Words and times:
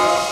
We're 0.00 0.29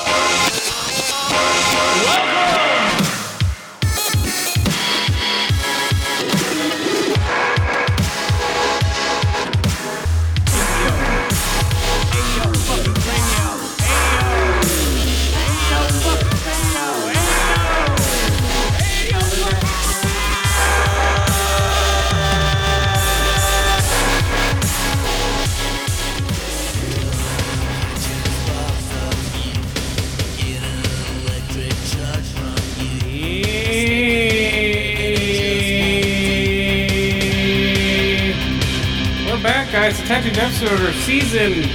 Disorder 40.58 40.92
season 40.92 41.70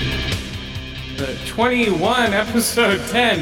uh, 1.18 1.34
21, 1.48 2.34
episode 2.34 3.00
10. 3.12 3.40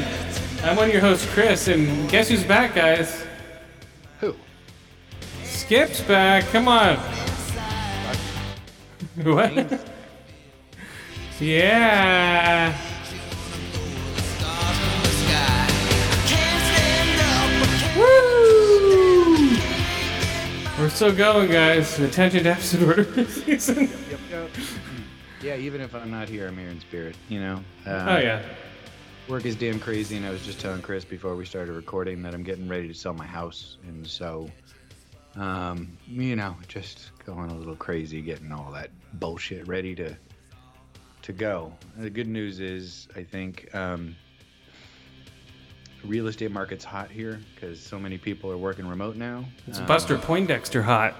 I'm 0.62 0.76
one 0.76 0.86
of 0.86 0.92
your 0.92 1.00
hosts, 1.02 1.26
Chris, 1.34 1.66
and 1.66 2.08
guess 2.08 2.28
who's 2.28 2.44
back, 2.44 2.76
guys? 2.76 3.24
Who? 4.20 4.36
Skip's 5.42 6.00
back. 6.02 6.44
Come 6.50 6.68
on. 6.68 6.96
What? 9.24 9.80
yeah. 11.40 12.78
Woo! 17.96 19.56
We're 20.78 20.88
still 20.88 21.12
going, 21.12 21.50
guys. 21.50 21.98
Attention 21.98 22.44
Deficit 22.44 22.78
Disorder 22.78 23.24
season. 23.28 23.90
Yep, 24.08 24.20
yep. 24.30 24.50
Yeah, 25.42 25.56
even 25.56 25.80
if 25.80 25.94
I'm 25.94 26.10
not 26.10 26.28
here, 26.28 26.48
I'm 26.48 26.56
here 26.58 26.68
in 26.68 26.80
spirit. 26.80 27.16
You 27.28 27.40
know. 27.40 27.64
Uh, 27.86 28.06
Oh 28.08 28.18
yeah. 28.18 28.42
Work 29.28 29.44
is 29.46 29.54
damn 29.54 29.78
crazy, 29.78 30.16
and 30.16 30.26
I 30.26 30.30
was 30.30 30.44
just 30.44 30.60
telling 30.60 30.82
Chris 30.82 31.04
before 31.04 31.36
we 31.36 31.44
started 31.46 31.72
recording 31.72 32.22
that 32.22 32.34
I'm 32.34 32.42
getting 32.42 32.68
ready 32.68 32.88
to 32.88 32.94
sell 32.94 33.14
my 33.14 33.24
house, 33.26 33.78
and 33.86 34.04
so, 34.04 34.50
um, 35.36 35.96
you 36.08 36.34
know, 36.34 36.56
just 36.66 37.12
going 37.24 37.50
a 37.50 37.54
little 37.54 37.76
crazy, 37.76 38.20
getting 38.20 38.50
all 38.50 38.72
that 38.72 38.90
bullshit 39.14 39.66
ready 39.68 39.94
to 39.96 40.16
to 41.22 41.32
go. 41.32 41.72
The 41.98 42.10
good 42.10 42.26
news 42.26 42.58
is, 42.58 43.06
I 43.14 43.22
think, 43.22 43.72
um, 43.76 44.16
real 46.04 46.26
estate 46.26 46.50
market's 46.50 46.84
hot 46.84 47.08
here 47.12 47.40
because 47.54 47.78
so 47.80 47.96
many 48.00 48.18
people 48.18 48.50
are 48.50 48.58
working 48.58 48.88
remote 48.88 49.14
now. 49.14 49.44
It's 49.68 49.78
Um, 49.78 49.86
Buster 49.86 50.18
Poindexter 50.18 50.82
hot. 50.82 51.14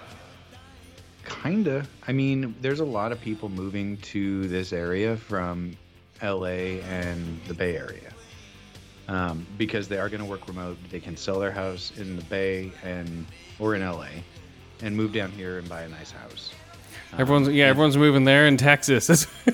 Kinda. 1.24 1.86
I 2.06 2.12
mean, 2.12 2.54
there's 2.60 2.80
a 2.80 2.84
lot 2.84 3.12
of 3.12 3.20
people 3.20 3.48
moving 3.48 3.96
to 3.98 4.46
this 4.48 4.72
area 4.72 5.16
from 5.16 5.76
LA 6.22 6.80
and 6.88 7.40
the 7.46 7.54
Bay 7.54 7.76
Area 7.76 8.12
um, 9.08 9.46
because 9.58 9.88
they 9.88 9.98
are 9.98 10.08
going 10.08 10.22
to 10.22 10.26
work 10.26 10.46
remote. 10.48 10.78
They 10.90 11.00
can 11.00 11.16
sell 11.16 11.38
their 11.38 11.52
house 11.52 11.92
in 11.96 12.16
the 12.16 12.24
Bay 12.24 12.72
and 12.82 13.26
or 13.58 13.74
in 13.74 13.82
LA 13.82 14.08
and 14.82 14.96
move 14.96 15.12
down 15.12 15.30
here 15.32 15.58
and 15.58 15.68
buy 15.68 15.82
a 15.82 15.88
nice 15.88 16.10
house. 16.10 16.52
Everyone's 17.18 17.48
yeah, 17.48 17.66
everyone's 17.66 17.96
moving 17.96 18.24
there 18.24 18.46
in 18.46 18.56
Texas. 18.56 19.26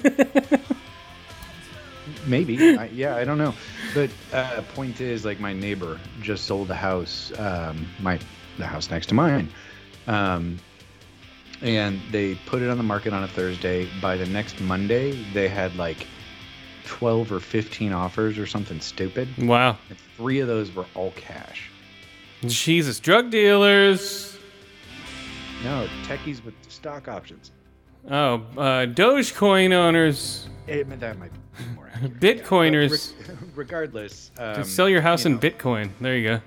Maybe. 2.27 2.77
I, 2.77 2.86
yeah, 2.86 3.16
I 3.16 3.25
don't 3.25 3.38
know. 3.38 3.55
But 3.94 4.10
uh, 4.32 4.62
point 4.75 5.00
is, 5.00 5.25
like, 5.25 5.41
my 5.41 5.53
neighbor 5.53 5.98
just 6.20 6.44
sold 6.44 6.70
a 6.70 6.75
house, 6.75 7.32
um, 7.38 7.86
my 8.00 8.19
the 8.58 8.66
house 8.66 8.91
next 8.91 9.06
to 9.06 9.14
mine, 9.14 9.48
um, 10.06 10.58
and 11.62 12.00
they 12.10 12.34
put 12.46 12.62
it 12.62 12.70
on 12.70 12.76
the 12.76 12.82
market 12.84 13.12
on 13.12 13.22
a 13.24 13.28
Thursday. 13.28 13.88
By 14.00 14.16
the 14.16 14.26
next 14.26 14.60
Monday, 14.60 15.12
they 15.32 15.48
had 15.48 15.74
like 15.76 16.06
twelve 16.84 17.30
or 17.32 17.41
fifteen 17.41 17.92
offers 17.92 18.38
or 18.38 18.46
something 18.46 18.80
stupid. 18.80 19.28
wow. 19.38 19.76
And 19.88 19.98
three 20.16 20.41
of 20.41 20.48
those 20.48 20.74
were 20.74 20.86
all 20.94 21.12
cash. 21.12 21.70
Jesus, 22.46 23.00
drug 23.00 23.30
dealers. 23.30 24.38
No, 25.64 25.88
techies 26.04 26.44
with 26.44 26.54
stock 26.69 27.08
options. 27.08 27.50
Oh, 28.08 28.34
uh, 28.56 28.86
Dogecoin 28.86 29.72
owners, 29.72 30.48
It, 30.69 30.88
that 31.00 31.19
might 31.19 31.32
be 31.32 31.64
more 31.75 31.90
accurate. 31.94 32.20
Bitcoiners. 32.20 33.12
But 33.26 33.28
re- 33.28 33.36
regardless, 33.56 34.30
um, 34.38 34.54
Just 34.54 34.76
sell 34.76 34.88
your 34.88 35.00
house 35.00 35.25
you 35.25 35.32
in 35.32 35.34
know, 35.34 35.40
Bitcoin. 35.40 35.90
There 36.00 36.16
you 36.16 36.28
go. 36.28 36.40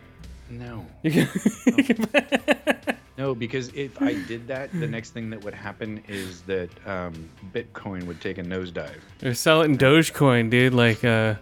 No. 0.50 0.86
You 1.04 1.12
can- 1.12 2.08
No, 3.22 3.36
because 3.36 3.70
if 3.76 4.02
I 4.02 4.14
did 4.28 4.48
that, 4.48 4.72
the 4.72 4.88
next 4.88 5.12
thing 5.12 5.30
that 5.30 5.44
would 5.44 5.54
happen 5.54 6.04
is 6.08 6.42
that 6.44 6.72
um, 6.88 7.30
Bitcoin 7.54 8.06
would 8.08 8.20
take 8.20 8.40
a 8.40 8.44
nosedive. 8.44 8.98
or 9.24 9.36
sell 9.36 9.62
it 9.62 9.66
in 9.66 9.78
Dogecoin, 9.78 10.50
dude. 10.50 10.74
Like 10.74 11.04
uh, 11.06 11.36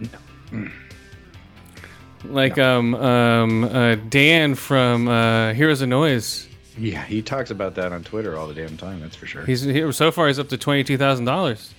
like 2.26 2.58
um 2.58 2.96
um 2.96 3.64
uh, 3.64 3.96
Dan 3.96 4.56
from 4.56 5.08
uh, 5.08 5.54
Heroes 5.54 5.82
of 5.82 5.88
Noise. 5.88 6.50
Yeah, 6.78 7.06
he 7.06 7.22
talks 7.22 7.50
about 7.50 7.76
that 7.76 7.94
on 7.94 8.04
Twitter 8.04 8.38
all 8.38 8.48
the 8.48 8.54
damn 8.54 8.76
time. 8.76 9.00
That's 9.00 9.16
for 9.16 9.26
sure. 9.26 9.46
He's 9.46 9.62
he, 9.62 9.90
so 9.94 10.12
far 10.12 10.28
he's 10.28 10.38
up 10.38 10.50
to 10.50 10.58
twenty 10.58 10.84
two 10.84 10.98
thousand 10.98 11.24
dollars 11.24 11.74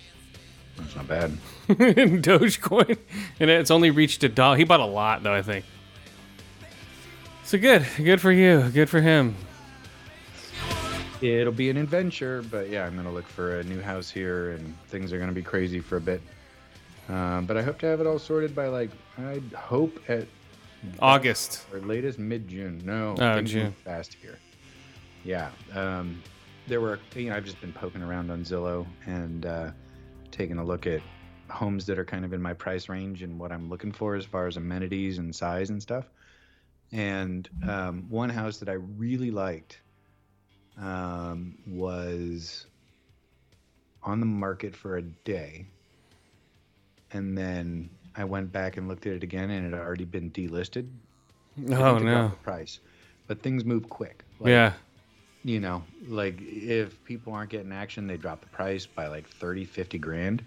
That's 0.78 0.96
not 0.96 1.08
bad. 1.08 1.30
in 1.68 1.76
Dogecoin, 2.22 2.96
and 3.38 3.50
it's 3.50 3.70
only 3.70 3.90
reached 3.90 4.24
a 4.24 4.30
dollar. 4.30 4.56
He 4.56 4.64
bought 4.64 4.80
a 4.80 4.86
lot 4.86 5.22
though, 5.22 5.34
I 5.34 5.42
think. 5.42 5.66
So 7.44 7.58
good, 7.58 7.84
good 7.98 8.22
for 8.22 8.32
you, 8.32 8.70
good 8.70 8.88
for 8.88 9.02
him. 9.02 9.36
It'll 11.22 11.52
be 11.52 11.68
an 11.70 11.76
adventure, 11.76 12.42
but 12.50 12.70
yeah, 12.70 12.86
I'm 12.86 12.96
gonna 12.96 13.12
look 13.12 13.26
for 13.26 13.58
a 13.60 13.64
new 13.64 13.80
house 13.80 14.08
here, 14.10 14.50
and 14.52 14.74
things 14.88 15.12
are 15.12 15.18
gonna 15.18 15.32
be 15.32 15.42
crazy 15.42 15.80
for 15.80 15.96
a 15.96 16.00
bit. 16.00 16.22
Um, 17.08 17.44
but 17.46 17.56
I 17.56 17.62
hope 17.62 17.78
to 17.80 17.86
have 17.86 18.00
it 18.00 18.06
all 18.06 18.18
sorted 18.18 18.54
by 18.54 18.68
like 18.68 18.90
I 19.18 19.40
hope 19.56 20.00
at 20.08 20.26
August. 21.00 21.66
or 21.72 21.80
latest 21.80 22.18
mid 22.18 22.48
June. 22.48 22.80
No, 22.84 23.14
Oh, 23.18 23.42
June. 23.42 23.72
fast 23.84 24.14
here. 24.14 24.38
Yeah, 25.24 25.50
um, 25.74 26.22
there 26.66 26.80
were. 26.80 26.98
You 27.14 27.30
know, 27.30 27.36
I've 27.36 27.44
just 27.44 27.60
been 27.60 27.72
poking 27.72 28.02
around 28.02 28.30
on 28.30 28.42
Zillow 28.44 28.86
and 29.06 29.44
uh, 29.44 29.70
taking 30.30 30.58
a 30.58 30.64
look 30.64 30.86
at 30.86 31.02
homes 31.50 31.84
that 31.86 31.98
are 31.98 32.04
kind 32.04 32.24
of 32.24 32.32
in 32.32 32.40
my 32.40 32.54
price 32.54 32.88
range 32.88 33.22
and 33.22 33.38
what 33.38 33.50
I'm 33.52 33.68
looking 33.68 33.92
for 33.92 34.14
as 34.14 34.24
far 34.24 34.46
as 34.46 34.56
amenities 34.56 35.18
and 35.18 35.34
size 35.34 35.68
and 35.70 35.82
stuff. 35.82 36.06
And 36.92 37.48
um, 37.68 38.06
one 38.08 38.30
house 38.30 38.56
that 38.58 38.68
I 38.68 38.74
really 38.74 39.30
liked 39.30 39.80
um, 40.78 41.56
was 41.66 42.66
on 44.02 44.20
the 44.20 44.26
market 44.26 44.74
for 44.74 44.96
a 44.96 45.02
day, 45.02 45.66
and 47.12 47.36
then 47.36 47.90
I 48.16 48.24
went 48.24 48.52
back 48.52 48.76
and 48.76 48.88
looked 48.88 49.06
at 49.06 49.12
it 49.14 49.22
again, 49.22 49.50
and 49.50 49.66
it 49.66 49.76
had 49.76 49.80
already 49.80 50.04
been 50.04 50.30
delisted. 50.30 50.88
Oh 51.58 51.62
think 51.64 51.98
they 52.00 52.04
dropped 52.04 52.04
no. 52.04 52.28
price, 52.42 52.80
but 53.26 53.42
things 53.42 53.64
move 53.64 53.88
quick. 53.88 54.24
Like, 54.38 54.50
Yeah. 54.50 54.72
you 55.44 55.60
know, 55.60 55.82
like 56.06 56.40
if 56.40 57.02
people 57.04 57.32
aren't 57.32 57.50
getting 57.50 57.72
action, 57.72 58.06
they 58.06 58.16
drop 58.16 58.40
the 58.40 58.48
price 58.48 58.86
by 58.86 59.08
like 59.08 59.28
30, 59.28 59.64
50 59.64 59.98
grand. 59.98 60.44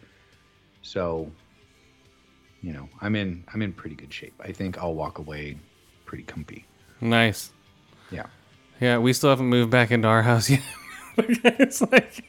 So, 0.82 1.32
you 2.62 2.74
know, 2.74 2.90
I'm 3.02 3.16
in 3.16 3.44
I'm 3.54 3.62
in 3.62 3.74
pretty 3.74 3.96
good 3.96 4.14
shape. 4.14 4.34
I 4.44 4.52
think 4.52 4.78
I'll 4.78 4.96
walk 4.96 5.20
away 5.20 5.58
pretty 6.06 6.24
comfy. 6.24 6.66
Nice. 7.02 7.52
Yeah. 8.12 8.26
Yeah, 8.84 8.98
we 8.98 9.14
still 9.14 9.30
haven't 9.30 9.46
moved 9.48 9.72
back 9.72 9.92
into 9.92 10.08
our 10.08 10.22
house 10.24 10.50
yet. 10.50 10.62
it's 11.18 11.82
like 11.82 12.26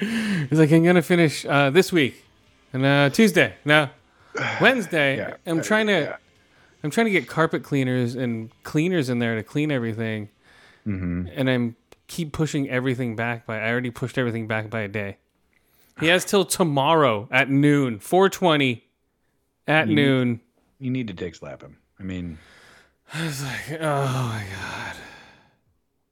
it's 0.00 0.58
like 0.58 0.72
I'm 0.72 0.82
gonna 0.84 1.02
finish 1.02 1.44
uh, 1.46 1.70
this 1.70 1.92
week 1.92 2.24
and 2.72 2.84
uh, 2.84 3.10
Tuesday. 3.10 3.54
No, 3.64 3.88
Wednesday. 4.60 5.18
Yeah, 5.18 5.34
I'm 5.46 5.62
trying 5.62 5.86
to 5.86 5.92
yeah. 6.00 6.16
I'm 6.82 6.90
trying 6.90 7.06
to 7.06 7.10
get 7.12 7.28
carpet 7.28 7.62
cleaners 7.62 8.14
and 8.14 8.50
cleaners 8.64 9.08
in 9.08 9.18
there 9.18 9.34
to 9.36 9.42
clean 9.42 9.70
everything, 9.70 10.28
Mm-hmm. 10.86 11.28
and 11.34 11.50
I'm 11.50 11.76
keep 12.08 12.32
pushing 12.32 12.68
everything 12.70 13.16
back 13.16 13.46
by. 13.46 13.58
I 13.60 13.70
already 13.70 13.90
pushed 13.90 14.18
everything 14.18 14.46
back 14.46 14.70
by 14.70 14.80
a 14.80 14.88
day. 14.88 15.18
He 16.00 16.06
has 16.08 16.24
till 16.24 16.44
tomorrow 16.44 17.28
at 17.30 17.48
noon, 17.50 17.98
4:20 18.00 18.82
at 19.68 19.88
You- 19.88 19.94
noon. 19.94 20.40
You 20.78 20.90
need 20.90 21.06
to 21.08 21.14
dick 21.14 21.34
slap 21.34 21.62
him. 21.62 21.78
I 21.98 22.02
mean, 22.02 22.38
I 23.14 23.24
was 23.24 23.42
like, 23.44 23.80
oh 23.80 24.04
my 24.04 24.44
god. 24.60 24.96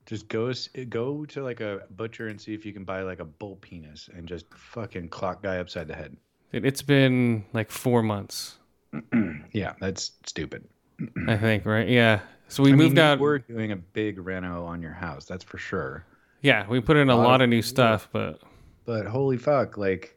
Just 0.07 0.29
go 0.29 0.53
go 0.89 1.25
to 1.27 1.43
like 1.43 1.61
a 1.61 1.83
butcher 1.97 2.29
and 2.29 2.41
see 2.41 2.55
if 2.55 2.65
you 2.67 2.73
can 2.73 2.85
buy 2.85 3.03
like 3.03 3.21
a 3.21 3.25
bull 3.25 3.57
penis 3.57 4.09
and 4.15 4.29
just 4.29 4.47
fucking 4.55 5.09
clock 5.09 5.43
guy 5.43 5.59
upside 5.59 5.89
the 5.89 5.95
head. 5.95 6.17
Dude, 6.53 6.65
It's 6.67 6.83
been 6.83 7.45
like 7.53 7.71
four 7.71 8.03
months. 8.03 8.59
Yeah, 9.53 9.75
that's 9.81 10.13
stupid. 10.27 10.65
I 11.29 11.37
think, 11.37 11.65
right? 11.67 11.89
Yeah. 11.89 12.21
So 12.49 12.63
we 12.63 12.73
I 12.73 12.77
moved 12.77 12.97
mean, 12.97 13.05
out. 13.05 13.19
We're 13.21 13.39
doing 13.39 13.73
a 13.73 13.77
big 13.77 14.19
reno 14.19 14.65
on 14.65 14.83
your 14.83 14.93
house, 14.93 15.25
that's 15.25 15.45
for 15.45 15.59
sure. 15.59 16.05
yeah, 16.43 16.67
we 16.69 16.81
put 16.81 16.97
in 16.97 17.09
a 17.09 17.17
lot 17.17 17.25
lot 17.25 17.41
of 17.43 17.49
new 17.49 17.63
stuff, 17.63 18.09
but 18.13 18.41
But 18.85 19.07
holy 19.07 19.37
fuck, 19.39 19.77
like 19.79 20.17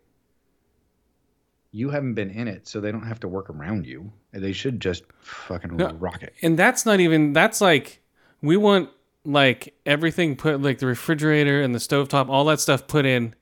You 1.71 1.89
haven't 1.89 2.13
been 2.15 2.29
in 2.31 2.47
it, 2.47 2.67
so 2.67 2.79
they 2.81 2.91
don't 2.91 3.05
have 3.07 3.19
to 3.21 3.27
work 3.27 3.49
around 3.49 3.85
you. 3.85 4.11
They 4.31 4.51
should 4.53 4.79
just 4.79 5.03
fucking 5.21 5.75
No. 5.75 5.91
rock 5.93 6.21
it. 6.23 6.33
And 6.41 6.57
that's 6.57 6.85
not 6.85 6.99
even 6.99 7.33
that's 7.33 7.61
like 7.61 8.01
we 8.41 8.57
want 8.57 8.89
like 9.27 9.73
everything 9.85 10.35
put 10.37 10.61
like 10.61 10.79
the 10.79 10.87
refrigerator 10.87 11.61
and 11.61 11.75
the 11.75 11.79
stovetop, 11.79 12.29
all 12.29 12.45
that 12.45 12.59
stuff 12.61 12.87
put 12.87 13.05
in 13.05 13.35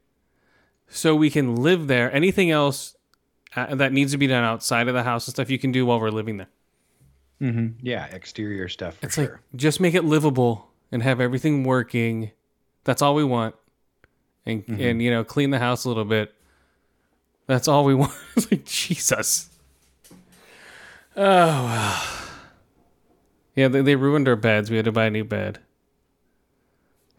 so 0.87 1.15
we 1.15 1.29
can 1.29 1.55
live 1.55 1.85
there. 1.87 2.11
Anything 2.13 2.49
else 2.49 2.95
uh, 3.55 3.75
that 3.75 3.93
needs 3.93 4.11
to 4.11 4.17
be 4.17 4.25
done 4.27 4.43
outside 4.43 4.87
of 4.87 4.93
the 4.95 5.03
house 5.03 5.27
and 5.27 5.33
stuff 5.35 5.49
you 5.49 5.59
can 5.59 5.71
do 5.71 5.85
while 5.85 5.99
we're 5.99 6.09
living 6.09 6.37
there. 6.37 6.47
Mm-hmm. 7.41 7.85
Yeah, 7.85 8.05
exterior 8.07 8.67
stuff 8.67 8.97
for 8.97 9.05
It's 9.05 9.15
sure. 9.15 9.23
like 9.25 9.33
just 9.55 9.79
make 9.79 9.93
it 9.93 10.03
livable 10.03 10.71
and 10.91 11.03
have 11.03 11.21
everything 11.21 11.63
working. 11.63 12.31
That's 12.83 13.01
all 13.01 13.13
we 13.15 13.23
want. 13.23 13.55
And 14.45 14.65
Mm-hmm. 14.65 14.81
and 14.81 15.01
you 15.01 15.11
know, 15.11 15.23
clean 15.23 15.49
the 15.51 15.59
house 15.59 15.85
a 15.85 15.87
little 15.89 16.05
bit. 16.05 16.33
That's 17.47 17.67
all 17.67 17.83
we 17.85 17.93
want. 17.95 18.13
it's 18.35 18.49
like 18.51 18.65
Jesus. 18.65 19.49
Oh 21.15 21.25
well. 21.65 22.03
Yeah, 23.55 23.67
they, 23.69 23.81
they 23.81 23.95
ruined 23.95 24.27
our 24.27 24.35
beds. 24.35 24.69
We 24.69 24.75
had 24.77 24.85
to 24.85 24.91
buy 24.91 25.05
a 25.05 25.09
new 25.09 25.23
bed. 25.23 25.59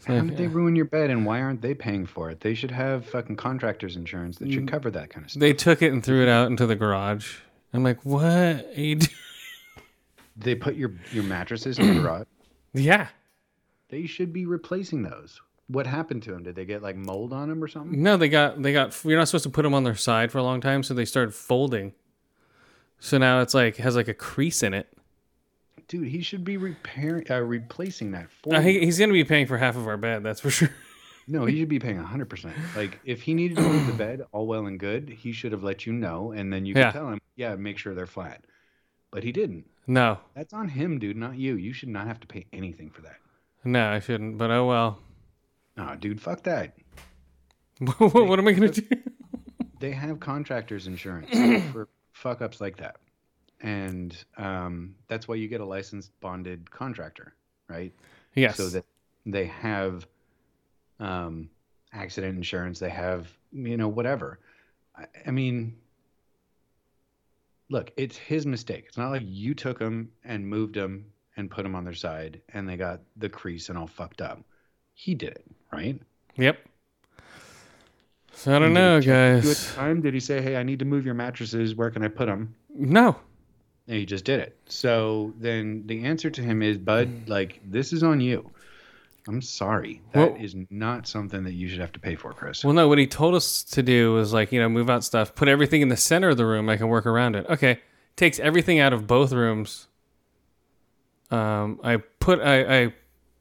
So, 0.07 0.15
How 0.15 0.23
did 0.23 0.37
they 0.37 0.47
ruin 0.47 0.77
your 0.77 0.85
bed, 0.85 1.11
and 1.11 1.27
why 1.27 1.41
aren't 1.41 1.63
they 1.63 1.75
paying 1.75 2.07
for 2.07 2.31
it? 2.31 2.41
They 2.41 2.55
should 2.55 2.71
have 2.71 3.05
fucking 3.07 3.37
contractors 3.37 3.97
insurance 3.97 4.39
that 4.39 4.53
should 4.53 4.67
mm. 4.67 4.69
cover 4.69 4.91
that 4.93 5.11
kind 5.11 5.25
of 5.25 5.31
stuff. 5.33 5.41
they 5.41 5.53
took 5.53 5.83
it 5.83 5.93
and 5.93 6.05
threw 6.05 6.23
it 6.23 6.29
out 6.29 6.49
into 6.49 6.65
the 6.65 6.77
garage. 6.77 7.39
I'm 7.73 7.83
like, 7.83 8.05
what? 8.05 8.25
Are 8.25 8.73
you 8.77 8.97
do-" 8.97 9.07
They 10.37 10.55
put 10.55 10.77
your 10.77 10.93
your 11.13 11.25
mattresses 11.25 11.79
in 11.79 11.95
the 11.95 12.03
garage. 12.03 12.27
Yeah. 12.73 13.09
They 13.89 14.05
should 14.05 14.35
be 14.35 14.45
replacing 14.45 15.03
those. 15.03 15.41
What 15.69 15.87
happened 15.87 16.23
to 16.25 16.33
them? 16.33 16.43
Did 16.43 16.57
they 16.57 16.67
get 16.67 16.83
like 16.83 16.95
mold 16.95 17.33
on 17.33 17.49
them 17.49 17.65
or 17.65 17.69
something? 17.69 18.03
No, 18.03 18.19
they 18.19 18.29
got 18.29 18.61
they 18.63 18.75
got. 18.75 19.03
You're 19.03 19.19
not 19.19 19.29
supposed 19.29 19.45
to 19.45 19.51
put 19.51 19.63
them 19.63 19.73
on 19.73 19.83
their 19.83 19.95
side 19.95 20.31
for 20.31 20.37
a 20.37 20.43
long 20.43 20.61
time, 20.61 20.83
so 20.83 20.93
they 20.93 21.07
started 21.07 21.35
folding. 21.35 21.95
So 22.99 23.17
now 23.17 23.41
it's 23.41 23.55
like 23.55 23.77
has 23.77 23.97
like 23.97 24.09
a 24.09 24.15
crease 24.15 24.63
in 24.63 24.75
it. 24.75 24.93
Dude, 25.89 26.09
he 26.09 26.21
should 26.21 26.43
be 26.45 26.57
repairing, 26.57 27.27
uh, 27.31 27.41
replacing 27.41 28.11
that 28.13 28.31
for 28.31 28.55
Uh, 28.57 28.61
he, 28.61 28.81
he's 28.81 28.99
gonna 28.99 29.13
be 29.13 29.25
paying 29.25 29.47
for 29.47 29.57
half 29.59 29.77
of 29.77 29.87
our 29.87 29.97
bed. 29.97 30.23
That's 30.23 30.41
for 30.41 30.51
sure. 30.51 30.71
No, 31.29 31.45
he 31.45 31.59
should 31.59 31.69
be 31.69 31.81
paying 31.81 31.99
100%. 31.99 32.53
Like, 32.77 33.01
if 33.05 33.21
he 33.21 33.35
needed 33.35 33.57
to 33.57 33.63
move 33.65 33.89
the 33.89 33.93
bed, 33.95 34.23
all 34.31 34.47
well 34.47 34.67
and 34.67 34.79
good, 34.79 35.09
he 35.09 35.33
should 35.33 35.51
have 35.51 35.65
let 35.65 35.85
you 35.85 35.93
know, 35.93 36.31
and 36.31 36.53
then 36.53 36.65
you 36.65 36.73
could 36.73 36.79
Yeah. 36.85 36.93
tell 36.93 37.09
him, 37.09 37.21
yeah, 37.35 37.57
make 37.57 37.79
sure 37.79 37.97
they're 37.97 38.07
flat. 38.07 38.45
But 39.11 39.25
he 39.25 39.33
didn't. 39.33 39.65
No, 39.89 40.21
That's 40.35 40.53
on 40.53 40.69
him, 40.69 41.01
dude, 41.01 41.17
not 41.17 41.37
you. 41.37 41.57
You 41.57 41.73
should 41.73 41.89
not 41.89 42.07
have 42.07 42.21
to 42.21 42.29
pay 42.29 42.47
anything 42.53 42.91
for 42.91 43.03
that. 43.03 43.17
no, 43.65 43.89
I 43.91 43.99
shouldn't. 43.99 44.39
But 44.39 44.53
oh 44.53 44.67
well. 44.69 45.01
Nah, 45.77 45.97
dude, 45.97 46.21
fuck 46.21 46.45
that. 46.45 46.77
what, 47.99 48.13
what 48.29 48.39
am 48.39 48.47
I 48.47 48.53
gonna 48.53 48.69
do? 48.69 48.83
They 49.81 49.91
have 49.91 50.21
contractors 50.21 50.87
insurance 50.87 51.31
for 51.73 51.89
fuck 52.13 52.41
ups 52.41 52.61
like 52.61 52.77
that. 52.77 52.99
And 53.67 54.17
um, 54.37 54.95
that's 55.09 55.27
why 55.27 55.35
you 55.35 55.49
get 55.49 55.61
a 55.61 55.65
licensed 55.65 56.13
bonded 56.21 56.71
contractor, 56.71 57.35
right? 57.69 57.93
Yes. 58.37 58.57
so 58.57 58.69
that 58.69 58.85
they 59.25 59.47
have 59.47 60.07
um, 61.01 61.51
accident 61.93 62.37
insurance, 62.37 62.79
they 62.79 62.91
have 62.91 63.27
you 63.53 63.77
know 63.77 63.89
whatever. 63.89 64.39
I, 64.97 65.07
I 65.27 65.31
mean, 65.33 65.75
look, 67.69 67.91
it's 67.97 68.17
his 68.17 68.47
mistake. 68.47 68.85
It's 68.87 68.97
not 68.97 69.11
like 69.11 69.23
you 69.25 69.53
took 69.53 69.81
them 69.81 70.13
and 70.23 70.47
moved 70.47 70.77
them 70.77 71.07
and 71.37 71.51
put 71.51 71.65
them 71.65 71.75
on 71.75 71.83
their 71.83 71.93
side, 71.93 72.41
and 72.55 72.69
they 72.69 72.77
got 72.77 73.01
the 73.17 73.29
crease 73.29 73.69
and 73.69 73.77
all 73.77 73.89
fucked 73.89 74.21
up. 74.21 74.45
He 74.95 75.17
did 75.17 75.31
it, 75.31 75.45
right? 75.73 76.01
Yep. 76.37 76.59
So 78.33 78.55
I 78.55 78.61
don't 78.61 78.75
know, 78.75 79.01
check 79.01 79.07
you 79.07 79.13
at 79.13 79.41
the 79.43 79.49
guys. 79.49 79.75
time, 79.75 80.03
did 80.03 80.15
he 80.15 80.21
say, 80.21 80.41
"Hey, 80.41 80.55
I 80.55 80.63
need 80.63 80.79
to 80.79 80.85
move 80.85 81.05
your 81.05 81.15
mattresses. 81.15 81.75
Where 81.75 81.91
can 81.91 82.05
I 82.05 82.09
put 82.09 82.27
them?" 82.27 82.55
No. 82.73 83.17
And 83.89 83.97
he 83.97 84.05
just 84.07 84.25
did 84.25 84.41
it. 84.41 84.57
So 84.67 85.33
then 85.39 85.85
the 85.87 86.05
answer 86.05 86.29
to 86.31 86.43
him 86.43 86.61
is, 86.63 86.77
Bud, 86.79 87.29
like 87.29 87.61
this 87.65 87.93
is 87.93 88.03
on 88.03 88.21
you. 88.21 88.51
I'm 89.29 89.43
sorry. 89.43 90.01
That 90.13 90.41
is 90.41 90.55
Well- 90.55 90.67
not 90.71 91.07
something 91.09 91.43
that 91.45 91.53
you 91.55 91.69
should 91.69 91.81
have 91.81 91.93
to 91.93 92.01
pay 92.01 92.15
for, 92.15 92.33
Chris. 92.33 92.65
Well, 92.65 92.75
no. 92.75 92.87
What 92.89 92.99
he 92.99 93.07
told 93.07 93.35
us 93.35 93.63
to 93.65 93.83
do 93.83 94.13
was 94.15 94.33
like 94.33 94.53
you 94.53 94.61
know 94.61 94.69
move 94.69 94.89
out 94.91 95.03
stuff, 95.05 95.35
put 95.35 95.49
everything 95.49 95.83
in 95.83 95.89
the 95.89 95.97
center 95.97 96.29
of 96.31 96.37
the 96.37 96.47
room. 96.47 96.69
I 96.69 96.77
can 96.77 96.89
work 96.89 97.07
around 97.07 97.35
it. 97.37 97.47
Okay. 97.49 97.81
Takes 98.17 98.39
everything 98.41 98.79
out 98.79 98.93
of 98.93 99.07
both 99.07 99.33
rooms. 99.33 99.89
Um, 101.31 101.81
I 101.83 101.97
put 101.97 102.41
I 102.41 102.85
I 102.85 102.93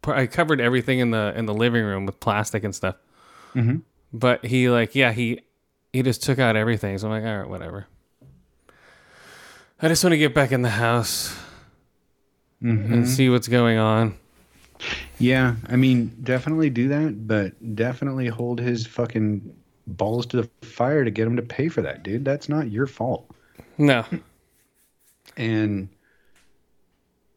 I 0.07 0.25
covered 0.27 0.59
everything 0.59 0.99
in 0.99 1.11
the 1.11 1.33
in 1.35 1.45
the 1.45 1.53
living 1.53 1.83
room 1.83 2.05
with 2.05 2.19
plastic 2.19 2.63
and 2.63 2.73
stuff. 2.73 2.95
Mhm. 3.53 3.81
But 4.11 4.45
he 4.45 4.69
like 4.69 4.95
yeah 4.95 5.11
he 5.11 5.41
he 5.93 6.01
just 6.03 6.23
took 6.23 6.39
out 6.39 6.55
everything. 6.55 6.97
So 6.97 7.07
I'm 7.07 7.13
like 7.13 7.23
all 7.31 7.39
right 7.39 7.49
whatever. 7.49 7.85
I 9.81 9.87
just 9.87 10.03
want 10.03 10.13
to 10.13 10.17
get 10.17 10.33
back 10.33 10.51
in 10.51 10.61
the 10.61 10.69
house 10.69 11.37
Mhm. 12.61 12.91
and 12.91 13.07
see 13.07 13.29
what's 13.29 13.47
going 13.47 13.77
on. 13.77 14.15
Yeah, 15.19 15.55
I 15.67 15.75
mean, 15.75 16.11
definitely 16.23 16.69
do 16.69 16.87
that, 16.89 17.27
but 17.27 17.75
definitely 17.75 18.27
hold 18.27 18.59
his 18.59 18.85
fucking 18.85 19.53
balls 19.87 20.25
to 20.27 20.37
the 20.41 20.49
fire 20.65 21.03
to 21.05 21.11
get 21.11 21.27
him 21.27 21.35
to 21.35 21.41
pay 21.41 21.67
for 21.67 21.81
that, 21.81 22.03
dude. 22.03 22.25
That's 22.25 22.49
not 22.49 22.71
your 22.71 22.87
fault. 22.87 23.29
No. 23.77 24.05
And 25.37 25.89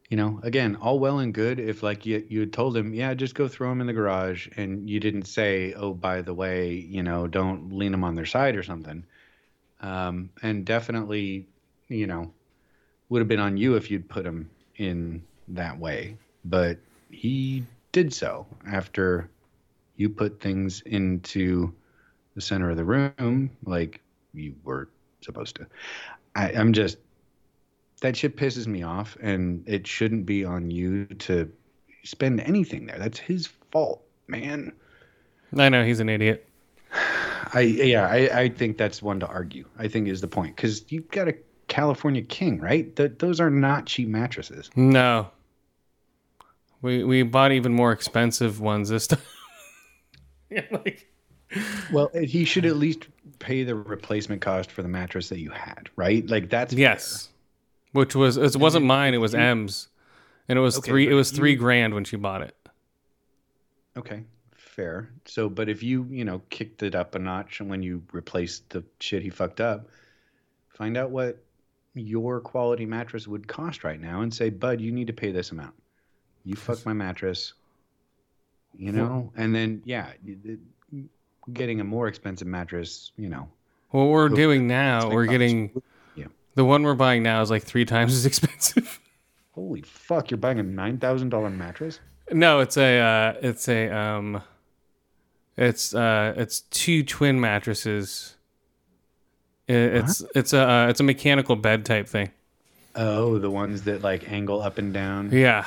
you 0.08 0.16
know, 0.16 0.40
again, 0.42 0.74
all 0.76 0.98
well 0.98 1.18
and 1.18 1.34
good 1.34 1.58
if 1.60 1.82
like 1.82 2.06
you 2.06 2.24
you 2.28 2.40
had 2.40 2.52
told 2.52 2.74
him, 2.76 2.94
yeah, 2.94 3.12
just 3.12 3.34
go 3.34 3.46
throw 3.46 3.70
him 3.70 3.80
in 3.82 3.86
the 3.86 3.92
garage, 3.92 4.48
and 4.56 4.88
you 4.88 5.00
didn't 5.00 5.26
say, 5.26 5.74
oh, 5.74 5.92
by 5.92 6.22
the 6.22 6.32
way, 6.32 6.72
you 6.72 7.02
know, 7.02 7.26
don't 7.26 7.72
lean 7.72 7.92
them 7.92 8.04
on 8.04 8.14
their 8.14 8.24
side 8.24 8.56
or 8.56 8.62
something. 8.62 9.04
Um, 9.80 10.30
and 10.42 10.64
definitely, 10.64 11.46
you 11.88 12.06
know, 12.06 12.32
would 13.08 13.20
have 13.20 13.28
been 13.28 13.40
on 13.40 13.56
you 13.56 13.76
if 13.76 13.90
you'd 13.90 14.08
put 14.08 14.26
him 14.26 14.50
in 14.76 15.22
that 15.48 15.78
way. 15.78 16.16
But 16.44 16.78
he 17.10 17.64
did 17.92 18.12
so 18.12 18.46
after 18.70 19.28
you 19.96 20.08
put 20.08 20.40
things 20.40 20.82
into 20.82 21.72
the 22.34 22.40
center 22.40 22.70
of 22.70 22.76
the 22.76 22.84
room 22.84 23.50
like 23.64 24.00
you 24.32 24.54
were 24.64 24.88
supposed 25.20 25.56
to. 25.56 25.66
I, 26.34 26.52
I'm 26.52 26.72
just 26.72 26.98
that 28.00 28.16
shit 28.16 28.36
pisses 28.36 28.66
me 28.66 28.82
off, 28.82 29.16
and 29.20 29.64
it 29.66 29.86
shouldn't 29.86 30.24
be 30.24 30.44
on 30.44 30.70
you 30.70 31.06
to 31.06 31.50
spend 32.04 32.40
anything 32.40 32.86
there. 32.86 32.98
That's 32.98 33.18
his 33.18 33.48
fault, 33.72 34.02
man. 34.28 34.72
I 35.56 35.68
know 35.68 35.84
he's 35.84 36.00
an 36.00 36.08
idiot. 36.08 36.48
I 37.52 37.60
yeah, 37.60 38.06
I, 38.06 38.40
I 38.42 38.48
think 38.50 38.76
that's 38.78 39.02
one 39.02 39.20
to 39.20 39.26
argue. 39.26 39.64
I 39.78 39.88
think 39.88 40.08
is 40.08 40.20
the 40.20 40.28
point 40.28 40.54
because 40.54 40.84
you've 40.92 41.08
got 41.08 41.28
a 41.28 41.34
California 41.78 42.22
King, 42.22 42.58
right? 42.58 42.94
Th- 42.96 43.12
those 43.18 43.38
are 43.40 43.50
not 43.50 43.86
cheap 43.86 44.08
mattresses. 44.08 44.68
No. 44.74 45.30
We 46.82 47.04
we 47.04 47.22
bought 47.22 47.52
even 47.52 47.72
more 47.72 47.92
expensive 47.92 48.60
ones 48.60 48.88
this 48.88 49.06
time. 49.12 49.20
yeah, 50.50 50.64
like 50.72 51.06
Well, 51.92 52.10
he 52.20 52.44
should 52.44 52.66
at 52.66 52.76
least 52.76 53.06
pay 53.38 53.62
the 53.62 53.76
replacement 53.76 54.42
cost 54.42 54.72
for 54.72 54.82
the 54.82 54.88
mattress 54.88 55.28
that 55.28 55.38
you 55.38 55.50
had, 55.50 55.88
right? 55.94 56.28
Like 56.28 56.50
that's 56.50 56.74
yes, 56.74 57.28
which 57.92 58.16
was 58.16 58.36
it 58.36 58.56
wasn't 58.56 58.84
mine. 58.84 59.14
It 59.14 59.18
was 59.18 59.34
M's, 59.34 59.86
and 60.48 60.58
it 60.58 60.62
was 60.62 60.78
Okay, 60.78 60.90
three. 60.90 61.08
It 61.08 61.14
was 61.14 61.30
three 61.30 61.52
you- 61.52 61.58
grand 61.58 61.94
when 61.94 62.02
she 62.04 62.16
bought 62.16 62.42
it. 62.42 62.56
okay. 63.96 64.24
Fair. 64.56 65.10
So, 65.26 65.48
but 65.48 65.68
if 65.68 65.82
you 65.82 66.06
you 66.10 66.24
know 66.24 66.40
kicked 66.50 66.82
it 66.84 66.94
up 66.94 67.14
a 67.16 67.18
notch 67.18 67.60
and 67.60 67.68
when 67.70 67.82
you 67.82 68.02
replaced 68.12 68.70
the 68.70 68.84
shit 69.00 69.22
he 69.22 69.30
fucked 69.30 69.60
up, 69.60 69.88
find 70.68 70.96
out 70.96 71.10
what 71.10 71.42
your 71.94 72.40
quality 72.40 72.86
mattress 72.86 73.26
would 73.26 73.46
cost 73.48 73.84
right 73.84 74.00
now, 74.00 74.20
and 74.22 74.32
say, 74.32 74.50
Bud, 74.50 74.80
you 74.80 74.92
need 74.92 75.06
to 75.08 75.12
pay 75.12 75.32
this 75.32 75.50
amount. 75.52 75.74
You 76.44 76.54
fucked 76.56 76.86
my 76.86 76.92
mattress. 76.92 77.54
You 78.76 78.92
know, 78.92 79.32
and 79.36 79.52
then 79.54 79.82
yeah, 79.84 80.12
getting 81.52 81.80
a 81.80 81.84
more 81.84 82.06
expensive 82.06 82.46
mattress, 82.46 83.10
you 83.16 83.28
know, 83.28 83.48
What 83.90 84.04
we're 84.04 84.28
doing 84.28 84.68
now, 84.68 85.10
we're 85.10 85.26
getting 85.26 85.72
Yeah. 86.14 86.26
the 86.54 86.64
one 86.64 86.82
we're 86.84 86.94
buying 86.94 87.22
now 87.24 87.40
is 87.42 87.50
like 87.50 87.64
three 87.64 87.84
times 87.84 88.14
as 88.14 88.24
expensive. 88.32 89.00
Holy 89.52 89.80
fuck! 89.82 90.30
You're 90.30 90.38
buying 90.38 90.60
a 90.60 90.62
nine 90.62 90.98
thousand 90.98 91.30
dollar 91.30 91.50
mattress. 91.50 91.98
no, 92.30 92.60
it's 92.60 92.76
a 92.76 92.98
uh, 93.00 93.34
it's 93.42 93.68
a 93.68 93.88
um, 93.90 94.42
it's 95.56 95.92
uh, 95.94 96.34
it's 96.36 96.60
two 96.60 97.02
twin 97.02 97.40
mattresses. 97.40 98.36
It's 99.68 100.22
it's 100.34 100.52
a 100.52 100.68
uh, 100.68 100.86
it's 100.88 101.00
a 101.00 101.04
mechanical 101.04 101.56
bed 101.56 101.84
type 101.84 102.08
thing. 102.08 102.30
Oh, 102.94 103.38
the 103.38 103.50
ones 103.50 103.82
that 103.82 104.02
like 104.02 104.30
angle 104.30 104.60
up 104.62 104.78
and 104.78 104.92
down 104.94 105.30
Yeah, 105.30 105.66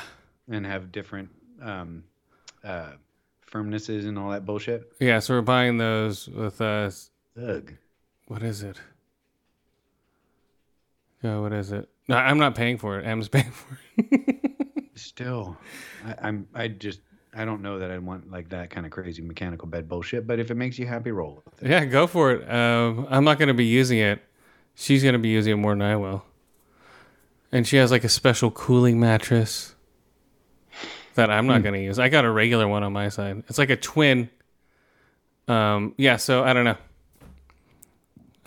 and 0.50 0.65
have 0.65 0.91
different 0.91 1.29
um, 1.62 2.03
uh, 2.63 2.91
firmnesses 3.50 4.05
and 4.08 4.17
all 4.17 4.31
that 4.31 4.46
bullshit. 4.46 4.91
yeah. 5.00 5.20
So 5.20 5.36
we're 5.36 5.41
buying 5.41 5.77
those 5.77 6.27
with 6.27 6.60
uh, 6.60 6.89
Ugh. 7.41 7.74
what 8.27 8.41
is 8.43 8.63
it? 8.63 8.77
Yeah, 11.24 11.38
what 11.39 11.53
is 11.53 11.72
it? 11.72 11.88
No, 12.08 12.17
I'm 12.17 12.39
not 12.39 12.55
paying 12.55 12.77
for 12.77 13.00
it. 13.00 13.05
M's 13.05 13.27
paying 13.29 13.51
for 13.51 13.79
it. 13.98 14.89
Still, 14.96 15.58
I, 16.05 16.15
I'm. 16.27 16.48
I 16.53 16.67
just. 16.67 17.00
I 17.33 17.45
don't 17.45 17.61
know 17.61 17.79
that 17.79 17.91
I 17.91 17.97
want 17.97 18.29
like 18.31 18.50
that 18.50 18.69
kind 18.69 18.85
of 18.85 18.91
crazy 18.91 19.21
mechanical 19.21 19.67
bed 19.67 19.88
bullshit. 19.88 20.27
But 20.27 20.39
if 20.39 20.51
it 20.51 20.55
makes 20.55 20.77
you 20.77 20.85
happy, 20.85 21.11
roll 21.11 21.41
with 21.45 21.63
it. 21.63 21.69
yeah, 21.69 21.85
go 21.85 22.07
for 22.07 22.31
it. 22.31 22.50
Um, 22.51 23.07
I'm 23.09 23.23
not 23.23 23.38
going 23.39 23.47
to 23.47 23.53
be 23.53 23.65
using 23.65 24.00
it. 24.00 24.21
She's 24.73 25.03
gonna 25.03 25.19
be 25.19 25.29
using 25.29 25.53
it 25.53 25.57
more 25.57 25.73
than 25.73 25.81
I 25.81 25.95
will. 25.97 26.23
And 27.51 27.67
she 27.67 27.75
has 27.75 27.91
like 27.91 28.03
a 28.05 28.09
special 28.09 28.50
cooling 28.51 29.00
mattress 29.00 29.75
that 31.15 31.29
I'm 31.29 31.45
not 31.45 31.61
gonna 31.61 31.77
use. 31.77 32.00
I 32.00 32.09
got 32.09 32.23
a 32.23 32.31
regular 32.31 32.67
one 32.67 32.81
on 32.81 32.93
my 32.93 33.09
side. 33.09 33.43
It's 33.50 33.57
like 33.57 33.69
a 33.69 33.75
twin. 33.75 34.29
Um, 35.47 35.93
yeah. 35.97 36.15
So 36.15 36.43
I 36.43 36.53
don't 36.53 36.63
know. 36.63 36.77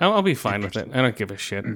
I'll, 0.01 0.15
I'll 0.15 0.23
be 0.23 0.35
fine 0.35 0.63
with 0.63 0.77
it. 0.77 0.89
I 0.93 1.03
don't 1.03 1.15
give 1.15 1.31
a 1.31 1.37
shit. 1.37 1.65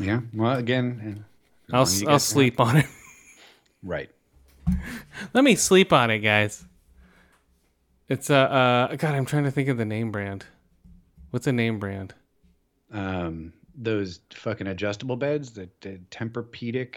Yeah. 0.00 0.22
Well, 0.34 0.56
again, 0.56 1.24
I'll 1.70 1.80
long 1.80 1.82
as 1.86 2.02
you 2.02 2.08
I'll 2.08 2.18
sleep 2.18 2.58
on 2.58 2.78
it. 2.78 2.86
Right. 3.82 4.10
Let 5.32 5.44
me 5.44 5.54
sleep 5.54 5.92
on 5.92 6.10
it, 6.10 6.20
guys. 6.20 6.64
It's 8.08 8.30
uh, 8.30 8.34
uh 8.34 8.96
God, 8.96 9.14
I'm 9.14 9.24
trying 9.24 9.44
to 9.44 9.50
think 9.50 9.68
of 9.68 9.78
the 9.78 9.84
name 9.84 10.12
brand. 10.12 10.44
What's 11.30 11.46
the 11.46 11.52
name 11.52 11.78
brand? 11.78 12.14
Um, 12.92 13.52
those 13.74 14.20
fucking 14.32 14.66
adjustable 14.66 15.16
beds, 15.16 15.52
the, 15.52 15.68
the 15.80 15.98
Tempur-Pedic. 16.10 16.96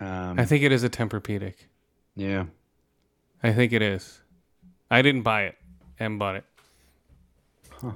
Um, 0.00 0.38
I 0.38 0.44
think 0.44 0.62
it 0.62 0.72
is 0.72 0.84
a 0.84 0.90
Tempur-Pedic. 0.90 1.54
yeah. 2.16 2.44
I 3.42 3.52
think 3.52 3.72
it 3.72 3.82
is. 3.82 4.20
I 4.90 5.02
didn't 5.02 5.22
buy 5.22 5.44
it. 5.44 5.56
Em 5.98 6.18
bought 6.18 6.36
it. 6.36 6.44
Huh. 7.80 7.92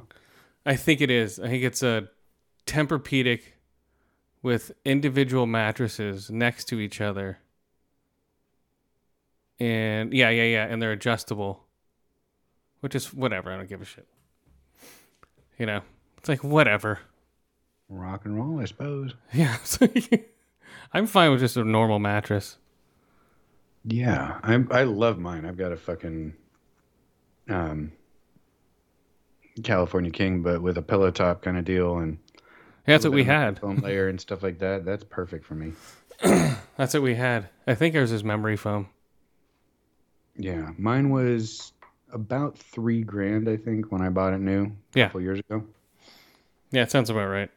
I 0.64 0.74
think 0.74 1.00
it 1.00 1.10
is. 1.10 1.38
I 1.38 1.48
think 1.48 1.62
it's 1.62 1.82
a 1.82 2.08
Tempur-Pedic 2.66 3.42
with 4.42 4.72
individual 4.84 5.46
mattresses 5.46 6.30
next 6.30 6.64
to 6.68 6.80
each 6.80 7.00
other. 7.00 7.38
And 9.58 10.12
yeah, 10.12 10.30
yeah, 10.30 10.44
yeah, 10.44 10.66
and 10.66 10.80
they're 10.82 10.92
adjustable. 10.92 11.64
Which 12.80 12.94
is 12.94 13.12
whatever. 13.12 13.52
I 13.52 13.56
don't 13.56 13.68
give 13.68 13.80
a 13.82 13.84
shit. 13.86 14.06
You 15.58 15.66
know, 15.66 15.80
it's 16.18 16.28
like 16.28 16.44
whatever. 16.44 16.98
Rock 17.88 18.24
and 18.24 18.36
roll, 18.36 18.60
I 18.60 18.64
suppose. 18.66 19.14
Yeah, 19.32 19.56
I'm 20.92 21.06
fine 21.06 21.30
with 21.30 21.40
just 21.40 21.56
a 21.56 21.64
normal 21.64 21.98
mattress. 21.98 22.58
Yeah, 23.84 24.38
I 24.42 24.62
I 24.70 24.82
love 24.84 25.18
mine. 25.18 25.44
I've 25.44 25.56
got 25.56 25.72
a 25.72 25.76
fucking 25.76 26.34
um 27.48 27.92
California 29.62 30.10
King, 30.10 30.42
but 30.42 30.60
with 30.60 30.76
a 30.76 30.82
pillow 30.82 31.10
top 31.10 31.42
kind 31.42 31.56
of 31.56 31.64
deal 31.64 31.98
and 31.98 32.18
Yeah, 32.86 32.94
that's 32.94 33.04
what 33.04 33.14
we 33.14 33.24
had. 33.24 33.58
foam 33.60 33.78
layer 33.78 34.08
and 34.08 34.20
stuff 34.20 34.42
like 34.42 34.58
that. 34.58 34.84
That's 34.84 35.04
perfect 35.04 35.44
for 35.44 35.54
me. 35.54 35.72
That's 36.78 36.94
what 36.94 37.02
we 37.02 37.14
had. 37.14 37.50
I 37.66 37.74
think 37.74 37.94
ours 37.94 38.10
is 38.10 38.24
memory 38.24 38.56
foam. 38.56 38.88
Yeah, 40.38 40.70
mine 40.78 41.10
was 41.10 41.72
about 42.12 42.56
three 42.58 43.02
grand, 43.02 43.48
I 43.48 43.56
think, 43.56 43.90
when 43.90 44.02
I 44.02 44.08
bought 44.10 44.32
it 44.34 44.40
new 44.40 44.64
a 44.66 44.70
Yeah. 44.94 45.06
couple 45.06 45.20
years 45.22 45.38
ago. 45.40 45.64
Yeah, 46.70 46.82
it 46.82 46.90
sounds 46.90 47.10
about 47.10 47.28
right. 47.28 47.50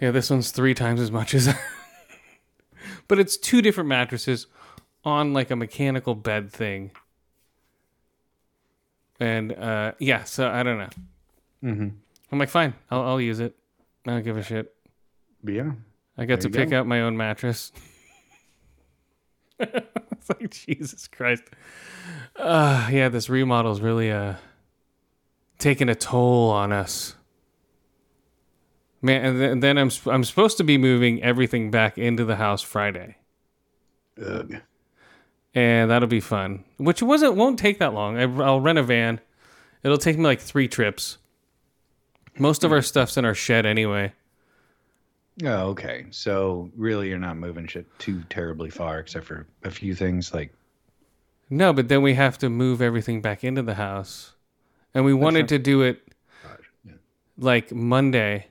Yeah, 0.00 0.10
this 0.10 0.28
one's 0.30 0.50
three 0.50 0.74
times 0.74 1.00
as 1.00 1.10
much 1.10 1.32
as. 1.34 1.54
but 3.08 3.18
it's 3.18 3.36
two 3.36 3.62
different 3.62 3.88
mattresses 3.88 4.46
on 5.04 5.32
like 5.32 5.50
a 5.50 5.56
mechanical 5.56 6.14
bed 6.14 6.52
thing. 6.52 6.90
And 9.18 9.52
uh, 9.52 9.92
yeah, 9.98 10.24
so 10.24 10.48
I 10.50 10.62
don't 10.62 10.78
know. 10.78 10.88
Mm-hmm. 11.64 11.88
I'm 12.32 12.38
like, 12.38 12.50
fine, 12.50 12.74
I'll, 12.90 13.02
I'll 13.02 13.20
use 13.20 13.40
it. 13.40 13.56
I 14.06 14.10
don't 14.10 14.22
give 14.24 14.36
a 14.36 14.42
shit. 14.42 14.74
Yeah, 15.44 15.72
I 16.18 16.26
got 16.26 16.40
to 16.42 16.48
There 16.48 16.62
pick 16.62 16.70
go. 16.70 16.80
out 16.80 16.86
my 16.86 17.00
own 17.02 17.16
mattress. 17.16 17.72
it's 20.28 20.40
like 20.40 20.50
Jesus 20.50 21.08
Christ. 21.08 21.44
Uh, 22.36 22.88
yeah, 22.90 23.08
this 23.08 23.28
remodel's 23.28 23.80
really 23.80 24.10
uh 24.10 24.34
taking 25.58 25.88
a 25.88 25.94
toll 25.94 26.50
on 26.50 26.72
us. 26.72 27.14
Man, 29.02 29.24
and 29.24 29.40
then, 29.40 29.60
then 29.60 29.78
I'm 29.78 29.90
sp- 29.92 30.08
I'm 30.08 30.24
supposed 30.24 30.56
to 30.58 30.64
be 30.64 30.78
moving 30.78 31.22
everything 31.22 31.70
back 31.70 31.98
into 31.98 32.24
the 32.24 32.36
house 32.36 32.62
Friday, 32.62 33.16
ugh. 34.24 34.56
and 35.54 35.90
that'll 35.90 36.08
be 36.08 36.20
fun. 36.20 36.64
Which 36.78 37.02
wasn't 37.02 37.36
won't 37.36 37.58
take 37.58 37.78
that 37.78 37.94
long. 37.94 38.18
I, 38.18 38.22
I'll 38.44 38.60
rent 38.60 38.78
a 38.78 38.82
van. 38.82 39.20
It'll 39.82 39.98
take 39.98 40.16
me 40.16 40.24
like 40.24 40.40
three 40.40 40.66
trips. 40.66 41.18
Most 42.38 42.64
of 42.64 42.72
our 42.72 42.82
stuff's 42.82 43.16
in 43.16 43.24
our 43.24 43.34
shed 43.34 43.64
anyway. 43.64 44.12
Oh, 45.44 45.68
okay. 45.68 46.06
So 46.10 46.70
really, 46.76 47.08
you're 47.08 47.18
not 47.18 47.36
moving 47.36 47.66
shit 47.66 47.86
too 47.98 48.22
terribly 48.30 48.70
far, 48.70 48.98
except 49.00 49.26
for 49.26 49.46
a 49.64 49.70
few 49.70 49.94
things 49.94 50.32
like 50.32 50.52
No, 51.50 51.72
but 51.72 51.88
then 51.88 52.02
we 52.02 52.14
have 52.14 52.38
to 52.38 52.48
move 52.48 52.80
everything 52.80 53.20
back 53.20 53.44
into 53.44 53.62
the 53.62 53.74
house. 53.74 54.32
And 54.94 55.04
we 55.04 55.12
wanted 55.12 55.48
to 55.48 55.58
do 55.58 55.82
it 55.82 56.00
Yeah. 56.84 56.92
like 57.36 57.70
Monday. 57.72 58.46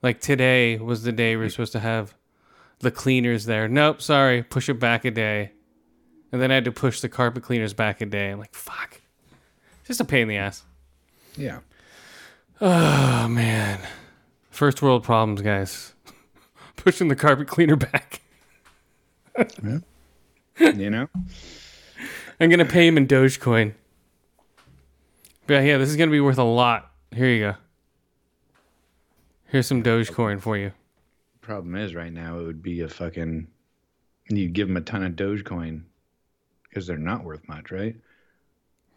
Like 0.00 0.20
today 0.20 0.76
was 0.78 1.02
the 1.02 1.10
day 1.12 1.34
we 1.36 1.42
were 1.44 1.48
supposed 1.48 1.72
to 1.72 1.80
have 1.80 2.14
the 2.78 2.90
cleaners 2.92 3.44
there. 3.46 3.66
Nope, 3.68 4.00
sorry, 4.00 4.42
push 4.44 4.68
it 4.68 4.74
back 4.78 5.04
a 5.04 5.10
day. 5.10 5.52
And 6.30 6.40
then 6.40 6.50
I 6.50 6.54
had 6.54 6.64
to 6.66 6.72
push 6.72 7.00
the 7.00 7.08
carpet 7.08 7.42
cleaners 7.42 7.74
back 7.74 8.00
a 8.00 8.06
day. 8.06 8.30
I'm 8.30 8.38
like, 8.38 8.54
fuck. 8.54 9.00
Just 9.84 10.00
a 10.00 10.04
pain 10.04 10.22
in 10.22 10.28
the 10.28 10.36
ass. 10.36 10.62
yeah. 11.36 11.58
Oh 12.60 13.26
man. 13.28 13.80
First 14.50 14.82
world 14.82 15.02
problems, 15.02 15.42
guys. 15.42 15.94
Pushing 16.82 17.06
the 17.06 17.14
carpet 17.14 17.46
cleaner 17.46 17.76
back. 17.76 18.22
you 20.58 20.90
know. 20.90 21.08
I'm 22.40 22.50
gonna 22.50 22.64
pay 22.64 22.88
him 22.88 22.96
in 22.96 23.06
Dogecoin. 23.06 23.74
But 25.46 25.64
yeah, 25.64 25.78
this 25.78 25.88
is 25.88 25.96
gonna 25.96 26.10
be 26.10 26.18
worth 26.18 26.38
a 26.38 26.44
lot. 26.44 26.90
Here 27.14 27.28
you 27.28 27.40
go. 27.40 27.54
Here's 29.46 29.68
some 29.68 29.84
Dogecoin 29.84 30.40
for 30.40 30.56
you. 30.56 30.72
Problem 31.40 31.76
is, 31.76 31.94
right 31.94 32.12
now 32.12 32.40
it 32.40 32.46
would 32.46 32.62
be 32.64 32.80
a 32.80 32.88
fucking. 32.88 33.46
You 34.28 34.48
give 34.48 34.66
them 34.66 34.76
a 34.76 34.80
ton 34.80 35.04
of 35.04 35.12
Dogecoin 35.12 35.82
because 36.68 36.88
they're 36.88 36.96
not 36.96 37.22
worth 37.22 37.46
much, 37.46 37.70
right? 37.70 37.94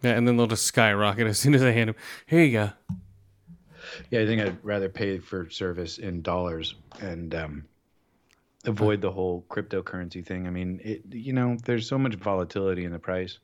Yeah, 0.01 0.11
and 0.11 0.27
then 0.27 0.37
they'll 0.37 0.47
just 0.47 0.65
skyrocket 0.65 1.27
as 1.27 1.37
soon 1.37 1.53
as 1.53 1.61
I 1.61 1.69
hand 1.69 1.89
them. 1.89 1.95
Here 2.25 2.41
you 2.41 2.51
go. 2.51 2.71
Yeah, 4.09 4.21
I 4.21 4.25
think 4.25 4.41
I'd 4.41 4.57
rather 4.63 4.89
pay 4.89 5.19
for 5.19 5.49
service 5.51 5.99
in 5.99 6.23
dollars 6.23 6.73
and 6.99 7.35
um, 7.35 7.65
avoid 8.67 9.01
the 9.01 9.11
whole 9.11 9.45
cryptocurrency 9.49 10.25
thing. 10.25 10.47
I 10.47 10.49
mean, 10.49 10.81
it 10.83 11.03
you 11.11 11.33
know, 11.33 11.57
there's 11.65 11.87
so 11.87 11.97
much 11.97 12.15
volatility 12.15 12.85
in 12.85 12.91
the 12.91 12.99
price. 12.99 13.39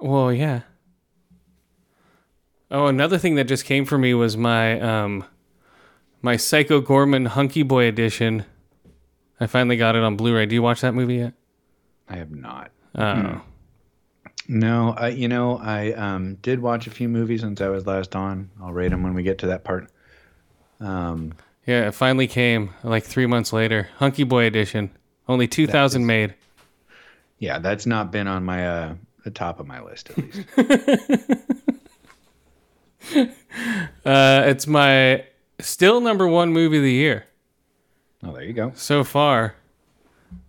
Well, 0.00 0.32
yeah. 0.32 0.62
Oh, 2.70 2.86
another 2.86 3.18
thing 3.18 3.34
that 3.36 3.44
just 3.44 3.64
came 3.64 3.84
for 3.84 3.98
me 3.98 4.14
was 4.14 4.36
my 4.36 4.80
um 4.80 5.24
my 6.22 6.36
Psycho 6.36 6.80
Goreman 6.80 7.28
Hunky 7.28 7.62
Boy 7.62 7.86
edition. 7.86 8.44
I 9.40 9.46
finally 9.46 9.76
got 9.76 9.96
it 9.96 10.02
on 10.02 10.16
Blu-ray. 10.16 10.46
Do 10.46 10.54
you 10.54 10.62
watch 10.62 10.80
that 10.82 10.94
movie 10.94 11.16
yet? 11.16 11.34
I 12.08 12.16
have 12.16 12.30
not. 12.30 12.70
Oh. 12.94 13.42
No, 14.48 14.94
I 14.96 15.08
you 15.08 15.28
know 15.28 15.58
I 15.58 15.92
um, 15.92 16.34
did 16.36 16.60
watch 16.60 16.86
a 16.86 16.90
few 16.90 17.08
movies 17.08 17.42
since 17.42 17.60
I 17.60 17.68
was 17.68 17.86
last 17.86 18.16
on. 18.16 18.50
I'll 18.60 18.72
rate 18.72 18.88
them 18.88 19.02
when 19.02 19.14
we 19.14 19.22
get 19.22 19.38
to 19.38 19.46
that 19.48 19.64
part. 19.64 19.90
Um, 20.80 21.34
Yeah, 21.66 21.88
it 21.88 21.94
finally 21.94 22.26
came 22.26 22.70
like 22.82 23.04
three 23.04 23.26
months 23.26 23.52
later. 23.52 23.88
Hunky 23.98 24.24
Boy 24.24 24.46
edition. 24.46 24.90
Only 25.28 25.46
two 25.46 25.66
thousand 25.66 26.06
made. 26.06 26.34
yeah, 27.38 27.58
that's 27.58 27.86
not 27.86 28.10
been 28.10 28.26
on 28.26 28.44
my 28.44 28.66
uh, 28.66 28.94
the 29.24 29.30
top 29.30 29.60
of 29.60 29.66
my 29.66 29.80
list 29.80 30.10
at 30.10 30.18
least. 30.18 30.40
Uh, 34.04 34.42
it's 34.46 34.66
my 34.66 35.24
still 35.60 36.00
number 36.00 36.26
one 36.26 36.52
movie 36.52 36.78
of 36.78 36.82
the 36.82 36.92
year 36.92 37.26
oh, 38.24 38.32
there 38.32 38.42
you 38.42 38.52
go. 38.52 38.72
so 38.74 39.04
far. 39.04 39.54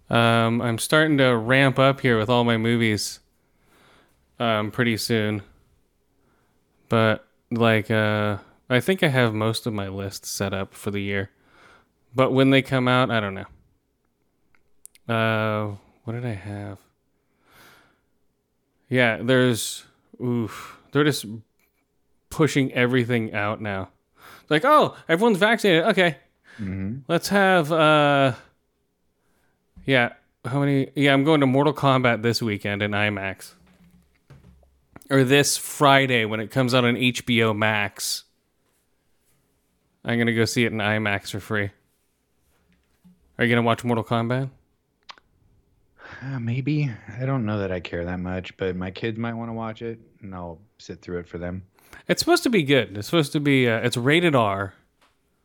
Um, 0.10 0.62
I'm 0.62 0.77
starting 0.77 1.17
to 1.17 1.36
ramp 1.36 1.79
up 1.79 2.01
here 2.01 2.17
with 2.17 2.29
all 2.29 2.43
my 2.43 2.58
movies. 2.58 3.20
Um, 4.39 4.72
pretty 4.72 4.98
soon. 4.98 5.41
But 6.89 7.25
like, 7.51 7.89
uh, 7.89 8.38
I 8.70 8.79
think 8.79 9.03
I 9.03 9.08
have 9.10 9.34
most 9.34 9.65
of 9.67 9.74
my 9.74 9.88
list 9.88 10.25
set 10.25 10.53
up 10.53 10.74
for 10.74 10.89
the 10.91 11.01
year. 11.01 11.29
But 12.15 12.32
when 12.32 12.50
they 12.50 12.62
come 12.62 12.88
out, 12.88 13.12
I 13.12 13.20
don't 13.20 13.34
know. 13.36 15.13
Uh, 15.13 15.75
what 16.03 16.13
did 16.13 16.25
I 16.25 16.34
have? 16.34 16.77
Yeah, 18.89 19.17
there's 19.22 19.86
oof. 20.24 20.77
They're 20.91 21.03
just 21.03 21.25
pushing 22.29 22.72
everything 22.74 23.34
out 23.34 23.62
now. 23.62 23.89
Like, 24.50 24.63
oh, 24.65 24.96
everyone's 25.10 25.38
vaccinated. 25.39 25.86
Okay, 25.86 26.17
hmm 26.58 26.98
let's 27.08 27.29
have. 27.29 27.72
uh 27.72 28.34
Yeah, 29.86 30.13
how 30.46 30.60
many? 30.60 30.91
Yeah, 30.96 31.13
I'm 31.13 31.24
going 31.24 31.39
to 31.41 31.48
Mortal 31.48 31.74
Kombat 31.74 32.22
this 32.22 32.41
weekend 32.41 32.82
in 32.82 32.91
IMAX, 32.91 33.53
or 35.10 35.24
this 35.24 35.58
Friday 35.58 36.25
when 36.25 36.39
it 36.39 36.51
comes 36.51 36.74
out 36.75 36.86
on 36.86 36.96
HBO 36.96 37.55
Max. 37.58 38.25
I'm 40.05 40.17
gonna 40.17 40.33
go 40.33 40.45
see 40.45 40.65
it 40.65 40.72
in 40.72 40.79
IMAX 40.79 41.31
for 41.31 41.39
free. 41.39 41.69
Are 43.38 43.45
you 43.45 43.50
gonna 43.53 43.65
watch 43.65 43.83
Mortal 43.83 44.03
Kombat? 44.03 44.50
Uh, 46.22 46.39
maybe 46.39 46.89
I 47.19 47.25
don't 47.25 47.45
know 47.45 47.60
that 47.60 47.72
I 47.72 47.79
care 47.79 48.05
that 48.05 48.19
much, 48.19 48.55
but 48.57 48.75
my 48.75 48.91
kids 48.91 49.17
might 49.17 49.33
want 49.33 49.50
to 49.50 49.53
watch 49.53 49.81
it, 49.81 50.00
and 50.22 50.33
I'll 50.36 50.60
sit 50.77 51.01
through 51.01 51.19
it 51.19 51.27
for 51.27 51.38
them. 51.38 51.63
It's 52.07 52.19
supposed 52.22 52.43
to 52.43 52.50
be 52.50 52.63
good. 52.63 52.98
It's 52.98 53.07
supposed 53.07 53.31
to 53.33 53.39
be. 53.39 53.67
Uh, 53.67 53.79
it's 53.79 53.98
rated 53.98 54.36
R, 54.36 54.74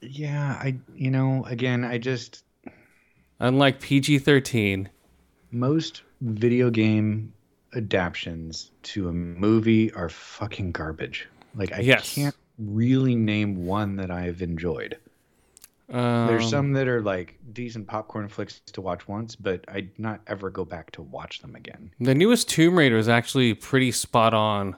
Yeah, 0.00 0.52
I 0.60 0.76
you 0.94 1.10
know 1.10 1.44
again 1.46 1.84
I 1.84 1.98
just 1.98 2.44
Unlike 3.40 3.80
PG 3.80 4.18
thirteen. 4.20 4.88
most 5.52 6.02
video 6.20 6.68
game 6.70 7.32
adaptions 7.74 8.70
to 8.82 9.08
a 9.08 9.12
movie 9.12 9.92
are 9.92 10.08
fucking 10.08 10.72
garbage. 10.72 11.28
Like 11.54 11.72
I 11.72 11.80
Yes. 11.80 12.14
can't 12.14 12.34
really 12.58 13.14
name 13.14 13.64
one 13.66 13.96
that 13.96 14.10
I've 14.10 14.42
enjoyed. 14.42 14.98
Um, 15.90 16.26
There's 16.26 16.50
some 16.50 16.72
that 16.74 16.86
are 16.86 17.00
like 17.00 17.38
decent 17.54 17.86
popcorn 17.86 18.28
flicks 18.28 18.60
to 18.72 18.80
watch 18.82 19.08
once, 19.08 19.34
but 19.36 19.64
I'd 19.68 19.90
not 19.98 20.20
ever 20.26 20.50
go 20.50 20.64
back 20.64 20.90
to 20.92 21.02
watch 21.02 21.40
them 21.40 21.54
again. 21.56 21.90
The 21.98 22.14
newest 22.14 22.48
Tomb 22.48 22.76
Raider 22.76 22.98
is 22.98 23.08
actually 23.08 23.54
pretty 23.54 23.90
spot 23.92 24.34
on 24.34 24.76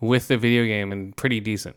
with 0.00 0.26
the 0.28 0.36
video 0.36 0.64
game 0.64 0.90
and 0.90 1.16
pretty 1.16 1.38
decent. 1.40 1.76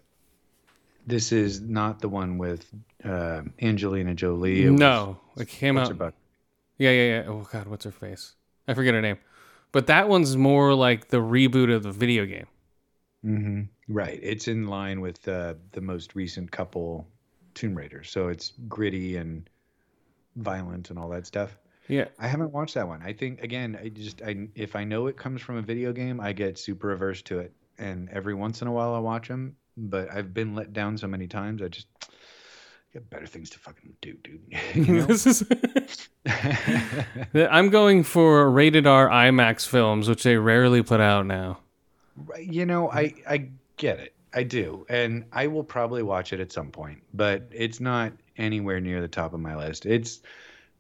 This 1.06 1.32
is 1.32 1.62
not 1.62 2.00
the 2.00 2.10
one 2.10 2.38
with 2.40 2.66
uh, 3.04 3.42
Angelina 3.62 4.14
Jolie. 4.16 4.64
It 4.66 4.72
was- 4.72 4.80
no, 4.80 5.20
it 5.38 5.48
came 5.48 5.78
out. 5.78 5.92
Yeah, 6.80 6.92
yeah, 6.92 7.08
yeah. 7.22 7.24
Oh 7.28 7.48
god, 7.52 7.68
what's 7.68 7.86
her 7.86 7.92
face? 7.92 8.34
I 8.68 8.74
forget 8.74 8.94
her 8.94 9.02
name. 9.02 9.18
But 9.72 9.88
that 9.88 10.10
one's 10.10 10.36
more 10.36 10.74
like 10.74 11.10
the 11.10 11.18
reboot 11.18 11.74
of 11.74 11.84
the 11.84 11.92
video 11.92 12.26
game. 12.26 12.48
Hmm 13.24 13.64
Right. 13.88 14.20
It's 14.22 14.48
in 14.48 14.68
line 14.68 15.02
with 15.02 15.28
uh, 15.28 15.56
the 15.72 15.82
most 15.82 16.16
recent 16.16 16.52
couple 16.52 17.08
Tomb 17.54 17.76
Raiders. 17.76 18.10
So 18.10 18.28
it's 18.28 18.54
gritty 18.68 19.18
and 19.18 19.50
violent 20.36 20.90
and 20.90 21.00
all 21.00 21.10
that 21.10 21.26
stuff. 21.26 21.58
Yeah. 21.88 22.06
I 22.20 22.28
haven't 22.28 22.52
watched 22.52 22.76
that 22.76 22.88
one. 22.88 23.02
I 23.02 23.14
think 23.14 23.42
again, 23.42 23.78
I 23.82 23.90
just 23.90 24.22
I 24.22 24.48
if 24.56 24.76
I 24.76 24.84
know 24.84 25.08
it 25.08 25.18
comes 25.18 25.42
from 25.42 25.58
a 25.58 25.62
video 25.62 25.94
game, 25.94 26.20
I 26.20 26.34
get 26.34 26.58
super 26.60 26.92
averse 26.92 27.22
to 27.24 27.40
it. 27.40 27.54
And 27.80 28.10
every 28.10 28.34
once 28.34 28.62
in 28.62 28.68
a 28.68 28.72
while 28.72 28.94
I 28.94 29.00
watch 29.00 29.28
them, 29.28 29.56
but 29.78 30.12
I've 30.12 30.34
been 30.34 30.56
let 30.56 30.74
down 30.74 30.98
so 30.98 31.08
many 31.08 31.28
times. 31.28 31.62
I 31.62 31.68
just 31.68 31.88
got 32.94 33.10
better 33.10 33.28
things 33.28 33.50
to 33.52 33.60
fucking 33.60 33.94
do, 34.02 34.14
dude. 34.24 34.42
you 34.76 34.94
know? 34.96 35.06
this 35.06 35.26
is 35.28 35.44
I'm 37.36 37.70
going 37.70 38.04
for 38.04 38.50
rated 38.50 38.88
R 38.88 39.08
IMAX 39.10 39.66
films, 39.68 40.10
which 40.10 40.24
they 40.24 40.38
rarely 40.38 40.84
put 40.84 41.00
out 41.00 41.26
now. 41.26 41.60
You 42.40 42.66
know, 42.66 42.90
I 42.92 43.14
I 43.28 43.50
get 43.78 44.00
it. 44.00 44.14
I 44.34 44.44
do, 44.44 44.86
and 44.90 45.26
I 45.32 45.48
will 45.48 45.64
probably 45.64 46.04
watch 46.04 46.34
it 46.34 46.40
at 46.40 46.52
some 46.52 46.70
point, 46.70 47.02
but 47.14 47.48
it's 47.52 47.80
not 47.80 48.12
anywhere 48.38 48.80
near 48.80 49.02
the 49.02 49.08
top 49.08 49.34
of 49.34 49.40
my 49.40 49.56
list. 49.56 49.86
It's 49.86 50.22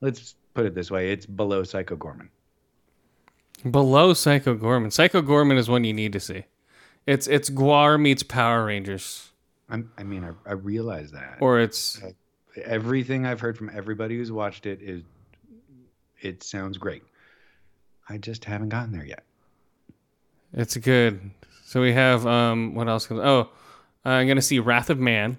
let's 0.02 0.36
put 0.54 0.66
it 0.66 0.76
this 0.76 0.92
way, 0.92 1.12
it's 1.12 1.26
below 1.26 1.64
Psycho 1.64 1.96
Goreman. 1.96 2.30
Below 3.70 4.14
Psycho 4.14 4.56
Goreman. 4.56 4.92
Psycho 4.92 5.22
Goreman 5.22 5.58
is 5.58 5.70
one 5.70 5.84
you 5.84 5.94
need 5.94 6.14
to 6.14 6.20
see. 6.20 6.46
It's 7.06 7.28
it's 7.28 7.50
Gwar 7.50 8.00
meets 8.00 8.22
Power 8.24 8.66
Rangers. 8.66 9.32
I'm, 9.70 9.92
I 9.98 10.04
mean, 10.04 10.24
I, 10.24 10.50
I 10.50 10.54
realize 10.54 11.12
that. 11.12 11.38
Or 11.40 11.60
it's 11.60 12.02
Everything 12.64 13.26
I've 13.26 13.40
heard 13.40 13.58
from 13.58 13.70
everybody 13.74 14.18
who's 14.18 14.32
watched 14.32 14.66
it 14.66 14.82
is 14.82 15.04
it 16.22 16.42
sounds 16.42 16.78
great. 16.78 17.04
I 18.10 18.18
just 18.18 18.46
haven't 18.46 18.70
gotten 18.70 18.92
there 18.92 19.06
yet. 19.06 19.24
It's 20.54 20.78
good. 20.78 21.32
So 21.66 21.82
we 21.82 21.94
have 21.94 22.26
um 22.26 22.76
what 22.76 22.88
else 22.88 23.08
comes 23.08 23.22
oh 23.24 23.50
uh, 24.06 24.10
I'm 24.10 24.28
gonna 24.28 24.42
see 24.42 24.60
Wrath 24.60 24.90
of 24.90 25.00
Man. 25.00 25.38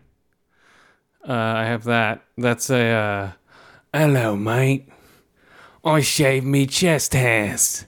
Uh 1.26 1.32
I 1.32 1.64
have 1.64 1.84
that. 1.84 2.24
That's 2.36 2.70
a 2.70 2.86
uh 2.88 3.32
Hello 3.92 4.36
mate. 4.36 4.88
I 5.84 6.00
shaved 6.00 6.44
me 6.46 6.66
chest 6.66 7.14
hairs. 7.14 7.86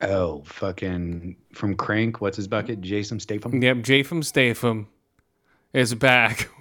Oh, 0.00 0.42
fucking 0.46 1.36
from 1.52 1.76
Crank, 1.76 2.20
what's 2.20 2.36
his 2.36 2.48
bucket? 2.48 2.80
Jason 2.80 3.20
Statham. 3.20 3.62
Yep, 3.62 3.78
Japham 3.78 4.24
Statham 4.24 4.88
is 5.72 5.94
back. 5.94 6.48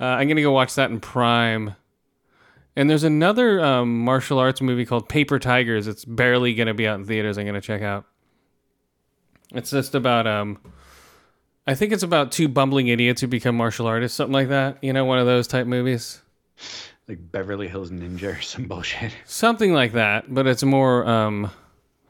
Uh, 0.00 0.04
I'm 0.04 0.28
gonna 0.28 0.42
go 0.42 0.52
watch 0.52 0.76
that 0.76 0.92
in 0.92 1.00
Prime. 1.00 1.74
And 2.76 2.88
there's 2.88 3.02
another 3.02 3.60
um, 3.60 4.04
martial 4.04 4.38
arts 4.38 4.60
movie 4.60 4.86
called 4.86 5.08
Paper 5.08 5.40
Tigers. 5.40 5.88
It's 5.88 6.04
barely 6.04 6.54
gonna 6.54 6.72
be 6.72 6.86
out 6.86 7.00
in 7.00 7.04
theaters. 7.04 7.36
I'm 7.36 7.46
gonna 7.46 7.60
check 7.60 7.82
out. 7.82 8.06
It's 9.52 9.70
just 9.70 9.94
about 9.94 10.26
um, 10.26 10.58
I 11.66 11.74
think 11.74 11.92
it's 11.92 12.02
about 12.02 12.32
two 12.32 12.48
bumbling 12.48 12.88
idiots 12.88 13.20
who 13.20 13.26
become 13.26 13.56
martial 13.56 13.86
artists, 13.86 14.16
something 14.16 14.32
like 14.32 14.48
that. 14.48 14.78
You 14.82 14.92
know, 14.92 15.04
one 15.04 15.18
of 15.18 15.26
those 15.26 15.46
type 15.46 15.66
movies, 15.66 16.20
Like 17.08 17.18
Beverly 17.32 17.68
Hills 17.68 17.90
Ninja 17.90 18.38
or 18.38 18.42
some 18.42 18.64
bullshit. 18.68 19.12
something 19.24 19.72
like 19.72 19.92
that. 19.92 20.32
But 20.32 20.46
it's 20.46 20.62
more 20.62 21.06
um, 21.06 21.50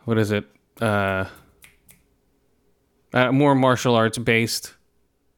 what 0.04 0.18
is 0.18 0.30
it? 0.30 0.44
Uh, 0.80 1.24
uh 3.12 3.32
more 3.32 3.54
martial 3.54 3.94
arts 3.94 4.18
based. 4.18 4.74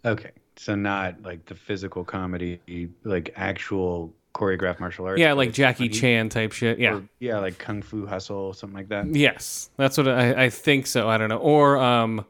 Okay. 0.04 0.30
So 0.56 0.74
not 0.74 1.22
like 1.22 1.46
the 1.46 1.54
physical 1.54 2.04
comedy, 2.04 2.60
like 3.04 3.32
actual 3.36 4.12
choreographed 4.40 4.80
martial 4.80 5.04
arts. 5.06 5.20
Yeah, 5.20 5.34
like 5.34 5.52
Jackie 5.52 5.88
funny. 5.88 6.00
Chan 6.00 6.28
type 6.30 6.52
shit. 6.52 6.78
Yeah. 6.78 6.94
Or, 6.96 7.02
yeah, 7.18 7.38
like 7.38 7.58
Kung 7.58 7.82
Fu 7.82 8.06
Hustle, 8.06 8.36
or 8.36 8.54
something 8.54 8.76
like 8.76 8.88
that. 8.88 9.06
Yes, 9.14 9.70
that's 9.76 9.98
what 9.98 10.08
I, 10.08 10.44
I 10.44 10.50
think 10.50 10.86
so. 10.86 11.08
I 11.08 11.18
don't 11.18 11.28
know. 11.28 11.38
Or 11.38 11.76
um, 11.76 12.24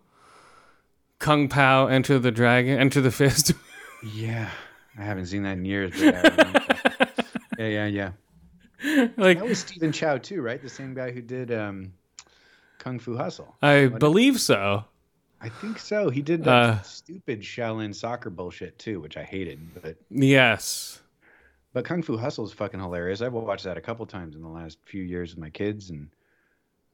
Kung 1.19 1.49
Pao, 1.49 1.87
Enter 1.87 2.19
the 2.19 2.31
Dragon, 2.31 2.79
Enter 2.79 3.01
the 3.01 3.11
Fist. 3.13 3.53
Yeah. 4.15 4.49
I 4.99 5.03
haven't 5.03 5.27
seen 5.27 5.43
that 5.43 5.59
in 5.59 5.67
years. 5.67 5.91
But 5.93 6.15
yeah, 6.15 7.07
yeah, 7.59 7.87
yeah, 7.87 8.13
yeah. 8.83 9.09
like 9.19 9.39
That 9.39 9.47
was 9.47 9.59
Stephen 9.59 9.93
Chow 9.93 10.17
too, 10.17 10.41
right? 10.41 10.61
The 10.61 10.71
same 10.71 10.95
guy 10.95 11.11
who 11.11 11.21
did 11.21 11.53
um, 11.53 11.93
Kung 12.79 12.99
Fu 12.99 13.15
Hustle. 13.19 13.55
I 13.61 13.89
believe 13.89 14.41
so. 14.41 14.85
I 15.43 15.51
think 15.51 15.79
so. 15.79 16.09
He 16.09 16.23
did 16.23 16.45
that 16.45 16.49
Uh, 16.49 16.83
stupid 16.83 17.43
Shaolin 17.43 17.95
soccer 17.95 18.31
bullshit 18.31 18.79
too, 18.79 19.01
which 19.01 19.19
I 19.19 19.23
hated. 19.23 19.59
But 19.83 19.97
Yes. 20.11 21.00
But 21.73 21.85
Kung 21.85 22.03
Fu 22.03 22.17
Hustle 22.17 22.45
is 22.45 22.53
fucking 22.53 22.81
hilarious. 22.81 23.21
I've 23.23 23.33
watched 23.33 23.65
that 23.65 23.77
a 23.77 23.81
couple 23.81 24.07
times 24.07 24.35
in 24.35 24.43
the 24.43 24.49
last 24.49 24.79
few 24.85 25.03
years 25.03 25.31
with 25.35 25.41
my 25.41 25.51
kids, 25.51 25.91
and 25.91 26.09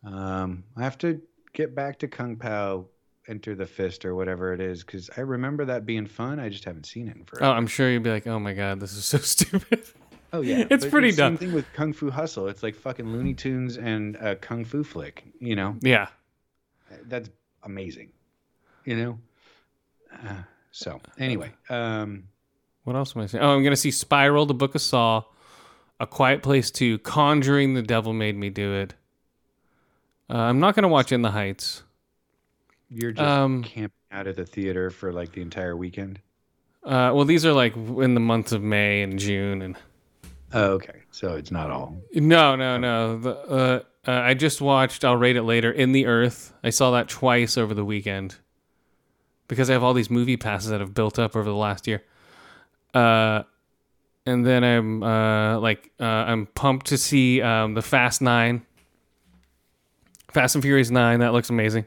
um, 0.05 0.65
I 0.77 0.83
have 0.83 0.99
to 0.99 1.21
get 1.53 1.75
back 1.75 1.99
to 2.01 2.09
Kung 2.09 2.37
Pao 2.37 2.87
Enter 3.29 3.55
the 3.55 3.67
Fist 3.67 4.05
or 4.05 4.15
whatever 4.15 4.53
it 4.53 4.61
is 4.61 4.85
because 4.85 5.11
I 5.17 5.23
remember 5.23 5.65
that 5.65 5.85
being 5.87 6.07
fun. 6.07 6.39
I 6.39 6.49
just 6.49 6.65
haven't 6.65 6.87
seen 6.87 7.09
it 7.09 7.17
in 7.17 7.25
forever. 7.25 7.47
Oh, 7.47 7.51
I'm 7.53 7.67
sure 7.67 7.91
you'd 7.91 8.03
be 8.03 8.11
like, 8.11 8.27
oh 8.27 8.39
my 8.39 8.53
god, 8.53 8.79
this 8.81 8.93
is 8.93 9.05
so 9.05 9.19
stupid. 9.35 9.85
Oh 10.33 10.43
yeah, 10.43 10.65
It's 10.71 10.85
but 10.85 10.91
pretty 10.91 11.13
dumb. 11.13 11.37
same 11.37 11.49
thing 11.49 11.55
with 11.55 11.73
Kung 11.73 11.93
Fu 11.93 12.11
Hustle. 12.11 12.49
It's 12.49 12.63
like 12.63 12.75
fucking 12.75 13.07
Looney 13.11 13.35
Tunes 13.35 13.79
and 13.79 14.17
a 14.17 14.37
Kung 14.37 14.65
Fu 14.65 14.85
flick. 14.85 15.25
You 15.41 15.57
know, 15.57 15.77
yeah. 15.81 16.09
that's 17.07 17.31
amazing. 17.63 18.11
You 18.85 18.97
know. 18.97 19.19
Uh, 20.13 20.43
so 20.73 21.01
anyway, 21.19 21.53
um, 21.69 22.25
What 22.87 22.95
else 22.95 23.17
am 23.17 23.23
I 23.23 23.27
saying? 23.27 23.43
Oh, 23.43 23.49
I'm 23.57 23.65
gonna 23.65 23.75
see 23.75 23.91
Spiral, 23.91 24.47
The 24.47 24.55
Book 24.55 24.77
of 24.77 24.81
Saw, 24.81 25.25
A 25.99 26.07
Quiet 26.07 26.45
Place 26.45 26.71
Two, 26.71 26.99
Conjuring, 26.99 27.75
The 27.75 27.83
Devil 27.83 28.13
Made 28.13 28.37
Me 28.37 28.49
Do 28.49 28.75
It. 28.75 28.95
Uh, 30.31 30.39
I'm 30.39 30.61
not 30.61 30.77
gonna 30.77 30.87
watch 30.87 31.11
In 31.11 31.23
the 31.23 31.33
Heights. 31.33 31.83
you're 32.89 33.11
just 33.11 33.27
Um, 33.29 33.65
camping 33.65 33.91
out 34.13 34.29
of 34.29 34.37
the 34.37 34.47
theater 34.47 34.91
for 34.91 35.13
like 35.13 35.33
the 35.33 35.43
entire 35.43 35.77
weekend. 35.77 36.21
Uh, 36.85 37.11
well, 37.13 37.25
these 37.25 37.45
are 37.45 37.53
like 37.53 37.75
in 37.77 38.15
the 38.15 38.21
months 38.21 38.53
of 38.53 38.63
May 38.63 39.03
and 39.03 39.19
June, 39.19 39.63
and 39.63 39.77
Oh, 40.53 40.75
okay. 40.75 41.01
So 41.11 41.35
it's 41.35 41.51
not 41.51 41.73
all. 41.73 42.01
No, 42.15 42.55
no, 42.55 42.79
no. 42.79 43.19
The, 43.19 43.31
uh, 43.37 43.81
uh, 44.07 44.11
I 44.13 44.35
just 44.35 44.61
watched. 44.61 45.05
I'll 45.05 45.17
rate 45.17 45.35
it 45.35 45.43
later. 45.43 45.73
In 45.73 45.91
the 45.91 46.07
Earth. 46.07 46.53
I 46.63 46.71
saw 46.71 46.93
that 46.93 47.09
twice 47.09 47.59
over 47.59 47.75
the 47.75 47.85
weekend 47.85 48.37
because 49.49 49.69
I 49.69 49.73
have 49.73 49.83
all 49.83 49.93
these 49.93 50.09
movie 50.09 50.37
passes 50.37 50.71
that 50.71 50.79
have 50.79 50.95
built 50.95 51.19
up 51.19 51.35
over 51.35 51.45
the 51.51 51.57
last 51.57 51.89
year. 51.89 52.05
Uh, 52.97 53.43
and 54.25 54.45
then 54.47 54.65
I'm 54.65 55.03
uh, 55.03 55.61
like 55.61 55.91
uh, 56.01 56.05
I'm 56.05 56.47
pumped 56.47 56.87
to 56.87 56.97
see 56.97 57.43
um, 57.43 57.75
the 57.75 57.83
Fast 57.83 58.23
Nine, 58.23 58.65
Fast 60.33 60.55
and 60.55 60.65
Furious 60.65 60.91
Nine. 60.91 61.21
That 61.21 61.35
looks 61.35 61.51
amazing, 61.51 61.85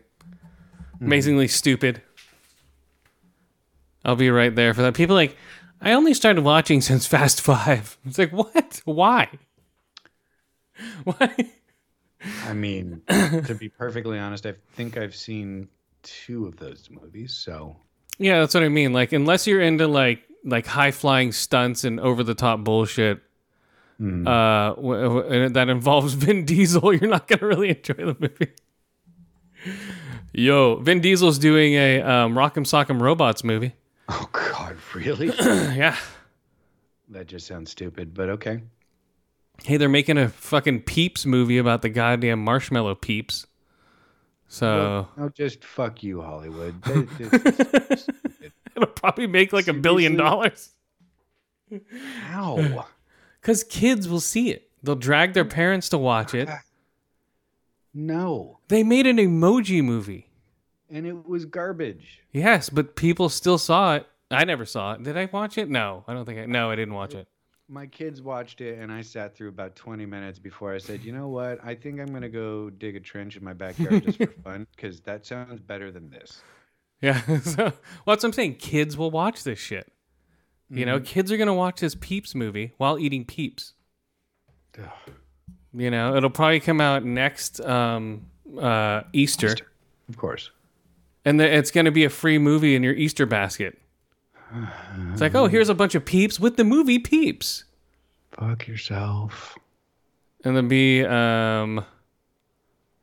amazingly 1.01 1.47
stupid. 1.47 2.03
I'll 4.05 4.15
be 4.15 4.29
right 4.29 4.55
there 4.55 4.75
for 4.75 4.83
that. 4.83 4.93
People 4.93 5.15
like, 5.15 5.35
I 5.81 5.93
only 5.93 6.13
started 6.13 6.43
watching 6.43 6.79
since 6.89 7.07
Fast 7.07 7.41
Five. 7.41 7.97
It's 8.05 8.19
like 8.19 8.31
what? 8.31 8.81
Why? 8.85 9.29
Why? 11.05 11.35
I 12.45 12.53
mean, 12.53 13.01
to 13.09 13.57
be 13.59 13.67
perfectly 13.67 14.19
honest, 14.19 14.45
I 14.45 14.53
think 14.73 14.95
I've 14.95 15.15
seen 15.15 15.69
two 16.03 16.45
of 16.45 16.57
those 16.57 16.87
movies. 16.91 17.33
So 17.33 17.77
Yeah, 18.19 18.41
that's 18.41 18.53
what 18.53 18.63
I 18.63 18.69
mean. 18.69 18.93
Like, 18.93 19.11
unless 19.11 19.47
you're 19.47 19.61
into 19.61 19.87
like 19.87 20.21
like 20.43 20.65
high 20.67 20.91
flying 20.91 21.31
stunts 21.31 21.83
and 21.83 21.99
over 21.99 22.23
the 22.23 22.35
top 22.35 22.63
bullshit, 22.63 23.21
Hmm. 23.97 24.25
uh, 24.25 24.75
w- 24.75 25.03
w- 25.21 25.49
that 25.49 25.67
involves 25.67 26.13
Vin 26.23 26.45
Diesel, 26.45 26.93
you're 26.95 27.09
not 27.09 27.27
gonna 27.27 27.45
really 27.45 27.69
enjoy 27.69 27.93
the 27.95 28.15
movie. 28.19 28.53
Yo, 30.33 30.75
Vin 30.77 31.01
Diesel's 31.01 31.37
doing 31.39 31.73
a 31.73 32.01
um, 32.01 32.33
Rock'em 32.33 32.63
Sock'em 32.65 33.01
Robots 33.01 33.43
movie. 33.43 33.73
Oh 34.07 34.29
God, 34.31 34.77
really? 34.93 35.27
yeah. 35.37 35.97
that 37.09 37.27
just 37.27 37.45
sounds 37.47 37.71
stupid, 37.71 38.13
but 38.13 38.29
okay. 38.29 38.61
Hey, 39.63 39.75
they're 39.75 39.89
making 39.89 40.17
a 40.17 40.29
fucking 40.29 40.83
Peeps 40.83 41.25
movie 41.25 41.57
about 41.57 41.81
the 41.81 41.89
goddamn 41.89 42.41
marshmallow 42.41 42.95
Peeps. 42.95 43.45
So 44.47 45.07
No, 45.17 45.29
just 45.29 45.65
fuck 45.65 46.01
you, 46.03 46.21
Hollywood. 46.21 46.81
That- 48.79 48.87
this 48.87 48.95
is 48.95 48.95
stupid. 48.95 48.95
it'll 48.95 49.01
probably 49.01 49.27
make 49.27 49.53
like 49.53 49.67
a 49.67 49.73
billion 49.73 50.15
dollars. 50.15 50.69
How? 52.23 52.85
Because 53.41 53.63
kids 53.63 54.09
will 54.09 54.19
see 54.19 54.49
it. 54.51 54.69
They'll 54.83 54.95
drag 54.97 55.31
their 55.33 55.45
parents 55.45 55.87
to 55.89 55.97
watch 55.97 56.33
it. 56.33 56.49
No. 57.93 58.59
They 58.67 58.83
made 58.83 59.07
an 59.07 59.17
emoji 59.17 59.83
movie. 59.83 60.29
And 60.91 61.05
it 61.07 61.27
was 61.27 61.45
garbage. 61.45 62.21
Yes, 62.31 62.69
but 62.69 62.95
people 62.95 63.29
still 63.29 63.57
saw 63.57 63.95
it. 63.95 64.07
I 64.31 64.45
never 64.45 64.65
saw 64.65 64.93
it. 64.93 65.03
Did 65.03 65.17
I 65.17 65.27
watch 65.31 65.57
it? 65.57 65.69
No, 65.69 66.03
I 66.07 66.13
don't 66.13 66.25
think 66.25 66.39
I. 66.39 66.45
No, 66.45 66.69
I 66.69 66.75
didn't 66.75 66.93
watch 66.93 67.15
it. 67.15 67.27
My 67.67 67.85
kids 67.87 68.21
watched 68.21 68.61
it, 68.61 68.79
and 68.79 68.91
I 68.91 69.01
sat 69.01 69.35
through 69.35 69.49
about 69.49 69.75
20 69.75 70.05
minutes 70.05 70.37
before 70.39 70.73
I 70.73 70.77
said, 70.79 71.03
you 71.03 71.11
know 71.11 71.27
what? 71.27 71.59
I 71.63 71.75
think 71.75 71.99
I'm 71.99 72.07
going 72.07 72.21
to 72.21 72.29
go 72.29 72.69
dig 72.69 72.95
a 72.95 72.99
trench 72.99 73.37
in 73.37 73.43
my 73.43 73.53
backyard 73.53 74.03
just 74.05 74.17
for 74.17 74.27
fun 74.43 74.65
because 74.75 74.99
that 75.01 75.25
sounds 75.25 75.59
better 75.61 75.91
than 75.91 76.09
this. 76.09 76.41
Yeah. 77.01 77.21
so, 77.41 77.63
well, 77.63 77.73
that's 78.07 78.23
what 78.23 78.25
I'm 78.25 78.33
saying. 78.33 78.55
Kids 78.55 78.97
will 78.97 79.11
watch 79.11 79.43
this 79.43 79.59
shit. 79.59 79.91
You 80.71 80.85
know, 80.85 80.99
kids 80.99 81.31
are 81.31 81.37
gonna 81.37 81.53
watch 81.55 81.79
this 81.79 81.95
Peeps 81.95 82.35
movie 82.35 82.73
while 82.77 82.99
eating 82.99 83.25
Peeps. 83.25 83.73
Ugh. 84.77 84.87
You 85.73 85.89
know, 85.89 86.15
it'll 86.15 86.29
probably 86.29 86.59
come 86.59 86.79
out 86.79 87.03
next 87.03 87.59
um, 87.61 88.27
uh, 88.59 89.01
Easter, 89.13 89.55
Of 90.07 90.17
course. 90.17 90.51
and 91.25 91.39
the, 91.39 91.51
it's 91.51 91.71
gonna 91.71 91.89
be 91.91 92.03
a 92.03 92.09
free 92.09 92.37
movie 92.37 92.75
in 92.75 92.83
your 92.83 92.93
Easter 92.93 93.25
basket. 93.25 93.79
It's 95.11 95.21
like, 95.21 95.33
oh, 95.35 95.47
here's 95.47 95.69
a 95.69 95.73
bunch 95.75 95.95
of 95.95 96.05
Peeps 96.05 96.39
with 96.39 96.55
the 96.57 96.63
movie 96.63 96.99
Peeps, 96.99 97.63
Fuck 98.33 98.67
yourself. 98.67 99.57
and 100.43 100.55
then 100.55 100.67
be, 100.67 101.03
um, 101.03 101.83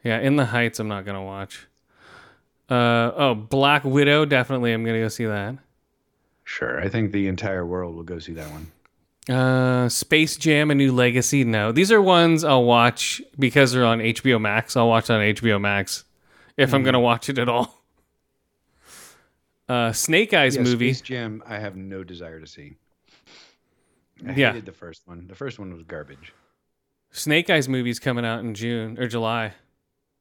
yeah, 0.04 0.20
In 0.20 0.36
the 0.36 0.46
Heights. 0.46 0.78
I'm 0.78 0.86
not 0.88 1.04
gonna 1.04 1.24
watch. 1.24 1.66
Uh, 2.68 3.12
oh, 3.16 3.34
Black 3.34 3.84
Widow. 3.84 4.24
Definitely, 4.24 4.72
I'm 4.72 4.84
gonna 4.84 5.00
go 5.00 5.08
see 5.08 5.26
that. 5.26 5.56
Sure. 6.44 6.80
I 6.80 6.88
think 6.88 7.12
the 7.12 7.28
entire 7.28 7.64
world 7.66 7.94
will 7.96 8.02
go 8.02 8.18
see 8.18 8.32
that 8.34 8.48
one. 8.50 8.72
Uh, 9.28 9.88
Space 9.88 10.36
Jam: 10.36 10.70
A 10.70 10.74
New 10.74 10.92
Legacy. 10.92 11.44
No, 11.44 11.72
these 11.72 11.90
are 11.92 12.00
ones 12.02 12.44
I'll 12.44 12.64
watch 12.64 13.20
because 13.38 13.72
they're 13.72 13.84
on 13.84 13.98
HBO 14.00 14.40
Max. 14.40 14.76
I'll 14.76 14.88
watch 14.88 15.10
on 15.10 15.20
HBO 15.20 15.60
Max 15.60 16.04
if 16.56 16.72
I'm 16.74 16.82
gonna 16.82 17.00
watch 17.00 17.28
it 17.28 17.38
at 17.38 17.48
all. 17.48 17.82
Uh, 19.68 19.92
Snake 19.92 20.32
Eyes 20.32 20.54
Yeah, 20.54 20.62
movie. 20.62 20.92
Space 20.94 21.00
Jam, 21.00 21.42
I 21.44 21.58
have 21.58 21.74
no 21.74 22.04
desire 22.04 22.38
to 22.40 22.46
see. 22.46 22.76
I 24.24 24.32
Yeah. 24.32 24.52
hated 24.52 24.64
the 24.66 24.72
first 24.72 25.02
one. 25.06 25.26
The 25.26 25.34
first 25.34 25.58
one 25.58 25.72
was 25.72 25.82
garbage. 25.82 26.32
Snake 27.10 27.50
Eyes 27.50 27.68
movie's 27.68 27.98
coming 27.98 28.24
out 28.24 28.40
in 28.40 28.54
June 28.54 28.96
or 28.96 29.08
July. 29.08 29.54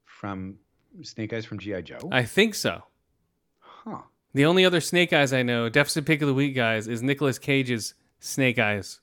From 0.03 0.57
Snake 1.03 1.33
Eyes 1.33 1.45
from 1.45 1.59
G.I. 1.59 1.81
Joe? 1.81 2.09
I 2.11 2.23
think 2.23 2.55
so. 2.55 2.83
huh. 3.59 4.01
The 4.33 4.45
only 4.45 4.65
other 4.65 4.81
Snake 4.81 5.13
Eyes 5.13 5.31
I 5.33 5.43
know, 5.43 5.69
deficit 5.69 6.05
pick 6.05 6.21
of 6.21 6.27
the 6.27 6.33
week, 6.33 6.55
guys, 6.55 6.87
is 6.87 7.01
Nicolas 7.01 7.39
Cage's 7.39 7.93
Snake 8.19 8.59
Eyes 8.59 8.99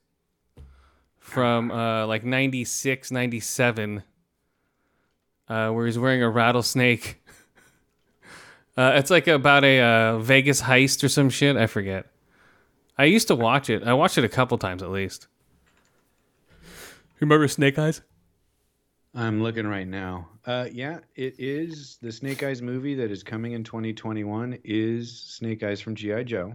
from 1.18 1.70
uh, 1.70 2.06
like 2.06 2.24
96, 2.24 3.10
97, 3.10 4.02
uh, 5.48 5.70
where 5.70 5.86
he's 5.86 5.98
wearing 5.98 6.22
a 6.22 6.28
rattlesnake. 6.28 7.22
uh, 8.76 8.92
it's 8.96 9.10
like 9.10 9.28
about 9.28 9.64
a 9.64 9.80
uh, 9.80 10.18
Vegas 10.18 10.62
heist 10.62 11.02
or 11.02 11.08
some 11.08 11.30
shit. 11.30 11.56
I 11.56 11.66
forget. 11.66 12.06
I 12.98 13.04
used 13.04 13.28
to 13.28 13.34
watch 13.34 13.70
it. 13.70 13.84
I 13.84 13.94
watched 13.94 14.18
it 14.18 14.24
a 14.24 14.28
couple 14.28 14.58
times 14.58 14.82
at 14.82 14.90
least. 14.90 15.28
Remember 17.20 17.48
Snake 17.48 17.78
Eyes? 17.78 18.02
I'm 19.14 19.42
looking 19.42 19.66
right 19.66 19.86
now. 19.86 20.28
Uh, 20.46 20.66
yeah, 20.72 21.00
it 21.14 21.34
is 21.38 21.98
the 22.00 22.10
Snake 22.10 22.42
Eyes 22.42 22.62
movie 22.62 22.94
that 22.94 23.10
is 23.10 23.22
coming 23.22 23.52
in 23.52 23.62
2021. 23.62 24.58
Is 24.64 25.20
Snake 25.20 25.62
Eyes 25.62 25.80
from 25.80 25.94
GI 25.94 26.24
Joe? 26.24 26.54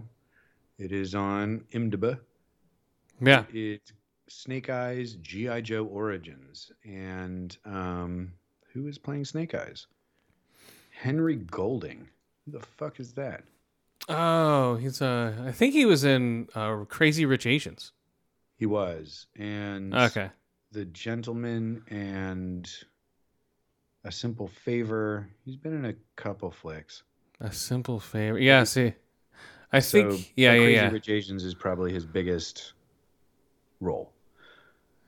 It 0.78 0.92
is 0.92 1.14
on 1.14 1.64
IMDb. 1.72 2.18
Yeah. 3.20 3.44
It's 3.52 3.92
Snake 4.28 4.70
Eyes 4.70 5.14
GI 5.14 5.62
Joe 5.62 5.84
Origins, 5.86 6.70
and 6.84 7.56
um, 7.64 8.32
who 8.72 8.86
is 8.88 8.98
playing 8.98 9.24
Snake 9.24 9.54
Eyes? 9.54 9.86
Henry 10.90 11.36
Golding. 11.36 12.08
Who 12.44 12.52
the 12.58 12.60
fuck 12.60 12.98
is 13.00 13.12
that? 13.14 13.44
Oh, 14.08 14.76
he's 14.76 15.02
uh 15.02 15.34
I 15.46 15.52
think 15.52 15.74
he 15.74 15.84
was 15.84 16.02
in 16.02 16.48
uh, 16.54 16.84
Crazy 16.88 17.24
Rich 17.26 17.46
Asians. 17.46 17.92
He 18.56 18.66
was, 18.66 19.26
and 19.36 19.94
Okay. 19.94 20.30
The 20.72 20.84
gentleman 20.86 21.82
and 21.88 22.68
a 24.04 24.12
simple 24.12 24.48
favor. 24.48 25.28
He's 25.44 25.56
been 25.56 25.74
in 25.74 25.84
a 25.86 25.94
couple 26.16 26.50
flicks. 26.50 27.02
A 27.40 27.52
simple 27.52 28.00
favor. 28.00 28.38
Yeah, 28.38 28.64
see. 28.64 28.92
I 29.72 29.80
think 29.80 30.12
So, 30.12 30.18
yeah, 30.36 30.52
yeah, 30.54 30.58
Crazy 30.58 30.72
yeah. 30.74 30.90
Rich 30.90 31.08
Asians 31.08 31.44
is 31.44 31.54
probably 31.54 31.92
his 31.92 32.04
biggest 32.04 32.72
role. 33.80 34.12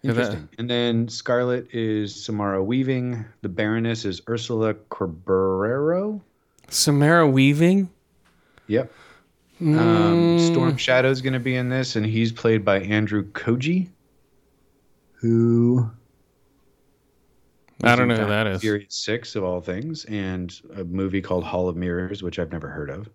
Yeah, 0.02 0.12
that- 0.12 0.20
Interesting. 0.26 0.48
and 0.58 0.70
then 0.70 1.08
Scarlet 1.08 1.68
is 1.74 2.14
Samara 2.24 2.62
Weaving. 2.62 3.24
The 3.42 3.48
Baroness 3.48 4.04
is 4.04 4.22
Ursula 4.28 4.74
Corberero. 4.74 6.20
Samara 6.68 7.26
Weaving? 7.28 7.90
Yep. 8.68 8.92
Mm, 9.60 9.78
Um, 9.78 10.38
Storm 10.38 10.76
Shadow's 10.78 11.20
going 11.20 11.32
to 11.34 11.40
be 11.40 11.54
in 11.56 11.68
this, 11.68 11.96
and 11.96 12.06
he's 12.06 12.32
played 12.32 12.64
by 12.64 12.80
Andrew 12.80 13.24
Koji, 13.32 13.88
who 15.20 15.90
I 17.82 17.96
don't 17.96 18.08
know 18.08 18.14
who 18.16 18.26
that 18.26 18.26
is. 18.26 18.28
that 18.28 18.44
Fast 18.46 18.54
is. 18.56 18.60
Furious 18.60 18.94
Six 18.94 19.36
of 19.36 19.44
all 19.44 19.60
things, 19.60 20.04
and 20.06 20.58
a 20.76 20.84
movie 20.84 21.22
called 21.22 21.44
Hall 21.44 21.68
of 21.68 21.76
Mirrors, 21.76 22.22
which 22.22 22.38
I've 22.38 22.52
never 22.52 22.68
heard 22.68 22.90
of. 22.90 23.08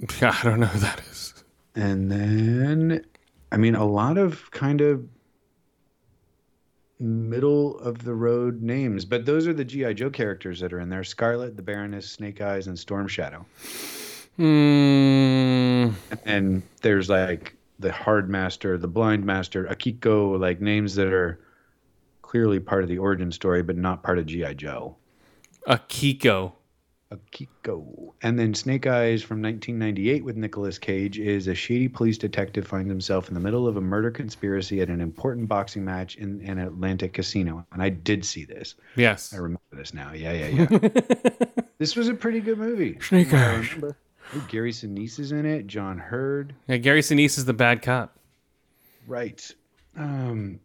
I 0.22 0.40
don't 0.42 0.60
know 0.60 0.66
who 0.66 0.78
that 0.80 1.00
is. 1.10 1.34
And 1.74 2.10
then, 2.10 3.04
I 3.52 3.56
mean, 3.56 3.74
a 3.74 3.84
lot 3.84 4.18
of 4.18 4.50
kind 4.50 4.80
of 4.80 5.04
middle 7.00 7.78
of 7.78 8.04
the 8.04 8.14
road 8.14 8.60
names, 8.62 9.04
but 9.04 9.24
those 9.24 9.46
are 9.46 9.52
the 9.52 9.64
GI 9.64 9.94
Joe 9.94 10.10
characters 10.10 10.60
that 10.60 10.72
are 10.72 10.80
in 10.80 10.88
there: 10.88 11.04
Scarlet, 11.04 11.56
the 11.56 11.62
Baroness, 11.62 12.08
Snake 12.10 12.40
Eyes, 12.40 12.66
and 12.66 12.78
Storm 12.78 13.06
Shadow. 13.08 13.44
Mm, 14.38 15.94
And 16.24 16.62
there's 16.82 17.08
like 17.10 17.54
the 17.78 17.92
Hard 17.92 18.28
Master, 18.28 18.76
the 18.76 18.88
Blind 18.88 19.24
Master, 19.24 19.64
Akiko, 19.64 20.38
like 20.38 20.60
names 20.60 20.94
that 20.96 21.12
are 21.12 21.40
clearly 22.22 22.60
part 22.60 22.82
of 22.82 22.88
the 22.88 22.98
origin 22.98 23.32
story, 23.32 23.62
but 23.62 23.76
not 23.76 24.02
part 24.02 24.18
of 24.18 24.26
GI 24.26 24.54
Joe. 24.54 24.96
Akiko. 25.66 26.52
Akiko. 27.12 28.12
And 28.20 28.38
then 28.38 28.52
Snake 28.52 28.86
Eyes 28.86 29.22
from 29.22 29.40
1998 29.40 30.24
with 30.24 30.36
Nicolas 30.36 30.78
Cage 30.78 31.18
is 31.18 31.48
a 31.48 31.54
shady 31.54 31.88
police 31.88 32.18
detective 32.18 32.66
finds 32.66 32.90
himself 32.90 33.28
in 33.28 33.34
the 33.34 33.40
middle 33.40 33.66
of 33.66 33.78
a 33.78 33.80
murder 33.80 34.10
conspiracy 34.10 34.82
at 34.82 34.88
an 34.88 35.00
important 35.00 35.48
boxing 35.48 35.84
match 35.84 36.16
in 36.16 36.42
an 36.42 36.58
Atlantic 36.58 37.14
casino. 37.14 37.66
And 37.72 37.82
I 37.82 37.88
did 37.88 38.24
see 38.24 38.44
this. 38.44 38.74
Yes. 38.96 39.32
I 39.32 39.38
remember 39.38 39.60
this 39.72 39.94
now. 39.94 40.12
Yeah, 40.12 40.32
yeah, 40.32 40.66
yeah. 40.70 41.40
this 41.78 41.96
was 41.96 42.08
a 42.08 42.14
pretty 42.14 42.40
good 42.40 42.58
movie. 42.58 42.98
Snake 43.00 43.32
Eyes. 43.32 43.74
Ooh, 44.36 44.42
Gary 44.48 44.72
Sinise 44.72 45.18
is 45.18 45.32
in 45.32 45.46
it. 45.46 45.66
John 45.66 45.98
Heard. 45.98 46.54
Yeah, 46.66 46.76
Gary 46.76 47.00
Sinise 47.00 47.38
is 47.38 47.44
the 47.46 47.54
bad 47.54 47.82
cop. 47.82 48.16
Right. 49.06 49.50
Um, 49.96 50.60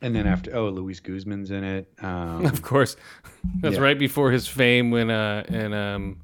and 0.00 0.14
then 0.14 0.26
after, 0.26 0.54
oh, 0.56 0.68
Luis 0.70 1.00
Guzman's 1.00 1.50
in 1.50 1.64
it. 1.64 1.92
Um, 2.00 2.46
Of 2.52 2.62
course. 2.62 2.96
That's 3.60 3.76
Yeah. 3.76 3.82
right 3.82 3.98
before 3.98 4.30
his 4.30 4.46
fame 4.46 4.90
when 4.90 5.10
uh 5.10 5.44
in 5.48 5.72
um 5.74 6.20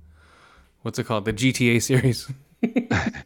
what's 0.82 0.98
it 0.98 1.04
called? 1.04 1.24
The 1.24 1.32
GTA 1.32 1.82
series. 1.82 2.30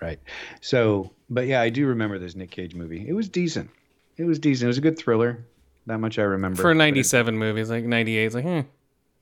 Right. 0.00 0.20
So, 0.60 1.10
but 1.28 1.46
yeah, 1.48 1.60
I 1.60 1.70
do 1.70 1.86
remember 1.86 2.18
this 2.20 2.36
Nick 2.36 2.52
Cage 2.52 2.74
movie. 2.74 3.04
It 3.08 3.14
was 3.14 3.28
decent. 3.28 3.68
It 4.16 4.24
was 4.24 4.38
decent. 4.38 4.64
It 4.64 4.68
was 4.68 4.78
a 4.78 4.80
good 4.80 4.96
thriller. 4.96 5.44
That 5.86 5.98
much 5.98 6.18
I 6.20 6.22
remember. 6.22 6.62
For 6.62 6.70
a 6.70 6.74
But 6.74 6.76
it- 6.82 6.92
97 6.92 7.36
movie. 7.36 7.60
It's 7.60 7.68
like 7.70 7.84
98. 7.84 8.24
It's 8.26 8.34
like, 8.36 8.44
hmm. 8.44 8.60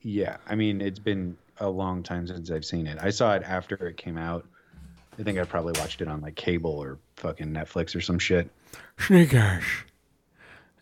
yeah. 0.03 0.37
I 0.47 0.53
mean, 0.53 0.81
it's 0.81 0.99
been 0.99 1.35
a 1.59 1.67
long 1.69 2.03
time 2.03 2.27
since 2.27 2.49
I've 2.51 2.65
seen 2.65 2.87
it. 2.87 2.97
I 3.01 3.09
saw 3.09 3.33
it 3.35 3.43
after 3.43 3.75
it 3.87 3.97
came 3.97 4.17
out. 4.17 4.45
I 5.19 5.23
think 5.23 5.39
I 5.39 5.43
probably 5.43 5.73
watched 5.79 6.01
it 6.01 6.07
on 6.07 6.21
like 6.21 6.35
cable 6.35 6.71
or 6.77 6.97
fucking 7.15 7.47
Netflix 7.47 7.95
or 7.95 8.01
some 8.01 8.19
shit. 8.19 8.49
Snake 8.99 9.33
Eyes. 9.33 9.63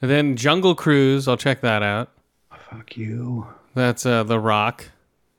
And 0.01 0.11
then 0.11 0.35
Jungle 0.35 0.75
Cruise. 0.75 1.27
I'll 1.27 1.37
check 1.37 1.61
that 1.61 1.81
out. 1.83 2.11
Fuck 2.69 2.97
you. 2.97 3.47
That's 3.73 4.05
uh 4.05 4.23
The 4.23 4.39
Rock. 4.39 4.89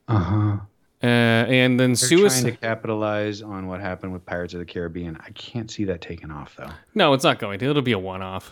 Uh 0.07 0.17
huh. 0.19 0.57
Uh, 1.03 1.05
and 1.05 1.79
then 1.79 1.91
They're 1.91 1.95
Suicide. 1.95 2.41
trying 2.41 2.53
to 2.55 2.59
capitalize 2.59 3.43
on 3.43 3.67
what 3.67 3.79
happened 3.81 4.13
with 4.13 4.25
Pirates 4.25 4.55
of 4.55 4.59
the 4.59 4.65
Caribbean. 4.65 5.15
I 5.23 5.29
can't 5.31 5.69
see 5.69 5.83
that 5.85 6.01
taking 6.01 6.31
off 6.31 6.55
though. 6.55 6.71
No, 6.95 7.13
it's 7.13 7.23
not 7.23 7.37
going 7.37 7.59
to. 7.59 7.69
It'll 7.69 7.83
be 7.83 7.91
a 7.91 7.99
one-off. 7.99 8.51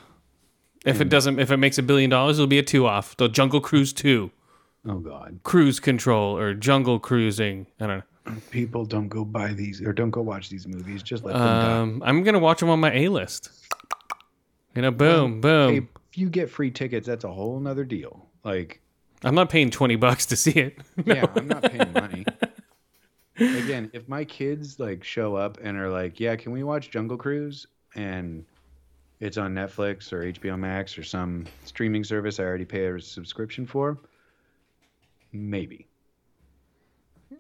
If 0.86 1.02
it 1.02 1.10
doesn't, 1.10 1.40
if 1.40 1.50
it 1.50 1.58
makes 1.58 1.80
a 1.80 1.84
billion 1.84 2.12
dollars, 2.12 2.38
it'll 2.38 2.46
be 2.46 2.60
a 2.60 2.64
two-off. 2.64 3.18
The 3.18 3.28
Jungle 3.28 3.60
Cruise 3.62 3.92
Two, 3.92 4.30
Oh 4.88 5.00
God. 5.00 5.40
Cruise 5.44 5.80
Control, 5.80 6.38
or 6.38 6.54
Jungle 6.54 7.00
Cruising. 7.00 7.68
I 7.80 7.88
don't 7.88 7.98
know 7.98 8.04
People 8.50 8.86
don't 8.86 9.08
go 9.08 9.24
buy 9.24 9.54
these 9.54 9.82
or 9.82 9.94
don't 9.94 10.10
go 10.10 10.22
watch 10.22 10.50
these 10.50 10.68
movies. 10.68 11.04
Just 11.04 11.24
let 11.24 11.34
them 11.34 11.42
die. 11.42 11.78
Um, 11.78 12.04
I'm 12.06 12.24
gonna 12.24 12.40
watch 12.40 12.60
them 12.60 12.70
on 12.70 12.80
my 12.80 12.92
A 12.92 13.10
list. 13.10 13.52
You 14.76 14.82
know, 14.82 14.92
boom, 14.92 15.42
boom. 15.42 15.72
Hey, 15.72 15.88
if 16.12 16.18
you 16.18 16.30
get 16.30 16.50
free 16.50 16.72
tickets, 16.72 17.06
that's 17.06 17.24
a 17.24 17.32
whole 17.32 17.60
nother 17.60 17.84
deal. 17.86 18.26
Like, 18.44 18.82
I'm 19.24 19.36
not 19.36 19.50
paying 19.50 19.70
twenty 19.70 19.96
bucks 19.96 20.26
to 20.28 20.36
see 20.36 20.52
it. 20.52 20.80
yeah, 21.06 21.28
I'm 21.36 21.48
not 21.48 21.64
paying 21.64 21.94
money. 21.94 22.26
Again, 23.38 23.92
if 23.94 24.10
my 24.10 24.26
kids 24.26 24.80
like 24.80 25.04
show 25.04 25.36
up 25.36 25.60
and 25.62 25.78
are 25.78 25.90
like, 25.90 26.20
"Yeah, 26.20 26.36
can 26.36 26.52
we 26.52 26.64
watch 26.64 26.90
Jungle 26.90 27.18
Cruise?" 27.18 27.68
and 27.96 28.44
it's 29.20 29.38
on 29.38 29.54
Netflix 29.54 30.12
or 30.12 30.24
HBO 30.24 30.60
Max 30.60 30.98
or 30.98 31.04
some 31.04 31.46
streaming 31.64 32.04
service 32.04 32.40
I 32.40 32.44
already 32.44 32.66
pay 32.66 32.86
a 32.88 33.00
subscription 33.00 33.66
for, 33.66 34.00
maybe. 35.36 35.88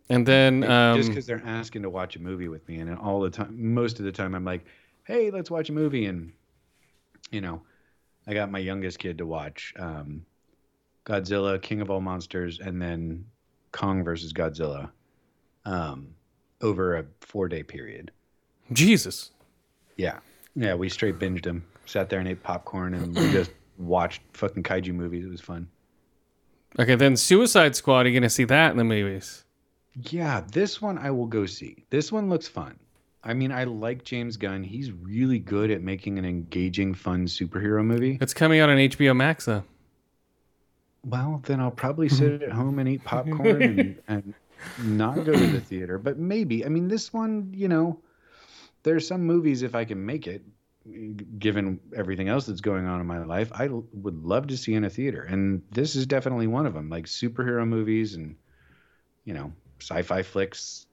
And 0.09 0.25
then 0.25 0.63
um, 0.63 0.97
just 0.97 1.09
because 1.09 1.25
they're 1.25 1.41
asking 1.45 1.81
to 1.83 1.89
watch 1.89 2.15
a 2.15 2.19
movie 2.19 2.47
with 2.47 2.67
me, 2.67 2.79
and 2.79 2.97
all 2.97 3.21
the 3.21 3.29
time, 3.29 3.73
most 3.73 3.99
of 3.99 4.05
the 4.05 4.11
time, 4.11 4.35
I'm 4.35 4.45
like, 4.45 4.65
"Hey, 5.03 5.31
let's 5.31 5.49
watch 5.49 5.69
a 5.69 5.73
movie," 5.73 6.05
and 6.05 6.31
you 7.31 7.41
know, 7.41 7.61
I 8.27 8.33
got 8.33 8.51
my 8.51 8.59
youngest 8.59 8.99
kid 8.99 9.17
to 9.17 9.25
watch 9.25 9.73
um, 9.77 10.25
Godzilla, 11.05 11.61
King 11.61 11.81
of 11.81 11.89
All 11.89 12.01
Monsters, 12.01 12.59
and 12.59 12.81
then 12.81 13.25
Kong 13.71 14.03
versus 14.03 14.33
Godzilla 14.33 14.89
um, 15.65 16.15
over 16.61 16.97
a 16.97 17.05
four 17.21 17.47
day 17.47 17.63
period. 17.63 18.11
Jesus. 18.73 19.31
Yeah. 19.97 20.19
Yeah, 20.55 20.75
we 20.75 20.89
straight 20.89 21.19
binged 21.19 21.43
them. 21.43 21.65
Sat 21.85 22.09
there 22.09 22.19
and 22.19 22.27
ate 22.27 22.41
popcorn 22.41 22.93
and 22.93 23.15
we 23.15 23.31
just 23.31 23.51
watched 23.77 24.21
fucking 24.33 24.63
kaiju 24.63 24.93
movies. 24.93 25.25
It 25.25 25.29
was 25.29 25.41
fun. 25.41 25.67
Okay, 26.77 26.95
then 26.95 27.15
Suicide 27.15 27.75
Squad, 27.75 28.05
are 28.05 28.09
you 28.09 28.13
going 28.13 28.23
to 28.23 28.29
see 28.29 28.43
that 28.45 28.71
in 28.71 28.77
the 28.77 28.83
movies? 28.83 29.45
Yeah, 30.09 30.41
this 30.51 30.81
one 30.81 30.97
I 30.97 31.09
will 31.11 31.27
go 31.27 31.45
see. 31.45 31.85
This 31.89 32.11
one 32.11 32.29
looks 32.29 32.47
fun. 32.47 32.77
I 33.23 33.33
mean, 33.33 33.51
I 33.51 33.63
like 33.63 34.03
James 34.03 34.37
Gunn. 34.37 34.63
He's 34.63 34.91
really 34.91 35.39
good 35.39 35.71
at 35.71 35.81
making 35.81 36.19
an 36.19 36.25
engaging, 36.25 36.93
fun 36.93 37.25
superhero 37.25 37.83
movie. 37.83 38.17
It's 38.21 38.33
coming 38.33 38.59
out 38.59 38.69
on 38.69 38.77
HBO 38.77 39.15
Max, 39.15 39.45
though. 39.45 39.63
Well, 41.05 41.41
then 41.45 41.59
I'll 41.59 41.71
probably 41.71 42.07
mm-hmm. 42.07 42.17
sit 42.17 42.43
at 42.43 42.51
home 42.51 42.77
and 42.79 42.89
eat 42.89 43.03
popcorn 43.03 43.61
and, 43.61 44.01
and 44.07 44.33
not 44.83 45.15
go 45.15 45.33
to 45.33 45.47
the 45.47 45.61
theater. 45.61 45.97
But 45.97 46.19
maybe. 46.19 46.65
I 46.65 46.69
mean, 46.69 46.87
this 46.87 47.13
one, 47.13 47.51
you 47.55 47.67
know, 47.67 47.99
there's 48.83 49.07
some 49.07 49.21
movies 49.21 49.63
if 49.63 49.75
I 49.75 49.85
can 49.85 50.05
make 50.05 50.27
it, 50.27 50.43
given 51.39 51.79
everything 51.95 52.29
else 52.29 52.45
that's 52.45 52.61
going 52.61 52.85
on 52.85 53.01
in 53.01 53.07
my 53.07 53.23
life, 53.23 53.51
I 53.53 53.67
would 53.67 54.23
love 54.23 54.47
to 54.47 54.57
see 54.57 54.73
in 54.73 54.83
a 54.83 54.89
theater. 54.89 55.23
And 55.23 55.63
this 55.71 55.95
is 55.95 56.05
definitely 56.05 56.47
one 56.47 56.65
of 56.65 56.73
them. 56.73 56.89
Like 56.89 57.05
superhero 57.05 57.67
movies 57.67 58.15
and, 58.15 58.35
you 59.23 59.33
know, 59.33 59.51
sci-fi 59.81 60.21
flicks. 60.23 60.85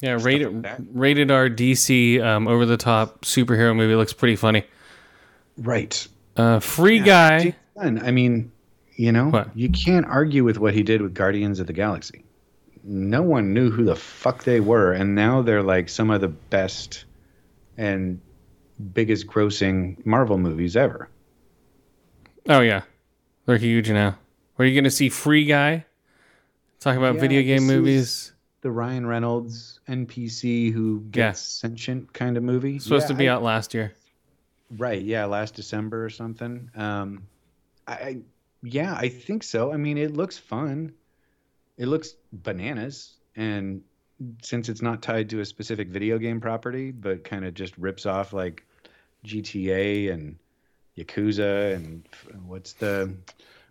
Yeah, 0.00 0.18
rated 0.20 0.64
like 0.64 0.78
rated 0.92 1.30
R 1.30 1.48
DC 1.48 2.22
um, 2.22 2.48
over 2.48 2.66
the 2.66 2.76
top 2.76 3.22
superhero 3.22 3.74
movie 3.74 3.94
looks 3.94 4.12
pretty 4.12 4.36
funny. 4.36 4.64
Right. 5.56 6.06
Uh, 6.36 6.58
free 6.58 6.98
yeah, 6.98 7.04
guy. 7.04 7.56
I 7.76 8.10
mean, 8.10 8.50
you 8.96 9.12
know, 9.12 9.30
what? 9.30 9.56
you 9.56 9.70
can't 9.70 10.06
argue 10.06 10.44
with 10.44 10.58
what 10.58 10.74
he 10.74 10.82
did 10.82 11.00
with 11.00 11.14
Guardians 11.14 11.60
of 11.60 11.66
the 11.66 11.72
Galaxy. 11.72 12.24
No 12.82 13.22
one 13.22 13.54
knew 13.54 13.70
who 13.70 13.84
the 13.84 13.96
fuck 13.96 14.44
they 14.44 14.60
were, 14.60 14.92
and 14.92 15.14
now 15.14 15.42
they're 15.42 15.62
like 15.62 15.88
some 15.88 16.10
of 16.10 16.20
the 16.20 16.28
best 16.28 17.04
and 17.76 18.20
biggest 18.92 19.26
grossing 19.26 20.04
Marvel 20.04 20.38
movies 20.38 20.76
ever. 20.76 21.08
Oh 22.48 22.60
yeah, 22.60 22.82
they're 23.46 23.56
huge 23.56 23.90
now. 23.90 24.18
Are 24.58 24.64
you 24.64 24.74
going 24.74 24.84
to 24.84 24.90
see 24.90 25.08
Free 25.08 25.44
Guy? 25.44 25.84
Talk 26.80 26.96
about 26.96 27.14
yeah, 27.14 27.20
video 27.20 27.42
game 27.42 27.66
movies. 27.66 28.32
The 28.60 28.70
Ryan 28.70 29.06
Reynolds 29.06 29.80
NPC 29.88 30.72
who 30.72 31.00
gets 31.10 31.16
yeah. 31.16 31.68
sentient 31.68 32.12
kind 32.12 32.36
of 32.36 32.42
movie. 32.42 32.78
Supposed 32.78 33.04
yeah, 33.04 33.08
to 33.08 33.14
be 33.14 33.28
I, 33.28 33.32
out 33.32 33.42
last 33.42 33.74
year. 33.74 33.92
Right. 34.76 35.02
Yeah, 35.02 35.26
last 35.26 35.54
December 35.54 36.04
or 36.04 36.10
something. 36.10 36.70
Um, 36.74 37.26
I 37.86 38.18
yeah, 38.62 38.94
I 38.94 39.08
think 39.08 39.42
so. 39.42 39.72
I 39.72 39.76
mean, 39.76 39.98
it 39.98 40.14
looks 40.14 40.38
fun. 40.38 40.94
It 41.76 41.86
looks 41.86 42.14
bananas, 42.32 43.14
and 43.36 43.82
since 44.42 44.68
it's 44.68 44.82
not 44.82 45.02
tied 45.02 45.28
to 45.30 45.40
a 45.40 45.44
specific 45.44 45.88
video 45.88 46.18
game 46.18 46.40
property, 46.40 46.90
but 46.90 47.24
kind 47.24 47.44
of 47.44 47.54
just 47.54 47.76
rips 47.78 48.06
off 48.06 48.32
like 48.32 48.64
GTA 49.24 50.12
and 50.12 50.36
Yakuza 50.96 51.74
and 51.74 52.08
what's 52.46 52.74
the 52.74 53.12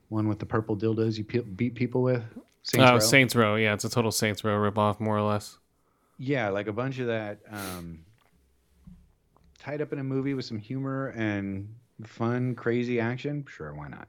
one 0.09 0.27
with 0.27 0.39
the 0.39 0.45
purple 0.45 0.75
dildos 0.75 1.17
you 1.17 1.23
beat 1.23 1.75
people 1.75 2.01
with? 2.01 2.23
Saints 2.63 2.89
oh, 2.89 2.93
Row? 2.93 2.99
Saints 2.99 3.35
Row. 3.35 3.55
Yeah, 3.55 3.73
it's 3.73 3.83
a 3.83 3.89
total 3.89 4.11
Saints 4.11 4.43
Row 4.43 4.55
ripoff, 4.55 4.99
more 4.99 5.17
or 5.17 5.21
less. 5.21 5.57
Yeah, 6.17 6.49
like 6.49 6.67
a 6.67 6.73
bunch 6.73 6.99
of 6.99 7.07
that 7.07 7.39
um, 7.51 8.05
tied 9.59 9.81
up 9.81 9.91
in 9.91 9.99
a 9.99 10.03
movie 10.03 10.33
with 10.33 10.45
some 10.45 10.59
humor 10.59 11.07
and 11.15 11.73
fun, 12.05 12.55
crazy 12.55 12.99
action. 12.99 13.45
Sure, 13.49 13.73
why 13.73 13.87
not? 13.87 14.07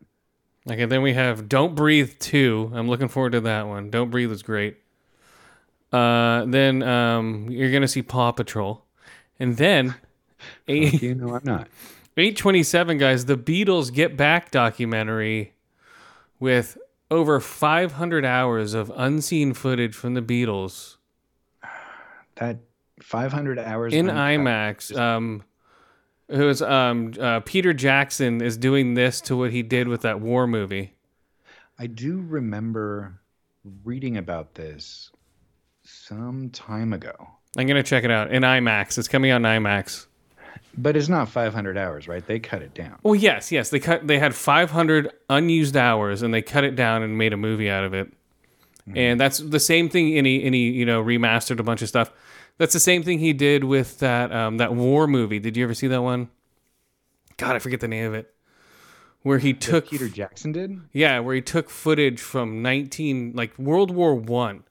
Okay, 0.71 0.85
then 0.87 1.03
we 1.03 1.13
have 1.15 1.49
Don't 1.49 1.75
Breathe 1.75 2.15
2. 2.21 2.73
I'm 2.75 2.89
looking 2.89 3.09
forward 3.09 3.33
to 3.33 3.41
that 3.43 3.67
one. 3.67 3.91
Don't 3.91 4.11
Breathe 4.11 4.31
is 4.31 4.43
great. 4.43 4.79
Uh, 5.95 6.45
then 6.47 6.83
um, 6.83 7.49
you're 7.51 7.71
going 7.71 7.83
to 7.83 7.89
see 7.89 8.03
Paw 8.03 8.33
Patrol. 8.33 8.85
And 9.39 9.57
then. 9.57 9.95
eight, 10.69 11.01
you 11.03 11.15
know 11.15 11.35
I'm 11.35 11.43
not. 11.45 11.69
827, 12.17 12.99
guys, 12.99 13.25
the 13.27 13.37
Beatles 13.37 13.93
Get 13.93 14.17
Back 14.17 14.51
documentary 14.51 15.55
with 16.39 16.79
over 17.11 17.41
500 17.41 18.25
hours 18.25 18.75
of 18.75 18.91
unseen 18.97 19.55
footage 19.55 19.95
from 19.95 20.15
the 20.15 20.23
Beatles. 20.23 20.97
That 22.37 22.59
500 23.01 23.61
hours 23.61 23.95
in 23.95 24.07
IMAX. 24.07 24.99
Um, 24.99 25.45
who 26.29 26.49
is 26.49 26.63
um 26.63 27.13
uh, 27.21 27.39
Peter 27.41 27.73
Jackson 27.73 28.41
is 28.41 28.57
doing 28.57 28.95
this 28.95 29.21
to 29.21 29.37
what 29.37 29.53
he 29.53 29.63
did 29.63 29.87
with 29.87 30.01
that 30.03 30.21
war 30.21 30.49
movie. 30.49 30.95
I 31.79 31.87
do 31.87 32.21
remember 32.21 33.21
reading 33.85 34.17
about 34.17 34.55
this 34.55 35.11
some 35.85 36.51
time 36.51 36.93
ago. 36.93 37.15
I'm 37.57 37.67
gonna 37.67 37.83
check 37.83 38.05
it 38.05 38.11
out 38.11 38.33
in 38.33 38.43
IMAX. 38.43 38.99
It's 38.99 39.09
coming 39.09 39.31
on 39.31 39.43
IMAX. 39.43 40.07
But 40.77 40.97
it's 40.97 41.09
not 41.09 41.29
500 41.29 41.79
hours, 41.79 42.09
right? 42.09 42.27
They 42.27 42.41
cut 42.41 42.63
it 42.63 42.75
down. 42.75 42.99
Well, 43.03 43.15
yes, 43.15 43.53
yes. 43.53 43.71
They 43.71 43.79
cut. 43.79 44.07
They 44.07 44.19
had 44.19 44.35
500 44.35 45.11
unused 45.31 45.77
hours, 45.77 46.23
and 46.23 46.35
they 46.35 46.43
cut 46.43 46.65
it 46.65 46.75
down 46.75 47.03
and 47.03 47.17
made 47.17 47.33
a 47.33 47.37
movie 47.37 47.71
out 47.71 47.85
of 47.85 47.95
it. 47.95 48.09
Mm-hmm. 48.89 48.99
And 48.99 49.21
that's 49.21 49.39
the 49.39 49.61
same 49.61 49.89
thing. 49.89 50.17
Any 50.17 50.43
any 50.43 50.59
you 50.59 50.85
know 50.85 51.03
remastered 51.03 51.61
a 51.61 51.63
bunch 51.63 51.83
of 51.83 51.89
stuff. 51.89 52.11
That's 52.59 52.73
the 52.73 52.81
same 52.81 53.03
thing 53.03 53.19
he 53.19 53.33
did 53.33 53.65
with 53.65 53.99
that 54.01 54.33
um, 54.33 54.59
that 54.59 54.75
war 54.75 55.07
movie. 55.07 55.39
Did 55.39 55.57
you 55.57 55.65
ever 55.65 55.75
see 55.75 55.87
that 55.89 56.03
one? 56.03 56.29
God, 57.37 57.57
I 57.57 57.59
forget 57.59 57.81
the 57.81 57.89
name 57.89 58.07
of 58.07 58.15
it. 58.15 58.33
Where 59.23 59.39
he 59.39 59.55
took 59.55 59.89
Peter 59.89 60.09
Jackson 60.09 60.53
did? 60.53 60.81
Yeah, 60.93 61.21
where 61.21 61.35
he 61.35 61.41
took 61.41 61.71
footage 61.71 62.21
from 62.21 62.63
nineteen 62.63 63.33
like 63.35 63.59
World 63.59 63.91
War 63.91 64.15
One, 64.15 64.65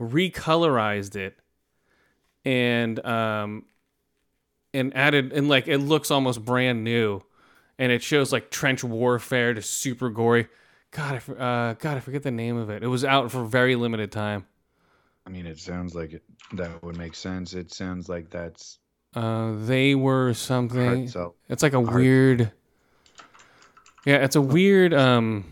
recolorized 0.00 1.14
it, 1.14 1.38
and 2.44 3.04
um, 3.04 3.64
and 4.72 4.96
added 4.96 5.32
and 5.32 5.48
like 5.48 5.68
it 5.68 5.78
looks 5.78 6.10
almost 6.10 6.44
brand 6.44 6.82
new, 6.82 7.22
and 7.78 7.92
it 7.92 8.02
shows 8.02 8.32
like 8.32 8.50
trench 8.50 8.82
warfare 8.82 9.54
to 9.54 9.62
super 9.62 10.10
gory. 10.10 10.48
God, 10.92 11.22
I, 11.28 11.32
uh, 11.32 11.74
God, 11.74 11.96
I 11.96 12.00
forget 12.00 12.22
the 12.22 12.32
name 12.32 12.56
of 12.56 12.70
it. 12.70 12.82
It 12.82 12.88
was 12.88 13.04
out 13.04 13.30
for 13.30 13.44
very 13.44 13.76
limited 13.76 14.10
time. 14.10 14.46
I 15.26 15.30
mean, 15.30 15.46
it 15.46 15.60
sounds 15.60 15.94
like 15.94 16.14
it, 16.14 16.22
that 16.54 16.82
would 16.82 16.96
make 16.96 17.14
sense. 17.14 17.54
It 17.54 17.72
sounds 17.72 18.08
like 18.08 18.30
that's. 18.30 18.78
Uh, 19.14 19.52
they 19.58 19.94
were 19.94 20.32
something. 20.34 21.08
It's 21.48 21.62
like 21.62 21.74
a 21.74 21.84
Heart. 21.84 21.94
weird. 21.94 22.52
Yeah, 24.04 24.16
it's 24.16 24.36
a 24.36 24.40
weird. 24.40 24.94
Um. 24.94 25.44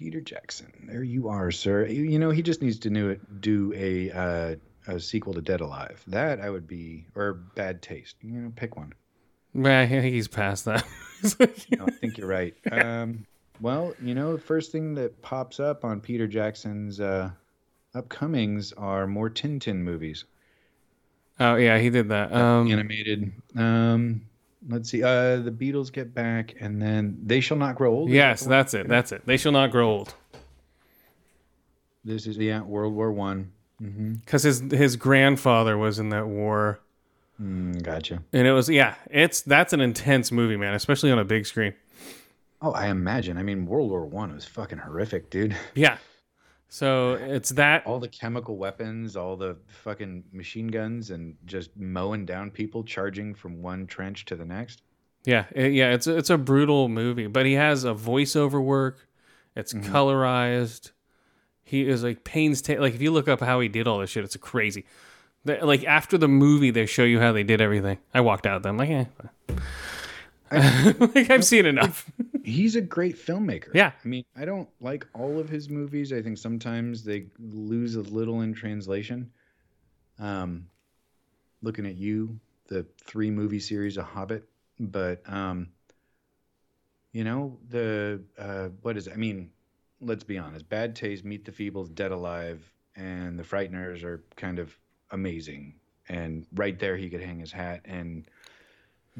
Peter 0.00 0.22
Jackson, 0.22 0.72
there 0.90 1.02
you 1.02 1.28
are, 1.28 1.50
sir. 1.50 1.84
You, 1.84 2.18
know 2.18 2.30
he 2.30 2.40
just 2.40 2.62
needs 2.62 2.78
to 2.78 2.88
do 2.88 3.10
it. 3.10 3.42
Do 3.42 3.70
a 3.76 4.10
uh, 4.10 4.56
a 4.86 4.98
sequel 4.98 5.34
to 5.34 5.42
Dead 5.42 5.60
Alive. 5.60 6.02
That 6.06 6.40
I 6.40 6.48
would 6.48 6.66
be, 6.66 7.04
or 7.14 7.34
Bad 7.34 7.82
Taste. 7.82 8.16
You 8.22 8.32
know, 8.32 8.52
pick 8.56 8.78
one. 8.78 8.94
Yeah, 9.52 9.80
I 9.80 9.86
think 9.86 10.14
he's 10.14 10.26
past 10.26 10.64
that. 10.64 10.86
no, 11.38 11.84
I 11.84 11.90
think 11.90 12.16
you're 12.16 12.28
right. 12.28 12.54
Um, 12.72 13.26
well, 13.60 13.92
you 14.00 14.14
know, 14.14 14.32
the 14.32 14.40
first 14.40 14.72
thing 14.72 14.94
that 14.94 15.20
pops 15.20 15.60
up 15.60 15.84
on 15.84 16.00
Peter 16.00 16.26
Jackson's 16.26 16.98
uh, 16.98 17.28
upcomings 17.94 18.72
are 18.78 19.06
more 19.06 19.28
Tintin 19.28 19.82
movies. 19.82 20.24
Oh 21.38 21.56
yeah, 21.56 21.78
he 21.78 21.90
did 21.90 22.08
that. 22.08 22.32
Um, 22.32 22.72
animated. 22.72 23.32
Um, 23.54 24.22
let's 24.68 24.90
see. 24.90 25.02
Uh, 25.02 25.36
the 25.36 25.50
Beatles 25.50 25.92
get 25.92 26.14
back, 26.14 26.54
and 26.60 26.80
then 26.80 27.18
they 27.22 27.40
shall 27.40 27.56
not 27.56 27.76
grow 27.76 27.92
old. 27.92 28.10
Yes, 28.10 28.42
that's 28.42 28.74
it. 28.74 28.88
That's 28.88 29.12
it. 29.12 29.26
They 29.26 29.36
shall 29.36 29.52
not 29.52 29.70
grow 29.70 29.90
old. 29.90 30.14
This 32.04 32.26
is 32.26 32.36
yeah, 32.38 32.62
World 32.62 32.94
War 32.94 33.12
One. 33.12 33.52
Because 33.78 34.44
mm-hmm. 34.44 34.70
his 34.70 34.78
his 34.78 34.96
grandfather 34.96 35.78
was 35.78 35.98
in 35.98 36.10
that 36.10 36.26
war. 36.26 36.80
Mm, 37.40 37.82
gotcha. 37.82 38.22
And 38.32 38.46
it 38.46 38.52
was 38.52 38.68
yeah, 38.68 38.94
it's 39.10 39.40
that's 39.42 39.72
an 39.72 39.80
intense 39.80 40.30
movie, 40.30 40.56
man, 40.56 40.74
especially 40.74 41.10
on 41.10 41.18
a 41.18 41.24
big 41.24 41.46
screen. 41.46 41.74
Oh, 42.62 42.72
I 42.72 42.88
imagine. 42.88 43.38
I 43.38 43.42
mean, 43.42 43.64
World 43.64 43.90
War 43.90 44.04
One 44.04 44.34
was 44.34 44.44
fucking 44.44 44.78
horrific, 44.78 45.30
dude. 45.30 45.56
Yeah, 45.74 45.96
so 46.72 47.14
it's 47.14 47.50
that 47.50 47.84
all 47.84 47.98
the 47.98 48.08
chemical 48.08 48.56
weapons, 48.56 49.16
all 49.16 49.36
the 49.36 49.56
fucking 49.66 50.22
machine 50.32 50.68
guns, 50.68 51.10
and 51.10 51.34
just 51.44 51.76
mowing 51.76 52.24
down 52.24 52.52
people, 52.52 52.84
charging 52.84 53.34
from 53.34 53.60
one 53.60 53.88
trench 53.88 54.24
to 54.26 54.36
the 54.36 54.44
next. 54.44 54.82
Yeah, 55.24 55.46
it, 55.50 55.72
yeah, 55.72 55.92
it's 55.92 56.06
a, 56.06 56.16
it's 56.16 56.30
a 56.30 56.38
brutal 56.38 56.88
movie, 56.88 57.26
but 57.26 57.44
he 57.44 57.54
has 57.54 57.82
a 57.82 57.92
voiceover 57.92 58.62
work. 58.62 59.08
It's 59.56 59.74
mm-hmm. 59.74 59.92
colorized. 59.92 60.92
He 61.64 61.88
is 61.88 62.04
like 62.04 62.22
painstaking. 62.22 62.80
Like 62.80 62.94
if 62.94 63.02
you 63.02 63.10
look 63.10 63.26
up 63.26 63.40
how 63.40 63.58
he 63.58 63.66
did 63.66 63.88
all 63.88 63.98
this 63.98 64.10
shit, 64.10 64.22
it's 64.22 64.36
crazy. 64.36 64.86
They- 65.44 65.60
like 65.60 65.84
after 65.84 66.16
the 66.16 66.28
movie, 66.28 66.70
they 66.70 66.86
show 66.86 67.04
you 67.04 67.18
how 67.18 67.32
they 67.32 67.42
did 67.42 67.60
everything. 67.60 67.98
I 68.14 68.20
walked 68.20 68.46
out. 68.46 68.62
Them 68.62 68.76
like, 68.76 68.90
eh. 68.90 69.04
like 71.14 71.30
I've 71.30 71.44
seen 71.44 71.66
enough. 71.66 72.08
He's 72.42 72.76
a 72.76 72.80
great 72.80 73.16
filmmaker. 73.16 73.70
Yeah. 73.74 73.92
I 74.02 74.08
mean, 74.08 74.24
I 74.36 74.44
don't 74.44 74.68
like 74.80 75.06
all 75.14 75.38
of 75.38 75.48
his 75.48 75.68
movies. 75.68 76.12
I 76.12 76.22
think 76.22 76.38
sometimes 76.38 77.04
they 77.04 77.26
lose 77.38 77.96
a 77.96 78.02
little 78.02 78.40
in 78.40 78.54
translation. 78.54 79.30
Um, 80.18 80.66
looking 81.62 81.86
at 81.86 81.96
you, 81.96 82.38
the 82.68 82.86
three 83.04 83.30
movie 83.30 83.60
series 83.60 83.96
A 83.96 84.02
Hobbit, 84.02 84.44
but 84.78 85.22
um, 85.26 85.68
you 87.12 87.24
know 87.24 87.58
the 87.68 88.22
uh, 88.38 88.68
what 88.82 88.96
is 88.96 89.06
it? 89.06 89.12
I 89.12 89.16
mean, 89.16 89.50
let's 90.00 90.24
be 90.24 90.38
honest. 90.38 90.68
Bad 90.68 90.94
Taste, 90.96 91.24
Meet 91.24 91.44
the 91.44 91.52
Feebles, 91.52 91.94
Dead 91.94 92.12
Alive, 92.12 92.72
and 92.96 93.38
The 93.38 93.42
Frighteners 93.42 94.02
are 94.04 94.22
kind 94.36 94.58
of 94.58 94.76
amazing. 95.10 95.74
And 96.08 96.46
right 96.54 96.78
there, 96.78 96.96
he 96.96 97.08
could 97.08 97.20
hang 97.20 97.38
his 97.38 97.52
hat 97.52 97.82
and 97.84 98.26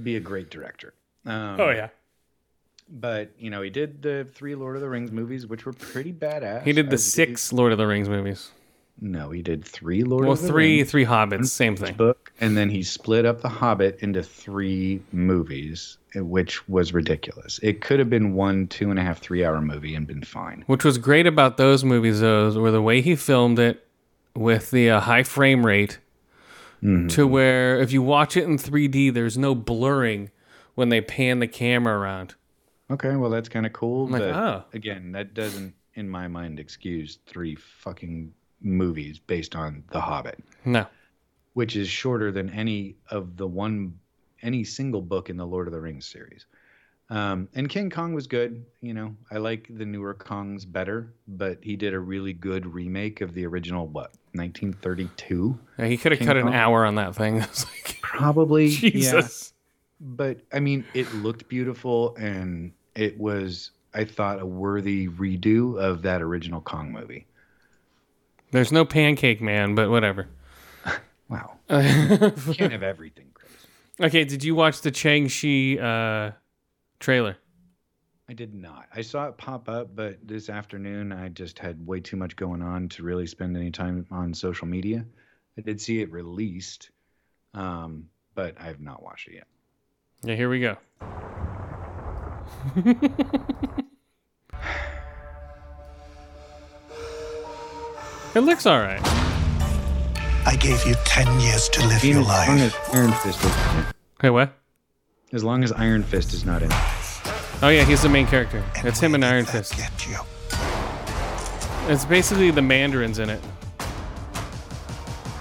be 0.02 0.16
a 0.16 0.20
great 0.20 0.50
director. 0.50 0.94
Um, 1.26 1.60
oh 1.60 1.70
yeah. 1.70 1.88
But 2.90 3.30
you 3.38 3.50
know 3.50 3.62
he 3.62 3.70
did 3.70 4.02
the 4.02 4.26
three 4.32 4.54
Lord 4.54 4.76
of 4.76 4.82
the 4.82 4.88
Rings 4.88 5.12
movies, 5.12 5.46
which 5.46 5.64
were 5.66 5.72
pretty 5.72 6.12
badass. 6.12 6.62
He 6.64 6.72
did 6.72 6.86
the 6.86 6.90
really- 6.90 6.96
six 6.98 7.52
Lord 7.52 7.72
of 7.72 7.78
the 7.78 7.86
Rings 7.86 8.08
movies. 8.08 8.50
No, 9.02 9.30
he 9.30 9.40
did 9.40 9.64
three 9.64 10.02
Lord 10.02 10.24
Well, 10.24 10.32
of 10.32 10.42
the 10.42 10.48
three 10.48 10.76
Rings 10.78 10.90
three 10.90 11.04
Hobbits, 11.06 11.46
same 11.46 11.74
thing. 11.74 11.94
book, 11.94 12.32
and 12.40 12.54
then 12.54 12.68
he 12.68 12.82
split 12.82 13.24
up 13.24 13.40
the 13.40 13.48
Hobbit 13.48 13.98
into 14.00 14.22
three 14.22 15.00
movies, 15.10 15.96
eh, 16.14 16.20
which 16.20 16.68
was 16.68 16.92
ridiculous. 16.92 17.58
It 17.62 17.80
could 17.80 17.98
have 17.98 18.10
been 18.10 18.34
one 18.34 18.66
two 18.66 18.90
and 18.90 18.98
a 18.98 19.02
half, 19.02 19.18
three 19.20 19.42
hour 19.44 19.60
movie 19.62 19.94
and 19.94 20.06
been 20.06 20.22
fine. 20.22 20.64
Which 20.66 20.84
was 20.84 20.98
great 20.98 21.26
about 21.26 21.56
those 21.56 21.82
movies, 21.82 22.20
though, 22.20 22.50
were 22.60 22.70
the 22.70 22.82
way 22.82 23.00
he 23.00 23.16
filmed 23.16 23.58
it 23.58 23.86
with 24.34 24.70
the 24.70 24.90
uh, 24.90 25.00
high 25.00 25.22
frame 25.22 25.64
rate, 25.64 25.98
Mm-hmm. 26.82 27.08
to 27.08 27.26
where 27.26 27.78
if 27.78 27.92
you 27.92 28.00
watch 28.00 28.38
it 28.38 28.44
in 28.44 28.56
3D, 28.56 29.12
there's 29.12 29.36
no 29.36 29.54
blurring 29.54 30.30
when 30.74 30.88
they 30.88 31.02
pan 31.02 31.38
the 31.38 31.46
camera 31.46 31.98
around. 31.98 32.34
Okay, 32.90 33.16
well 33.16 33.30
that's 33.30 33.48
kind 33.48 33.66
of 33.66 33.72
cool, 33.72 34.08
like, 34.08 34.22
but 34.22 34.30
oh. 34.30 34.64
again, 34.72 35.12
that 35.12 35.34
doesn't, 35.34 35.74
in 35.94 36.08
my 36.08 36.26
mind, 36.28 36.58
excuse 36.58 37.18
three 37.26 37.54
fucking 37.54 38.32
movies 38.60 39.18
based 39.18 39.54
on 39.56 39.84
The 39.92 40.00
Hobbit. 40.00 40.42
No. 40.64 40.86
which 41.54 41.76
is 41.76 41.88
shorter 41.88 42.30
than 42.30 42.50
any 42.50 42.96
of 43.10 43.36
the 43.36 43.46
one 43.46 43.98
any 44.42 44.64
single 44.64 45.02
book 45.02 45.30
in 45.30 45.36
the 45.36 45.46
Lord 45.46 45.66
of 45.66 45.72
the 45.72 45.80
Rings 45.80 46.06
series. 46.06 46.46
Um, 47.10 47.48
and 47.54 47.68
King 47.68 47.90
Kong 47.90 48.14
was 48.14 48.26
good. 48.26 48.64
You 48.80 48.94
know, 48.94 49.16
I 49.30 49.38
like 49.38 49.68
the 49.68 49.84
newer 49.84 50.14
Kongs 50.14 50.70
better, 50.70 51.12
but 51.26 51.58
he 51.60 51.74
did 51.76 51.92
a 51.92 51.98
really 51.98 52.32
good 52.32 52.66
remake 52.66 53.20
of 53.20 53.34
the 53.34 53.44
original 53.46 53.86
what 53.88 54.12
1932. 54.32 55.58
Yeah, 55.78 55.86
he 55.86 55.96
could 55.96 56.12
have 56.12 56.20
cut 56.20 56.36
an 56.36 56.48
hour 56.48 56.86
on 56.86 56.94
that 56.96 57.14
thing. 57.16 57.40
Like, 57.58 57.98
Probably, 58.00 58.66
yeah. 58.66 58.90
Jesus. 58.90 59.52
But 60.00 60.40
I 60.52 60.60
mean, 60.60 60.84
it 60.94 61.12
looked 61.14 61.48
beautiful, 61.48 62.16
and 62.16 62.72
it 63.00 63.18
was 63.18 63.70
I 63.94 64.04
thought 64.04 64.40
a 64.40 64.46
worthy 64.46 65.08
redo 65.08 65.80
of 65.80 66.02
that 66.02 66.22
original 66.22 66.60
Kong 66.60 66.92
movie. 66.92 67.26
There's 68.52 68.70
no 68.70 68.84
Pancake 68.84 69.40
Man, 69.40 69.74
but 69.74 69.90
whatever. 69.90 70.28
Wow, 71.28 71.58
can't 71.68 72.72
have 72.72 72.82
everything, 72.82 73.28
Chris. 73.32 73.52
Okay, 74.00 74.24
did 74.24 74.42
you 74.42 74.56
watch 74.56 74.80
the 74.80 74.92
Shang-Chi 74.92 75.80
uh, 75.80 76.32
trailer? 76.98 77.36
I 78.28 78.32
did 78.32 78.52
not. 78.52 78.86
I 78.92 79.02
saw 79.02 79.28
it 79.28 79.38
pop 79.38 79.68
up, 79.68 79.94
but 79.94 80.18
this 80.26 80.50
afternoon 80.50 81.12
I 81.12 81.28
just 81.28 81.56
had 81.60 81.86
way 81.86 82.00
too 82.00 82.16
much 82.16 82.34
going 82.34 82.62
on 82.62 82.88
to 82.88 83.04
really 83.04 83.28
spend 83.28 83.56
any 83.56 83.70
time 83.70 84.04
on 84.10 84.34
social 84.34 84.66
media. 84.66 85.04
I 85.56 85.60
did 85.60 85.80
see 85.80 86.00
it 86.00 86.10
released, 86.10 86.90
um, 87.54 88.08
but 88.34 88.56
I 88.60 88.64
have 88.64 88.80
not 88.80 89.00
watched 89.00 89.28
it 89.28 89.34
yet. 89.34 89.46
Yeah, 90.24 90.34
here 90.34 90.50
we 90.50 90.58
go. 90.58 90.78
it 98.34 98.40
looks 98.40 98.66
all 98.66 98.78
right. 98.80 99.00
I 100.46 100.56
gave 100.58 100.84
you 100.86 100.94
10 101.04 101.40
years 101.40 101.68
to 101.70 101.86
live 101.86 102.02
your 102.04 102.20
as 102.20 102.26
long 102.26 102.58
life. 102.58 102.88
as 102.88 102.94
Iron 102.94 103.12
Fist 103.12 103.44
is 103.44 103.54
in 103.74 103.80
it. 103.80 103.86
Hey, 104.22 104.30
what? 104.30 104.52
As 105.32 105.44
long 105.44 105.62
as 105.64 105.72
Iron 105.72 106.02
Fist 106.02 106.32
is 106.32 106.44
not 106.44 106.62
in. 106.62 106.70
Oh 107.62 107.68
yeah, 107.68 107.84
he's 107.84 108.02
the 108.02 108.08
main 108.08 108.26
character. 108.26 108.64
It's 108.76 108.98
him 109.00 109.12
where 109.12 109.16
and 109.16 109.22
did 109.22 109.32
Iron 109.32 109.44
that 109.46 109.52
Fist. 109.66 109.76
Get 109.76 110.06
you. 110.08 110.16
It's 111.92 112.04
basically 112.04 112.50
the 112.50 112.62
Mandarins 112.62 113.18
in 113.18 113.28
it. 113.30 113.40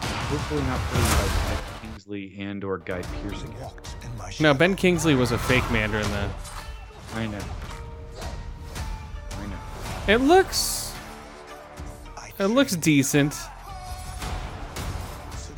Hopefully 0.02 0.62
not 0.64 0.80
played 0.80 1.04
by 1.04 1.28
Ben 1.82 1.92
Kingsley 1.92 2.36
and 2.40 2.64
or 2.64 2.78
Guy 2.80 3.02
Pearce 3.02 3.42
again. 3.44 3.60
Walked 3.62 3.96
in 4.04 4.16
my 4.18 4.26
No, 4.26 4.32
shadow. 4.32 4.54
Ben 4.54 4.76
Kingsley 4.76 5.16
was 5.16 5.32
a 5.32 5.38
fake 5.38 5.70
Mandarin 5.72 6.10
though. 6.12 6.30
I 7.16 7.28
know. 7.28 7.40
I 9.32 9.46
know. 9.48 9.58
It 10.08 10.22
looks 10.22 10.94
it 12.40 12.46
looks 12.46 12.76
decent. 12.78 13.34
to 13.34 13.40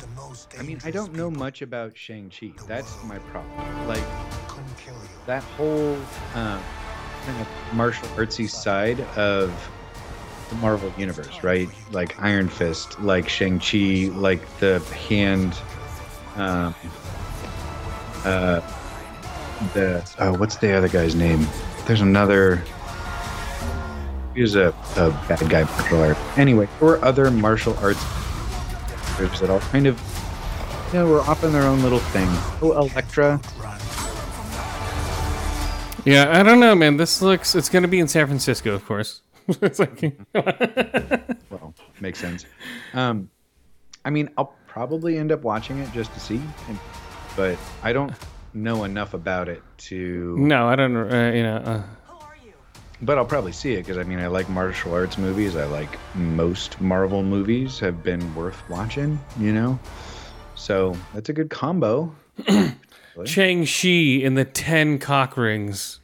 the 0.00 0.08
most 0.16 0.52
I 0.58 0.62
mean, 0.62 0.80
I 0.84 0.90
don't 0.90 1.14
know 1.14 1.30
much 1.30 1.62
about 1.62 1.96
Shang-Chi. 1.96 2.52
That's 2.66 3.00
my 3.04 3.18
problem. 3.18 3.86
Like, 3.86 4.02
couldn't 4.48 4.76
kill 4.78 4.94
you. 4.94 5.08
that 5.26 5.44
whole 5.44 5.96
uh, 6.34 6.60
kind 7.24 7.40
of 7.40 7.46
martial 7.74 8.08
artsy 8.08 8.50
side 8.50 9.00
of 9.16 9.52
the 10.48 10.56
Marvel 10.56 10.92
universe, 10.98 11.44
right? 11.44 11.68
Like 11.92 12.20
Iron 12.20 12.48
Fist, 12.48 12.98
like 13.00 13.28
Shang 13.28 13.60
Chi, 13.60 14.10
like 14.12 14.44
the 14.58 14.80
hand. 15.08 15.56
Um, 16.34 16.74
uh, 18.24 18.60
the 19.74 20.14
uh, 20.18 20.32
what's 20.32 20.56
the 20.56 20.72
other 20.72 20.88
guy's 20.88 21.14
name? 21.14 21.46
There's 21.86 22.00
another. 22.00 22.62
He's 24.34 24.54
a, 24.54 24.74
a 24.96 25.10
bad 25.28 25.48
guy 25.50 25.64
martial 25.64 26.02
art. 26.02 26.16
Anyway, 26.38 26.68
or 26.80 27.02
other 27.04 27.30
martial 27.30 27.76
arts 27.78 28.02
groups 29.16 29.40
that 29.40 29.50
all 29.50 29.60
kind 29.60 29.86
of, 29.86 30.00
you 30.92 31.00
know, 31.00 31.06
were 31.06 31.20
off 31.20 31.44
in 31.44 31.52
their 31.52 31.64
own 31.64 31.82
little 31.82 31.98
thing. 31.98 32.28
Oh, 32.62 32.72
Elektra. 32.72 33.40
Yeah, 36.04 36.36
I 36.36 36.42
don't 36.42 36.60
know, 36.60 36.74
man. 36.74 36.96
This 36.96 37.20
looks 37.20 37.54
it's 37.54 37.68
gonna 37.68 37.88
be 37.88 38.00
in 38.00 38.08
San 38.08 38.26
Francisco, 38.26 38.74
of 38.74 38.84
course. 38.86 39.22
it's 39.48 39.78
like 39.78 40.00
well 41.50 41.74
makes 42.00 42.18
sense 42.18 42.46
um 42.94 43.28
i 44.04 44.10
mean 44.10 44.28
i'll 44.38 44.54
probably 44.66 45.18
end 45.18 45.32
up 45.32 45.42
watching 45.42 45.78
it 45.78 45.90
just 45.92 46.12
to 46.14 46.20
see 46.20 46.40
and, 46.68 46.78
but 47.36 47.58
i 47.82 47.92
don't 47.92 48.12
know 48.54 48.84
enough 48.84 49.14
about 49.14 49.48
it 49.48 49.62
to 49.78 50.36
No, 50.38 50.68
I 50.68 50.76
don't 50.76 50.96
uh, 50.96 51.32
you 51.32 51.42
know 51.42 51.56
uh, 51.56 51.82
but 53.04 53.18
i'll 53.18 53.24
probably 53.26 53.50
see 53.52 53.72
it 53.72 53.78
because 53.78 53.98
i 53.98 54.04
mean 54.04 54.20
i 54.20 54.28
like 54.28 54.48
martial 54.48 54.94
arts 54.94 55.18
movies 55.18 55.56
i 55.56 55.64
like 55.64 55.98
most 56.14 56.80
marvel 56.80 57.22
movies 57.24 57.80
have 57.80 58.02
been 58.02 58.32
worth 58.34 58.62
watching 58.68 59.18
you 59.40 59.52
know 59.52 59.78
so 60.54 60.96
that's 61.12 61.28
a 61.28 61.32
good 61.32 61.50
combo 61.50 62.14
Shang-Chi 63.26 63.88
in 64.24 64.34
the 64.36 64.44
ten 64.44 64.98
cock 64.98 65.36
rings. 65.36 66.00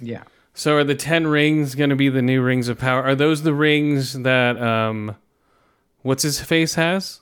yeah 0.00 0.22
So 0.54 0.76
are 0.76 0.84
the 0.84 0.94
ten 0.94 1.26
rings 1.26 1.74
gonna 1.74 1.96
be 1.96 2.08
the 2.08 2.22
new 2.22 2.40
rings 2.40 2.68
of 2.68 2.78
power? 2.78 3.02
Are 3.02 3.14
those 3.14 3.42
the 3.42 3.52
rings 3.52 4.14
that 4.22 4.60
um 4.62 5.16
what's 6.02 6.22
his 6.22 6.40
face 6.40 6.74
has? 6.76 7.20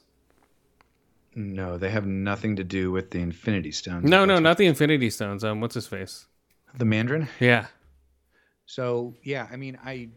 No 1.36 1.76
they 1.78 1.90
have 1.90 2.06
nothing 2.06 2.56
to 2.56 2.64
do 2.64 2.90
with 2.90 3.10
the 3.12 3.20
infinity 3.20 3.70
stones 3.70 4.08
No, 4.10 4.24
no, 4.24 4.38
not 4.40 4.56
the 4.58 4.66
Infinity 4.66 5.10
Stones. 5.10 5.44
Um, 5.44 5.60
what's 5.60 5.74
his 5.74 5.86
face? 5.86 6.26
the 6.76 6.84
mandarin 6.84 7.28
Yeah. 7.38 7.66
So 8.64 9.14
yeah, 9.22 9.46
I 9.52 9.56
mean, 9.56 9.78
I 9.84 10.08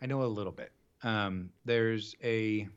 I 0.00 0.06
know 0.06 0.22
a 0.22 0.26
little 0.26 0.52
bit. 0.52 0.72
Um, 1.02 1.50
there's 1.64 2.14
a 2.24 2.68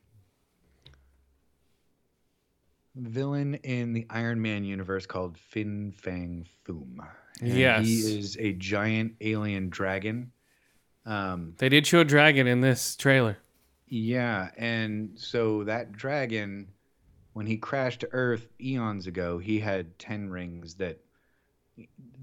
villain 2.96 3.56
in 3.56 3.94
the 3.94 4.06
Iron 4.10 4.42
Man 4.42 4.64
universe 4.66 5.06
called 5.06 5.38
Fin 5.38 5.94
Fang 5.96 6.46
Foom. 6.68 6.98
And 7.42 7.50
Yes. 7.54 7.86
he 7.86 8.00
is 8.20 8.38
a 8.40 8.54
giant 8.54 9.14
alien 9.22 9.70
dragon. 9.70 10.32
Um, 11.06 11.54
They 11.58 11.70
did 11.70 11.88
show 11.88 12.02
a 12.02 12.06
dragon 12.06 12.46
in 12.48 12.62
this 12.62 12.96
trailer. 12.96 13.38
yeah, 13.88 14.52
and 14.58 15.18
so 15.18 15.64
that 15.64 15.92
dragon, 15.94 16.68
when 17.40 17.48
he 17.48 17.56
crashed 17.56 18.02
to 18.02 18.10
Earth 18.12 18.50
eons 18.60 19.08
ago, 19.08 19.38
he 19.38 19.62
had 19.62 19.98
ten 19.98 20.30
rings 20.30 20.74
that 20.74 21.00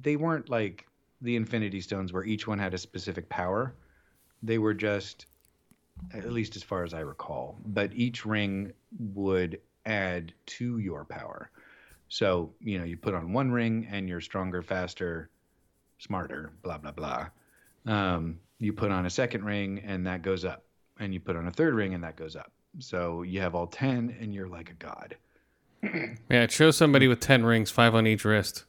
they 0.03 0.15
weren't 0.15 0.51
like 0.51 0.87
the 1.23 1.37
Infinity 1.37 1.81
Stones, 1.81 2.13
where 2.13 2.23
each 2.23 2.47
one 2.47 2.59
had 2.59 2.75
a 2.75 2.79
specific 2.79 3.27
power. 3.31 3.75
They 4.43 4.59
were 4.59 4.75
just, 4.75 5.25
at 6.13 6.31
least 6.31 6.55
as 6.55 6.63
far 6.63 6.85
as 6.85 6.93
I 6.93 7.01
recall, 7.01 7.57
but 7.65 7.95
each 7.95 8.27
ring 8.27 8.75
would 9.15 9.59
add 9.87 10.35
to 10.59 10.77
your 10.77 11.07
power. 11.07 11.51
So 12.11 12.53
you 12.61 12.79
know, 12.79 12.85
you 12.85 12.99
put 12.99 13.15
on 13.15 13.33
one 13.33 13.51
ring 13.51 13.89
and 13.91 14.11
you're 14.11 14.21
stronger, 14.21 14.61
faster, 14.61 15.31
smarter, 15.97 16.53
blah 16.63 16.77
blah 16.77 16.93
blah. 16.93 17.29
Um, 17.87 18.39
you 18.59 18.75
put 18.75 18.91
on 18.91 19.07
a 19.07 19.11
second 19.11 19.47
ring 19.47 19.79
and 19.83 20.07
that 20.09 20.21
goes 20.21 20.45
up, 20.45 20.67
and 21.01 21.15
you 21.15 21.21
put 21.21 21.37
on 21.37 21.49
a 21.49 21.53
third 21.53 21.73
ring 21.73 21.95
and 21.95 22.05
that 22.05 22.17
goes 22.17 22.37
up. 22.37 22.53
So 22.79 23.23
you 23.23 23.41
have 23.41 23.55
all 23.55 23.67
10 23.67 24.17
and 24.21 24.35
you're 24.35 24.49
like 24.49 24.71
a 24.71 24.75
god. 24.75 25.17
Yeah, 26.29 26.43
it 26.43 26.51
shows 26.51 26.77
somebody 26.77 27.07
with 27.07 27.21
10 27.21 27.45
rings, 27.45 27.71
five 27.71 27.95
on 27.95 28.07
each 28.07 28.25
wrist. 28.25 28.65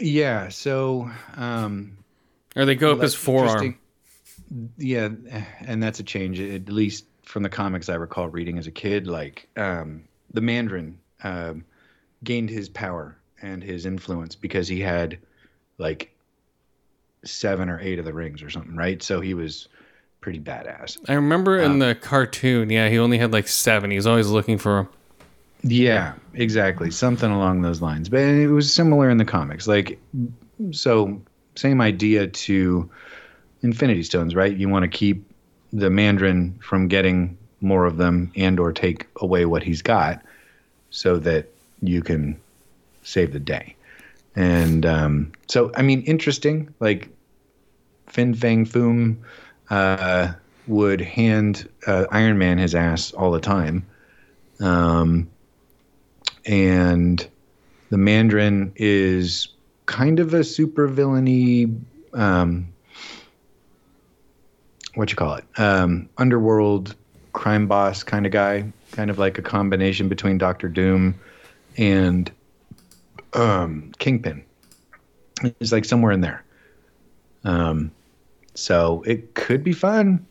Yeah. 0.00 0.48
So, 0.48 1.10
um, 1.36 1.98
Or 2.56 2.64
they 2.64 2.74
go 2.74 2.92
up 2.92 3.02
as 3.02 3.12
that's 3.12 3.14
forearm. 3.14 3.78
Yeah. 4.78 5.10
And 5.60 5.82
that's 5.82 6.00
a 6.00 6.02
change, 6.02 6.40
at 6.40 6.68
least 6.68 7.04
from 7.24 7.42
the 7.42 7.48
comics 7.48 7.88
I 7.88 7.94
recall 7.94 8.28
reading 8.28 8.58
as 8.58 8.66
a 8.66 8.70
kid. 8.70 9.06
Like, 9.06 9.48
um, 9.56 10.04
the 10.32 10.40
Mandarin 10.40 10.98
um, 11.22 11.64
gained 12.24 12.48
his 12.48 12.68
power 12.68 13.18
and 13.42 13.62
his 13.62 13.84
influence 13.84 14.34
because 14.34 14.68
he 14.68 14.80
had 14.80 15.18
like 15.78 16.16
seven 17.24 17.68
or 17.68 17.80
eight 17.80 17.98
of 17.98 18.04
the 18.04 18.14
rings 18.14 18.42
or 18.42 18.50
something, 18.50 18.76
right? 18.76 19.02
So 19.02 19.20
he 19.20 19.34
was 19.34 19.68
pretty 20.22 20.40
badass. 20.40 20.96
I 21.08 21.12
remember 21.12 21.62
Um, 21.62 21.72
in 21.72 21.78
the 21.80 21.94
cartoon, 21.94 22.70
yeah, 22.70 22.88
he 22.88 22.98
only 22.98 23.18
had 23.18 23.32
like 23.32 23.46
seven. 23.46 23.90
He 23.90 23.96
was 23.96 24.06
always 24.06 24.28
looking 24.28 24.56
for 24.56 24.76
them. 24.76 24.88
Yeah, 25.64 26.14
exactly. 26.32 26.90
Something 26.90 27.30
along 27.30 27.60
those 27.60 27.82
lines. 27.82 28.08
But 28.08 28.20
it 28.20 28.48
was 28.48 28.72
similar 28.72 29.10
in 29.10 29.18
the 29.18 29.24
comics. 29.26 29.68
Like, 29.68 30.00
so 30.70 31.20
same 31.56 31.80
idea 31.80 32.28
to 32.28 32.90
Infinity 33.62 34.02
Stones, 34.04 34.34
right? 34.34 34.56
You 34.56 34.68
want 34.70 34.84
to 34.84 34.88
keep 34.88 35.24
the 35.72 35.90
Mandarin 35.90 36.58
from 36.62 36.88
getting 36.88 37.36
more 37.60 37.84
of 37.84 37.96
them 37.96 38.32
and 38.34 38.58
or 38.58 38.72
take 38.72 39.06
away 39.20 39.44
what 39.44 39.62
he's 39.62 39.82
got 39.82 40.22
so 40.90 41.18
that 41.18 41.48
you 41.80 42.02
can 42.02 42.40
save 43.02 43.32
the 43.32 43.40
day. 43.40 43.74
And 44.34 44.86
um, 44.86 45.32
so, 45.46 45.70
I 45.76 45.82
mean, 45.82 46.02
interesting. 46.02 46.72
Like, 46.80 47.08
Fin 48.08 48.34
Fang 48.34 48.66
Foom 48.66 49.16
uh, 49.72 50.34
would 50.66 51.00
hand 51.00 51.66
uh, 51.86 52.04
Iron 52.10 52.36
Man 52.36 52.58
his 52.58 52.74
ass 52.74 53.12
all 53.12 53.32
the 53.32 53.40
time. 53.40 53.86
Um, 54.60 55.30
and 56.44 57.26
the 57.88 57.96
Mandarin 57.96 58.72
is 58.76 59.48
kind 59.86 60.20
of 60.20 60.34
a 60.34 60.44
super 60.44 60.86
villainy, 60.86 61.74
um, 62.12 62.68
what 64.94 65.10
you 65.10 65.16
call 65.16 65.36
it, 65.36 65.44
um, 65.56 66.08
underworld 66.18 66.94
crime 67.32 67.66
boss 67.66 68.02
kind 68.02 68.26
of 68.26 68.32
guy, 68.32 68.70
kind 68.90 69.10
of 69.10 69.18
like 69.18 69.38
a 69.38 69.42
combination 69.42 70.06
between 70.06 70.36
Doctor 70.36 70.68
Doom 70.68 71.18
and 71.78 72.30
um, 73.32 73.90
Kingpin. 73.98 74.44
It's 75.42 75.72
like 75.72 75.86
somewhere 75.86 76.12
in 76.12 76.20
there. 76.20 76.44
Um, 77.44 77.90
so 78.54 79.02
it 79.06 79.34
could 79.34 79.62
be 79.64 79.72
fun. 79.72 80.26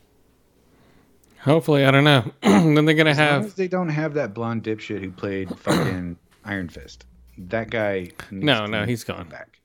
Hopefully, 1.39 1.85
I 1.85 1.91
don't 1.91 2.03
know. 2.03 2.31
then 2.41 2.85
they're 2.85 2.93
gonna 2.95 3.11
As 3.11 3.17
have 3.17 3.55
they 3.55 3.67
don't 3.67 3.89
have 3.89 4.13
that 4.13 4.33
blonde 4.33 4.63
dipshit 4.63 5.01
who 5.01 5.11
played 5.11 5.49
fucking 5.57 6.17
Iron 6.45 6.69
Fist. 6.69 7.05
That 7.37 7.69
guy. 7.69 8.11
No, 8.29 8.65
no, 8.65 8.85
he's 8.85 9.03
gone. 9.03 9.27
Back. 9.27 9.59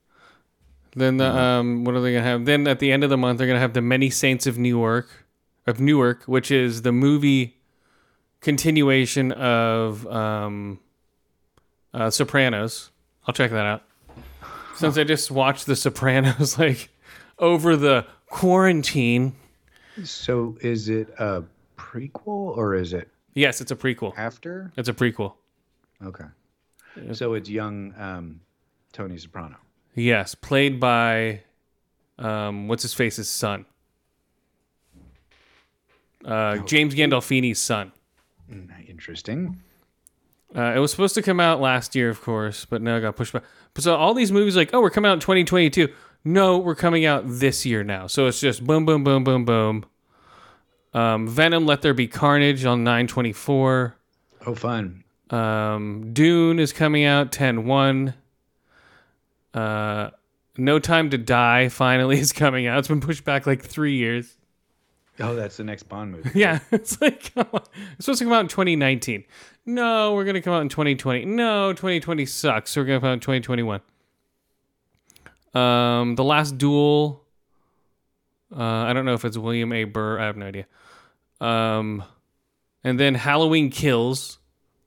then 0.95 1.19
the 1.19 1.27
um 1.27 1.85
what 1.85 1.95
are 1.95 2.01
they 2.01 2.13
gonna 2.13 2.25
have? 2.25 2.45
Then 2.47 2.67
at 2.67 2.79
the 2.79 2.93
end 2.93 3.05
of 3.05 3.11
the 3.11 3.19
month, 3.19 3.39
they're 3.39 3.47
gonna 3.47 3.61
have 3.61 3.75
the 3.75 3.83
Many 3.83 4.09
Saints 4.09 4.47
of 4.47 4.57
Newark, 4.59 5.27
of 5.67 5.79
Newark, 5.81 6.23
which 6.25 6.51
is 6.51 6.83
the 6.83 6.93
movie 6.93 7.59
continuation 8.41 9.33
of 9.33 10.07
um 10.07 10.79
uh, 11.93 12.11
Sopranos. 12.11 12.91
I'll 13.27 13.35
check 13.35 13.51
that 13.51 13.67
out. 13.67 13.83
Since 14.77 14.99
I 14.99 15.05
just 15.05 15.31
watched 15.31 15.67
The 15.67 15.75
Sopranos 15.77 16.59
like 16.59 16.91
over 17.39 17.77
the 17.77 18.07
quarantine. 18.31 19.35
So 20.05 20.57
is 20.61 20.89
it 20.89 21.09
a 21.18 21.43
prequel 21.77 22.57
or 22.57 22.74
is 22.74 22.93
it 22.93 23.09
Yes, 23.35 23.61
it's 23.61 23.70
a 23.70 23.77
prequel. 23.77 24.14
after? 24.16 24.72
It's 24.77 24.89
a 24.89 24.95
prequel. 24.95 25.35
Okay. 26.03 26.24
So 27.12 27.35
it's 27.35 27.49
young 27.51 27.95
um, 27.99 28.41
Tony 28.93 29.18
Soprano. 29.18 29.57
Yes, 29.95 30.35
played 30.35 30.81
by 30.81 31.43
um, 32.18 32.68
what's 32.68 32.83
his 32.83 32.95
face's 32.95 33.29
son, 33.29 33.66
uh, 36.24 36.59
James 36.59 36.95
Gandolfini's 36.95 37.59
son. 37.59 37.93
Mm, 38.51 38.89
Interesting. 38.89 39.61
Uh, 40.55 40.72
it 40.74 40.79
was 40.79 40.91
supposed 40.91 41.14
to 41.14 41.22
come 41.22 41.41
out 41.41 41.61
last 41.61 41.95
year, 41.95 42.09
of 42.09 42.22
course, 42.22 42.64
but 42.64 42.81
now 42.81 42.97
it 42.97 43.01
got 43.03 43.16
pushed 43.16 43.33
back. 43.33 43.43
But 43.74 43.85
so 43.85 43.95
all 43.95 44.14
these 44.14 44.33
movies, 44.33 44.57
like, 44.57 44.70
oh, 44.72 44.81
we're 44.81 44.91
coming 44.91 45.11
out 45.11 45.14
in 45.14 45.20
2022. 45.20 45.89
No, 46.27 46.59
we're 46.59 46.74
coming 46.74 47.05
out 47.05 47.22
this 47.24 47.64
year 47.64 47.85
now. 47.85 48.09
So 48.09 48.27
it's 48.27 48.41
just 48.41 48.66
boom, 48.66 48.85
boom, 48.85 49.05
boom, 49.05 49.22
boom, 49.22 49.45
boom. 49.45 49.85
Um, 50.93 51.29
Venom, 51.29 51.66
Let 51.66 51.83
There 51.83 51.95
Be 51.95 52.09
Carnage 52.09 52.64
on 52.64 52.83
924. 52.83 53.97
Oh, 54.45 54.55
fun. 54.57 55.05
Um, 55.31 56.12
Dune 56.12 56.59
is 56.59 56.72
coming 56.72 57.05
out 57.05 57.31
10 57.31 57.64
1. 57.64 58.14
Uh, 59.55 60.11
no 60.57 60.81
Time 60.81 61.11
to 61.11 61.18
Die 61.18 61.68
finally 61.70 62.18
is 62.18 62.33
coming 62.33 62.66
out. 62.66 62.81
It's 62.81 62.89
been 62.89 63.01
pushed 63.01 63.24
back 63.24 63.47
like 63.47 63.62
three 63.62 63.95
years. 63.95 64.37
Oh, 65.20 65.37
that's 65.37 65.59
the 65.59 65.64
next 65.64 65.85
Bond 65.85 66.11
movie. 66.11 66.31
Yeah, 66.39 66.59
it's 66.72 67.01
like. 67.01 67.33
It's 67.37 68.05
supposed 68.05 68.18
to 68.18 68.24
come 68.24 68.33
out 68.33 68.41
in 68.41 68.49
2019. 68.49 69.22
No, 69.64 70.12
we're 70.14 70.24
going 70.24 70.35
to 70.35 70.41
come 70.43 70.55
out 70.55 70.62
in 70.62 70.68
2020. 70.68 71.24
No, 71.24 71.72
2020 71.72 72.27
sucks. 72.27 72.72
So 72.72 72.81
we're 72.81 72.87
going 72.87 72.97
to 72.99 73.01
come 73.01 73.11
out 73.11 73.14
in 73.14 73.20
2021. 73.20 73.81
Um, 75.57 76.15
The 76.17 76.25
Last 76.25 76.59
Duel. 76.59 77.23
Uh, 78.55 78.63
I 78.63 78.93
don't 78.93 79.05
know 79.05 79.15
if 79.15 79.25
it's 79.25 79.37
William 79.39 79.73
A. 79.73 79.85
Burr. 79.85 80.19
I 80.21 80.27
have 80.27 80.37
no 80.37 80.47
idea. 80.47 80.67
Um, 81.41 82.05
and 82.85 82.99
then 83.01 83.15
Halloween 83.15 83.71
Kills, 83.71 84.39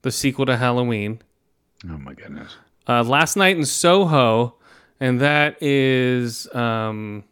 the 0.02 0.12
sequel 0.12 0.46
to 0.46 0.56
Halloween. 0.58 1.22
Oh 1.90 1.98
my 1.98 2.14
goodness. 2.14 2.56
Uh, 2.88 3.04
Last 3.04 3.36
Night 3.36 3.58
in 3.58 3.66
Soho, 3.66 4.56
and 5.00 5.22
that 5.22 5.62
is 5.62 6.48
um, 6.56 7.24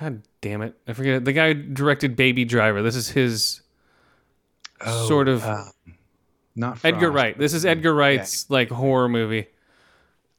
God 0.00 0.22
damn 0.40 0.62
it, 0.62 0.74
I 0.88 0.92
forget 0.94 1.24
the 1.24 1.32
guy 1.32 1.54
who 1.54 1.62
directed 1.62 2.16
Baby 2.16 2.44
Driver. 2.44 2.82
This 2.82 2.96
is 2.96 3.08
his 3.08 3.60
Oh, 4.84 5.08
sort 5.08 5.28
of 5.28 5.42
uh, 5.42 5.64
not 6.54 6.84
Edgar 6.84 7.10
Wright. 7.10 7.38
This 7.38 7.54
is 7.54 7.64
Edgar 7.64 7.94
Wright's 7.94 8.50
like 8.50 8.68
horror 8.70 9.08
movie. 9.08 9.46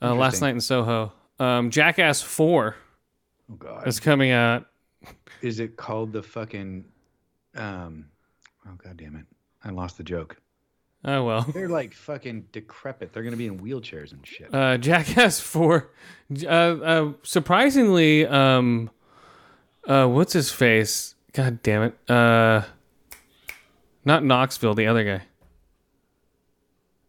Uh, 0.01 0.13
Last 0.13 0.41
Night 0.41 0.51
in 0.51 0.61
Soho. 0.61 1.11
Um, 1.39 1.69
Jackass 1.69 2.21
Four 2.21 2.75
Oh 3.51 3.55
god. 3.55 3.87
is 3.87 3.99
coming 3.99 4.31
out. 4.31 4.65
Is 5.41 5.59
it 5.59 5.77
called 5.77 6.11
the 6.13 6.23
fucking? 6.23 6.85
Um. 7.55 8.05
Oh 8.67 8.71
god 8.83 8.97
damn 8.97 9.15
it! 9.15 9.25
I 9.63 9.69
lost 9.71 9.97
the 9.97 10.03
joke. 10.03 10.37
Oh 11.05 11.23
well. 11.23 11.41
They're 11.53 11.69
like 11.69 11.93
fucking 11.93 12.47
decrepit. 12.51 13.13
They're 13.13 13.23
gonna 13.23 13.37
be 13.37 13.45
in 13.47 13.59
wheelchairs 13.59 14.11
and 14.11 14.25
shit. 14.25 14.53
Uh, 14.53 14.77
Jackass 14.77 15.39
Four. 15.39 15.91
Uh, 16.43 16.47
uh, 16.47 17.13
surprisingly, 17.23 18.25
um, 18.25 18.89
uh, 19.87 20.07
what's 20.07 20.33
his 20.33 20.51
face? 20.51 21.15
God 21.33 21.61
damn 21.61 21.83
it. 21.83 22.09
Uh, 22.09 22.63
not 24.03 24.23
Knoxville, 24.23 24.73
the 24.73 24.87
other 24.87 25.03
guy. 25.03 25.21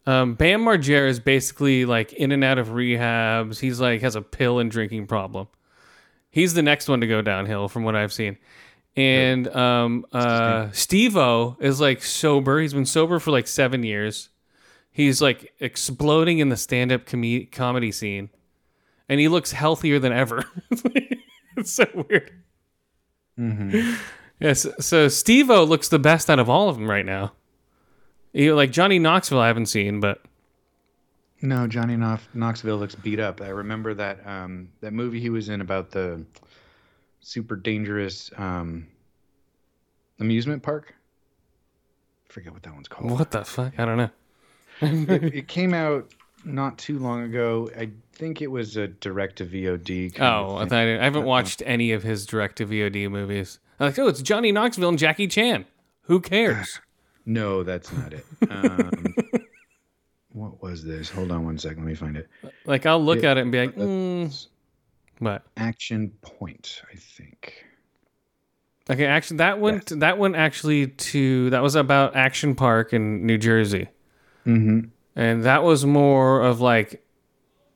Um, 0.08 0.36
Bam 0.36 0.64
Margera 0.64 1.06
is 1.06 1.20
basically 1.20 1.84
like 1.84 2.14
in 2.14 2.32
and 2.32 2.42
out 2.42 2.56
of 2.56 2.68
rehabs. 2.68 3.58
He's 3.58 3.78
like 3.78 4.00
has 4.00 4.16
a 4.16 4.22
pill 4.22 4.58
and 4.58 4.70
drinking 4.70 5.06
problem. 5.06 5.48
He's 6.30 6.54
the 6.54 6.62
next 6.62 6.88
one 6.88 7.02
to 7.02 7.06
go 7.06 7.20
downhill 7.20 7.68
from 7.68 7.84
what 7.84 7.94
I've 7.94 8.12
seen. 8.12 8.38
And 8.96 9.54
um, 9.54 10.06
uh, 10.10 10.70
Steve 10.72 11.14
O 11.18 11.58
is 11.60 11.78
like 11.78 12.02
sober. 12.02 12.58
He's 12.58 12.72
been 12.72 12.86
sober 12.86 13.18
for 13.18 13.32
like 13.32 13.46
seven 13.46 13.82
years. 13.82 14.30
He's 14.90 15.20
like 15.20 15.52
exploding 15.60 16.38
in 16.38 16.48
the 16.48 16.56
stand 16.56 16.90
up 16.90 17.04
com- 17.04 17.46
comedy 17.52 17.92
scene. 17.92 18.30
And 19.10 19.20
he 19.20 19.28
looks 19.28 19.52
healthier 19.52 19.98
than 19.98 20.12
ever. 20.14 20.42
it's 21.56 21.70
so 21.70 21.84
weird. 22.08 22.32
Yes. 24.40 24.66
So 24.80 25.08
Steve 25.08 25.50
O 25.50 25.64
looks 25.64 25.90
the 25.90 25.98
best 25.98 26.30
out 26.30 26.38
of 26.38 26.48
all 26.48 26.70
of 26.70 26.76
them 26.76 26.88
right 26.88 27.04
now. 27.04 27.32
You 28.32 28.50
know, 28.50 28.56
like 28.56 28.70
Johnny 28.70 28.98
Knoxville, 28.98 29.40
I 29.40 29.46
haven't 29.46 29.66
seen, 29.66 30.00
but 30.00 30.20
No, 31.42 31.66
Johnny 31.66 31.96
Knox- 31.96 32.28
Knoxville 32.34 32.76
looks 32.78 32.94
beat 32.94 33.20
up. 33.20 33.40
I 33.40 33.48
remember 33.48 33.94
that 33.94 34.26
um, 34.26 34.68
that 34.80 34.92
movie 34.92 35.20
he 35.20 35.30
was 35.30 35.48
in 35.48 35.60
about 35.60 35.90
the 35.90 36.24
super 37.20 37.56
dangerous 37.56 38.30
um, 38.36 38.86
amusement 40.20 40.62
park. 40.62 40.94
I 42.28 42.32
forget 42.32 42.52
what 42.52 42.62
that 42.64 42.74
one's 42.74 42.88
called. 42.88 43.10
what 43.10 43.30
the 43.30 43.44
fuck? 43.44 43.78
I 43.78 43.84
don't 43.84 43.96
know. 43.96 44.10
it, 44.82 45.34
it 45.34 45.48
came 45.48 45.72
out 45.74 46.12
not 46.44 46.78
too 46.78 46.98
long 46.98 47.22
ago. 47.22 47.70
I 47.76 47.90
think 48.12 48.42
it 48.42 48.48
was 48.48 48.76
a 48.76 48.88
direct 48.88 49.36
to 49.36 49.46
VOD. 49.46 50.20
Oh, 50.20 50.56
I, 50.56 50.64
I 50.64 51.04
haven't 51.04 51.24
watched 51.24 51.62
any 51.66 51.92
of 51.92 52.02
his 52.02 52.26
direct 52.26 52.56
to 52.56 52.66
VOD 52.66 53.10
movies. 53.10 53.58
I'm 53.80 53.86
like, 53.86 53.98
oh, 53.98 54.08
it's 54.08 54.22
Johnny 54.22 54.52
Knoxville 54.52 54.90
and 54.90 54.98
Jackie 54.98 55.28
Chan. 55.28 55.64
Who 56.02 56.20
cares? 56.20 56.80
No, 57.28 57.62
that's 57.62 57.92
not 57.92 58.12
it. 58.14 58.24
Um, 58.50 59.14
what 60.32 60.62
was 60.62 60.84
this? 60.84 61.10
Hold 61.10 61.30
on 61.32 61.44
one 61.44 61.58
second. 61.58 61.78
Let 61.84 61.88
me 61.88 61.94
find 61.94 62.16
it. 62.16 62.28
Like, 62.64 62.86
I'll 62.86 63.02
look 63.04 63.18
It- 63.18 63.24
at 63.24 63.36
it 63.38 63.42
and 63.42 63.52
be 63.52 63.60
like, 63.66 63.74
mm, 63.76 64.46
what? 65.18 65.42
Action 65.56 66.10
Point, 66.22 66.82
I 66.92 66.96
think. 66.96 67.64
Okay, 68.90 69.04
actually, 69.04 69.38
that 69.38 69.60
went 69.60 70.00
that 70.00 70.16
went 70.18 70.36
actually 70.36 70.86
to 70.86 71.50
that 71.50 71.62
was 71.62 71.74
about 71.74 72.16
Action 72.16 72.54
Park 72.54 72.92
in 72.94 73.26
New 73.26 73.36
Jersey, 73.36 73.88
Mm-hmm. 74.46 74.88
and 75.14 75.44
that 75.44 75.62
was 75.62 75.84
more 75.84 76.40
of 76.40 76.60
like 76.62 77.04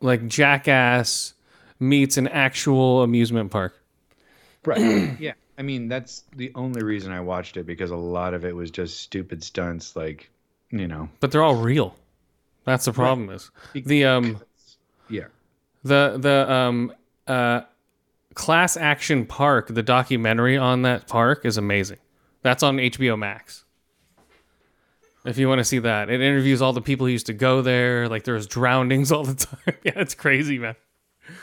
like 0.00 0.26
Jackass 0.26 1.34
meets 1.78 2.16
an 2.16 2.28
actual 2.28 3.03
amusement 3.03 3.50
park. 3.50 3.74
Right. 4.64 4.80
yeah. 5.20 5.32
I 5.59 5.62
mean, 5.62 5.88
that's 5.88 6.24
the 6.36 6.50
only 6.55 6.82
reason 6.82 7.12
I 7.12 7.20
watched 7.20 7.57
it 7.57 7.66
because 7.66 7.90
a 7.90 7.96
lot 7.96 8.34
of 8.34 8.44
it 8.44 8.55
was 8.57 8.70
just 8.70 9.00
stupid 9.00 9.44
stunts, 9.44 9.94
like, 9.94 10.30
you 10.70 10.88
know. 10.88 11.09
But 11.20 11.30
they're 11.30 11.42
all 11.42 11.57
real. 11.57 11.94
That's 12.64 12.84
the 12.86 12.92
problem. 12.92 13.28
Is 13.30 13.50
the 13.74 14.05
um 14.05 14.40
Yeah. 15.09 15.26
the 15.82 16.16
the 16.18 16.50
um 16.53 16.92
uh 17.26 17.62
Class 18.34 18.76
Action 18.78 19.26
Park, 19.26 19.68
the 19.68 19.82
documentary 19.82 20.57
on 20.57 20.82
that 20.82 21.07
park 21.07 21.44
is 21.44 21.59
amazing. 21.59 21.98
That's 22.42 22.62
on 22.62 22.78
HBO 22.78 23.18
Max. 23.18 23.64
If 25.24 25.38
you 25.38 25.48
want 25.48 25.59
to 25.61 25.64
see 25.64 25.78
that, 25.80 26.09
it 26.11 26.20
interviews 26.20 26.62
all 26.62 26.72
the 26.72 26.80
people 26.80 27.07
who 27.07 27.12
used 27.12 27.26
to 27.26 27.32
go 27.34 27.62
there. 27.62 28.09
Like 28.09 28.24
there's 28.24 28.46
drownings 28.46 29.12
all 29.12 29.24
the 29.24 29.34
time. 29.46 29.74
yeah, 29.84 29.92
it's 29.96 30.14
crazy, 30.14 30.59
man. 30.59 30.74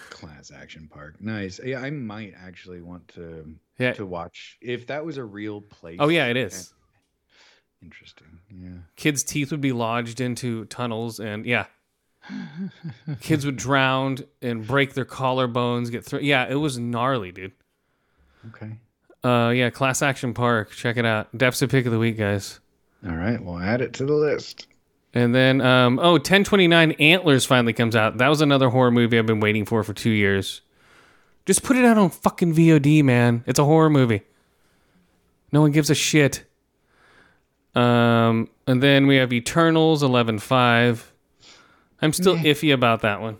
Class 0.10 0.52
Action 0.52 0.90
Park. 0.92 1.22
Nice. 1.22 1.60
Yeah, 1.64 1.80
I 1.82 1.90
might 1.92 2.34
actually 2.44 2.82
want 2.82 3.08
to 3.10 3.56
Yeah. 3.80 3.94
to 3.94 4.06
watch 4.06 4.58
if 4.62 4.88
that 4.88 5.06
was 5.06 5.18
a 5.18 5.24
real 5.24 5.62
place. 5.62 5.98
Oh 6.00 6.10
yeah, 6.10 6.28
it 6.28 6.38
is. 6.38 6.74
Interesting. 7.82 8.28
Yeah. 8.54 8.70
Kids' 8.98 9.24
teeth 9.24 9.52
would 9.52 9.62
be 9.62 9.72
lodged 9.72 10.20
into 10.20 10.66
tunnels, 10.66 11.20
and 11.20 11.46
yeah, 11.46 11.66
kids 13.22 13.46
would 13.46 13.56
drown 13.56 14.18
and 14.42 14.68
break 14.68 14.94
their 14.94 15.06
collarbones. 15.06 15.90
Get 15.92 16.04
through. 16.06 16.20
Yeah, 16.20 16.46
it 16.50 16.56
was 16.56 16.78
gnarly, 16.78 17.32
dude. 17.32 17.54
Okay. 18.50 18.78
Uh, 19.24 19.50
yeah, 19.50 19.70
Class 19.70 20.02
Action 20.02 20.34
Park. 20.34 20.72
Check 20.72 20.98
it 20.98 21.06
out. 21.06 21.36
Deficit 21.38 21.70
pick 21.70 21.86
of 21.86 21.92
the 21.92 22.00
week, 22.00 22.18
guys. 22.18 22.60
All 23.06 23.16
right. 23.16 23.42
We'll 23.44 23.60
add 23.60 23.82
it 23.82 23.94
to 23.94 24.06
the 24.06 24.14
list. 24.14 24.68
And 25.14 25.34
then, 25.34 25.60
um, 25.62 26.00
oh, 26.00 26.14
1029 26.14 26.92
Antlers 26.94 27.46
finally 27.46 27.74
comes 27.74 27.96
out. 27.96 28.18
That 28.18 28.28
was 28.28 28.42
another 28.42 28.70
horror 28.70 28.92
movie 28.92 29.18
I've 29.18 29.26
been 29.26 29.40
waiting 29.40 29.66
for 29.66 29.84
for 29.84 29.94
two 29.94 30.12
years. 30.12 30.62
Just 31.50 31.64
put 31.64 31.78
it 31.78 31.84
out 31.84 31.98
on 31.98 32.12
fucking 32.12 32.54
VOD, 32.54 33.04
man. 33.04 33.44
It's 33.48 33.58
a 33.58 33.66
horror 33.66 33.90
movie. 33.90 34.22
No 35.52 35.62
one 35.62 35.72
gives 35.72 35.90
a 35.90 35.96
shit. 35.96 36.46
Um, 37.74 38.50
and 38.68 38.84
then 38.84 39.08
we 39.08 39.16
have 39.16 39.34
Eternals 39.34 40.04
11.5. 40.04 41.06
I'm 42.04 42.14
still 42.14 42.36
iffy 42.36 42.72
about 42.72 43.02
that 43.02 43.20
one. 43.20 43.38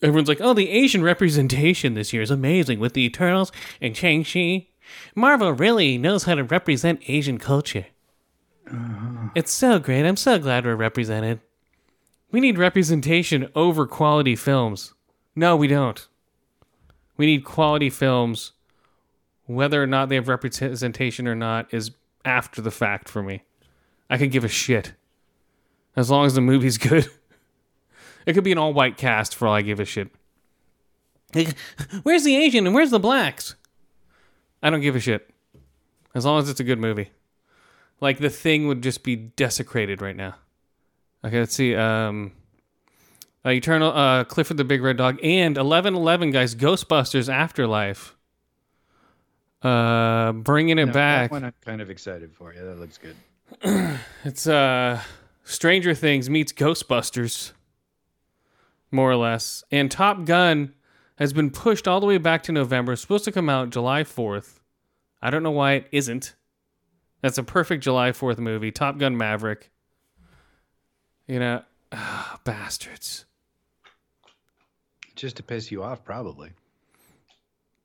Everyone's 0.00 0.30
like, 0.30 0.40
oh, 0.40 0.54
the 0.54 0.70
Asian 0.70 1.02
representation 1.02 1.92
this 1.92 2.10
year 2.10 2.22
is 2.22 2.30
amazing 2.30 2.80
with 2.80 2.94
the 2.94 3.04
Eternals 3.04 3.52
and 3.78 3.94
Shang-Chi. 3.94 4.68
Marvel 5.14 5.52
really 5.52 5.98
knows 5.98 6.24
how 6.24 6.36
to 6.36 6.44
represent 6.44 7.02
Asian 7.06 7.36
culture. 7.36 7.84
It's 9.34 9.52
so 9.52 9.78
great. 9.78 10.06
I'm 10.06 10.16
so 10.16 10.38
glad 10.38 10.64
we're 10.64 10.74
represented. 10.74 11.40
We 12.32 12.40
need 12.40 12.56
representation 12.56 13.50
over 13.54 13.86
quality 13.86 14.36
films. 14.36 14.94
No, 15.36 15.54
we 15.54 15.68
don't. 15.68 16.06
We 17.18 17.26
need 17.26 17.44
quality 17.44 17.90
films. 17.90 18.52
Whether 19.44 19.80
or 19.82 19.86
not 19.86 20.08
they 20.08 20.16
have 20.16 20.28
representation 20.28 21.28
or 21.28 21.34
not 21.34 21.72
is 21.72 21.92
after 22.24 22.60
the 22.60 22.70
fact 22.70 23.08
for 23.08 23.22
me. 23.22 23.44
I 24.08 24.18
could 24.18 24.32
give 24.32 24.44
a 24.44 24.48
shit. 24.48 24.94
As 25.94 26.10
long 26.10 26.26
as 26.26 26.34
the 26.34 26.40
movie's 26.40 26.78
good. 26.78 27.08
It 28.24 28.32
could 28.32 28.44
be 28.44 28.52
an 28.52 28.58
all 28.58 28.72
white 28.72 28.96
cast 28.96 29.34
for 29.34 29.46
all 29.46 29.54
I 29.54 29.62
give 29.62 29.78
a 29.78 29.84
shit. 29.84 30.08
Where's 32.02 32.24
the 32.24 32.36
Asian 32.36 32.66
and 32.66 32.74
where's 32.74 32.90
the 32.90 32.98
blacks? 32.98 33.56
I 34.62 34.70
don't 34.70 34.80
give 34.80 34.96
a 34.96 35.00
shit. 35.00 35.28
As 36.14 36.24
long 36.24 36.40
as 36.40 36.48
it's 36.48 36.60
a 36.60 36.64
good 36.64 36.78
movie. 36.78 37.10
Like 38.00 38.18
the 38.18 38.30
thing 38.30 38.68
would 38.68 38.82
just 38.82 39.02
be 39.02 39.16
desecrated 39.16 40.00
right 40.00 40.16
now. 40.16 40.36
Okay, 41.24 41.38
let's 41.38 41.54
see. 41.54 41.74
Um, 41.74 42.32
uh, 43.46 43.50
Eternal, 43.50 43.92
uh, 43.92 44.24
Clifford 44.24 44.56
the 44.56 44.64
Big 44.64 44.82
Red 44.82 44.96
Dog, 44.96 45.18
and 45.22 45.56
eleven 45.56 45.94
eleven 45.94 46.30
guys, 46.32 46.54
Ghostbusters 46.54 47.32
Afterlife. 47.32 48.16
Uh, 49.62 50.32
bringing 50.32 50.78
it 50.78 50.86
No, 50.86 50.92
back. 50.92 51.30
That 51.30 51.34
one 51.34 51.44
I'm 51.44 51.54
kind 51.64 51.80
of 51.80 51.88
excited 51.90 52.32
for. 52.34 52.52
Yeah, 52.52 52.62
that 52.64 52.78
looks 52.80 52.98
good. 52.98 53.16
It's 54.24 54.46
uh, 54.48 55.00
Stranger 55.44 55.94
Things 55.94 56.28
meets 56.28 56.52
Ghostbusters, 56.52 57.52
more 58.90 59.10
or 59.10 59.16
less. 59.16 59.62
And 59.70 59.88
Top 59.90 60.24
Gun 60.24 60.74
has 61.16 61.32
been 61.32 61.50
pushed 61.50 61.86
all 61.86 62.00
the 62.00 62.06
way 62.06 62.18
back 62.18 62.42
to 62.44 62.52
November. 62.52 62.92
It's 62.92 63.02
supposed 63.02 63.24
to 63.24 63.32
come 63.32 63.48
out 63.48 63.70
July 63.70 64.02
fourth. 64.02 64.60
I 65.22 65.30
don't 65.30 65.44
know 65.44 65.52
why 65.52 65.74
it 65.74 65.88
isn't. 65.92 66.34
That's 67.22 67.38
a 67.38 67.44
perfect 67.44 67.82
July 67.84 68.10
fourth 68.12 68.38
movie. 68.38 68.72
Top 68.72 68.98
Gun 68.98 69.16
Maverick. 69.16 69.70
You 71.28 71.38
know, 71.38 71.62
ah, 71.92 72.40
bastards. 72.44 73.24
Just 75.16 75.36
to 75.36 75.42
piss 75.42 75.72
you 75.72 75.82
off, 75.82 76.04
probably. 76.04 76.50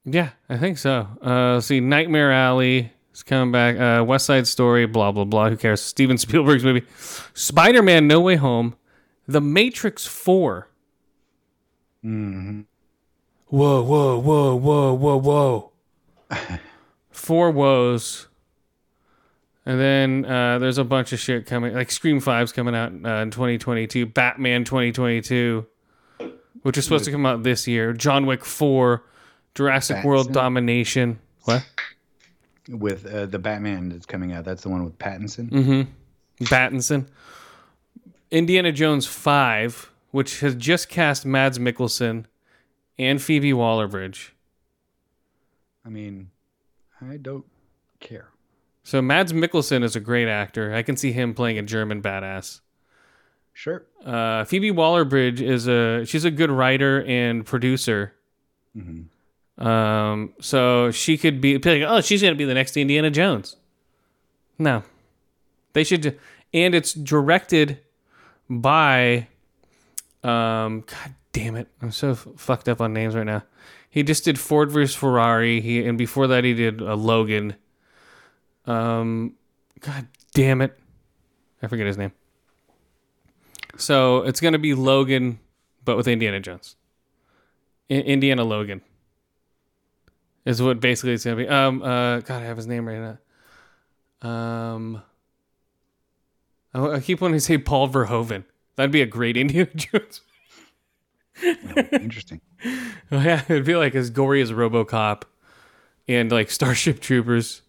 Yeah, 0.04 0.30
I 0.50 0.58
think 0.58 0.78
so. 0.78 1.08
Uh, 1.26 1.54
let's 1.54 1.68
see, 1.68 1.80
Nightmare 1.80 2.32
Alley 2.32 2.92
is 3.14 3.24
coming 3.24 3.52
back. 3.52 3.80
Uh, 3.80 4.04
West 4.04 4.26
Side 4.26 4.48
Story, 4.48 4.86
blah 4.86 5.12
blah 5.12 5.24
blah. 5.24 5.50
Who 5.50 5.58
cares? 5.58 5.82
Steven 5.82 6.18
Spielberg's 6.20 6.64
movie, 6.64 6.86
Spider 7.34 7.82
Man: 7.82 8.08
No 8.08 8.20
Way 8.20 8.36
Home, 8.36 8.76
The 9.28 9.42
Matrix 9.42 10.06
Four. 10.06 10.68
Mm-hmm. 12.04 12.62
Whoa, 13.48 13.82
whoa, 13.84 14.20
whoa, 14.20 14.56
whoa, 14.56 14.94
whoa, 14.94 15.18
whoa. 15.18 15.72
Four 17.12 17.52
woes. 17.52 18.28
And 19.66 19.80
then 19.80 20.26
uh, 20.26 20.58
there's 20.58 20.80
a 20.80 20.84
bunch 20.84 21.14
of 21.14 21.20
shit 21.20 21.46
coming, 21.46 21.76
like 21.76 21.92
Scream 21.92 22.20
5's 22.20 22.52
coming 22.52 22.74
out 22.74 22.92
uh, 22.92 23.22
in 23.22 23.30
2022, 23.30 24.08
Batman 24.08 24.64
2022, 24.64 25.68
which 26.62 26.78
is 26.78 26.84
supposed 26.84 27.05
to 27.05 27.12
come 27.12 27.26
out 27.26 27.43
this 27.43 27.68
year, 27.68 27.93
John 27.93 28.26
Wick 28.26 28.45
4, 28.45 29.03
Jurassic 29.55 30.03
World 30.03 30.32
Domination. 30.32 31.20
What? 31.43 31.66
With 32.70 33.05
uh, 33.05 33.26
the 33.26 33.39
Batman 33.39 33.89
that's 33.89 34.05
coming 34.05 34.32
out, 34.32 34.45
that's 34.45 34.64
the 34.64 34.70
one 34.70 34.84
with 34.84 34.97
Pattinson. 34.97 35.49
Mm-hmm. 35.49 36.45
Battinson. 36.45 37.07
Indiana 38.30 38.72
Jones 38.72 39.05
5, 39.05 39.91
which 40.12 40.39
has 40.39 40.55
just 40.55 40.88
cast 40.88 41.26
Mads 41.26 41.59
Mikkelsen 41.59 42.26
and 42.97 43.22
Phoebe 43.22 43.51
Waller-Bridge. 43.53 44.34
I 45.86 45.89
mean, 45.89 46.30
I 47.01 47.18
don't 47.18 47.45
care. 47.99 48.30
So 48.84 49.01
Mads 49.01 49.34
Mikkelsen 49.34 49.84
is 49.84 49.95
a 49.95 49.99
great 49.99 50.28
actor. 50.28 50.74
I 50.74 50.84
can 50.84 50.95
see 50.95 51.12
him 51.12 51.34
playing 51.34 51.57
a 51.57 51.64
German 51.64 52.01
badass. 52.01 52.62
Sure. 53.62 53.86
Uh, 54.03 54.43
Phoebe 54.43 54.72
Waller-Bridge 54.72 55.39
is 55.39 55.68
a 55.68 56.03
she's 56.05 56.26
a 56.26 56.32
good 56.32 56.49
writer 56.49 57.03
and 57.03 57.45
producer. 57.45 58.16
Mm-hmm. 58.76 59.64
Um, 59.64 60.34
so 60.41 60.89
she 60.89 61.16
could 61.16 61.39
be 61.41 61.59
like, 61.59 61.84
oh, 61.86 62.01
she's 62.01 62.24
gonna 62.24 62.34
be 62.34 62.45
the 62.45 62.55
next 62.55 62.76
Indiana 62.76 63.12
Jones. 63.12 63.57
No, 64.57 64.82
they 65.74 65.84
should, 65.84 66.18
and 66.51 66.74
it's 66.74 66.91
directed 66.91 67.78
by, 68.49 69.28
um, 70.24 70.84
God 70.88 71.14
damn 71.32 71.55
it, 71.55 71.68
I'm 71.84 71.91
so 71.91 72.14
f- 72.14 72.28
fucked 72.38 72.68
up 72.68 72.82
on 72.82 72.93
names 72.93 73.14
right 73.14 73.28
now. 73.28 73.43
He 73.91 74.01
just 74.01 74.26
did 74.26 74.39
Ford 74.39 74.72
vs 74.72 74.95
Ferrari. 74.95 75.62
He 75.62 75.86
and 75.86 75.99
before 75.99 76.26
that 76.26 76.43
he 76.43 76.55
did 76.55 76.82
uh, 76.82 76.95
Logan. 76.95 77.53
Um, 78.66 79.36
God 79.82 80.07
damn 80.34 80.62
it, 80.62 80.76
I 81.62 81.68
forget 81.68 81.86
his 81.86 81.99
name. 81.99 82.14
So 83.82 84.18
it's 84.24 84.40
gonna 84.42 84.60
be 84.60 84.74
Logan, 84.74 85.40
but 85.84 85.98
with 85.98 86.08
Indiana 86.08 86.40
Jones. 86.40 86.76
I- 87.90 87.96
Indiana 87.96 88.44
Logan 88.44 88.82
is 90.46 90.62
what 90.62 90.80
basically 90.80 91.14
it's 91.14 91.24
gonna 91.24 91.36
be. 91.38 91.48
Um, 91.48 91.82
uh, 91.82 92.20
God, 92.20 92.42
I 92.42 92.46
have 92.46 92.58
his 92.58 92.68
name 92.68 92.88
right 92.88 93.18
now. 94.24 94.30
Um, 94.30 95.02
I, 96.74 96.86
I 96.88 97.00
keep 97.00 97.22
wanting 97.22 97.38
to 97.38 97.42
say 97.42 97.58
Paul 97.58 97.90
Verhoeven. 97.90 98.44
That'd 98.76 98.92
be 98.92 99.02
a 99.02 99.06
great 99.08 99.36
Indiana 99.44 99.70
Jones. 99.76 100.22
Interesting. 101.92 102.42
Oh, 103.14 103.20
yeah, 103.20 103.42
it'd 103.50 103.66
be 103.66 103.76
like 103.76 103.94
as 103.94 104.10
gory 104.10 104.42
as 104.42 104.54
RoboCop 104.54 105.24
and 106.08 106.32
like 106.32 106.50
Starship 106.50 107.02
Troopers. 107.02 107.62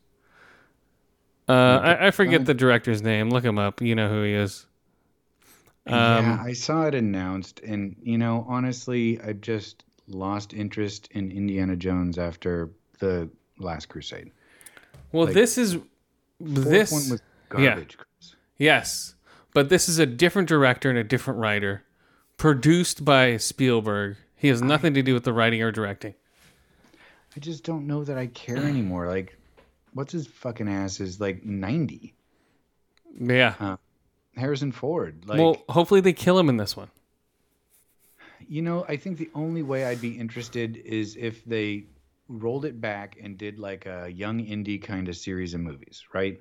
Uh, 1.48 1.52
I, 1.82 2.06
I 2.06 2.10
forget 2.12 2.44
the 2.44 2.54
director's 2.54 3.02
name. 3.02 3.30
Look 3.30 3.42
him 3.42 3.58
up. 3.58 3.80
You 3.80 3.96
know 3.96 4.08
who 4.08 4.22
he 4.22 4.34
is. 4.34 4.66
Yeah, 5.86 6.18
Um, 6.18 6.40
I 6.40 6.52
saw 6.52 6.86
it 6.86 6.94
announced, 6.94 7.60
and 7.60 7.96
you 8.02 8.18
know, 8.18 8.46
honestly, 8.48 9.20
I 9.20 9.32
just 9.32 9.84
lost 10.08 10.54
interest 10.54 11.08
in 11.12 11.30
Indiana 11.30 11.76
Jones 11.76 12.18
after 12.18 12.70
the 12.98 13.28
Last 13.58 13.88
Crusade. 13.88 14.30
Well, 15.10 15.26
like, 15.26 15.34
this 15.34 15.58
is 15.58 15.78
this 16.40 16.92
one 16.92 17.10
was 17.10 17.22
yeah. 17.58 17.74
Chris. 17.74 18.34
Yes, 18.58 19.14
but 19.54 19.68
this 19.68 19.88
is 19.88 19.98
a 19.98 20.06
different 20.06 20.48
director 20.48 20.88
and 20.88 20.98
a 20.98 21.04
different 21.04 21.40
writer, 21.40 21.84
produced 22.36 23.04
by 23.04 23.36
Spielberg. 23.36 24.16
He 24.36 24.48
has 24.48 24.62
nothing 24.62 24.94
to 24.94 25.02
do 25.02 25.14
with 25.14 25.24
the 25.24 25.32
writing 25.32 25.62
or 25.62 25.70
directing. 25.70 26.14
I 27.36 27.40
just 27.40 27.64
don't 27.64 27.86
know 27.86 28.04
that 28.04 28.18
I 28.18 28.26
care 28.26 28.58
anymore. 28.58 29.06
Like, 29.08 29.38
what's 29.94 30.12
his 30.12 30.26
fucking 30.26 30.68
ass 30.68 31.00
is 31.00 31.20
like 31.20 31.44
90. 31.44 32.14
Yeah. 33.18 33.76
Harrison 34.36 34.72
Ford. 34.72 35.24
Like, 35.26 35.38
well, 35.38 35.62
hopefully 35.68 36.00
they 36.00 36.12
kill 36.12 36.38
him 36.38 36.48
in 36.48 36.56
this 36.56 36.76
one. 36.76 36.90
you 38.48 38.62
know, 38.62 38.84
I 38.88 38.96
think 38.96 39.18
the 39.18 39.30
only 39.34 39.62
way 39.62 39.84
I'd 39.84 40.00
be 40.00 40.18
interested 40.18 40.76
is 40.76 41.16
if 41.16 41.44
they 41.44 41.84
rolled 42.28 42.64
it 42.64 42.80
back 42.80 43.16
and 43.22 43.36
did 43.36 43.58
like 43.58 43.86
a 43.86 44.08
young 44.10 44.40
indie 44.44 44.80
kind 44.82 45.08
of 45.08 45.16
series 45.16 45.54
of 45.54 45.60
movies, 45.60 46.04
right? 46.12 46.40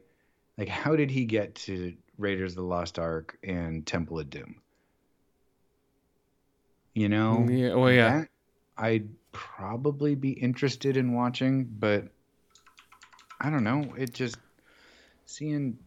Like, 0.57 0.67
how 0.69 0.95
did 0.95 1.09
he 1.11 1.25
get 1.25 1.55
to 1.55 1.93
Raiders 2.17 2.51
of 2.53 2.57
the 2.57 2.63
Lost 2.63 2.99
Ark 2.99 3.37
and 3.43 3.85
Temple 3.85 4.19
of 4.19 4.29
Doom? 4.29 4.55
You 6.93 7.09
know, 7.09 7.45
Yeah, 7.49 7.73
well, 7.75 7.91
yeah. 7.91 8.19
that 8.19 8.27
I'd 8.77 9.09
probably 9.31 10.15
be 10.15 10.31
interested 10.31 10.97
in 10.97 11.13
watching, 11.13 11.63
but 11.65 12.07
I 13.39 13.49
don't 13.49 13.63
know. 13.63 13.93
It 13.97 14.13
just 14.13 14.37
seeing 15.25 15.77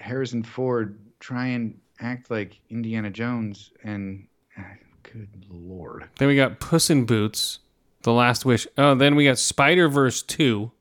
Harrison 0.00 0.42
Ford 0.42 0.98
try 1.20 1.46
and 1.48 1.78
act 2.00 2.30
like 2.30 2.58
Indiana 2.70 3.10
Jones 3.10 3.70
and 3.84 4.26
ah, 4.58 4.64
good 5.02 5.28
lord. 5.50 6.08
Then 6.18 6.28
we 6.28 6.36
got 6.36 6.58
Puss 6.60 6.90
in 6.90 7.04
Boots, 7.04 7.58
The 8.02 8.12
Last 8.12 8.44
Wish. 8.44 8.66
Oh, 8.78 8.94
then 8.94 9.14
we 9.14 9.24
got 9.24 9.38
Spider 9.38 9.88
Verse 9.88 10.22
two 10.22 10.72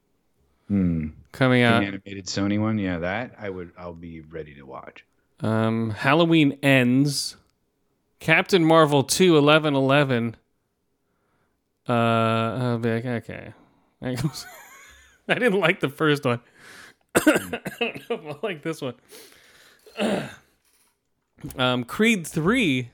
Hmm. 0.67 1.07
coming 1.32 1.61
The 1.61 1.67
out. 1.67 1.84
animated 1.84 2.26
Sony 2.26 2.59
one, 2.59 2.78
yeah, 2.78 2.99
that 2.99 3.36
I 3.39 3.49
would 3.49 3.72
I'll 3.78 3.93
be 3.93 4.22
ready 4.22 4.53
to 4.55 4.63
watch. 4.63 5.03
Um, 5.41 5.89
Halloween 5.91 6.57
ends. 6.63 7.36
Captain 8.20 8.63
Marvel 8.65 9.03
2 9.03 9.38
11 9.38 9.74
11. 9.76 10.36
Uh, 11.88 11.91
I'll 11.93 12.78
be 12.78 12.91
like, 12.93 13.05
okay. 13.05 13.53
I 14.01 15.34
didn't 15.36 15.59
like 15.59 15.80
the 15.80 15.89
first 15.89 16.26
one. 16.26 16.39
I 17.16 18.36
like 18.41 18.62
this 18.62 18.82
one. 18.82 18.95
um, 21.57 21.84
Creed 21.84 22.26
3. 22.28 22.89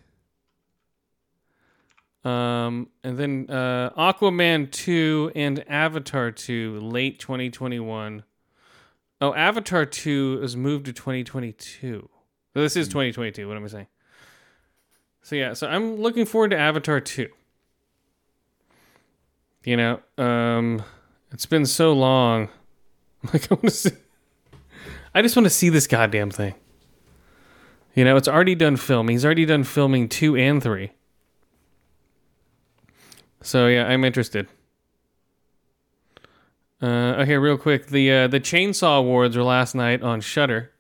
Um, 2.24 2.89
and 3.03 3.18
then 3.20 3.45
uh, 3.49 3.91
Aquaman 3.95 4.72
2 4.72 5.34
and 5.36 5.63
Avatar 5.70 6.32
2, 6.32 6.80
late 6.80 7.20
2021. 7.20 8.24
Oh, 9.22 9.34
Avatar 9.34 9.86
2 9.86 10.39
is 10.41 10.57
moved 10.57 10.86
to 10.88 10.93
2022. 10.93 12.09
So 12.53 12.61
this 12.61 12.76
is 12.76 12.88
2022. 12.88 13.47
What 13.47 13.57
am 13.57 13.63
I 13.63 13.68
saying? 13.68 13.88
So 15.22 15.36
yeah, 15.36 15.53
so 15.53 15.68
I'm 15.68 15.95
looking 15.97 16.26
forward 16.26 16.51
to 16.51 16.57
Avatar 16.57 16.99
2. 16.99 17.28
You 19.66 19.78
know, 19.78 19.99
um, 20.18 20.84
it's 21.32 21.45
been 21.45 21.66
so 21.66 21.93
long. 21.93 22.49
Like 23.34 23.51
I 23.51 23.55
want 23.55 23.63
to 23.63 23.70
see. 23.72 23.89
I 25.16 25.22
just 25.22 25.36
want 25.36 25.45
to 25.45 25.49
see 25.49 25.70
this 25.70 25.88
goddamn 25.88 26.30
thing. 26.30 26.53
You 27.95 28.03
know, 28.03 28.18
it's 28.18 28.28
already 28.28 28.53
done 28.53 28.76
filming. 28.76 29.16
He's 29.16 29.24
already 29.24 29.45
done 29.45 29.63
filming 29.63 30.09
two 30.09 30.36
and 30.36 30.61
three. 30.61 30.91
So 33.41 33.68
yeah, 33.68 33.88
I'm 33.88 34.03
interested. 34.03 34.47
Uh, 36.82 37.16
okay, 37.22 37.38
real 37.38 37.57
quick, 37.57 37.88
the 37.88 38.11
uh, 38.11 38.28
the 38.28 38.41
Chainsaw 38.41 38.99
Awards 38.99 39.38
were 39.38 39.43
last 39.43 39.74
night 39.74 40.03
on 40.03 40.20
Shudder. 40.20 40.72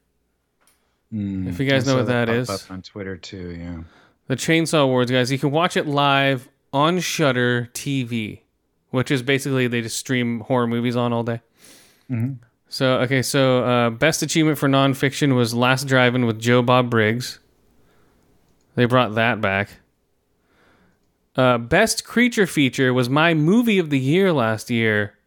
If 1.11 1.59
you 1.59 1.69
guys 1.69 1.87
I 1.87 1.91
know 1.91 1.97
what 1.99 2.07
that 2.07 2.27
pop 2.27 2.35
is. 2.35 2.49
up 2.49 2.69
on 2.69 2.81
Twitter 2.81 3.15
too, 3.15 3.51
yeah. 3.51 3.83
The 4.27 4.35
Chainsaw 4.35 4.83
Awards, 4.83 5.09
guys. 5.09 5.31
You 5.31 5.39
can 5.39 5.51
watch 5.51 5.77
it 5.77 5.87
live 5.87 6.49
on 6.73 6.99
Shudder 6.99 7.69
TV, 7.73 8.41
which 8.89 9.11
is 9.11 9.21
basically 9.21 9.67
they 9.67 9.81
just 9.81 9.97
stream 9.97 10.41
horror 10.41 10.67
movies 10.67 10.97
on 10.97 11.13
all 11.13 11.23
day. 11.23 11.41
So 12.75 12.99
okay, 12.99 13.21
so 13.21 13.63
uh, 13.63 13.89
best 13.89 14.21
achievement 14.21 14.57
for 14.57 14.67
nonfiction 14.67 15.33
was 15.33 15.53
Last 15.53 15.87
Drive-In 15.87 16.25
with 16.25 16.41
Joe 16.41 16.61
Bob 16.61 16.89
Briggs. 16.89 17.39
They 18.75 18.83
brought 18.83 19.15
that 19.15 19.39
back. 19.39 19.69
Uh, 21.37 21.57
best 21.57 22.03
creature 22.03 22.45
feature 22.45 22.93
was 22.93 23.07
my 23.07 23.33
movie 23.33 23.79
of 23.79 23.91
the 23.91 23.97
year 23.97 24.33
last 24.33 24.69
year 24.69 25.17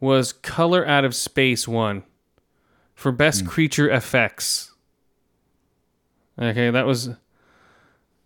was 0.00 0.34
Color 0.34 0.86
Out 0.86 1.06
of 1.06 1.14
Space 1.14 1.66
Won 1.66 2.02
for 2.94 3.10
best 3.10 3.46
creature 3.46 3.88
effects. 3.88 4.74
Okay, 6.38 6.68
that 6.68 6.84
was 6.84 7.08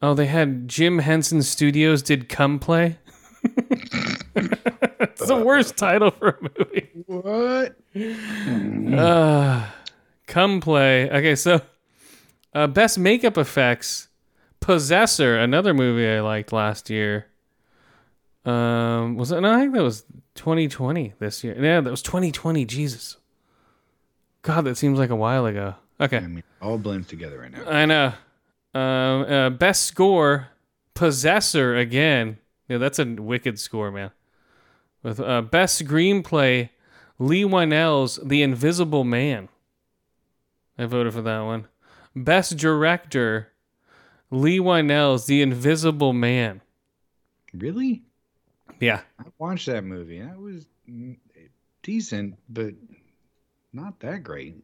Oh, 0.02 0.14
they 0.14 0.26
had 0.26 0.66
Jim 0.66 0.98
Henson 0.98 1.44
Studios 1.44 2.02
did 2.02 2.28
Come 2.28 2.58
Play. 2.58 2.98
It's 4.36 5.26
the 5.26 5.36
worst 5.36 5.76
title 5.76 6.10
for 6.10 6.28
a 6.28 6.42
movie. 6.58 6.90
What? 7.06 7.76
Uh, 8.98 9.66
Come 10.26 10.60
Play. 10.60 11.10
Okay, 11.10 11.34
so 11.34 11.60
uh, 12.54 12.66
best 12.66 12.98
makeup 12.98 13.38
effects, 13.38 14.08
Possessor, 14.60 15.36
another 15.38 15.74
movie 15.74 16.08
I 16.08 16.20
liked 16.20 16.52
last 16.52 16.90
year. 16.90 17.26
Um, 18.44 19.16
was 19.16 19.32
it? 19.32 19.40
No, 19.40 19.52
I 19.52 19.60
think 19.60 19.74
that 19.74 19.82
was 19.82 20.04
2020 20.36 21.14
this 21.18 21.42
year. 21.42 21.56
Yeah, 21.60 21.80
that 21.80 21.90
was 21.90 22.02
2020. 22.02 22.64
Jesus, 22.64 23.16
God, 24.42 24.64
that 24.64 24.76
seems 24.76 24.98
like 24.98 25.10
a 25.10 25.16
while 25.16 25.46
ago. 25.46 25.74
Okay. 26.00 26.18
I 26.18 26.26
mean, 26.26 26.44
all 26.62 26.78
blends 26.78 27.08
together 27.08 27.40
right 27.40 27.50
now. 27.50 27.68
I 27.68 27.86
know. 27.86 28.12
Um, 28.78 29.22
uh, 29.22 29.50
best 29.50 29.82
score, 29.84 30.48
Possessor 30.94 31.76
again. 31.76 32.38
Yeah, 32.68 32.78
that's 32.78 32.98
a 32.98 33.04
wicked 33.04 33.58
score, 33.58 33.90
man. 33.90 34.10
With 35.06 35.20
uh, 35.20 35.42
best 35.42 35.80
screenplay, 35.80 36.70
Leigh 37.20 37.44
Whannell's 37.44 38.18
The 38.24 38.42
Invisible 38.42 39.04
Man. 39.04 39.48
I 40.76 40.86
voted 40.86 41.14
for 41.14 41.22
that 41.22 41.42
one. 41.42 41.68
Best 42.16 42.56
director, 42.56 43.52
Leigh 44.32 44.58
Whannell's 44.58 45.26
The 45.26 45.42
Invisible 45.42 46.12
Man. 46.12 46.60
Really? 47.54 48.02
Yeah, 48.80 49.02
I 49.20 49.26
watched 49.38 49.66
that 49.66 49.84
movie. 49.84 50.20
That 50.20 50.40
was 50.40 50.66
decent, 51.84 52.34
but 52.48 52.74
not 53.72 54.00
that 54.00 54.24
great. 54.24 54.56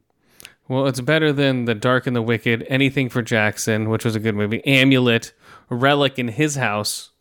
well, 0.67 0.89
it's 0.89 1.01
better 1.01 1.33
than 1.33 1.67
The 1.67 1.77
Dark 1.77 2.09
and 2.09 2.17
the 2.17 2.21
Wicked, 2.21 2.67
Anything 2.69 3.09
for 3.11 3.23
Jackson, 3.23 3.89
which 3.89 4.05
was 4.05 4.17
a 4.17 4.21
good 4.21 4.35
movie, 4.35 4.67
Amulet, 4.67 5.35
Relic 5.71 6.19
in 6.19 6.27
His 6.27 6.57
House. 6.57 7.12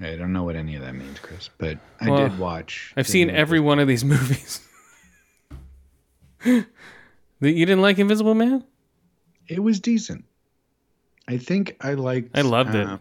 I 0.00 0.14
don't 0.16 0.32
know 0.32 0.44
what 0.44 0.54
any 0.56 0.76
of 0.76 0.82
that 0.82 0.94
means, 0.94 1.18
Chris, 1.18 1.50
but 1.58 1.78
I 2.00 2.08
Well, 2.10 2.28
did 2.28 2.38
watch. 2.38 2.92
I've 2.96 3.08
seen 3.08 3.30
every 3.30 3.58
one 3.60 3.78
of 3.78 3.88
these 3.88 4.04
movies. 4.04 4.60
You 7.40 7.66
didn't 7.66 7.82
like 7.82 8.00
Invisible 8.00 8.34
Man? 8.34 8.64
It 9.46 9.60
was 9.62 9.78
decent. 9.78 10.24
I 11.28 11.36
think 11.38 11.76
I 11.80 11.94
liked. 11.94 12.36
I 12.36 12.40
loved 12.40 12.74
it. 12.74 12.84
uh, 12.84 12.98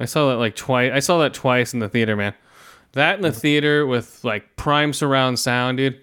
I 0.00 0.06
saw 0.06 0.30
that 0.30 0.36
like 0.38 0.56
twice. 0.56 0.90
I 0.92 0.98
saw 0.98 1.18
that 1.18 1.34
twice 1.34 1.72
in 1.72 1.78
the 1.78 1.88
theater, 1.88 2.16
man. 2.16 2.34
That 2.92 3.16
in 3.16 3.22
the 3.22 3.30
theater 3.32 3.86
with 3.86 4.24
like 4.24 4.56
prime 4.56 4.92
surround 4.92 5.38
sound, 5.38 5.78
dude. 5.78 6.00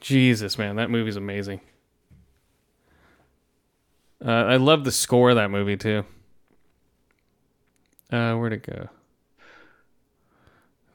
Jesus, 0.00 0.56
man, 0.58 0.76
that 0.76 0.90
movie's 0.90 1.16
amazing. 1.16 1.60
Uh, 4.24 4.30
I 4.30 4.56
love 4.56 4.84
the 4.84 4.92
score 4.92 5.30
of 5.30 5.36
that 5.36 5.50
movie 5.50 5.76
too. 5.76 6.04
Uh, 8.10 8.34
where'd 8.34 8.52
it 8.52 8.62
go? 8.62 8.88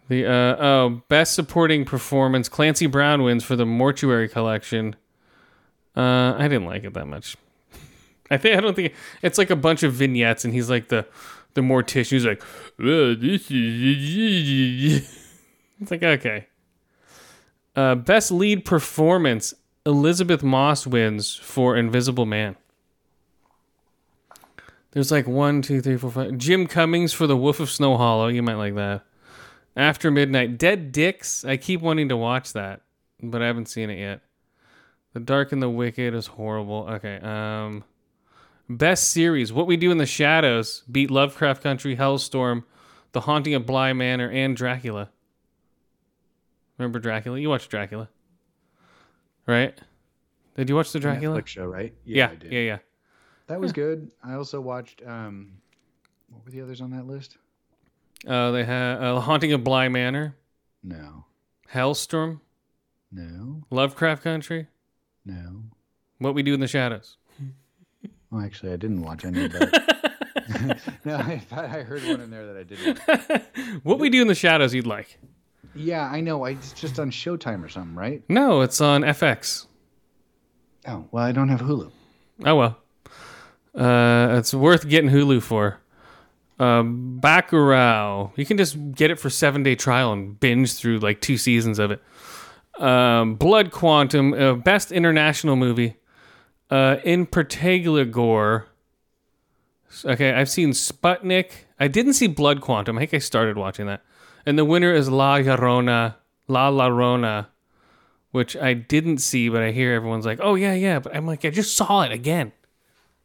The 0.10 0.26
uh, 0.26 0.56
oh, 0.60 1.02
best 1.08 1.34
supporting 1.34 1.86
performance. 1.86 2.50
Clancy 2.50 2.88
Brown 2.88 3.24
wins 3.24 3.44
for 3.44 3.56
the 3.56 3.66
Mortuary 3.66 4.28
Collection. 4.28 4.96
Uh, 5.96 6.36
I 6.38 6.44
didn't 6.44 6.66
like 6.66 6.84
it 6.84 6.94
that 6.94 7.08
much. 7.08 7.38
I 8.32 8.38
think 8.38 8.58
I 8.58 8.62
don't 8.62 8.76
think 8.76 8.94
it's 9.22 9.38
like 9.38 9.50
a 9.50 9.56
bunch 9.56 9.84
of 9.84 9.94
vignettes, 9.94 10.44
and 10.44 10.54
he's 10.54 10.70
like 10.70 10.90
the 10.90 11.06
the 11.54 11.62
mortician. 11.62 12.12
He's 12.12 12.26
like, 12.26 12.44
"Uh, 12.80 13.16
this 13.20 13.50
is. 13.50 15.10
It's 15.82 15.92
like 15.92 16.04
okay. 16.04 16.48
Uh, 17.76 17.96
best 17.96 18.32
lead 18.32 18.64
performance. 18.64 19.54
Elisabeth 19.86 20.42
Moss 20.42 20.88
wins 20.88 21.36
for 21.36 21.76
Invisible 21.76 22.26
Man. 22.26 22.56
There's 24.94 25.12
like 25.12 25.28
one, 25.28 25.62
two, 25.64 25.82
three, 25.82 25.98
four, 25.98 26.12
five. 26.12 26.38
Jim 26.38 26.68
Cummings 26.68 27.14
for 27.14 27.26
The 27.26 27.36
Wolf 27.36 27.60
of 27.60 27.70
Snow 27.70 27.98
Hollow. 27.98 28.28
You 28.28 28.44
might 28.44 28.56
like 28.56 28.76
that. 28.76 29.04
After 29.76 30.12
Midnight. 30.12 30.60
Dead 30.60 30.92
Dicks. 30.92 31.44
I 31.44 31.58
keep 31.58 31.82
wanting 31.82 32.10
to 32.10 32.18
watch 32.18 32.54
that, 32.54 32.82
but 33.22 33.42
I 33.42 33.48
haven't 33.48 33.70
seen 33.70 33.90
it 33.90 33.98
yet. 33.98 34.22
The 35.14 35.20
Dark 35.20 35.52
and 35.52 35.62
the 35.62 35.70
Wicked 35.70 36.14
is 36.14 36.28
horrible. 36.28 36.88
Okay. 36.92 37.18
Um, 37.18 37.84
best 38.70 39.10
series: 39.10 39.52
What 39.52 39.66
We 39.66 39.78
Do 39.78 39.90
in 39.92 39.98
the 39.98 40.06
Shadows 40.06 40.84
beat 40.92 41.10
Lovecraft 41.10 41.64
Country, 41.64 41.96
Helstrom, 41.98 42.64
The 43.14 43.22
Haunting 43.22 43.56
of 43.56 43.66
Bly 43.66 43.94
Manor, 43.94 44.30
and 44.30 44.56
Dracula. 44.56 45.10
Remember 46.78 47.00
Dracula? 47.00 47.40
You 47.40 47.50
watched 47.50 47.70
Dracula, 47.70 48.10
right? 49.48 49.80
Did 50.56 50.70
you 50.70 50.76
watch 50.76 50.92
the 50.92 51.00
Dracula? 51.00 51.42
Netflix 51.42 51.48
show, 51.48 51.66
right? 51.66 51.94
yeah, 52.06 52.30
I 52.32 52.36
did. 52.36 52.52
yeah, 52.52 52.60
yeah. 52.60 52.78
That 53.48 53.60
was 53.60 53.72
good. 53.84 54.12
I 54.24 54.34
also 54.34 54.60
watched. 54.62 55.02
Um, 55.06 55.54
what 56.30 56.46
were 56.46 56.52
the 56.52 56.62
others 56.62 56.82
on 56.82 56.92
that 56.92 57.06
list? 57.08 57.38
Uh, 58.28 58.52
they 58.52 58.64
have 58.64 59.02
uh, 59.02 59.20
Haunting 59.20 59.52
of 59.54 59.64
Bly 59.64 59.90
Manor, 59.90 60.36
No. 60.82 61.26
Helstrom, 61.74 62.40
No. 63.12 63.64
Lovecraft 63.70 64.24
Country, 64.24 64.68
No. 65.26 65.64
What 66.20 66.34
We 66.34 66.42
Do 66.44 66.54
in 66.54 66.60
the 66.60 66.68
Shadows. 66.68 67.18
Well, 68.32 68.42
actually, 68.44 68.74
I 68.74 68.78
didn't 68.78 69.04
watch 69.04 69.26
any 69.26 69.46
of 69.46 69.52
that. 69.52 70.82
no, 71.06 71.18
I 71.18 71.38
thought 71.38 71.66
I 71.66 71.84
heard 71.84 72.02
one 72.04 72.20
in 72.20 72.32
there 72.32 72.48
that 72.52 72.58
I 72.58 72.64
didn't. 72.64 73.84
what 73.84 74.00
We 74.00 74.10
Do 74.10 74.24
in 74.24 74.28
the 74.28 74.34
Shadows, 74.34 74.74
you'd 74.74 74.88
like. 74.88 75.20
Yeah, 75.76 76.10
I 76.10 76.20
know. 76.20 76.44
I, 76.44 76.52
it's 76.52 76.74
just 76.74 76.98
on 76.98 77.12
Showtime 77.12 77.64
or 77.64 77.70
something, 77.70 77.94
right? 77.94 78.24
No, 78.28 78.62
it's 78.62 78.82
on 78.82 79.04
FX. 79.04 79.68
Oh, 80.88 81.06
well, 81.12 81.24
I 81.24 81.32
don't 81.32 81.50
have 81.50 81.62
Hulu. 81.62 81.92
Oh 82.44 82.56
well. 82.56 82.78
Uh, 83.76 84.36
it's 84.38 84.54
worth 84.54 84.88
getting 84.88 85.10
Hulu 85.10 85.42
for. 85.42 85.80
Um, 86.60 87.20
Bacurau. 87.22 88.32
You 88.38 88.46
can 88.46 88.58
just 88.58 88.78
get 88.94 89.12
it 89.12 89.20
for 89.20 89.30
seven 89.30 89.64
day 89.64 89.76
trial 89.76 90.14
and 90.14 90.40
binge 90.40 90.76
through 90.76 91.00
like 91.00 91.22
two 91.22 91.38
seasons 91.38 91.80
of 91.80 91.92
it. 91.92 92.02
Um, 92.80 93.36
Blood 93.36 93.72
Quantum, 93.72 94.34
uh, 94.34 94.54
best 94.54 94.92
international 94.92 95.56
movie. 95.56 95.98
Uh, 96.70 96.98
in 97.04 97.26
particular, 97.26 98.06
gore. 98.06 98.68
Okay, 100.06 100.34
I've 100.34 100.50
seen 100.50 100.72
Sputnik. 100.72 101.52
I 101.80 101.88
didn't 101.88 102.14
see 102.14 102.28
Blood 102.28 102.62
Quantum. 102.62 102.98
I 102.98 103.02
think 103.02 103.14
I 103.14 103.20
started 103.20 103.58
watching 103.58 103.86
that. 103.88 104.02
And 104.46 104.58
the 104.58 104.66
winner 104.66 104.94
is 104.94 105.10
La 105.10 105.38
Llorona. 105.38 106.16
La 106.48 106.72
Llorona 106.72 107.48
which 108.34 108.58
I 108.58 108.74
didn't 108.74 109.20
see, 109.20 109.48
but 109.48 109.62
I 109.62 109.70
hear 109.70 109.94
everyone's 109.94 110.26
like, 110.26 110.40
"Oh 110.42 110.56
yeah, 110.56 110.74
yeah," 110.74 111.00
but 111.00 111.16
I'm 111.16 111.28
like, 111.28 111.46
I 111.46 111.52
just 111.52 111.78
saw 111.78 112.02
it 112.02 112.12
again. 112.12 112.52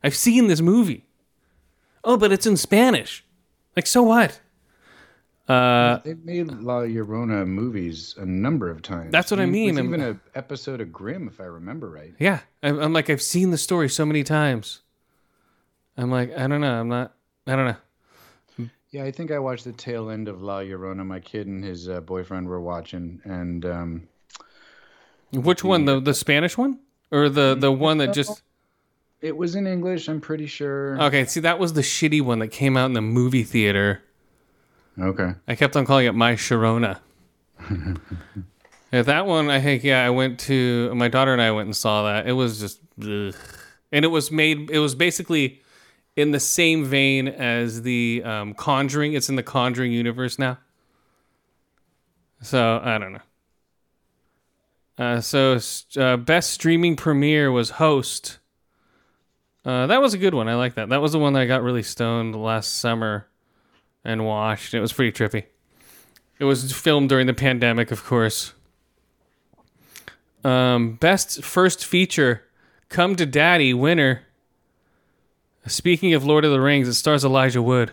I've 0.03 0.15
seen 0.17 0.47
this 0.47 0.61
movie. 0.61 1.07
Oh, 2.05 2.17
but 2.17 2.33
it's 2.33 2.47
in 2.47 2.57
Spanish. 2.57 3.25
Like, 3.77 3.87
so 3.87 4.03
what? 4.03 4.41
Uh, 5.49 5.99
They've 6.05 6.23
made 6.25 6.49
La 6.49 6.81
Llorona 6.83 7.47
movies 7.47 8.15
a 8.19 8.27
number 8.27 8.69
of 8.71 8.83
times. 8.83 9.11
That's 9.13 9.31
what 9.31 9.41
I 9.41 9.47
mean, 9.47 9.79
even 9.79 10.01
an 10.01 10.21
episode 10.35 10.81
of 10.81 10.93
Grimm, 10.93 11.27
if 11.27 11.41
I 11.41 11.45
remember 11.45 11.89
right. 11.89 12.15
yeah, 12.19 12.41
I'm, 12.63 12.79
I'm 12.79 12.93
like, 12.93 13.09
I've 13.09 13.23
seen 13.23 13.51
the 13.51 13.57
story 13.59 13.89
so 13.89 14.05
many 14.05 14.23
times. 14.25 14.81
I'm 15.97 16.11
like, 16.11 16.37
I 16.37 16.47
don't 16.47 16.61
know. 16.61 16.79
I'm 16.81 16.89
not. 16.89 17.15
I 17.47 17.57
don't 17.57 17.67
know. 17.67 18.69
Yeah, 18.91 19.05
I 19.05 19.11
think 19.11 19.31
I 19.31 19.39
watched 19.39 19.65
the 19.65 19.73
tail 19.73 20.11
end 20.11 20.29
of 20.29 20.43
La 20.43 20.61
Llorona. 20.61 21.05
My 21.05 21.21
kid 21.21 21.47
and 21.47 21.63
his 21.65 21.89
uh, 21.89 22.01
boyfriend 22.01 22.49
were 22.49 22.61
watching, 22.61 23.21
and 23.25 23.65
um, 23.67 24.09
Which 25.33 25.65
one? 25.65 25.85
The 25.87 26.01
the 26.01 26.15
Spanish 26.15 26.57
one 26.57 26.79
or 27.11 27.29
the 27.29 27.55
the 27.55 27.73
one 27.73 27.99
that 27.99 28.13
just? 28.15 28.43
It 29.21 29.37
was 29.37 29.55
in 29.55 29.67
English. 29.67 30.09
I'm 30.09 30.21
pretty 30.21 30.47
sure. 30.47 31.01
Okay, 31.03 31.25
see, 31.25 31.41
that 31.41 31.59
was 31.59 31.73
the 31.73 31.81
shitty 31.81 32.23
one 32.23 32.39
that 32.41 32.49
came 32.49 32.77
out 32.77 32.87
in 32.87 32.93
the 32.93 33.03
movie 33.03 33.43
theater. 33.43 34.03
okay. 35.01 35.35
I 35.47 35.55
kept 35.55 35.77
on 35.77 35.87
calling 35.87 36.07
it 36.07 36.15
my 36.15 36.35
Sharona. 36.35 36.99
yeah, 38.93 39.03
that 39.03 39.27
one 39.27 39.51
I 39.51 39.61
think 39.61 39.83
yeah, 39.83 40.05
I 40.05 40.11
went 40.11 40.39
to 40.41 40.95
my 40.95 41.09
daughter 41.09 41.33
and 41.33 41.43
I 41.43 41.51
went 41.51 41.67
and 41.67 41.77
saw 41.77 42.05
that. 42.05 42.27
It 42.29 42.33
was 42.33 42.61
just 42.61 42.81
ugh. 43.03 43.35
and 43.91 44.05
it 44.05 44.09
was 44.09 44.31
made 44.31 44.71
it 44.71 44.79
was 44.79 44.95
basically 44.95 45.61
in 46.19 46.33
the 46.33 46.41
same 46.41 46.85
vein 46.85 47.29
as 47.29 47.83
the 47.83 48.23
um, 48.25 48.55
Conjuring. 48.55 49.13
It's 49.13 49.29
in 49.29 49.37
the 49.37 49.43
Conjuring 49.43 49.93
universe 49.93 50.39
now. 50.39 50.59
So, 52.41 52.81
I 52.83 52.99
don't 52.99 53.13
know. 53.13 53.21
Uh, 54.99 55.21
so 55.21 55.59
uh, 55.97 56.17
best 56.17 56.51
streaming 56.51 56.97
premiere 56.97 57.53
was 57.53 57.71
Host. 57.71 58.39
Uh, 59.69 59.87
that 59.87 60.01
was 60.01 60.15
a 60.15 60.19
good 60.19 60.33
one. 60.33 60.49
I 60.49 60.55
like 60.55 60.77
that. 60.77 60.89
That 60.89 61.03
was 61.03 61.13
the 61.13 61.19
one 61.19 61.35
that 61.35 61.41
I 61.41 61.47
got 61.47 61.63
really 61.63 61.83
stoned 61.83 62.35
last 62.35 62.81
summer 62.81 63.27
and 64.03 64.25
watched. 64.25 64.73
It 64.73 64.81
was 64.81 64.95
pretty 64.95 65.13
trippy. 65.13 65.45
It 66.39 66.45
was 66.45 66.73
filmed 66.73 67.11
during 67.11 67.27
the 67.27 67.35
pandemic, 67.35 67.91
of 67.91 68.03
course. 68.03 68.55
Um, 70.43 70.95
best 70.95 71.45
first 71.45 71.85
feature, 71.85 72.45
Come 72.89 73.15
to 73.17 73.27
Daddy, 73.27 73.75
winner. 73.75 74.23
Speaking 75.67 76.15
of 76.15 76.25
Lord 76.25 76.47
of 76.47 76.51
the 76.51 76.63
Rings, 76.63 76.89
it 76.89 76.95
stars 76.95 77.23
Elijah 77.23 77.61
Wood. 77.61 77.93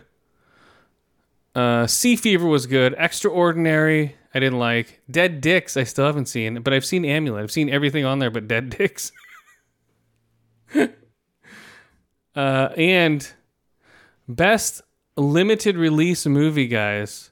Uh, 1.54 1.88
sea 1.88 2.16
Fever 2.16 2.48
was 2.48 2.68
good. 2.68 2.96
Extraordinary, 2.98 4.16
I 4.34 4.40
didn't 4.40 4.60
like. 4.60 5.02
Dead 5.12 5.42
Dicks, 5.42 5.76
I 5.76 5.84
still 5.84 6.06
haven't 6.06 6.28
seen, 6.28 6.62
but 6.62 6.74
I've 6.74 6.86
seen 6.86 7.04
Amulet. 7.04 7.44
I've 7.44 7.52
seen 7.52 7.70
everything 7.70 8.06
on 8.06 8.20
there 8.20 8.32
but 8.32 8.48
Dead 8.48 8.70
Dicks. 8.70 9.12
uh, 12.36 12.70
and 12.78 13.32
best 14.28 14.82
limited 15.16 15.78
release 15.78 16.26
movie, 16.26 16.68
guys. 16.68 17.32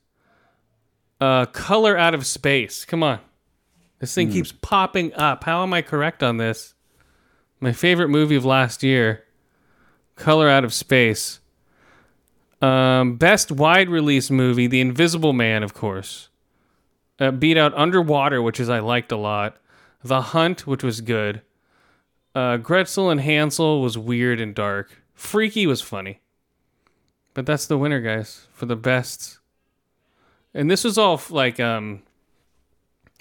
Uh, 1.19 1.45
Color 1.45 1.97
Out 1.97 2.13
of 2.13 2.25
Space. 2.25 2.85
Come 2.85 3.03
on. 3.03 3.19
This 3.99 4.13
thing 4.13 4.29
keeps 4.31 4.51
popping 4.51 5.13
up. 5.13 5.45
How 5.45 5.63
am 5.63 5.73
I 5.73 5.81
correct 5.81 6.23
on 6.23 6.37
this? 6.37 6.73
My 7.61 7.71
favorite 7.71 8.09
movie 8.09 8.35
of 8.35 8.43
last 8.43 8.83
year. 8.83 9.23
Color 10.15 10.49
Out 10.49 10.65
of 10.65 10.73
Space. 10.73 11.39
Um, 12.61 13.15
best 13.15 13.51
wide 13.51 13.89
release 13.89 14.29
movie, 14.29 14.67
The 14.67 14.81
Invisible 14.81 15.33
Man, 15.33 15.63
of 15.63 15.73
course. 15.73 16.29
Uh, 17.19 17.31
beat 17.31 17.57
out 17.57 17.73
Underwater, 17.75 18.41
which 18.41 18.59
is 18.59 18.69
I 18.69 18.79
liked 18.79 19.11
a 19.11 19.17
lot. 19.17 19.57
The 20.03 20.21
Hunt, 20.21 20.67
which 20.67 20.83
was 20.83 21.01
good. 21.01 21.41
Uh, 22.35 22.57
Gretzel 22.57 23.11
and 23.11 23.21
Hansel 23.21 23.81
was 23.81 23.97
weird 23.97 24.39
and 24.41 24.55
dark. 24.55 25.03
Freaky 25.13 25.67
was 25.67 25.81
funny. 25.81 26.19
But 27.35 27.45
that's 27.45 27.65
the 27.65 27.77
winner, 27.77 27.99
guys, 28.01 28.47
for 28.53 28.65
the 28.65 28.75
best. 28.75 29.39
And 30.53 30.69
this 30.69 30.83
was 30.83 30.97
all 30.99 31.19
like 31.31 31.59
um 31.59 32.03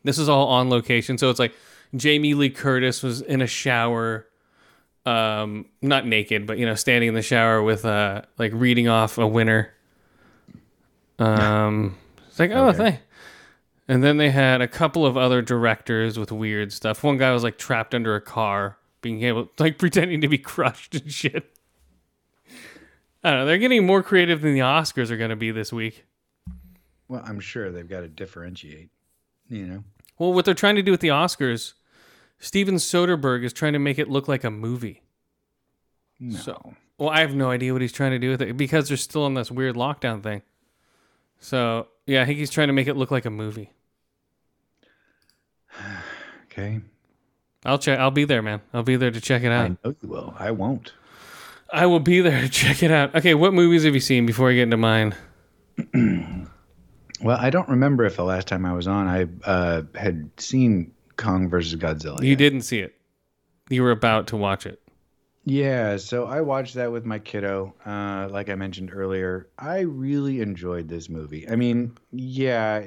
this 0.05 0.19
is 0.19 0.29
all 0.29 0.49
on 0.49 0.69
location. 0.69 1.17
So 1.17 1.31
it's 1.31 1.39
like 1.39 1.55
Jamie 1.97 2.35
Lee 2.35 2.51
Curtis 2.51 3.03
was 3.03 3.23
in 3.23 3.41
a 3.41 3.47
shower 3.47 4.27
um 5.07 5.65
not 5.81 6.07
naked, 6.07 6.47
but 6.47 6.59
you 6.59 6.67
know, 6.67 6.75
standing 6.75 7.09
in 7.09 7.15
the 7.15 7.23
shower 7.23 7.63
with 7.63 7.85
uh 7.87 8.23
like 8.39 8.53
reading 8.55 8.87
off 8.89 9.17
a 9.19 9.27
winner. 9.27 9.73
Um 11.19 11.97
it's 12.29 12.39
like, 12.39 12.51
oh, 12.51 12.69
Okay. 12.69 12.79
thank. 12.79 13.01
And 13.89 14.03
then 14.03 14.17
they 14.17 14.31
had 14.31 14.61
a 14.63 14.69
couple 14.69 15.05
of 15.05 15.17
other 15.17 15.43
directors 15.43 16.19
with 16.19 16.33
weird 16.33 16.73
stuff. 16.73 17.03
One 17.03 17.19
guy 17.19 17.33
was 17.33 17.43
like 17.43 17.59
trapped 17.59 17.95
under 17.95 18.15
a 18.15 18.21
car, 18.21 18.77
being 19.03 19.23
able 19.25 19.51
like 19.59 19.79
pretending 19.79 20.21
to 20.23 20.29
be 20.29 20.39
crushed 20.39 20.95
and 20.95 21.13
shit. 21.13 21.51
I 23.25 23.31
don't 23.31 23.41
know. 23.41 23.47
They're 23.47 23.59
getting 23.59 23.87
more 23.87 24.03
creative 24.03 24.41
than 24.41 24.55
the 24.55 24.61
Oscars 24.61 25.11
are 25.11 25.17
going 25.17 25.31
to 25.31 25.37
be 25.37 25.51
this 25.51 25.73
week. 25.73 26.07
Well, 27.09 27.23
I'm 27.25 27.41
sure 27.41 27.71
they've 27.71 27.89
got 27.89 28.01
to 28.01 28.09
differentiate. 28.09 28.91
You 29.49 29.67
know. 29.67 29.85
Well, 30.19 30.33
what 30.33 30.45
they're 30.45 30.55
trying 30.55 30.77
to 30.77 30.83
do 30.83 30.91
with 30.91 31.01
the 31.01 31.09
Oscars, 31.09 31.75
Steven 32.39 32.77
Soderbergh 32.77 33.45
is 33.45 33.53
trying 33.53 33.75
to 33.75 33.79
make 33.79 33.99
it 33.99 34.09
look 34.09 34.29
like 34.29 34.45
a 34.45 34.51
movie. 34.51 35.03
No. 36.19 36.37
So, 36.37 36.75
well, 36.99 37.11
I 37.11 37.21
have 37.21 37.35
no 37.35 37.51
idea 37.51 37.73
what 37.73 37.83
he's 37.83 37.93
trying 37.93 38.13
to 38.13 38.19
do 38.19 38.31
with 38.31 38.43
it 38.43 38.57
because 38.57 38.89
they're 38.89 38.97
still 38.97 39.27
in 39.27 39.35
this 39.35 39.51
weird 39.51 39.77
lockdown 39.77 40.23
thing. 40.23 40.43
So, 41.39 41.89
yeah, 42.07 42.23
I 42.23 42.25
think 42.25 42.39
he's 42.39 42.51
trying 42.51 42.69
to 42.69 42.73
make 42.73 42.87
it 42.87 42.97
look 42.97 43.11
like 43.11 43.25
a 43.25 43.31
movie. 43.31 43.73
okay. 46.45 46.81
I'll 47.65 47.79
check. 47.79 47.99
I'll 47.99 48.11
be 48.11 48.25
there, 48.25 48.43
man. 48.43 48.61
I'll 48.73 48.83
be 48.83 48.97
there 48.97 49.11
to 49.11 49.21
check 49.21 49.43
it 49.43 49.53
out. 49.53 49.71
I 49.71 49.77
know 49.89 49.95
you 50.03 50.09
will. 50.09 50.35
I 50.39 50.51
won't. 50.51 50.93
I 51.73 51.87
will 51.87 52.01
be 52.01 52.21
there 52.21 52.41
to 52.41 52.49
check 52.49 52.83
it 52.83 52.91
out. 52.91 53.15
Okay, 53.15 53.35
what 53.35 53.55
movies 53.55 53.85
have 53.85 53.95
you 53.95 54.01
seen 54.01 54.27
before 54.27 54.51
I 54.51 54.55
get 54.55 54.63
into 54.65 54.77
mine? 54.77 55.15
Well, 57.23 57.39
I 57.41 57.51
don't 57.51 57.69
remember 57.69 58.05
if 58.05 58.17
the 58.17 58.25
last 58.25 58.49
time 58.49 58.67
I 58.67 58.73
was 58.73 58.89
on 58.89 59.07
I 59.07 59.29
uh, 59.49 59.83
had 59.95 60.29
seen 60.39 60.93
Kong 61.17 61.49
versus 61.49 61.77
Godzilla. 61.81 62.21
You 62.21 62.31
yet. 62.31 62.39
didn't 62.39 62.63
see 62.63 62.81
it. 62.81 62.95
You 63.71 63.83
were 63.83 63.93
about 63.93 64.27
to 64.29 64.37
watch 64.37 64.67
it. 64.67 64.81
Yeah, 65.45 65.97
so 65.97 66.27
I 66.27 66.41
watched 66.41 66.75
that 66.75 66.93
with 66.93 67.05
my 67.05 67.19
kiddo. 67.19 67.75
Uh, 67.85 68.29
like 68.31 68.49
I 68.49 68.55
mentioned 68.55 68.91
earlier, 68.93 69.49
I 69.59 69.81
really 69.81 70.41
enjoyed 70.41 70.89
this 70.89 71.09
movie. 71.09 71.49
I 71.49 71.57
mean, 71.57 71.97
yeah, 72.13 72.85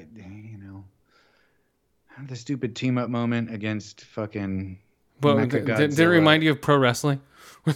the 2.28 2.36
stupid 2.36 2.76
team 2.76 2.98
up 2.98 3.10
moment 3.10 3.54
against 3.54 4.06
fucking. 4.06 4.80
But 5.20 5.38
Mecha 5.38 5.66
did, 5.66 5.90
did 5.92 6.00
it 6.00 6.08
remind 6.08 6.44
you 6.44 6.52
of 6.52 6.62
pro 6.62 6.78
wrestling? 6.78 7.22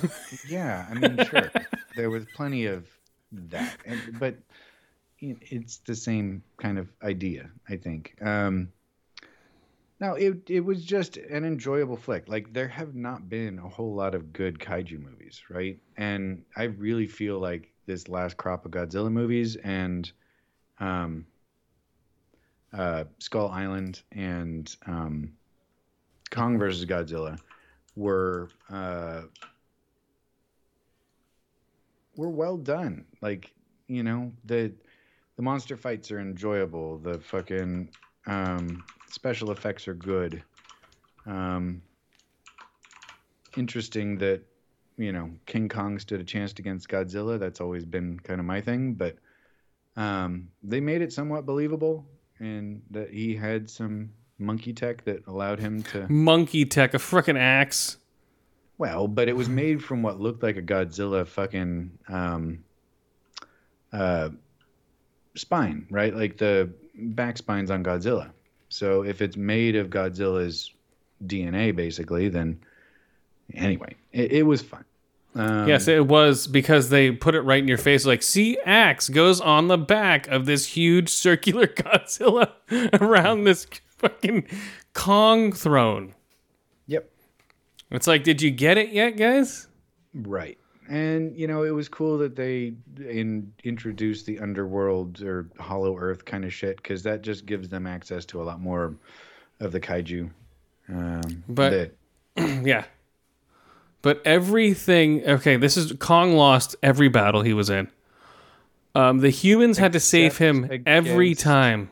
Yeah, 0.48 0.86
I 0.90 0.94
mean, 0.94 1.26
sure, 1.26 1.52
there 1.96 2.10
was 2.10 2.26
plenty 2.36 2.68
of 2.68 2.88
that, 3.32 3.78
and, 3.86 4.20
but 4.20 4.36
it's 5.20 5.78
the 5.78 5.96
same 5.96 6.44
kind 6.58 6.78
of 6.78 6.90
idea, 7.02 7.50
I 7.68 7.78
think. 7.78 8.16
Um, 8.22 8.70
no, 10.00 10.14
it 10.14 10.50
it 10.50 10.62
was 10.62 10.84
just 10.84 11.18
an 11.18 11.44
enjoyable 11.44 11.98
flick. 11.98 12.28
Like 12.28 12.54
there 12.54 12.68
have 12.68 12.96
not 12.96 13.30
been 13.30 13.60
a 13.60 13.68
whole 13.68 13.94
lot 13.94 14.16
of 14.16 14.32
good 14.32 14.60
kaiju 14.60 15.02
movies, 15.02 15.42
right? 15.50 15.78
And 15.98 16.44
I 16.56 16.64
really 16.64 17.08
feel 17.08 17.40
like 17.40 17.72
this 17.86 18.08
last 18.08 18.38
crop 18.38 18.66
of 18.66 18.72
Godzilla 18.72 19.12
movies 19.12 19.56
and 19.58 20.10
um, 20.80 21.26
uh, 22.74 23.05
Skull 23.20 23.49
Island 23.49 24.01
and 24.11 24.76
um, 24.86 25.34
Kong 26.30 26.57
versus 26.57 26.86
Godzilla 26.86 27.39
were 27.95 28.49
uh, 28.70 29.22
were 32.15 32.30
well 32.30 32.57
done. 32.57 33.05
Like 33.22 33.51
you 33.88 34.03
know 34.03 34.32
the 34.45 34.72
the 35.36 35.41
monster 35.41 35.78
fights 35.78 36.11
are 36.11 36.20
enjoyable. 36.20 36.97
The 36.99 37.20
fucking 37.20 37.89
um, 38.28 38.84
special 39.09 39.51
effects 39.51 39.88
are 39.88 39.93
good. 39.93 40.43
Um, 41.26 41.82
interesting 43.57 44.17
that 44.20 44.41
you 44.97 45.11
know 45.11 45.32
King 45.45 45.70
Kong 45.70 45.97
stood 45.97 46.20
a 46.20 46.26
chance 46.26 46.53
against 46.59 46.89
Godzilla. 46.89 47.39
That's 47.39 47.61
always 47.61 47.86
been 47.86 48.20
kind 48.20 48.39
of 48.39 48.45
my 48.45 48.61
thing, 48.61 48.93
but 48.93 49.15
um, 49.95 50.49
they 50.63 50.80
made 50.80 51.01
it 51.01 51.11
somewhat 51.11 51.45
believable, 51.45 52.05
and 52.40 52.82
that 52.92 53.12
he 53.12 53.36
had 53.36 53.70
some 53.70 54.12
monkey 54.38 54.74
tech 54.74 55.04
that 55.06 55.28
allowed 55.28 55.60
him 55.60 55.84
to. 55.84 56.08
Monkey 56.10 56.66
tech, 56.66 56.94
a 56.94 56.98
freaking 56.98 57.38
axe. 57.38 57.98
Well, 58.78 59.08
but 59.08 59.28
it 59.28 59.36
was 59.36 59.50
made 59.50 59.84
from 59.84 60.02
what 60.04 60.20
looked 60.20 60.42
like 60.42 60.56
a 60.56 60.62
Godzilla 60.62 61.28
fucking 61.28 61.92
um, 62.08 62.64
uh, 63.92 64.30
spine, 65.36 65.86
right? 65.90 66.16
Like 66.16 66.38
the 66.38 66.72
back 66.96 67.38
spines 67.38 67.72
on 67.72 67.84
Godzilla. 67.84 68.32
So 68.70 69.04
if 69.04 69.22
it's 69.22 69.36
made 69.36 69.76
of 69.76 69.90
Godzilla's 69.90 70.72
DNA, 71.26 71.76
basically, 71.76 72.30
then 72.30 72.62
anyway, 73.54 73.96
it, 74.14 74.32
it 74.32 74.44
was 74.44 74.62
fun. 74.62 74.86
Um, 75.36 75.68
Yes, 75.68 75.88
it 75.88 76.08
was 76.08 76.48
because 76.48 76.90
they 76.90 77.12
put 77.12 77.36
it 77.36 77.42
right 77.42 77.62
in 77.62 77.68
your 77.68 77.78
face. 77.78 78.06
Like, 78.06 78.24
see, 78.24 78.58
axe 78.66 79.10
goes 79.10 79.40
on 79.40 79.68
the 79.68 79.78
back 79.78 80.28
of 80.28 80.46
this 80.46 80.66
huge 80.66 81.10
circular 81.10 81.68
Godzilla 81.68 82.52
around 83.02 83.44
this 83.44 83.68
fucking 83.98 84.48
Kong 84.94 85.52
throne. 85.52 86.16
Yep. 86.88 87.10
It's 87.92 88.08
like, 88.08 88.24
did 88.24 88.42
you 88.42 88.50
get 88.52 88.78
it 88.78 88.90
yet, 88.90 89.18
guys? 89.18 89.68
Right. 90.14 90.58
And 90.90 91.38
you 91.38 91.46
know, 91.46 91.62
it 91.64 91.70
was 91.70 91.88
cool 91.88 92.18
that 92.18 92.36
they 92.36 92.74
in, 92.98 93.54
introduced 93.64 94.26
the 94.26 94.40
underworld 94.40 95.22
or 95.22 95.48
Hollow 95.60 95.96
Earth 95.96 96.26
kind 96.26 96.44
of 96.44 96.52
shit 96.52 96.78
because 96.78 97.04
that 97.04 97.22
just 97.22 97.46
gives 97.46 97.70
them 97.70 97.86
access 97.86 98.26
to 98.26 98.42
a 98.42 98.44
lot 98.44 98.60
more 98.60 98.96
of 99.60 99.72
the 99.72 99.80
kaiju. 99.80 100.32
Um, 100.92 101.44
But- 101.48 101.94
that- 102.36 102.64
yeah. 102.66 102.86
But 104.02 104.22
everything, 104.26 105.26
okay, 105.28 105.58
this 105.58 105.76
is 105.76 105.93
Kong 106.00 106.34
lost 106.34 106.76
every 106.82 107.10
battle 107.10 107.41
he 107.41 107.54
was 107.54 107.70
in. 107.70 107.89
Um, 108.95 109.20
the 109.20 109.30
humans 109.30 109.78
had 109.78 109.93
to 109.93 110.00
save 110.00 110.38
him 110.38 110.64
Except 110.66 110.88
every 110.88 111.36
time. 111.36 111.89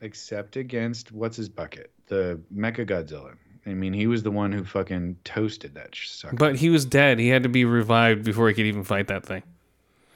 except 0.00 0.56
against 0.56 1.12
what's 1.12 1.36
his 1.36 1.48
bucket, 1.48 1.90
the 2.06 2.40
Mecha 2.54 2.86
Godzilla. 2.88 3.34
I 3.66 3.74
mean, 3.74 3.92
he 3.92 4.06
was 4.06 4.22
the 4.22 4.30
one 4.30 4.52
who 4.52 4.64
fucking 4.64 5.16
toasted 5.24 5.74
that 5.74 5.94
sucker. 5.94 6.36
But 6.36 6.56
he 6.56 6.70
was 6.70 6.84
dead. 6.84 7.18
He 7.18 7.28
had 7.28 7.42
to 7.42 7.48
be 7.48 7.64
revived 7.64 8.24
before 8.24 8.46
he 8.48 8.54
could 8.54 8.66
even 8.66 8.84
fight 8.84 9.08
that 9.08 9.26
thing. 9.26 9.42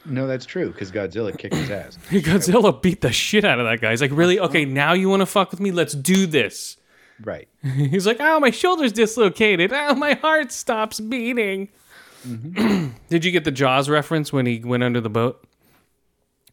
no, 0.05 0.29
that's 0.29 0.47
true 0.47 0.71
because 0.71 0.93
Godzilla 0.93 1.37
kicked 1.37 1.57
his 1.57 1.71
ass. 1.71 1.99
Godzilla 2.11 2.81
beat 2.81 3.01
the 3.01 3.11
shit 3.13 3.45
out 3.45 3.59
of 3.59 3.67
that 3.67 3.81
guy. 3.81 3.91
He's 3.91 4.01
like, 4.01 4.13
really? 4.13 4.39
Okay, 4.39 4.65
now 4.65 4.93
you 4.93 5.09
want 5.09 5.21
to 5.21 5.27
fuck 5.27 5.51
with 5.51 5.59
me? 5.61 5.73
Let's 5.73 5.95
do 5.95 6.27
this. 6.27 6.77
Right. 7.23 7.49
He's 7.63 8.07
like, 8.07 8.19
oh, 8.21 8.41
my 8.41 8.51
shoulder's 8.51 8.93
dislocated. 8.93 9.73
Oh, 9.73 9.95
my 9.95 10.15
heart 10.15 10.53
stops 10.53 11.01
beating. 11.01 11.69
Did 13.09 13.25
you 13.25 13.33
get 13.33 13.45
the 13.45 13.51
Jaws 13.51 13.89
reference 13.89 14.33
when 14.33 14.47
he 14.47 14.61
went 14.61 14.83
under 14.83 15.01
the 15.01 15.11
boat? 15.11 15.45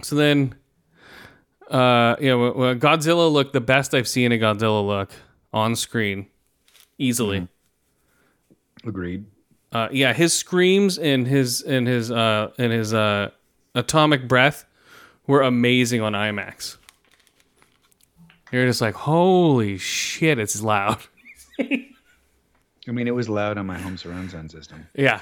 So 0.01 0.15
then, 0.15 0.55
uh, 1.70 2.15
know, 2.20 2.53
well, 2.55 2.76
Godzilla 2.76 3.32
looked 3.32 3.53
the 3.53 3.61
best 3.61 3.93
I've 3.93 4.07
seen 4.07 4.32
a 4.32 4.38
Godzilla 4.38 4.86
look 4.86 5.11
on 5.51 5.76
screen, 5.76 6.28
easily. 6.97 7.47
Agreed. 8.86 9.26
Uh, 9.72 9.89
yeah, 9.91 10.13
his 10.13 10.34
screams 10.34 10.97
and 10.97 11.28
his 11.28 11.61
and 11.61 11.88
his 11.88 12.09
uh 12.09 12.51
and 12.57 12.72
his 12.72 12.93
uh 12.93 13.32
atomic 13.76 14.28
breath 14.28 14.65
were 15.26 15.41
amazing 15.41 16.01
on 16.01 16.13
IMAX. 16.13 16.76
You're 18.52 18.66
just 18.66 18.82
like, 18.82 18.95
holy 18.95 19.78
shit, 19.78 20.39
it's 20.39 20.62
loud. 20.62 21.00
I 21.60 22.91
mean, 22.91 23.08
it 23.08 23.16
was 23.16 23.28
loud 23.28 23.58
on 23.58 23.66
my 23.66 23.78
home 23.78 23.98
surround 23.98 24.32
sound 24.32 24.52
system. 24.52 24.88
Yeah. 24.95 25.22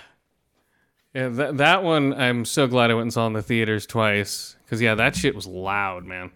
Yeah, 1.13 1.29
that, 1.29 1.57
that 1.57 1.83
one 1.83 2.13
I'm 2.13 2.45
so 2.45 2.67
glad 2.67 2.91
I 2.91 2.93
went 2.93 3.03
and 3.03 3.13
saw 3.13 3.25
in 3.25 3.33
the 3.33 3.41
theaters 3.41 3.85
twice. 3.85 4.55
Because, 4.63 4.81
yeah, 4.81 4.95
that 4.95 5.15
shit 5.15 5.33
was 5.33 5.47
loud, 5.47 6.05
man. 6.05 6.31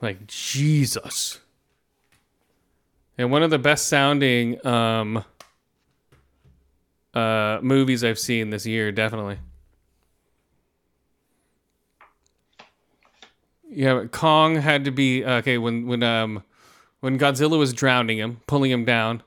Like, 0.00 0.26
Jesus. 0.26 1.40
And 3.16 3.32
one 3.32 3.42
of 3.42 3.50
the 3.50 3.58
best 3.58 3.88
sounding 3.88 4.64
um, 4.64 5.24
uh, 7.14 7.58
movies 7.62 8.04
I've 8.04 8.18
seen 8.18 8.50
this 8.50 8.64
year, 8.66 8.92
definitely. 8.92 9.38
Yeah, 13.70 13.94
but 13.94 14.12
Kong 14.12 14.56
had 14.56 14.84
to 14.84 14.90
be 14.90 15.24
okay 15.24 15.58
when 15.58 15.86
when 15.86 16.02
um 16.02 16.42
when 17.00 17.18
Godzilla 17.18 17.58
was 17.58 17.72
drowning 17.72 18.18
him, 18.18 18.40
pulling 18.46 18.70
him 18.70 18.84
down. 18.84 19.22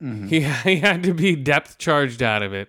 He 0.00 0.40
he 0.64 0.76
had 0.76 1.02
to 1.02 1.14
be 1.14 1.34
depth 1.36 1.78
charged 1.78 2.22
out 2.22 2.42
of 2.42 2.52
it. 2.52 2.68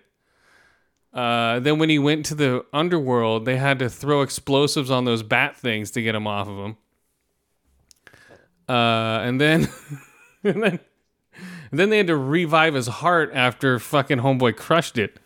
Uh, 1.12 1.58
then 1.58 1.78
when 1.78 1.88
he 1.88 1.98
went 1.98 2.24
to 2.26 2.34
the 2.34 2.64
underworld, 2.72 3.44
they 3.44 3.56
had 3.56 3.78
to 3.80 3.90
throw 3.90 4.22
explosives 4.22 4.90
on 4.90 5.04
those 5.04 5.22
bat 5.22 5.56
things 5.56 5.90
to 5.90 6.02
get 6.02 6.14
him 6.14 6.26
off 6.26 6.48
of 6.48 6.56
him. 6.56 6.76
Uh, 8.68 9.20
and 9.22 9.40
then 9.40 9.68
and 10.44 10.62
then 10.62 10.80
and 11.70 11.78
then 11.78 11.90
they 11.90 11.98
had 11.98 12.06
to 12.08 12.16
revive 12.16 12.74
his 12.74 12.86
heart 12.86 13.30
after 13.34 13.78
fucking 13.78 14.18
homeboy 14.18 14.56
crushed 14.56 14.98
it. 14.98 15.18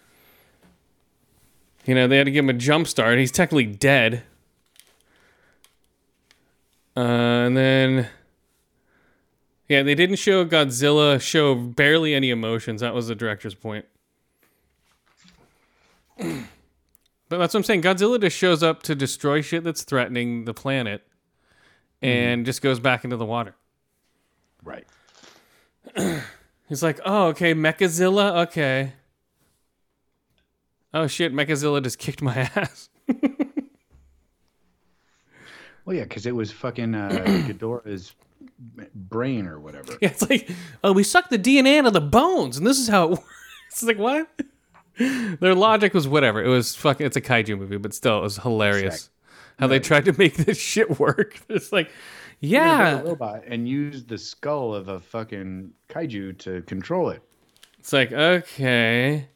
You 1.86 1.94
know, 1.94 2.08
they 2.08 2.16
had 2.16 2.24
to 2.24 2.30
give 2.30 2.44
him 2.44 2.50
a 2.50 2.54
jump 2.54 2.86
start. 2.86 3.18
He's 3.18 3.32
technically 3.32 3.66
dead. 3.66 4.22
Uh, 6.96 7.00
and 7.00 7.56
then, 7.56 8.08
yeah, 9.68 9.82
they 9.82 9.94
didn't 9.94 10.16
show 10.16 10.44
Godzilla 10.44 11.20
show 11.20 11.54
barely 11.54 12.14
any 12.14 12.30
emotions. 12.30 12.80
That 12.80 12.94
was 12.94 13.08
the 13.08 13.14
director's 13.14 13.54
point. 13.54 13.86
But 17.28 17.38
that's 17.38 17.54
what 17.54 17.60
I'm 17.60 17.64
saying. 17.64 17.82
Godzilla 17.82 18.20
just 18.20 18.36
shows 18.36 18.62
up 18.62 18.82
to 18.84 18.94
destroy 18.94 19.40
shit 19.40 19.64
that's 19.64 19.82
threatening 19.82 20.44
the 20.44 20.54
planet, 20.54 21.02
and 22.02 22.44
just 22.44 22.62
goes 22.62 22.78
back 22.78 23.02
into 23.02 23.16
the 23.16 23.24
water. 23.24 23.56
Right. 24.62 24.86
He's 26.68 26.82
like, 26.82 27.00
oh, 27.04 27.28
okay, 27.28 27.54
Mechazilla, 27.54 28.46
okay. 28.46 28.92
Oh 30.92 31.06
shit, 31.06 31.32
Mechazilla 31.32 31.82
just 31.82 31.98
kicked 31.98 32.22
my 32.22 32.36
ass. 32.54 32.88
Well, 35.84 35.96
yeah, 35.96 36.04
because 36.04 36.26
it 36.26 36.34
was 36.34 36.50
fucking 36.50 36.94
uh, 36.94 37.08
Ghidorah's 37.46 38.14
brain 38.94 39.46
or 39.46 39.60
whatever. 39.60 39.92
Yeah, 40.00 40.10
it's 40.10 40.28
like, 40.28 40.50
oh, 40.82 40.92
we 40.92 41.02
sucked 41.02 41.30
the 41.30 41.38
DNA 41.38 41.78
out 41.78 41.86
of 41.86 41.92
the 41.92 42.00
bones, 42.00 42.56
and 42.56 42.66
this 42.66 42.78
is 42.78 42.88
how 42.88 43.04
it 43.04 43.10
works. 43.10 43.24
It's 43.70 43.82
like, 43.82 43.98
what? 43.98 44.28
Their 44.96 45.54
logic 45.54 45.92
was 45.92 46.06
whatever. 46.06 46.42
It 46.42 46.48
was 46.48 46.74
fucking, 46.76 47.04
it's 47.04 47.16
a 47.16 47.20
kaiju 47.20 47.58
movie, 47.58 47.76
but 47.76 47.92
still, 47.92 48.18
it 48.18 48.22
was 48.22 48.38
hilarious 48.38 49.02
Sick. 49.02 49.10
how 49.58 49.66
they 49.66 49.80
tried 49.80 50.04
to 50.04 50.16
make 50.16 50.36
this 50.36 50.58
shit 50.60 50.98
work. 50.98 51.40
It's 51.48 51.72
like, 51.72 51.90
yeah. 52.40 53.00
robot 53.00 53.44
and 53.46 53.68
use 53.68 54.04
the 54.04 54.18
skull 54.18 54.74
of 54.74 54.88
a 54.88 55.00
fucking 55.00 55.72
kaiju 55.88 56.38
to 56.38 56.62
control 56.62 57.10
it. 57.10 57.22
It's 57.78 57.92
like, 57.92 58.12
okay. 58.12 59.28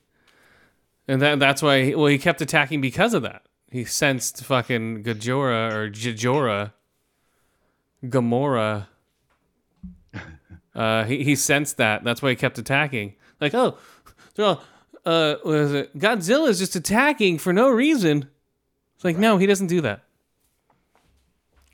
And 1.09 1.23
that, 1.23 1.39
that's 1.39 1.63
why, 1.63 1.85
he, 1.85 1.95
well, 1.95 2.07
he 2.07 2.19
kept 2.19 2.41
attacking 2.41 2.81
because 2.81 3.15
of 3.15 3.23
that. 3.23 3.43
He 3.71 3.85
sensed 3.85 4.45
fucking 4.45 5.05
Gajora 5.05 5.73
or 5.73 5.91
Jajora, 5.91 6.73
Gamora. 8.05 8.87
Uh, 10.75 11.03
he, 11.07 11.25
he 11.25 11.35
sensed 11.35 11.77
that. 11.79 12.05
That's 12.05 12.23
why 12.23 12.31
he 12.31 12.37
kept 12.37 12.57
attacking. 12.57 13.15
Like, 13.41 13.53
oh, 13.53 13.77
they're 14.37 14.47
all, 14.47 14.63
uh, 15.05 15.35
what 15.43 15.57
is 15.57 15.73
it? 15.73 15.99
Godzilla's 15.99 16.61
just 16.61 16.77
attacking 16.77 17.39
for 17.39 17.53
no 17.53 17.69
reason. 17.69 18.29
It's 18.95 19.05
like, 19.05 19.19
no, 19.19 19.39
he 19.39 19.47
doesn't 19.47 19.67
do 19.67 19.81
that. 19.81 20.05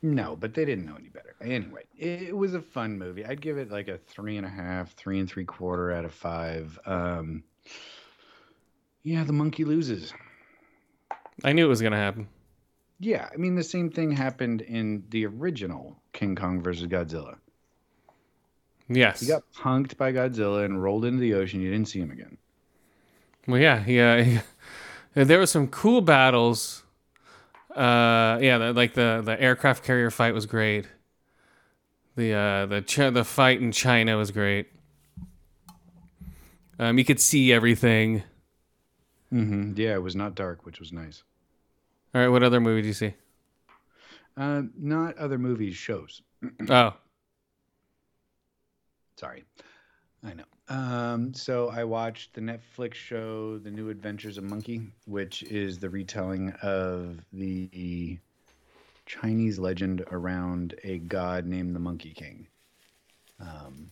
No, 0.01 0.35
but 0.35 0.55
they 0.55 0.65
didn't 0.65 0.85
know 0.85 0.95
any 0.95 1.09
better. 1.09 1.35
Anyway, 1.41 1.83
it, 1.97 2.21
it 2.29 2.37
was 2.37 2.55
a 2.55 2.61
fun 2.61 2.97
movie. 2.97 3.25
I'd 3.25 3.41
give 3.41 3.57
it 3.57 3.71
like 3.71 3.87
a 3.87 3.97
three 3.97 4.37
and 4.37 4.45
a 4.45 4.49
half, 4.49 4.93
three 4.93 5.19
and 5.19 5.29
three 5.29 5.45
quarter 5.45 5.91
out 5.91 6.05
of 6.05 6.13
five. 6.13 6.79
Um, 6.85 7.43
yeah, 9.03 9.23
the 9.23 9.33
monkey 9.33 9.65
loses. 9.65 10.13
I 11.43 11.53
knew 11.53 11.65
it 11.65 11.69
was 11.69 11.81
going 11.81 11.91
to 11.91 11.97
happen. 11.97 12.27
Yeah, 12.99 13.27
I 13.31 13.37
mean 13.37 13.55
the 13.55 13.63
same 13.63 13.89
thing 13.89 14.11
happened 14.11 14.61
in 14.61 15.03
the 15.09 15.25
original 15.25 15.97
King 16.13 16.35
Kong 16.35 16.61
versus 16.61 16.87
Godzilla. 16.87 17.37
Yes. 18.87 19.19
He 19.19 19.27
got 19.27 19.43
punked 19.53 19.97
by 19.97 20.11
Godzilla 20.11 20.63
and 20.63 20.81
rolled 20.81 21.05
into 21.05 21.19
the 21.19 21.33
ocean. 21.33 21.61
You 21.61 21.71
didn't 21.71 21.89
see 21.89 21.99
him 21.99 22.11
again. 22.11 22.37
Well, 23.47 23.59
yeah, 23.59 23.83
yeah. 23.85 24.21
he- 24.23 24.39
there 25.23 25.39
were 25.39 25.45
some 25.45 25.67
cool 25.67 26.01
battles. 26.01 26.83
Uh, 27.75 28.39
yeah, 28.41 28.57
the, 28.57 28.73
like 28.73 28.93
the 28.93 29.21
the 29.23 29.39
aircraft 29.41 29.83
carrier 29.83 30.09
fight 30.09 30.33
was 30.33 30.45
great. 30.45 30.85
The 32.15 32.33
uh, 32.33 32.65
the 32.67 32.81
Ch- 32.81 33.13
the 33.13 33.25
fight 33.25 33.59
in 33.59 33.73
China 33.73 34.17
was 34.17 34.31
great. 34.31 34.67
Um, 36.79 36.97
you 36.97 37.03
could 37.03 37.19
see 37.19 37.51
everything. 37.51 38.23
Mm-hmm. 39.35 39.73
Yeah, 39.75 39.95
it 39.95 40.01
was 40.01 40.15
not 40.15 40.33
dark, 40.35 40.65
which 40.65 40.79
was 40.79 40.93
nice. 40.93 41.23
All 42.13 42.21
right, 42.21 42.29
what 42.29 42.43
other 42.43 42.61
movie 42.61 42.81
do 42.81 42.87
you 42.87 42.93
see? 42.93 43.13
Uh, 44.37 44.63
not 44.77 45.17
other 45.17 45.37
movies, 45.37 45.75
shows. 45.75 46.21
Oh, 46.69 46.93
Sorry. 49.17 49.43
I 50.23 50.33
know. 50.33 50.43
Um, 50.67 51.33
so 51.33 51.69
I 51.69 51.83
watched 51.83 52.33
the 52.33 52.41
Netflix 52.41 52.95
show 52.95 53.57
The 53.59 53.71
New 53.71 53.89
Adventures 53.89 54.37
of 54.37 54.43
Monkey, 54.43 54.81
which 55.05 55.43
is 55.43 55.77
the 55.77 55.89
retelling 55.89 56.51
of 56.61 57.19
the 57.31 58.17
Chinese 59.05 59.59
legend 59.59 60.03
around 60.11 60.75
a 60.83 60.97
god 60.99 61.45
named 61.45 61.75
the 61.75 61.79
Monkey 61.79 62.11
King. 62.11 62.47
Um, 63.39 63.91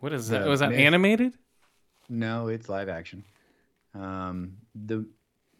what 0.00 0.12
is 0.12 0.28
that? 0.28 0.44
The 0.44 0.50
Was 0.50 0.60
that 0.60 0.72
animated? 0.72 1.34
no, 2.08 2.48
it's 2.48 2.68
live 2.68 2.88
action. 2.88 3.24
Um, 3.98 4.56
the 4.86 5.06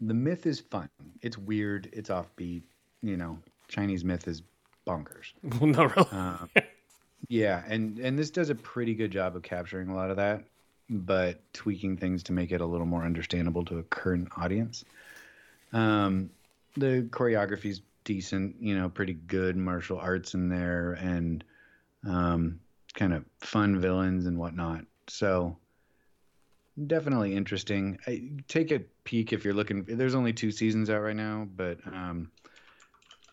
the 0.01 0.13
myth 0.13 0.45
is 0.45 0.59
fun. 0.59 0.89
It's 1.21 1.37
weird. 1.37 1.89
It's 1.91 2.09
offbeat. 2.09 2.63
You 3.01 3.17
know, 3.17 3.39
Chinese 3.67 4.03
myth 4.03 4.27
is 4.27 4.43
bonkers. 4.85 5.33
no, 5.61 5.85
really. 5.85 6.07
Uh, 6.11 6.61
yeah, 7.27 7.63
and 7.67 7.99
and 7.99 8.17
this 8.17 8.29
does 8.29 8.49
a 8.49 8.55
pretty 8.55 8.93
good 8.93 9.11
job 9.11 9.35
of 9.35 9.43
capturing 9.43 9.89
a 9.89 9.95
lot 9.95 10.11
of 10.11 10.17
that, 10.17 10.43
but 10.89 11.41
tweaking 11.53 11.97
things 11.97 12.23
to 12.23 12.31
make 12.31 12.51
it 12.51 12.61
a 12.61 12.65
little 12.65 12.85
more 12.87 13.03
understandable 13.03 13.65
to 13.65 13.79
a 13.79 13.83
current 13.83 14.29
audience. 14.37 14.85
Um, 15.73 16.29
the 16.75 17.07
choreography's 17.09 17.81
decent, 18.03 18.55
you 18.61 18.77
know, 18.77 18.87
pretty 18.87 19.13
good 19.13 19.57
martial 19.57 19.99
arts 19.99 20.33
in 20.33 20.49
there, 20.49 20.93
and 20.93 21.43
um, 22.07 22.59
kind 22.93 23.13
of 23.13 23.25
fun 23.39 23.79
villains 23.79 24.25
and 24.25 24.37
whatnot. 24.37 24.85
So 25.07 25.57
definitely 26.85 27.35
interesting. 27.35 27.97
I, 28.05 28.29
take 28.47 28.71
a 28.71 28.79
peek 29.03 29.33
if 29.33 29.43
you're 29.43 29.53
looking. 29.53 29.83
There's 29.83 30.15
only 30.15 30.33
two 30.33 30.51
seasons 30.51 30.89
out 30.89 31.01
right 31.01 31.15
now, 31.15 31.47
but 31.55 31.79
um, 31.87 32.29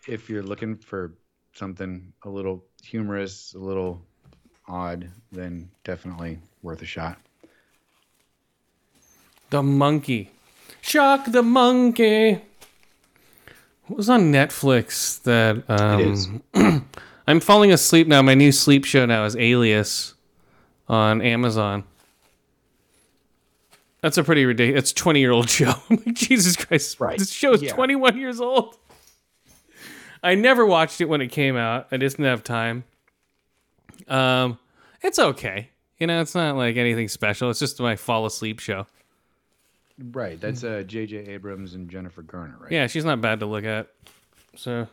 if 0.08 0.30
you're 0.30 0.42
looking 0.42 0.76
for 0.76 1.14
something 1.52 2.12
a 2.24 2.28
little 2.28 2.64
humorous, 2.82 3.54
a 3.54 3.58
little 3.58 4.00
odd, 4.66 5.10
then 5.32 5.70
definitely 5.84 6.38
worth 6.62 6.82
a 6.82 6.86
shot. 6.86 7.18
The 9.50 9.62
monkey. 9.62 10.30
Shock 10.80 11.26
the 11.30 11.42
monkey. 11.42 12.40
What 13.86 13.98
was 13.98 14.08
on 14.08 14.32
Netflix 14.32 15.22
that 15.22 15.62
um 15.68 16.00
It 16.00 16.06
is. 16.08 16.28
I'm 17.26 17.40
falling 17.40 17.72
asleep 17.72 18.06
now. 18.06 18.22
My 18.22 18.34
new 18.34 18.52
sleep 18.52 18.84
show 18.84 19.06
now 19.06 19.24
is 19.24 19.36
Alias 19.36 20.14
on 20.88 21.22
Amazon. 21.22 21.84
That's 24.04 24.18
a 24.18 24.22
pretty 24.22 24.44
ridiculous. 24.44 24.82
It's 24.82 24.92
20 24.92 25.18
year 25.20 25.30
old 25.30 25.48
show. 25.48 25.72
Like, 25.88 26.12
Jesus 26.12 26.56
Christ. 26.56 27.00
Right. 27.00 27.18
This 27.18 27.32
show 27.32 27.54
is 27.54 27.62
Yeah. 27.62 27.72
21 27.72 28.18
years 28.18 28.38
old. 28.38 28.76
I 30.22 30.34
never 30.34 30.66
watched 30.66 31.00
it 31.00 31.06
when 31.06 31.22
it 31.22 31.28
came 31.28 31.56
out. 31.56 31.88
I 31.90 31.96
just 31.96 32.18
didn't 32.18 32.28
have 32.28 32.44
time. 32.44 32.84
Um, 34.06 34.58
It's 35.00 35.18
okay. 35.18 35.70
You 35.98 36.06
know, 36.06 36.20
it's 36.20 36.34
not 36.34 36.54
like 36.54 36.76
anything 36.76 37.08
special. 37.08 37.48
It's 37.48 37.58
just 37.60 37.80
my 37.80 37.96
fall 37.96 38.26
asleep 38.26 38.58
show. 38.60 38.86
Right. 39.98 40.38
That's 40.38 40.64
uh, 40.64 40.82
J.J. 40.86 41.16
Abrams 41.28 41.72
and 41.72 41.88
Jennifer 41.88 42.20
Garner, 42.20 42.56
right? 42.60 42.70
Yeah, 42.72 42.86
she's 42.88 43.06
not 43.06 43.22
bad 43.22 43.40
to 43.40 43.46
look 43.46 43.64
at. 43.64 43.88
So, 44.54 44.86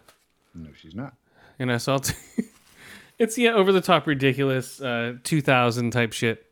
No, 0.55 0.69
she's 0.79 0.95
not. 0.95 1.15
you 1.59 1.65
know, 1.65 1.77
so 1.79 1.91
I'll 1.93 1.99
t- 1.99 2.13
it's 3.19 3.37
yeah, 3.37 3.51
over 3.51 3.73
the 3.73 3.81
top 3.81 4.07
ridiculous 4.07 4.79
uh 4.81 5.15
2000 5.25 5.91
type 5.91 6.13
shit. 6.13 6.45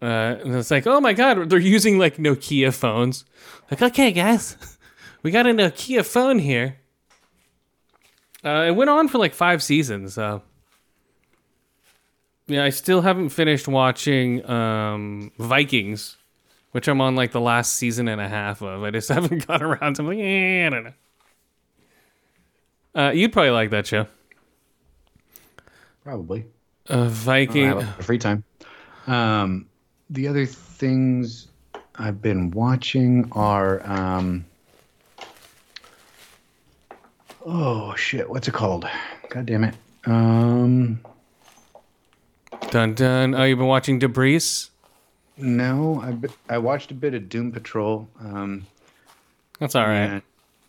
Uh 0.00 0.36
and 0.44 0.54
it's 0.54 0.70
like, 0.70 0.86
"Oh 0.86 1.00
my 1.00 1.12
god, 1.12 1.50
they're 1.50 1.58
using 1.58 1.98
like 1.98 2.16
Nokia 2.18 2.72
phones." 2.72 3.24
Like, 3.70 3.82
"Okay, 3.82 4.12
guys. 4.12 4.56
We 5.22 5.32
got 5.32 5.46
a 5.46 5.50
Nokia 5.50 6.06
phone 6.06 6.38
here." 6.38 6.76
Uh 8.44 8.66
it 8.68 8.76
went 8.76 8.88
on 8.90 9.08
for 9.08 9.18
like 9.18 9.34
5 9.34 9.62
seasons, 9.62 10.14
so 10.14 10.42
Yeah, 12.46 12.64
I 12.64 12.70
still 12.70 13.00
haven't 13.02 13.30
finished 13.30 13.66
watching 13.66 14.48
um 14.48 15.32
Vikings, 15.38 16.16
which 16.72 16.86
I'm 16.88 17.00
on 17.00 17.16
like 17.16 17.32
the 17.32 17.40
last 17.40 17.74
season 17.74 18.06
and 18.08 18.20
a 18.20 18.28
half 18.28 18.62
of. 18.62 18.84
I 18.84 18.90
just 18.92 19.08
haven't 19.16 19.46
got 19.46 19.60
around 19.62 19.96
to 19.96 20.02
like, 20.04 20.18
eh, 20.18 20.66
I 20.66 20.70
don't 20.70 20.84
know. 20.84 20.92
Uh, 22.94 23.10
you'd 23.10 23.32
probably 23.32 23.50
like 23.50 23.70
that 23.70 23.86
show. 23.86 24.06
Probably. 26.04 26.46
Uh, 26.88 27.08
Viking. 27.08 27.80
free 28.00 28.18
time. 28.18 28.44
Um, 29.06 29.67
the 30.10 30.28
other 30.28 30.46
things 30.46 31.48
I've 31.96 32.22
been 32.22 32.50
watching 32.50 33.28
are 33.32 33.84
um, 33.86 34.44
oh 37.44 37.94
shit, 37.96 38.28
what's 38.28 38.48
it 38.48 38.54
called? 38.54 38.86
God 39.30 39.46
damn 39.46 39.64
it. 39.64 39.74
Um, 40.06 41.00
Dun 42.70 42.94
dun. 42.94 43.34
Oh, 43.34 43.44
you've 43.44 43.58
been 43.58 43.66
watching 43.66 43.98
Debris? 43.98 44.40
no, 45.36 46.00
I 46.02 46.10
be- 46.12 46.28
I 46.48 46.58
watched 46.58 46.90
a 46.90 46.94
bit 46.94 47.14
of 47.14 47.28
Doom 47.28 47.52
Patrol. 47.52 48.08
Um, 48.20 48.66
That's 49.60 49.74
all 49.74 49.86
right. 49.86 50.22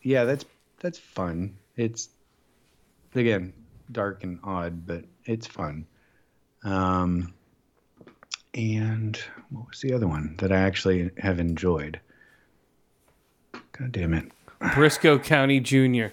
yeah, 0.03 0.23
that's 0.25 0.45
that's 0.79 0.97
fun. 0.99 1.57
It's 1.75 2.09
again 3.15 3.53
dark 3.91 4.23
and 4.23 4.39
odd, 4.43 4.85
but 4.85 5.05
it's 5.25 5.47
fun. 5.47 5.85
Um, 6.63 7.33
and 8.53 9.17
what 9.49 9.69
was 9.69 9.81
the 9.81 9.93
other 9.93 10.07
one 10.07 10.35
that 10.39 10.51
I 10.51 10.57
actually 10.57 11.11
have 11.17 11.39
enjoyed? 11.39 11.99
God 13.53 13.91
damn 13.91 14.13
it! 14.13 14.31
Brisco 14.61 15.23
County 15.23 15.59
Jr. 15.59 16.07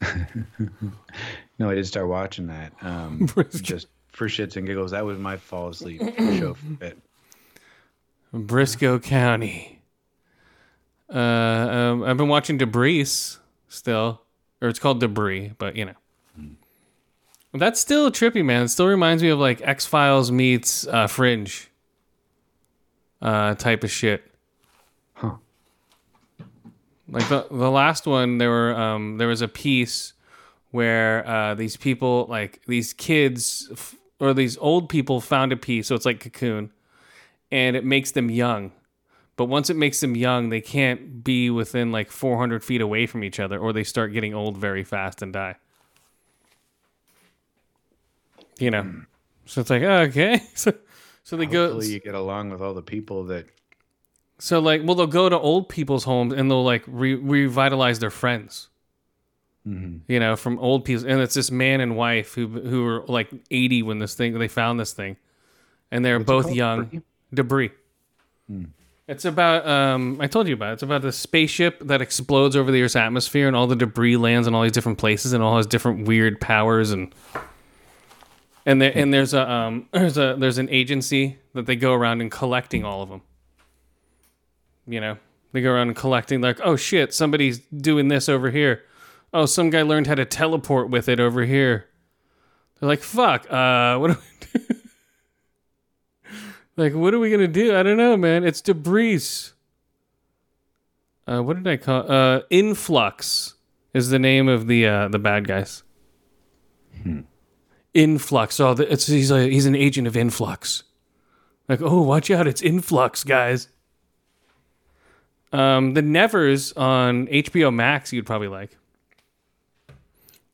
No, 1.58 1.68
I 1.68 1.74
did 1.74 1.86
start 1.86 2.08
watching 2.08 2.46
that. 2.46 2.72
Um, 2.82 3.28
just 3.50 3.88
for 4.12 4.28
shits 4.28 4.56
and 4.56 4.66
giggles. 4.66 4.92
That 4.92 5.04
was 5.04 5.18
my 5.18 5.36
fall 5.36 5.68
asleep 5.70 6.00
show 6.00 6.54
for 6.54 6.66
a 6.66 6.70
bit. 6.70 6.98
Brisco 8.32 9.02
County. 9.02 9.80
Uh, 11.12 11.18
um, 11.18 12.04
I've 12.04 12.16
been 12.16 12.28
watching 12.28 12.58
Debris 12.58 13.06
still, 13.68 14.22
or 14.60 14.68
it's 14.68 14.78
called 14.78 15.00
Debris, 15.00 15.52
but 15.58 15.76
you 15.76 15.86
know. 15.86 15.94
That's 17.54 17.80
still 17.80 18.10
trippy, 18.10 18.44
man. 18.44 18.64
It 18.64 18.68
still 18.68 18.86
reminds 18.86 19.22
me 19.22 19.30
of 19.30 19.38
like 19.38 19.62
X 19.62 19.86
Files 19.86 20.30
meets 20.30 20.86
uh, 20.86 21.06
Fringe, 21.06 21.67
uh, 23.20 23.54
type 23.54 23.84
of 23.84 23.90
shit. 23.90 24.24
Huh. 25.14 25.36
Like 27.10 27.28
the 27.28 27.46
the 27.50 27.70
last 27.70 28.06
one, 28.06 28.38
there 28.38 28.50
were 28.50 28.74
um 28.76 29.16
there 29.18 29.28
was 29.28 29.40
a 29.42 29.48
piece 29.48 30.12
where 30.70 31.26
uh 31.26 31.54
these 31.54 31.76
people 31.76 32.26
like 32.28 32.60
these 32.66 32.92
kids 32.92 33.68
f- 33.72 33.96
or 34.20 34.34
these 34.34 34.58
old 34.58 34.88
people 34.88 35.20
found 35.20 35.52
a 35.52 35.56
piece, 35.56 35.86
so 35.86 35.94
it's 35.94 36.04
like 36.04 36.20
cocoon, 36.20 36.70
and 37.50 37.76
it 37.76 37.84
makes 37.84 38.12
them 38.12 38.30
young. 38.30 38.72
But 39.36 39.46
once 39.46 39.70
it 39.70 39.76
makes 39.76 40.00
them 40.00 40.16
young, 40.16 40.48
they 40.48 40.60
can't 40.60 41.22
be 41.22 41.48
within 41.48 41.92
like 41.92 42.10
400 42.10 42.64
feet 42.64 42.80
away 42.80 43.06
from 43.06 43.22
each 43.22 43.38
other, 43.40 43.58
or 43.58 43.72
they 43.72 43.84
start 43.84 44.12
getting 44.12 44.34
old 44.34 44.58
very 44.58 44.82
fast 44.84 45.22
and 45.22 45.32
die. 45.32 45.56
You 48.58 48.70
know, 48.72 48.92
so 49.46 49.60
it's 49.62 49.70
like 49.70 49.82
okay, 49.82 50.42
so 51.28 51.36
they 51.36 51.44
go. 51.44 51.66
Hopefully, 51.66 51.92
you 51.92 52.00
get 52.00 52.14
along 52.14 52.48
with 52.48 52.62
all 52.62 52.72
the 52.72 52.80
people 52.80 53.24
that. 53.24 53.44
So 54.38 54.60
like, 54.60 54.80
well, 54.82 54.94
they'll 54.94 55.06
go 55.06 55.28
to 55.28 55.38
old 55.38 55.68
people's 55.68 56.04
homes 56.04 56.32
and 56.32 56.50
they'll 56.50 56.64
like 56.64 56.84
re- 56.86 57.16
revitalize 57.16 57.98
their 57.98 58.10
friends. 58.10 58.70
You 59.64 60.18
know, 60.18 60.34
from 60.36 60.58
old 60.60 60.86
people, 60.86 61.06
and 61.06 61.20
it's 61.20 61.34
this 61.34 61.50
man 61.50 61.82
and 61.82 61.94
wife 61.94 62.32
who 62.32 62.46
who 62.46 62.82
were 62.84 63.04
like 63.06 63.28
eighty 63.50 63.82
when 63.82 63.98
this 63.98 64.14
thing 64.14 64.38
they 64.38 64.48
found 64.48 64.80
this 64.80 64.94
thing, 64.94 65.18
and 65.90 66.02
they're 66.02 66.18
both 66.18 66.50
young. 66.50 67.02
Debris? 67.34 67.72
Debris. 68.48 68.66
It's 69.06 69.26
about 69.26 69.66
um 69.66 70.18
I 70.22 70.28
told 70.28 70.48
you 70.48 70.54
about 70.54 70.70
it. 70.70 70.72
It's 70.74 70.82
about 70.82 71.02
the 71.02 71.12
spaceship 71.12 71.80
that 71.80 72.00
explodes 72.00 72.56
over 72.56 72.72
the 72.72 72.80
Earth's 72.80 72.96
atmosphere 72.96 73.46
and 73.46 73.54
all 73.54 73.66
the 73.66 73.76
debris 73.76 74.16
lands 74.16 74.46
in 74.46 74.54
all 74.54 74.62
these 74.62 74.72
different 74.72 74.96
places 74.96 75.34
and 75.34 75.42
all 75.42 75.58
has 75.58 75.66
different 75.66 76.08
weird 76.08 76.40
powers 76.40 76.90
and 76.90 77.14
and 78.68 78.82
there 78.82 78.92
and 78.94 79.12
there's 79.12 79.32
a 79.32 79.50
um 79.50 79.88
there's 79.92 80.18
a 80.18 80.36
there's 80.38 80.58
an 80.58 80.68
agency 80.68 81.38
that 81.54 81.66
they 81.66 81.74
go 81.74 81.94
around 81.94 82.20
and 82.20 82.30
collecting 82.30 82.84
all 82.84 83.02
of 83.02 83.08
them. 83.08 83.22
You 84.86 85.00
know, 85.00 85.16
they 85.52 85.62
go 85.62 85.72
around 85.72 85.88
and 85.88 85.96
collecting 85.96 86.40
like, 86.42 86.60
oh 86.62 86.76
shit, 86.76 87.14
somebody's 87.14 87.58
doing 87.58 88.08
this 88.08 88.28
over 88.28 88.50
here. 88.50 88.84
Oh, 89.32 89.46
some 89.46 89.70
guy 89.70 89.82
learned 89.82 90.06
how 90.06 90.14
to 90.14 90.24
teleport 90.24 90.90
with 90.90 91.08
it 91.08 91.18
over 91.18 91.44
here. 91.44 91.86
They're 92.78 92.88
like, 92.88 93.00
fuck, 93.00 93.50
uh, 93.50 93.96
what 93.98 94.12
do 94.12 94.18
we 94.18 94.60
do? 94.60 94.76
like, 96.76 96.94
what 96.94 97.14
are 97.14 97.18
we 97.18 97.30
gonna 97.30 97.48
do? 97.48 97.74
I 97.74 97.82
don't 97.82 97.96
know, 97.96 98.16
man. 98.16 98.44
It's 98.44 98.60
debris. 98.60 99.22
Uh, 101.26 101.40
what 101.40 101.56
did 101.62 101.66
I 101.66 101.76
call? 101.78 102.10
Uh, 102.10 102.40
influx 102.50 103.54
is 103.94 104.10
the 104.10 104.18
name 104.18 104.46
of 104.46 104.66
the 104.66 104.86
uh, 104.86 105.08
the 105.08 105.18
bad 105.18 105.48
guys. 105.48 105.82
Influx. 107.94 108.60
Oh, 108.60 108.72
it's 108.72 109.06
he's 109.06 109.30
a, 109.30 109.48
he's 109.48 109.66
an 109.66 109.74
agent 109.74 110.06
of 110.06 110.16
influx. 110.16 110.84
Like, 111.68 111.80
oh, 111.82 112.02
watch 112.02 112.30
out! 112.30 112.46
It's 112.46 112.62
influx, 112.62 113.24
guys. 113.24 113.68
Um, 115.52 115.94
the 115.94 116.02
Nevers 116.02 116.72
on 116.74 117.26
HBO 117.28 117.72
Max, 117.72 118.12
you'd 118.12 118.26
probably 118.26 118.48
like. 118.48 118.76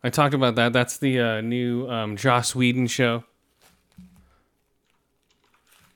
I 0.03 0.11
talked 0.11 0.35
about 0.35 0.55
that. 0.57 0.73
That's 0.73 0.99
the 0.99 1.21
uh, 1.21 1.41
new 1.41 1.89
um, 1.89 2.17
Joss 2.17 2.55
Whedon 2.55 2.87
show 2.87 3.25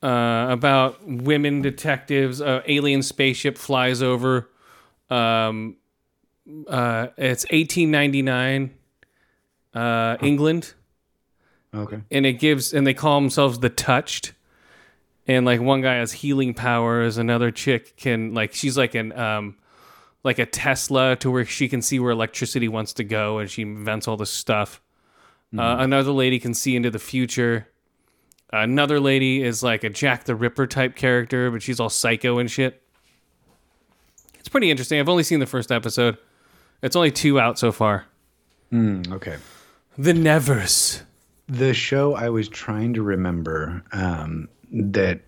uh, 0.03 0.47
about 0.51 1.07
women 1.07 1.63
detectives. 1.63 2.41
Uh, 2.41 2.63
alien 2.67 3.03
spaceship 3.03 3.59
flies 3.59 4.03
over. 4.03 4.49
Um, 5.11 5.77
uh, 6.67 7.09
it's 7.17 7.45
1899, 7.45 8.75
uh, 9.75 10.17
England, 10.23 10.75
Okay. 11.79 12.01
and 12.11 12.27
it 12.27 12.35
gives 12.35 12.73
and 12.75 12.87
they 12.87 12.95
call 12.95 13.21
themselves 13.21 13.59
the 13.61 13.71
Touched. 13.71 14.33
And 15.27 15.45
like 15.45 15.61
one 15.61 15.83
guy 15.83 15.95
has 15.97 16.13
healing 16.13 16.55
powers, 16.55 17.19
another 17.19 17.51
chick 17.51 17.97
can 17.97 18.35
like 18.35 18.55
she's 18.55 18.77
like 18.79 18.95
an 18.95 19.13
um 19.13 19.57
like 20.25 20.39
a 20.39 20.47
Tesla 20.47 21.17
to 21.17 21.31
where 21.31 21.45
she 21.45 21.69
can 21.69 21.81
see 21.83 22.01
where 22.01 22.11
electricity 22.11 22.69
wants 22.69 22.93
to 22.95 23.05
go 23.05 23.39
and 23.39 23.51
she 23.51 23.63
invents 23.63 24.09
all 24.09 24.17
this 24.17 24.31
stuff. 24.31 24.81
Uh, 25.57 25.77
another 25.79 26.11
lady 26.11 26.39
can 26.39 26.53
see 26.53 26.77
into 26.77 26.91
the 26.91 26.99
future. 26.99 27.69
Another 28.53 29.01
lady 29.01 29.43
is 29.43 29.63
like 29.63 29.83
a 29.85 29.89
Jack 29.89 30.25
the 30.25 30.35
Ripper 30.35 30.67
type 30.67 30.95
character, 30.95 31.51
but 31.51 31.63
she's 31.63 31.81
all 31.81 31.89
psycho 31.89 32.39
and 32.39 32.51
shit. 32.51 32.83
It's 34.39 34.49
pretty 34.49 34.71
interesting. 34.71 34.99
I've 35.01 35.09
only 35.09 35.23
seen 35.23 35.41
the 35.41 35.47
first 35.47 35.73
episode. 35.73 36.19
It's 36.83 36.97
only 36.97 37.11
two 37.11 37.41
out 37.41 37.59
so 37.59 37.73
far. 37.73 38.07
Mm, 38.73 39.11
okay. 39.13 39.37
The 39.97 40.13
Nevers. 40.15 41.03
The 41.49 41.73
show 41.73 42.15
I 42.15 42.29
was 42.29 42.49
trying 42.49 42.95
to 42.95 43.03
remember 43.03 43.83
um, 43.93 44.49
that 44.71 45.21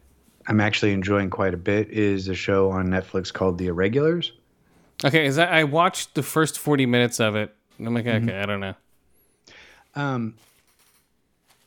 I'm 0.46 0.60
actually 0.60 0.92
enjoying 0.92 1.30
quite 1.30 1.54
a 1.54 1.58
bit 1.58 1.88
is 1.90 2.28
a 2.28 2.34
show 2.34 2.70
on 2.70 2.88
Netflix 2.88 3.32
called 3.32 3.56
The 3.58 3.68
Irregulars. 3.68 4.32
Okay, 5.04 5.24
is 5.24 5.36
that 5.36 5.50
I 5.52 5.64
watched 5.64 6.14
the 6.14 6.22
first 6.22 6.58
forty 6.58 6.84
minutes 6.84 7.20
of 7.20 7.36
it. 7.36 7.54
And 7.78 7.86
I'm 7.86 7.94
like, 7.94 8.06
okay, 8.06 8.38
I 8.38 8.44
don't 8.44 8.60
know. 8.60 8.74
Um, 9.94 10.34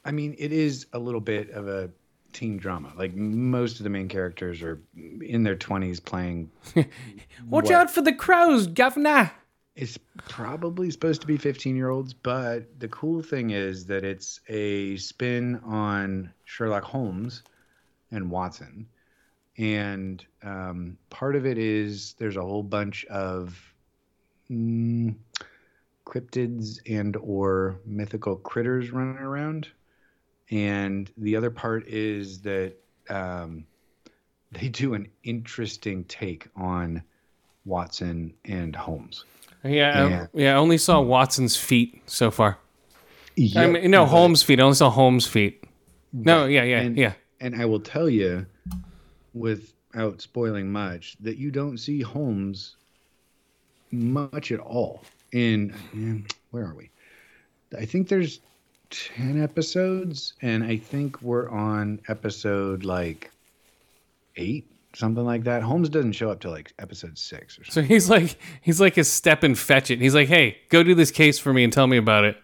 I 0.06 0.12
mean, 0.12 0.36
it 0.38 0.52
is 0.52 0.86
a 0.94 1.00
little 1.00 1.20
bit 1.22 1.50
of 1.50 1.68
a 1.68 1.90
teen 2.34 2.58
drama. 2.58 2.94
Like 2.96 3.16
most 3.16 3.80
of 3.80 3.84
the 3.84 3.90
main 3.90 4.08
characters 4.08 4.62
are 4.62 4.80
in 5.22 5.44
their 5.44 5.56
20s 5.56 6.04
playing. 6.04 6.52
Watch 6.76 6.88
What? 7.50 7.72
out 7.72 7.92
for 7.92 8.02
the 8.02 8.14
crows, 8.14 8.68
governor. 8.68 9.32
It's 9.76 9.98
probably 10.18 10.92
supposed 10.92 11.22
to 11.22 11.28
be 11.28 11.38
15 11.38 11.76
year 11.76 11.90
olds, 11.90 12.14
but 12.14 12.80
the 12.80 12.88
cool 12.90 13.22
thing 13.22 13.50
is 13.50 13.86
that 13.88 14.04
it's 14.04 14.40
a 14.48 14.98
spin 14.98 15.60
on 15.66 16.32
Sherlock 16.46 16.84
Holmes 16.84 17.44
and 18.12 18.30
Watson. 18.30 18.88
And 19.58 20.24
um, 20.44 20.98
part 21.10 21.36
of 21.36 21.46
it 21.46 21.58
is 21.58 22.14
there's 22.20 22.38
a 22.38 22.42
whole 22.42 22.64
bunch 22.64 23.06
of 23.06 23.60
mm, 24.50 25.16
cryptids 26.06 26.80
and 26.88 27.16
or 27.18 27.80
mythical 27.86 28.36
critters 28.36 28.92
running 28.92 29.18
around 29.18 29.70
and 30.54 31.12
the 31.18 31.36
other 31.36 31.50
part 31.50 31.88
is 31.88 32.42
that 32.42 32.76
um, 33.10 33.66
they 34.52 34.70
do 34.70 34.94
an 34.94 35.08
interesting 35.24 36.04
take 36.04 36.48
on 36.56 37.02
Watson 37.66 38.34
and 38.46 38.76
Holmes. 38.76 39.26
Yeah, 39.64 40.08
Yeah. 40.08 40.22
I, 40.24 40.28
yeah. 40.34 40.54
I 40.54 40.58
only 40.58 40.78
saw 40.78 41.02
Watson's 41.02 41.56
feet 41.56 42.02
so 42.06 42.32
far. 42.32 42.58
I 43.38 43.42
Yep, 43.42 43.70
mean, 43.72 43.92
no, 43.92 44.06
Holmes' 44.06 44.44
feet. 44.44 44.60
I 44.60 44.64
only 44.64 44.76
saw 44.76 44.90
Holmes' 44.90 45.26
feet. 45.26 45.64
No, 46.12 46.46
yeah, 46.46 46.64
yeah, 46.64 46.82
and, 46.82 46.98
yeah. 46.98 47.14
And 47.40 47.56
I 47.56 47.66
will 47.66 47.80
tell 47.80 48.08
you, 48.08 48.46
without 49.34 50.22
spoiling 50.22 50.72
much, 50.72 51.18
that 51.22 51.38
you 51.38 51.50
don't 51.50 51.80
see 51.80 52.02
Holmes 52.02 52.76
much 53.92 54.52
at 54.52 54.60
all. 54.60 55.04
In 55.32 55.74
where 56.52 56.66
are 56.66 56.76
we? 56.76 56.92
I 57.76 57.86
think 57.86 58.08
there's 58.08 58.40
ten 58.92 59.42
episodes, 59.42 60.34
and 60.44 60.64
I 60.64 60.78
think 60.78 61.20
we're 61.24 61.50
on 61.50 62.00
episode 62.08 62.84
like 62.86 63.32
eight, 64.36 64.68
something 64.96 65.24
like 65.26 65.44
that. 65.46 65.64
Holmes 65.64 65.90
doesn't 65.90 66.12
show 66.14 66.30
up 66.30 66.40
till 66.40 66.52
like 66.52 66.74
episode 66.80 67.18
six 67.18 67.58
or 67.60 67.64
something. 67.64 67.84
So 67.84 67.88
he's 67.88 68.10
like, 68.10 68.38
he's 68.62 68.80
like 68.82 68.96
his 68.96 69.12
step 69.12 69.44
and 69.44 69.58
fetch 69.58 69.90
it. 69.92 70.00
He's 70.02 70.16
like, 70.16 70.28
hey, 70.28 70.58
go 70.70 70.84
do 70.84 70.96
this 70.96 71.12
case 71.12 71.40
for 71.40 71.54
me 71.54 71.64
and 71.64 71.72
tell 71.74 71.88
me 71.88 71.98
about 71.98 72.24
it. 72.24 72.38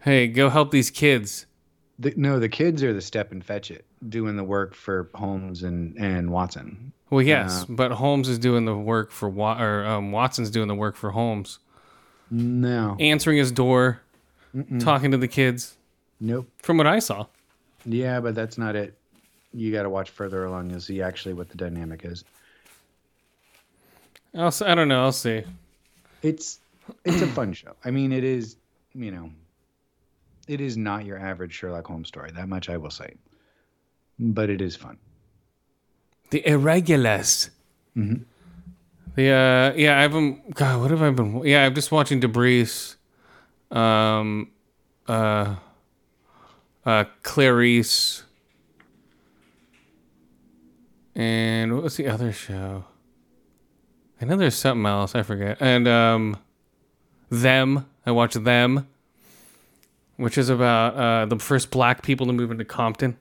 Hey, 0.00 0.26
go 0.26 0.48
help 0.50 0.70
these 0.70 0.90
kids. 0.90 1.46
The, 1.98 2.12
no, 2.16 2.38
the 2.40 2.48
kids 2.48 2.82
are 2.82 2.92
the 2.92 3.00
step 3.00 3.30
and 3.30 3.44
fetch 3.44 3.70
it, 3.70 3.84
doing 4.08 4.36
the 4.36 4.42
work 4.42 4.74
for 4.74 5.10
Holmes 5.14 5.62
and 5.62 5.96
and 5.98 6.30
Watson. 6.30 6.92
Well, 7.10 7.22
yes, 7.22 7.64
but 7.68 7.92
Holmes 7.92 8.28
is 8.28 8.38
doing 8.38 8.64
the 8.64 8.74
work 8.76 9.10
for 9.10 9.28
Wa- 9.28 9.62
or 9.62 9.84
um, 9.84 10.10
Watson's 10.12 10.50
doing 10.50 10.66
the 10.66 10.74
work 10.74 10.96
for 10.96 11.10
Holmes, 11.10 11.58
No, 12.30 12.96
answering 12.98 13.36
his 13.36 13.52
door, 13.52 14.00
talking 14.80 15.10
to 15.10 15.18
the 15.18 15.28
kids. 15.28 15.76
nope. 16.18 16.48
From 16.62 16.78
what 16.78 16.86
I 16.86 16.98
saw, 17.00 17.26
Yeah, 17.84 18.20
but 18.20 18.34
that's 18.34 18.56
not 18.56 18.74
it. 18.76 18.96
You 19.54 19.72
got 19.72 19.82
to 19.82 19.90
watch 19.90 20.10
further 20.10 20.44
along. 20.44 20.70
You'll 20.70 20.80
see 20.80 21.02
actually 21.02 21.34
what 21.34 21.48
the 21.48 21.56
dynamic 21.56 22.04
is. 22.04 22.24
I'll, 24.34 24.46
s- 24.46 24.62
I 24.62 24.74
don't 24.74 24.88
know. 24.88 25.02
I'll 25.02 25.12
see. 25.12 25.42
It's 26.22 26.60
it's 27.04 27.20
a 27.22 27.26
fun 27.26 27.52
show. 27.52 27.74
I 27.84 27.90
mean, 27.90 28.12
it 28.12 28.24
is. 28.24 28.56
You 28.94 29.10
know, 29.10 29.30
it 30.48 30.60
is 30.60 30.76
not 30.76 31.04
your 31.04 31.18
average 31.18 31.52
Sherlock 31.54 31.86
Holmes 31.86 32.08
story. 32.08 32.30
That 32.32 32.48
much 32.48 32.68
I 32.68 32.76
will 32.76 32.90
say. 32.90 33.14
But 34.18 34.50
it 34.50 34.60
is 34.60 34.76
fun. 34.76 34.98
The 36.30 36.46
Irregulars. 36.46 37.50
Mhm. 37.96 38.24
The 39.14 39.28
uh, 39.30 39.72
yeah, 39.76 40.00
I've 40.00 40.12
been 40.12 40.40
God. 40.54 40.80
What 40.80 40.90
have 40.90 41.02
I 41.02 41.10
been? 41.10 41.42
Yeah, 41.44 41.66
I'm 41.66 41.74
just 41.74 41.92
watching 41.92 42.20
Debris. 42.20 42.68
Um, 43.70 44.50
uh, 45.06 45.56
uh, 46.86 47.04
Clarice. 47.22 48.22
And 51.14 51.74
what 51.74 51.82
was 51.82 51.96
the 51.96 52.08
other 52.08 52.32
show? 52.32 52.84
I 54.20 54.24
know 54.24 54.36
there's 54.36 54.54
something 54.54 54.86
else. 54.86 55.14
I 55.14 55.22
forget. 55.22 55.58
And 55.60 55.86
um, 55.88 56.36
them. 57.30 57.86
I 58.04 58.10
watched 58.10 58.42
them, 58.42 58.88
which 60.16 60.36
is 60.36 60.48
about 60.48 60.94
uh, 60.94 61.26
the 61.26 61.38
first 61.38 61.70
black 61.70 62.02
people 62.02 62.26
to 62.26 62.32
move 62.32 62.50
into 62.50 62.64
Compton. 62.64 63.16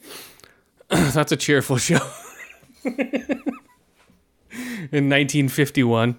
That's 0.88 1.32
a 1.32 1.36
cheerful 1.36 1.76
show. 1.78 2.00
In 4.92 5.08
1951. 5.08 6.18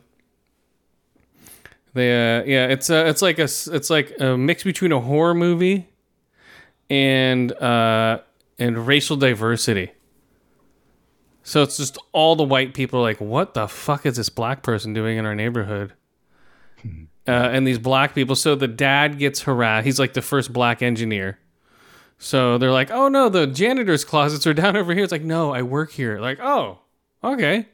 They 1.94 2.10
uh 2.10 2.44
yeah, 2.46 2.68
it's 2.68 2.90
uh 2.90 3.04
it's 3.08 3.22
like 3.22 3.38
a 3.38 3.44
it's 3.44 3.90
like 3.90 4.14
a 4.20 4.38
mix 4.38 4.64
between 4.64 4.94
a 4.94 5.00
horror 5.02 5.34
movie 5.34 5.90
and 6.90 7.52
uh 7.52 8.20
and 8.58 8.88
racial 8.88 9.18
diversity. 9.18 9.92
So 11.44 11.64
it's 11.64 11.78
just 11.78 11.98
all 12.12 12.36
the 12.36 12.44
white 12.44 12.74
people 12.74 13.00
are 13.00 13.04
like, 13.04 13.20
what 13.20 13.54
the 13.54 13.68
fuck 13.68 14.06
is 14.06 14.18
this 14.18 14.30
black 14.30 14.64
person 14.64 14.94
doing 14.94 15.18
in 15.18 15.26
our 15.26 15.36
neighborhood? 15.36 15.94
Uh, 17.28 17.32
and 17.32 17.68
these 17.68 17.80
black 17.80 18.16
people. 18.16 18.36
So 18.36 18.56
the 18.56 18.68
dad 18.68 19.20
gets 19.20 19.42
harassed. 19.42 19.86
He's 19.86 20.00
like 20.00 20.14
the 20.14 20.22
first 20.22 20.52
black 20.52 20.82
engineer. 20.82 21.40
So 22.18 22.58
they're 22.58 22.72
like, 22.72 22.92
oh 22.92 23.08
no, 23.08 23.30
the 23.30 23.48
janitor's 23.48 24.04
closets 24.04 24.46
are 24.46 24.54
down 24.54 24.76
over 24.76 24.94
here. 24.94 25.04
It's 25.04 25.12
like, 25.12 25.24
no, 25.24 25.52
I 25.54 25.62
work 25.64 25.92
here. 25.92 26.20
Like, 26.20 26.40
oh, 26.40 26.80
okay. 27.24 27.68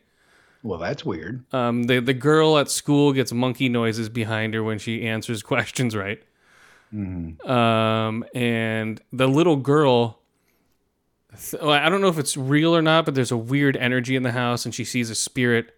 Well, 0.64 0.80
that's 0.80 1.06
weird. 1.06 1.46
Um, 1.54 1.84
the 1.84 2.00
the 2.00 2.14
girl 2.14 2.58
at 2.58 2.70
school 2.70 3.14
gets 3.14 3.32
monkey 3.32 3.70
noises 3.70 4.10
behind 4.10 4.54
her 4.54 4.64
when 4.64 4.80
she 4.80 5.06
answers 5.06 5.44
questions 5.44 5.96
right. 5.96 6.22
Um, 7.46 8.26
and 8.34 9.02
the 9.12 9.28
little 9.28 9.58
girl, 9.58 10.17
th- 11.40 11.62
I 11.64 11.90
don't 11.90 12.02
know 12.02 12.08
if 12.08 12.18
it's 12.18 12.36
real 12.38 12.76
or 12.76 12.82
not, 12.82 13.06
but 13.06 13.16
there's 13.16 13.32
a 13.32 13.38
weird 13.38 13.78
energy 13.78 14.16
in 14.16 14.24
the 14.24 14.32
house, 14.32 14.66
and 14.66 14.74
she 14.74 14.84
sees 14.84 15.10
a 15.10 15.16
spirit. 15.16 15.74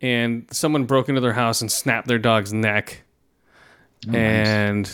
And 0.00 0.46
someone 0.52 0.84
broke 0.84 1.08
into 1.08 1.20
their 1.20 1.32
house 1.32 1.60
and 1.60 1.70
snapped 1.72 2.06
their 2.06 2.18
dog's 2.20 2.52
neck, 2.52 3.02
oh, 4.08 4.14
and 4.14 4.88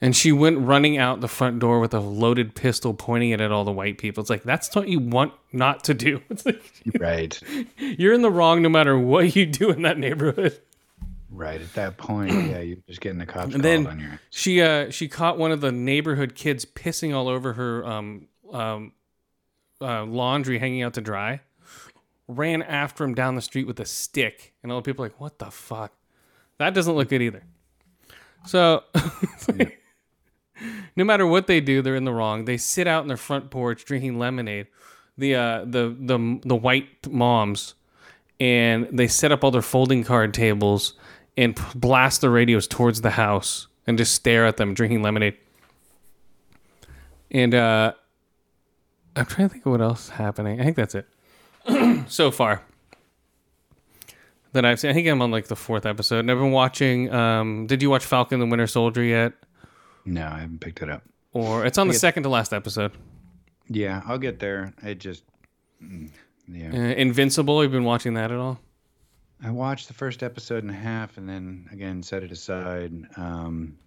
and 0.00 0.16
she 0.16 0.32
went 0.32 0.58
running 0.60 0.98
out 0.98 1.20
the 1.20 1.28
front 1.28 1.58
door 1.58 1.80
with 1.80 1.92
a 1.92 2.00
loaded 2.00 2.54
pistol, 2.54 2.94
pointing 2.94 3.30
it 3.30 3.40
at 3.40 3.50
all 3.52 3.64
the 3.64 3.72
white 3.72 3.98
people. 3.98 4.20
It's 4.20 4.30
like 4.30 4.44
that's 4.44 4.74
what 4.74 4.88
you 4.88 5.00
want 5.00 5.32
not 5.52 5.84
to 5.84 5.94
do. 5.94 6.22
It's 6.30 6.46
like 6.46 6.62
Right. 6.98 7.40
you're 7.78 8.14
in 8.14 8.22
the 8.22 8.30
wrong 8.30 8.62
no 8.62 8.68
matter 8.68 8.96
what 8.98 9.34
you 9.34 9.46
do 9.46 9.70
in 9.70 9.82
that 9.82 9.98
neighborhood. 9.98 10.60
Right. 11.30 11.60
At 11.60 11.72
that 11.74 11.96
point, 11.96 12.32
yeah, 12.32 12.60
you're 12.60 12.78
just 12.88 13.00
getting 13.00 13.18
the 13.18 13.26
cops 13.26 13.54
And 13.54 13.62
then 13.62 13.86
on 13.86 14.00
your. 14.00 14.20
she 14.30 14.60
uh 14.60 14.90
she 14.90 15.08
caught 15.08 15.38
one 15.38 15.52
of 15.52 15.60
the 15.60 15.70
neighborhood 15.70 16.34
kids 16.34 16.64
pissing 16.64 17.14
all 17.14 17.28
over 17.28 17.52
her 17.52 17.86
um 17.86 18.26
um 18.52 18.92
uh, 19.80 20.04
laundry 20.04 20.58
hanging 20.58 20.82
out 20.82 20.94
to 20.94 21.00
dry. 21.00 21.40
Ran 22.28 22.62
after 22.62 23.04
him 23.04 23.14
down 23.14 23.34
the 23.34 23.42
street 23.42 23.66
with 23.66 23.80
a 23.80 23.86
stick, 23.86 24.52
and 24.62 24.70
all 24.70 24.78
the 24.78 24.82
people 24.82 25.04
are 25.04 25.08
like, 25.08 25.20
"What 25.20 25.38
the 25.38 25.50
fuck?" 25.50 25.92
That 26.58 26.74
doesn't 26.74 26.94
look 26.94 27.08
good 27.08 27.22
either. 27.22 27.42
So, 28.46 28.84
no 30.96 31.04
matter 31.04 31.26
what 31.26 31.46
they 31.46 31.60
do, 31.60 31.82
they're 31.82 31.96
in 31.96 32.04
the 32.04 32.12
wrong. 32.12 32.44
They 32.44 32.56
sit 32.56 32.86
out 32.86 33.02
in 33.02 33.08
their 33.08 33.16
front 33.16 33.50
porch 33.50 33.84
drinking 33.84 34.18
lemonade. 34.18 34.66
The 35.16 35.34
uh 35.34 35.64
the 35.64 35.96
the 35.98 36.40
the 36.44 36.56
white 36.56 37.10
moms 37.10 37.74
and 38.38 38.88
they 38.90 39.06
set 39.06 39.32
up 39.32 39.44
all 39.44 39.50
their 39.50 39.60
folding 39.62 40.02
card 40.04 40.32
tables 40.32 40.94
and 41.40 41.58
blast 41.74 42.20
the 42.20 42.28
radios 42.28 42.68
towards 42.68 43.00
the 43.00 43.10
house 43.10 43.66
and 43.86 43.96
just 43.96 44.14
stare 44.14 44.44
at 44.44 44.58
them 44.58 44.74
drinking 44.74 45.02
lemonade. 45.02 45.36
And 47.30 47.54
uh, 47.54 47.94
I'm 49.16 49.24
trying 49.24 49.48
to 49.48 49.52
think 49.52 49.64
of 49.64 49.72
what 49.72 49.80
else 49.80 50.04
is 50.04 50.10
happening. 50.10 50.60
I 50.60 50.64
think 50.64 50.76
that's 50.76 50.94
it 50.94 51.08
so 52.08 52.30
far 52.30 52.62
that 54.52 54.66
I've 54.66 54.78
seen. 54.78 54.90
I 54.90 54.94
think 54.94 55.08
I'm 55.08 55.22
on 55.22 55.30
like 55.30 55.46
the 55.46 55.56
fourth 55.56 55.86
episode. 55.86 56.20
And 56.20 56.30
I've 56.30 56.38
been 56.38 56.50
watching. 56.50 57.10
Um, 57.12 57.66
did 57.66 57.80
you 57.80 57.88
watch 57.88 58.04
Falcon 58.04 58.38
the 58.38 58.46
Winter 58.46 58.66
Soldier 58.66 59.02
yet? 59.02 59.32
No, 60.04 60.26
I 60.26 60.40
haven't 60.40 60.60
picked 60.60 60.82
it 60.82 60.90
up. 60.90 61.04
Or 61.32 61.64
it's 61.64 61.78
on 61.78 61.88
the 61.88 61.94
second 61.94 62.24
to 62.24 62.28
last 62.28 62.52
episode. 62.52 62.92
Yeah, 63.68 64.02
I'll 64.04 64.18
get 64.18 64.40
there. 64.40 64.74
It 64.82 64.98
just, 64.98 65.22
mm, 65.82 66.10
yeah. 66.48 66.70
Uh, 66.70 66.94
Invincible. 66.96 67.62
You've 67.62 67.72
been 67.72 67.84
watching 67.84 68.14
that 68.14 68.30
at 68.30 68.36
all? 68.36 68.60
I 69.42 69.50
watched 69.50 69.88
the 69.88 69.94
first 69.94 70.22
episode 70.22 70.62
and 70.64 70.70
a 70.70 70.74
half, 70.74 71.16
and 71.16 71.28
then 71.28 71.68
again 71.72 72.02
set 72.02 72.22
it 72.22 72.30
aside. 72.32 72.92
Um, 73.16 73.78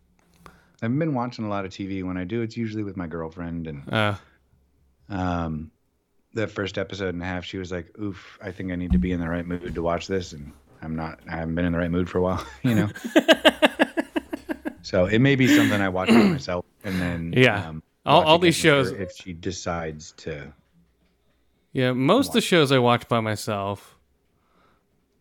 I've 0.81 0.97
been 0.97 1.13
watching 1.13 1.45
a 1.45 1.49
lot 1.49 1.63
of 1.65 1.71
TV. 1.71 2.03
When 2.03 2.17
I 2.17 2.23
do, 2.23 2.41
it's 2.41 2.57
usually 2.57 2.83
with 2.83 2.97
my 2.97 3.07
girlfriend, 3.07 3.67
and 3.67 3.93
Uh, 3.93 4.15
um, 5.09 5.71
the 6.33 6.47
first 6.47 6.77
episode 6.77 7.13
and 7.13 7.21
a 7.21 7.25
half, 7.25 7.45
she 7.45 7.57
was 7.57 7.71
like, 7.71 7.97
"Oof, 7.99 8.39
I 8.41 8.51
think 8.51 8.71
I 8.71 8.75
need 8.75 8.91
to 8.93 8.97
be 8.97 9.11
in 9.11 9.19
the 9.19 9.29
right 9.29 9.45
mood 9.45 9.75
to 9.75 9.81
watch 9.81 10.07
this," 10.07 10.33
and 10.33 10.51
I'm 10.81 10.95
not. 10.95 11.19
I 11.29 11.35
haven't 11.35 11.55
been 11.55 11.65
in 11.65 11.73
the 11.73 11.79
right 11.79 11.91
mood 11.91 12.09
for 12.09 12.17
a 12.17 12.21
while, 12.21 12.45
you 12.63 12.73
know. 12.75 12.89
so 14.81 15.05
it 15.05 15.19
may 15.19 15.35
be 15.35 15.47
something 15.47 15.79
I 15.79 15.89
watch 15.89 16.09
by 16.09 16.15
myself, 16.23 16.65
and 16.83 16.99
then 16.99 17.33
Yeah. 17.37 17.67
um, 17.69 17.83
All- 18.05 18.23
all 18.23 18.39
these 18.39 18.55
shows- 18.55 18.91
if 18.91 19.11
she 19.15 19.33
decides 19.33 20.11
to. 20.17 20.51
yeah, 21.71 21.91
most 21.93 22.29
of 22.29 22.33
the 22.33 22.41
shows 22.41 22.71
I 22.71 22.79
watch 22.79 23.07
by 23.07 23.19
myself. 23.19 23.92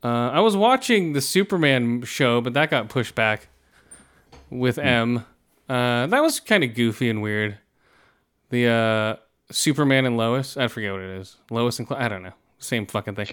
Uh, 0.05 0.31
I 0.31 0.41
was 0.41 0.57
watching 0.57 1.13
the 1.13 1.21
Superman 1.21 2.03
show, 2.03 2.41
but 2.41 2.55
that 2.55 2.71
got 2.71 2.89
pushed 2.89 3.15
back 3.15 3.49
with 4.51 4.79
M. 4.79 5.25
Uh, 5.69 6.07
that 6.09 6.21
was 6.23 6.41
kind 6.41 6.65
of 6.65 6.75
goofy 6.75 7.09
and 7.09 7.23
weird. 7.23 7.59
The 8.51 8.67
uh, 8.69 9.17
Superman 9.53 10.05
and 10.05 10.17
Lois. 10.17 10.57
I 10.57 10.69
forget 10.69 10.93
what 10.93 11.01
it 11.03 11.11
is. 11.21 11.37
Lois 11.51 11.79
and 11.79 11.87
Cla- 11.87 11.99
I 11.99 12.09
don't 12.09 12.23
know. 12.23 12.33
Same 12.59 12.87
fucking 12.87 13.15
thing. 13.15 13.29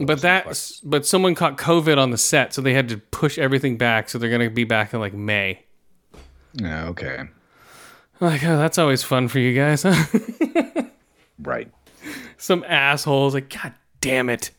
but 0.00 0.22
that, 0.22 0.46
but 0.84 1.04
someone 1.04 1.34
caught 1.34 1.58
COVID 1.58 1.98
on 1.98 2.10
the 2.10 2.18
set, 2.18 2.54
so 2.54 2.62
they 2.62 2.72
had 2.74 2.88
to 2.88 2.98
push 2.98 3.36
everything 3.38 3.76
back. 3.76 4.08
So 4.08 4.18
they're 4.18 4.30
gonna 4.30 4.48
be 4.50 4.64
back 4.64 4.94
in 4.94 5.00
like 5.00 5.12
May. 5.12 5.64
Yeah, 6.54 6.86
okay, 6.88 7.24
Like, 8.20 8.44
oh, 8.44 8.58
that's 8.58 8.76
always 8.78 9.02
fun 9.02 9.28
for 9.28 9.38
you 9.38 9.54
guys, 9.54 9.84
huh? 9.84 10.82
right. 11.38 11.70
Some 12.36 12.62
assholes. 12.68 13.32
Like, 13.32 13.48
god 13.48 13.72
damn 14.02 14.28
it. 14.28 14.50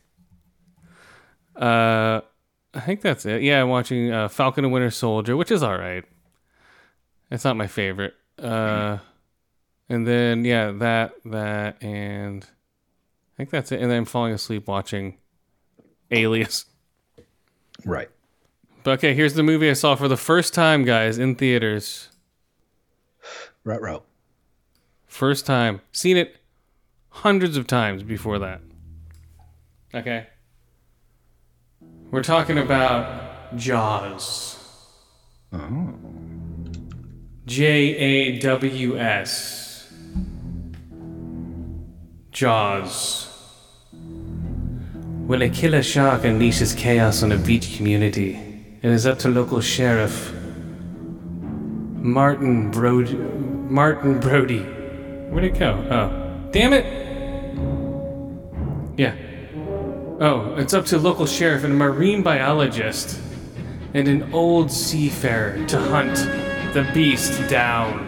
Uh, 1.55 2.21
I 2.73 2.80
think 2.80 3.01
that's 3.01 3.25
it. 3.25 3.41
Yeah, 3.41 3.61
I'm 3.61 3.69
watching 3.69 4.11
uh, 4.11 4.27
Falcon 4.27 4.65
and 4.65 4.73
Winter 4.73 4.89
Soldier, 4.89 5.38
which 5.38 5.51
is 5.51 5.61
all 5.61 5.77
right. 5.77 6.03
It's 7.30 7.43
not 7.43 7.55
my 7.55 7.67
favorite. 7.67 8.15
Uh, 8.39 8.97
and 9.89 10.07
then 10.07 10.45
yeah, 10.45 10.71
that 10.71 11.13
that 11.25 11.81
and 11.84 12.43
I 12.43 13.38
think 13.38 13.49
that's 13.49 13.71
it. 13.71 13.81
And 13.81 13.91
then 13.91 13.99
I'm 13.99 14.05
falling 14.05 14.34
asleep 14.34 14.67
watching 14.67 15.17
Alias. 16.11 16.65
Right. 17.85 18.09
But 18.84 18.99
okay, 18.99 19.13
here's 19.13 19.34
the 19.34 19.43
movie 19.43 19.69
I 19.69 19.73
saw 19.73 19.95
for 19.95 20.07
the 20.07 20.17
first 20.17 20.53
time, 20.53 20.84
guys, 20.84 21.17
in 21.17 21.35
theaters. 21.35 22.09
Right, 23.63 23.81
right. 23.81 24.01
First 25.07 25.45
time. 25.45 25.81
Seen 25.91 26.17
it 26.17 26.38
hundreds 27.09 27.55
of 27.55 27.67
times 27.67 28.03
before 28.03 28.39
that. 28.39 28.61
Okay. 29.93 30.27
We're 32.14 32.22
talking 32.22 32.60
about 32.60 33.57
Jaws. 33.57 34.56
Oh. 35.52 35.95
J 37.48 37.65
A 37.65 38.40
W 38.40 38.99
S. 38.99 39.91
Jaws. 42.30 43.27
When 45.26 45.41
a 45.41 45.49
killer 45.49 45.81
shark 45.81 46.22
unleashes 46.22 46.77
chaos 46.77 47.23
on 47.23 47.31
a 47.31 47.38
beach 47.40 47.77
community, 47.77 48.35
it 48.84 48.91
is 48.91 49.07
up 49.07 49.18
to 49.19 49.30
local 49.30 49.60
sheriff 49.60 50.31
Martin 51.41 52.69
Brody. 52.69 53.15
Martin 53.15 54.19
Brody. 54.19 54.61
Where'd 55.31 55.45
it 55.45 55.57
go? 55.57 55.72
Oh, 55.90 56.52
damn 56.52 56.73
it! 56.73 56.85
Yeah. 58.99 59.15
Oh, 60.19 60.53
it's 60.57 60.76
up 60.76 60.85
to 60.85 60.99
local 60.99 61.26
sheriff 61.26 61.64
and 61.64 61.73
a 61.73 61.76
marine 61.76 62.22
biologist 62.22 63.19
and 63.95 64.07
an 64.07 64.31
old 64.31 64.72
seafarer 64.72 65.65
to 65.65 65.80
hunt 65.80 66.15
the 66.73 66.88
beast 66.94 67.49
down. 67.49 68.07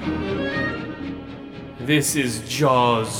This 1.80 2.16
is 2.16 2.48
Jaws. 2.48 3.12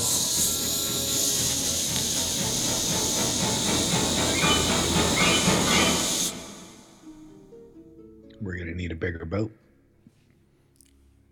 We're 8.40 8.56
gonna 8.56 8.74
need 8.74 8.92
a 8.92 8.94
bigger 8.96 9.24
boat. 9.24 9.50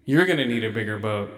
You're 0.05 0.27
gonna 0.27 0.45
need 0.45 0.65
a 0.65 0.71
bigger 0.71 0.99
boat. 0.99 1.31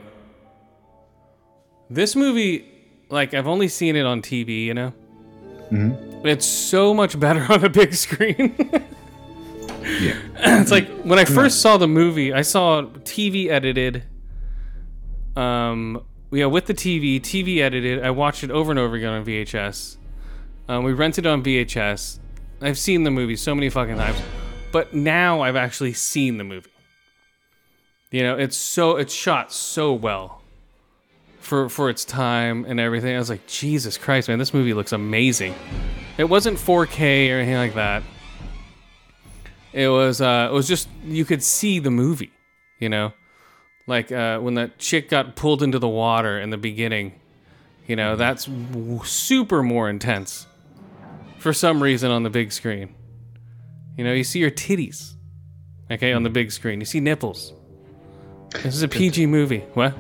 This 1.90 2.16
movie, 2.16 2.64
like, 3.10 3.34
I've 3.34 3.46
only 3.46 3.68
seen 3.68 3.96
it 3.96 4.06
on 4.06 4.22
TV, 4.22 4.64
you 4.64 4.72
know? 4.72 4.94
Mm-hmm. 5.70 6.26
It's 6.26 6.46
so 6.46 6.94
much 6.94 7.18
better 7.18 7.46
on 7.52 7.64
a 7.64 7.68
big 7.68 7.94
screen. 7.94 8.54
Yeah. 9.82 10.16
it's 10.60 10.70
like 10.70 10.88
when 11.02 11.18
I 11.18 11.24
first 11.24 11.60
saw 11.60 11.76
the 11.76 11.88
movie, 11.88 12.32
I 12.32 12.42
saw 12.42 12.82
TV 12.82 13.48
edited. 13.48 14.04
Um, 15.36 16.02
yeah, 16.30 16.46
with 16.46 16.66
the 16.66 16.74
TV, 16.74 17.20
TV 17.20 17.58
edited. 17.58 18.02
I 18.02 18.10
watched 18.10 18.42
it 18.42 18.50
over 18.50 18.70
and 18.72 18.78
over 18.78 18.96
again 18.96 19.12
on 19.12 19.24
VHS. 19.24 19.96
Um, 20.68 20.84
we 20.84 20.92
rented 20.92 21.26
it 21.26 21.28
on 21.28 21.42
VHS. 21.44 22.18
I've 22.60 22.78
seen 22.78 23.04
the 23.04 23.10
movie 23.10 23.36
so 23.36 23.54
many 23.54 23.68
fucking 23.68 23.96
times, 23.96 24.18
but 24.72 24.94
now 24.94 25.42
I've 25.42 25.56
actually 25.56 25.92
seen 25.92 26.38
the 26.38 26.44
movie. 26.44 26.70
You 28.10 28.22
know, 28.22 28.38
it's 28.38 28.56
so 28.56 28.96
it's 28.96 29.12
shot 29.12 29.52
so 29.52 29.92
well 29.92 30.35
for 31.46 31.68
for 31.68 31.88
its 31.88 32.04
time 32.04 32.64
and 32.66 32.78
everything. 32.78 33.14
I 33.14 33.18
was 33.18 33.30
like, 33.30 33.46
Jesus 33.46 33.96
Christ, 33.96 34.28
man, 34.28 34.38
this 34.38 34.52
movie 34.52 34.74
looks 34.74 34.92
amazing. 34.92 35.54
It 36.18 36.24
wasn't 36.24 36.58
4K 36.58 37.30
or 37.30 37.38
anything 37.38 37.56
like 37.56 37.74
that. 37.74 38.02
It 39.72 39.88
was 39.88 40.20
uh, 40.20 40.48
it 40.50 40.54
was 40.54 40.66
just 40.68 40.88
you 41.04 41.24
could 41.24 41.42
see 41.42 41.78
the 41.78 41.90
movie, 41.90 42.32
you 42.78 42.88
know, 42.88 43.12
like 43.86 44.10
uh, 44.10 44.38
when 44.40 44.54
that 44.54 44.78
chick 44.78 45.08
got 45.08 45.36
pulled 45.36 45.62
into 45.62 45.78
the 45.78 45.88
water 45.88 46.40
in 46.40 46.50
the 46.50 46.56
beginning. 46.56 47.20
You 47.86 47.94
know, 47.94 48.16
that's 48.16 48.46
w- 48.46 49.04
super 49.04 49.62
more 49.62 49.88
intense 49.88 50.46
for 51.38 51.52
some 51.52 51.80
reason 51.82 52.10
on 52.10 52.24
the 52.24 52.30
big 52.30 52.50
screen. 52.50 52.94
You 53.96 54.04
know, 54.04 54.12
you 54.12 54.24
see 54.24 54.40
your 54.40 54.50
titties, 54.50 55.14
okay, 55.90 56.12
on 56.12 56.22
the 56.22 56.30
big 56.30 56.50
screen. 56.50 56.80
You 56.80 56.86
see 56.86 57.00
nipples. 57.00 57.52
This 58.50 58.74
is 58.74 58.82
a 58.82 58.88
PG 58.88 59.26
movie. 59.26 59.60
What? 59.74 59.94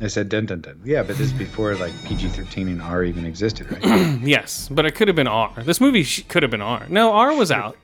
I 0.00 0.08
said 0.08 0.28
dun 0.28 0.46
dun 0.46 0.60
dun. 0.60 0.80
Yeah, 0.84 1.02
but 1.02 1.16
this 1.16 1.28
is 1.28 1.32
before 1.32 1.74
like 1.76 1.92
PG 2.04 2.28
thirteen 2.28 2.68
and 2.68 2.82
R 2.82 3.04
even 3.04 3.24
existed, 3.24 3.70
right? 3.70 4.18
Yes, 4.22 4.68
but 4.70 4.84
it 4.86 4.94
could 4.94 5.08
have 5.08 5.16
been 5.16 5.28
R. 5.28 5.52
This 5.64 5.80
movie 5.80 6.02
sh- 6.02 6.24
could 6.28 6.42
have 6.42 6.50
been 6.50 6.60
R. 6.62 6.86
No, 6.88 7.12
R 7.12 7.34
was 7.34 7.50
out. 7.52 7.76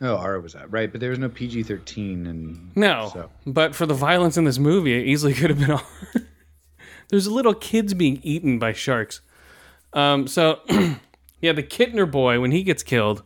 oh, 0.00 0.16
R 0.16 0.40
was 0.40 0.54
out, 0.56 0.70
right? 0.72 0.90
But 0.90 1.00
there 1.00 1.10
was 1.10 1.18
no 1.18 1.28
PG 1.28 1.62
thirteen 1.64 2.26
and 2.26 2.76
No, 2.76 3.10
So 3.12 3.30
but 3.46 3.74
for 3.74 3.86
the 3.86 3.94
violence 3.94 4.36
in 4.36 4.44
this 4.44 4.58
movie, 4.58 4.94
it 5.00 5.06
easily 5.06 5.34
could 5.34 5.50
have 5.50 5.58
been 5.60 5.70
R. 5.70 5.82
There's 7.08 7.28
little 7.28 7.54
kids 7.54 7.94
being 7.94 8.18
eaten 8.24 8.58
by 8.58 8.72
sharks. 8.72 9.20
Um, 9.92 10.26
so, 10.26 10.60
yeah, 11.40 11.52
the 11.52 11.62
Kintner 11.62 12.10
boy 12.10 12.40
when 12.40 12.50
he 12.50 12.64
gets 12.64 12.82
killed, 12.82 13.22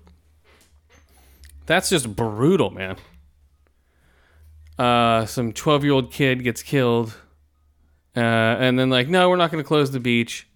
that's 1.64 1.88
just 1.88 2.14
brutal, 2.14 2.70
man. 2.70 2.96
Uh, 4.78 5.24
some 5.26 5.52
12 5.52 5.84
year 5.84 5.92
old 5.94 6.12
kid 6.12 6.42
gets 6.44 6.62
killed, 6.62 7.14
uh, 8.16 8.20
and 8.20 8.78
then 8.78 8.90
like, 8.90 9.08
no, 9.08 9.28
we're 9.28 9.36
not 9.36 9.50
going 9.50 9.62
to 9.62 9.66
close 9.66 9.90
the 9.90 10.00
beach. 10.00 10.46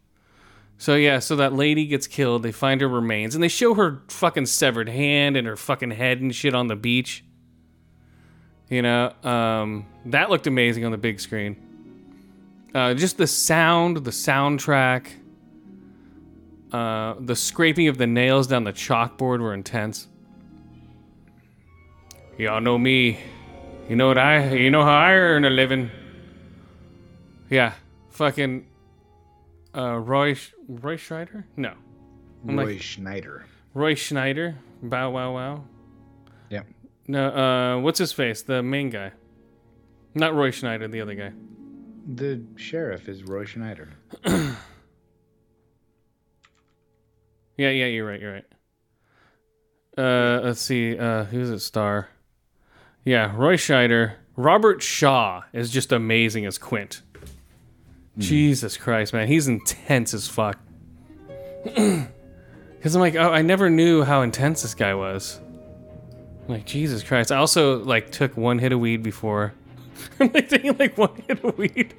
So 0.76 0.96
yeah, 0.96 1.20
so 1.20 1.36
that 1.36 1.52
lady 1.52 1.86
gets 1.86 2.06
killed. 2.06 2.42
They 2.42 2.52
find 2.52 2.80
her 2.80 2.88
remains, 2.88 3.34
and 3.34 3.42
they 3.42 3.48
show 3.48 3.74
her 3.74 4.02
fucking 4.08 4.46
severed 4.46 4.88
hand 4.88 5.36
and 5.36 5.46
her 5.46 5.56
fucking 5.56 5.92
head 5.92 6.20
and 6.20 6.34
shit 6.34 6.54
on 6.54 6.66
the 6.66 6.76
beach. 6.76 7.24
You 8.68 8.82
know, 8.82 9.12
um, 9.22 9.86
that 10.06 10.30
looked 10.30 10.46
amazing 10.46 10.84
on 10.84 10.90
the 10.90 10.98
big 10.98 11.20
screen. 11.20 11.56
Uh, 12.74 12.94
just 12.94 13.18
the 13.18 13.26
sound, 13.26 13.98
the 13.98 14.10
soundtrack, 14.10 15.06
uh, 16.72 17.14
the 17.20 17.36
scraping 17.36 17.86
of 17.86 17.98
the 17.98 18.06
nails 18.06 18.48
down 18.48 18.64
the 18.64 18.72
chalkboard 18.72 19.38
were 19.38 19.54
intense. 19.54 20.08
Y'all 22.36 22.60
know 22.60 22.76
me. 22.76 23.20
You 23.88 23.94
know 23.94 24.08
what 24.08 24.18
I? 24.18 24.54
You 24.54 24.70
know 24.70 24.82
how 24.82 24.96
I 24.96 25.12
earn 25.12 25.44
a 25.44 25.50
living. 25.50 25.88
Yeah, 27.54 27.74
fucking 28.10 28.66
uh, 29.76 29.98
Roy 29.98 30.34
Roy 30.66 30.96
Schreider? 30.96 31.46
No, 31.56 31.72
I'm 32.48 32.58
Roy 32.58 32.64
like- 32.72 32.82
Schneider. 32.82 33.46
Roy 33.74 33.94
Schneider. 33.94 34.56
Bow 34.82 35.10
wow 35.10 35.32
wow. 35.34 35.64
Yeah. 36.50 36.62
No, 37.06 37.28
uh, 37.28 37.80
what's 37.80 38.00
his 38.00 38.12
face? 38.12 38.42
The 38.42 38.60
main 38.60 38.90
guy. 38.90 39.12
Not 40.16 40.34
Roy 40.34 40.50
Schneider, 40.50 40.88
the 40.88 41.00
other 41.00 41.14
guy. 41.14 41.32
The 42.12 42.42
sheriff 42.56 43.08
is 43.08 43.22
Roy 43.22 43.44
Schneider. 43.44 43.88
Yeah, 47.56 47.70
yeah, 47.70 47.86
you're 47.86 48.04
right, 48.04 48.20
you're 48.20 48.32
right. 48.32 48.44
Uh, 49.96 50.40
let's 50.42 50.60
see, 50.60 50.98
uh, 50.98 51.22
who's 51.26 51.50
it 51.50 51.60
star? 51.60 52.08
Yeah, 53.04 53.32
Roy 53.36 53.56
Scheider. 53.56 54.14
Robert 54.34 54.82
Shaw 54.82 55.42
is 55.52 55.70
just 55.70 55.92
amazing 55.92 56.46
as 56.46 56.58
Quint. 56.58 57.02
Jesus 58.18 58.76
Christ, 58.76 59.12
man, 59.12 59.28
he's 59.28 59.48
intense 59.48 60.14
as 60.14 60.28
fuck. 60.28 60.58
Because 62.84 62.96
I'm 62.96 63.00
like, 63.00 63.14
oh, 63.14 63.32
I 63.32 63.40
never 63.40 63.70
knew 63.70 64.02
how 64.02 64.20
intense 64.20 64.60
this 64.60 64.74
guy 64.74 64.92
was. 64.92 65.40
I'm 66.42 66.48
like, 66.48 66.66
Jesus 66.66 67.02
Christ. 67.02 67.32
I 67.32 67.38
also 67.38 67.82
like 67.82 68.10
took 68.10 68.36
one 68.36 68.58
hit 68.58 68.72
of 68.72 68.78
weed 68.78 69.02
before. 69.02 69.54
I'm 70.20 70.30
like 70.34 70.50
taking 70.50 70.76
like 70.76 70.98
one 70.98 71.14
hit 71.26 71.42
of 71.42 71.56
weed. 71.56 71.94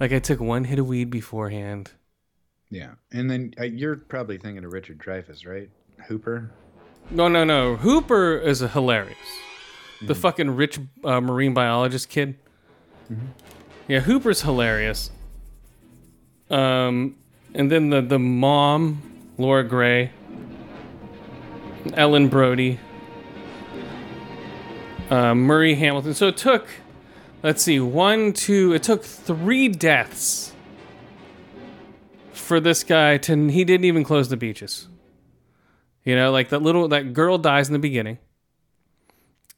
Like 0.00 0.12
I 0.12 0.20
took 0.20 0.40
one 0.40 0.64
hit 0.64 0.78
of 0.78 0.86
weed 0.86 1.10
beforehand. 1.10 1.90
Yeah, 2.70 2.92
and 3.12 3.30
then 3.30 3.52
uh, 3.60 3.64
you're 3.64 3.96
probably 3.96 4.38
thinking 4.38 4.64
of 4.64 4.72
Richard 4.72 4.96
Dreyfuss, 4.96 5.46
right? 5.46 5.68
Hooper. 6.06 6.50
No, 7.10 7.28
no, 7.28 7.44
no. 7.44 7.76
Hooper 7.76 8.38
is 8.38 8.62
a 8.62 8.68
hilarious. 8.68 9.18
The 10.00 10.14
fucking 10.14 10.56
rich 10.56 10.78
uh, 11.04 11.20
marine 11.20 11.52
biologist 11.52 12.08
kid. 12.08 12.36
Yeah, 13.88 14.00
Hooper's 14.00 14.42
hilarious. 14.42 15.10
Um, 16.50 17.16
and 17.54 17.70
then 17.70 17.88
the 17.88 18.02
the 18.02 18.18
mom, 18.18 19.02
Lorraine 19.38 19.68
Gary, 19.68 20.10
Ellen 21.94 22.28
Brody, 22.28 22.78
uh, 25.08 25.34
Murray 25.34 25.74
Hamilton. 25.74 26.12
So 26.12 26.28
it 26.28 26.36
took, 26.36 26.68
let's 27.42 27.62
see, 27.62 27.80
one, 27.80 28.34
two. 28.34 28.74
It 28.74 28.82
took 28.82 29.02
three 29.04 29.68
deaths 29.68 30.52
for 32.32 32.60
this 32.60 32.84
guy 32.84 33.16
to. 33.18 33.48
He 33.48 33.64
didn't 33.64 33.86
even 33.86 34.04
close 34.04 34.28
the 34.28 34.36
beaches. 34.36 34.86
You 36.04 36.14
know, 36.14 36.30
like 36.30 36.50
that 36.50 36.60
little 36.60 36.88
that 36.88 37.14
girl 37.14 37.38
dies 37.38 37.68
in 37.68 37.72
the 37.72 37.78
beginning. 37.78 38.18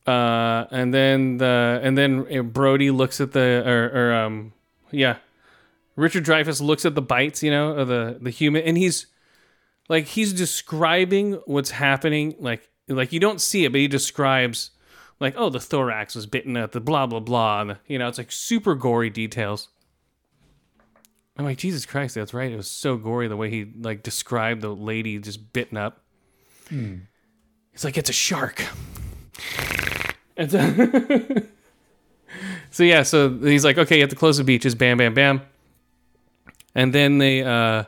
Uh, 0.06 0.66
and 0.70 0.94
then 0.94 1.36
the 1.36 1.80
and 1.82 1.96
then 1.96 2.48
Brody 2.50 2.90
looks 2.90 3.20
at 3.20 3.32
the 3.32 3.62
or, 3.66 3.90
or 3.94 4.14
um 4.14 4.52
yeah, 4.90 5.16
Richard 5.96 6.24
Dreyfuss 6.24 6.60
looks 6.60 6.84
at 6.84 6.94
the 6.94 7.02
bites, 7.02 7.42
you 7.42 7.50
know, 7.50 7.72
of 7.72 7.88
the 7.88 8.18
the 8.20 8.30
human, 8.30 8.62
and 8.62 8.78
he's 8.78 9.06
like 9.88 10.06
he's 10.06 10.32
describing 10.32 11.34
what's 11.44 11.70
happening, 11.70 12.34
like 12.38 12.68
like 12.88 13.12
you 13.12 13.20
don't 13.20 13.40
see 13.40 13.64
it, 13.64 13.72
but 13.72 13.80
he 13.80 13.88
describes 13.88 14.70
like 15.20 15.34
oh 15.36 15.50
the 15.50 15.60
thorax 15.60 16.14
was 16.14 16.26
bitten 16.26 16.56
at 16.56 16.72
the 16.72 16.80
blah 16.80 17.06
blah 17.06 17.20
blah, 17.20 17.60
and 17.60 17.70
the, 17.70 17.78
you 17.86 17.98
know 17.98 18.08
it's 18.08 18.18
like 18.18 18.32
super 18.32 18.74
gory 18.74 19.10
details. 19.10 19.68
I'm 21.36 21.44
like 21.44 21.58
Jesus 21.58 21.86
Christ, 21.86 22.14
that's 22.14 22.34
right. 22.34 22.50
It 22.50 22.56
was 22.56 22.70
so 22.70 22.96
gory 22.96 23.28
the 23.28 23.36
way 23.36 23.50
he 23.50 23.70
like 23.80 24.02
described 24.02 24.62
the 24.62 24.74
lady 24.74 25.18
just 25.18 25.52
bitten 25.52 25.76
up. 25.76 26.02
He's 27.72 27.84
like, 27.84 27.96
it's 27.96 28.10
a 28.10 28.14
shark. 28.14 28.64
And 30.40 30.50
so, 30.50 31.42
so 32.70 32.82
yeah, 32.82 33.02
so 33.02 33.28
he's 33.28 33.64
like, 33.64 33.76
okay, 33.76 33.96
you 33.96 34.00
have 34.00 34.10
to 34.10 34.16
close 34.16 34.38
the 34.38 34.44
beaches, 34.44 34.74
bam, 34.74 34.96
bam, 34.96 35.12
bam. 35.12 35.42
And 36.74 36.94
then 36.94 37.18
they 37.18 37.42
uh 37.42 37.84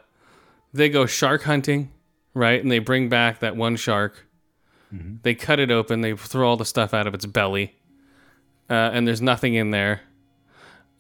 they 0.73 0.89
go 0.89 1.07
shark 1.07 1.43
hunting, 1.43 1.91
right? 2.35 2.61
And 2.61 2.71
they 2.71 2.79
bring 2.79 3.09
back 3.09 3.41
that 3.41 3.57
one 3.57 3.77
shark. 3.77 4.27
They 5.23 5.35
cut 5.35 5.59
it 5.61 5.71
open, 5.71 6.03
they 6.03 6.15
throw 6.15 6.49
all 6.49 6.57
the 6.57 6.67
stuff 6.67 6.93
out 6.93 7.07
of 7.07 7.15
its 7.15 7.25
belly. 7.25 7.75
Uh, 8.69 8.91
and 8.93 9.09
there's 9.09 9.23
nothing 9.23 9.55
in 9.55 9.71
there. 9.71 10.03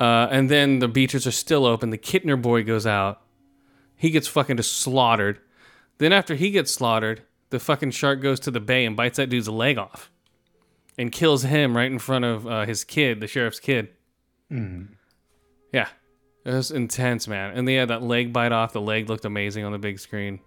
Uh, 0.00 0.28
and 0.30 0.50
then 0.50 0.78
the 0.78 0.88
beaches 0.88 1.26
are 1.26 1.32
still 1.32 1.66
open. 1.66 1.90
The 1.90 1.98
Kintner 1.98 2.40
boy 2.40 2.64
goes 2.64 2.86
out. 2.86 3.20
He 3.96 4.10
gets 4.10 4.26
fucking 4.28 4.56
just 4.56 4.72
slaughtered. 4.78 5.38
Then 5.98 6.12
after 6.12 6.34
he 6.34 6.50
gets 6.50 6.72
slaughtered, 6.72 7.22
the 7.50 7.60
fucking 7.60 7.90
shark 7.90 8.20
goes 8.20 8.40
to 8.40 8.50
the 8.50 8.60
bay 8.60 8.84
and 8.84 8.96
bites 8.96 9.18
that 9.18 9.28
dude's 9.28 9.48
leg 9.48 9.78
off, 9.78 10.10
and 10.98 11.10
kills 11.10 11.42
him 11.42 11.76
right 11.76 11.90
in 11.90 11.98
front 11.98 12.24
of 12.24 12.46
uh, 12.46 12.64
his 12.66 12.84
kid, 12.84 13.20
the 13.20 13.26
sheriff's 13.26 13.60
kid. 13.60 13.88
Yeah, 15.72 15.88
it 16.44 16.52
was 16.52 16.70
intense, 16.70 17.26
man. 17.26 17.56
And 17.56 17.66
they 17.66 17.74
had 17.74 17.88
that 17.88 18.02
leg 18.02 18.32
bite 18.32 18.52
off. 18.52 18.72
The 18.72 18.80
leg 18.80 19.08
looked 19.08 19.24
amazing 19.24 19.64
on 19.64 19.72
the 19.72 19.78
big 19.78 19.98
screen. 19.98 20.40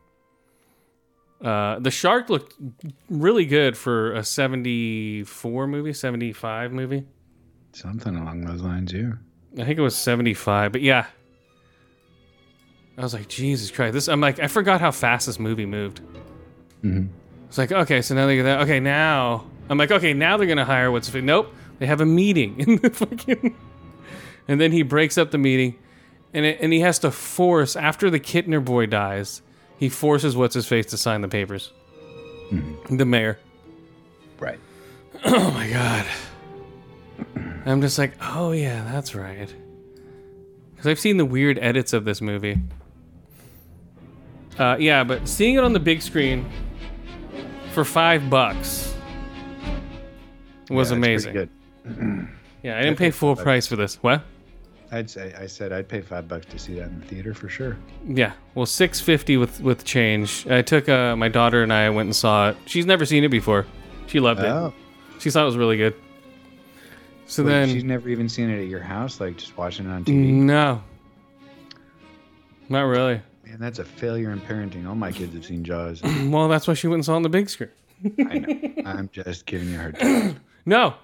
Uh, 1.43 1.79
the 1.79 1.91
shark 1.91 2.29
looked 2.29 2.53
really 3.09 3.45
good 3.45 3.75
for 3.77 4.13
a 4.13 4.23
'74 4.23 5.67
movie, 5.67 5.93
'75 5.93 6.71
movie. 6.71 7.05
Something 7.73 8.15
along 8.15 8.41
those 8.45 8.61
lines, 8.61 8.93
yeah. 8.93 9.13
I 9.59 9.65
think 9.65 9.77
it 9.77 9.81
was 9.81 9.95
75, 9.97 10.71
but 10.71 10.81
yeah. 10.81 11.07
I 12.97 13.01
was 13.01 13.13
like, 13.13 13.27
Jesus 13.27 13.69
Christ. 13.71 13.93
This 13.93 14.07
I'm 14.07 14.21
like, 14.21 14.39
I 14.39 14.47
forgot 14.47 14.79
how 14.79 14.91
fast 14.91 15.27
this 15.27 15.39
movie 15.39 15.65
moved. 15.65 15.99
It's 17.47 17.57
like, 17.57 17.71
okay, 17.71 18.01
so 18.01 18.15
now 18.15 18.27
they 18.27 18.37
get 18.37 18.43
that. 18.43 18.61
Okay, 18.61 18.79
now 18.79 19.45
I'm 19.69 19.77
like, 19.77 19.91
okay, 19.91 20.13
now 20.13 20.37
they're 20.37 20.47
gonna 20.47 20.65
hire 20.65 20.91
what's 20.91 21.07
his 21.07 21.13
face. 21.13 21.23
nope. 21.23 21.53
They 21.79 21.87
have 21.87 22.01
a 22.01 22.05
meeting 22.05 22.59
in 22.59 22.77
the 22.77 22.89
fucking 22.89 23.55
and 24.47 24.61
then 24.61 24.71
he 24.71 24.83
breaks 24.83 25.17
up 25.17 25.31
the 25.31 25.37
meeting 25.37 25.75
and 26.33 26.45
it, 26.45 26.59
and 26.61 26.73
he 26.73 26.81
has 26.81 26.99
to 26.99 27.11
force 27.11 27.75
after 27.75 28.09
the 28.09 28.19
Kintner 28.19 28.63
boy 28.63 28.85
dies, 28.85 29.41
he 29.77 29.89
forces 29.89 30.35
what's 30.35 30.53
his 30.53 30.67
face 30.67 30.85
to 30.87 30.97
sign 30.97 31.21
the 31.21 31.27
papers. 31.27 31.71
The 32.89 33.05
mayor. 33.05 33.39
Right. 34.39 34.59
Oh 35.27 35.49
my 35.51 35.67
god. 35.69 36.05
I'm 37.65 37.81
just 37.81 37.97
like, 37.97 38.13
oh 38.21 38.51
yeah, 38.51 38.83
that's 38.91 39.15
right. 39.15 39.51
Because 40.71 40.87
I've 40.87 40.99
seen 40.99 41.17
the 41.17 41.25
weird 41.25 41.57
edits 41.59 41.93
of 41.93 42.05
this 42.05 42.21
movie. 42.21 42.59
Uh, 44.59 44.75
yeah, 44.77 45.03
but 45.03 45.27
seeing 45.27 45.55
it 45.55 45.63
on 45.63 45.73
the 45.73 45.79
big 45.79 46.01
screen 46.01 46.45
for 47.73 47.83
five 47.83 48.29
bucks 48.29 48.84
was 50.69 50.91
Yeah, 50.91 50.97
amazing. 50.97 51.33
Good. 51.33 51.49
Yeah, 52.63 52.79
I 52.79 52.81
didn't 52.81 52.97
pay 52.97 53.11
full 53.11 53.35
price 53.35 53.67
for 53.67 53.75
this. 53.75 53.97
What? 54.01 54.23
I'd 54.91 55.07
say 55.07 55.35
I 55.37 55.45
said 55.45 55.71
I'd 55.71 55.87
pay 55.87 56.01
five 56.01 56.27
bucks 56.27 56.47
to 56.47 56.57
see 56.57 56.73
that 56.79 56.87
in 56.87 56.99
the 56.99 57.05
theater 57.05 57.35
for 57.35 57.47
sure. 57.47 57.77
Yeah, 58.07 58.33
well, 58.55 58.65
six 58.65 58.99
fifty 58.99 59.37
with 59.37 59.61
with 59.61 59.83
change. 59.85 60.47
I 60.47 60.63
took 60.63 60.89
uh, 60.89 61.15
my 61.15 61.27
daughter 61.29 61.61
and 61.61 61.71
I 61.71 61.91
went 61.91 62.07
and 62.07 62.15
saw 62.15 62.49
it. 62.49 62.57
She's 62.65 62.87
never 62.87 63.05
seen 63.05 63.23
it 63.23 63.29
before. 63.29 63.67
She 64.07 64.19
loved 64.19 64.39
it. 64.39 64.47
Oh, 64.47 64.73
She 65.19 65.29
thought 65.29 65.43
it 65.43 65.45
was 65.45 65.57
really 65.57 65.77
good. 65.77 65.93
So 67.27 67.43
wait, 67.43 67.49
then, 67.51 67.69
she's 67.69 67.83
never 67.83 68.09
even 68.09 68.27
seen 68.27 68.49
it 68.49 68.59
at 68.59 68.67
your 68.67 68.79
house, 68.79 69.19
like 69.19 69.37
just 69.37 69.55
watching 69.57 69.85
it 69.85 69.91
on 69.91 70.03
TV. 70.03 70.31
no, 70.31 70.81
not 72.69 72.81
really. 72.83 73.21
Man, 73.45 73.59
that's 73.59 73.77
a 73.77 73.85
failure 73.85 74.31
in 74.31 74.39
parenting. 74.41 74.87
All 74.87 74.95
my 74.95 75.11
kids 75.11 75.35
have 75.35 75.45
seen 75.45 75.63
Jaws. 75.63 76.01
Well, 76.25 76.47
that's 76.47 76.67
why 76.67 76.73
she 76.73 76.87
went 76.87 76.99
and 76.99 77.05
saw 77.05 77.13
it 77.13 77.17
on 77.17 77.21
the 77.21 77.29
big 77.29 77.49
screen. 77.49 77.69
I 78.27 78.39
know. 78.39 78.83
I'm 78.85 79.09
just 79.11 79.45
giving 79.45 79.69
you 79.69 79.75
a 79.75 79.81
hard 79.81 79.99
time. 79.99 80.39
No, 80.65 80.95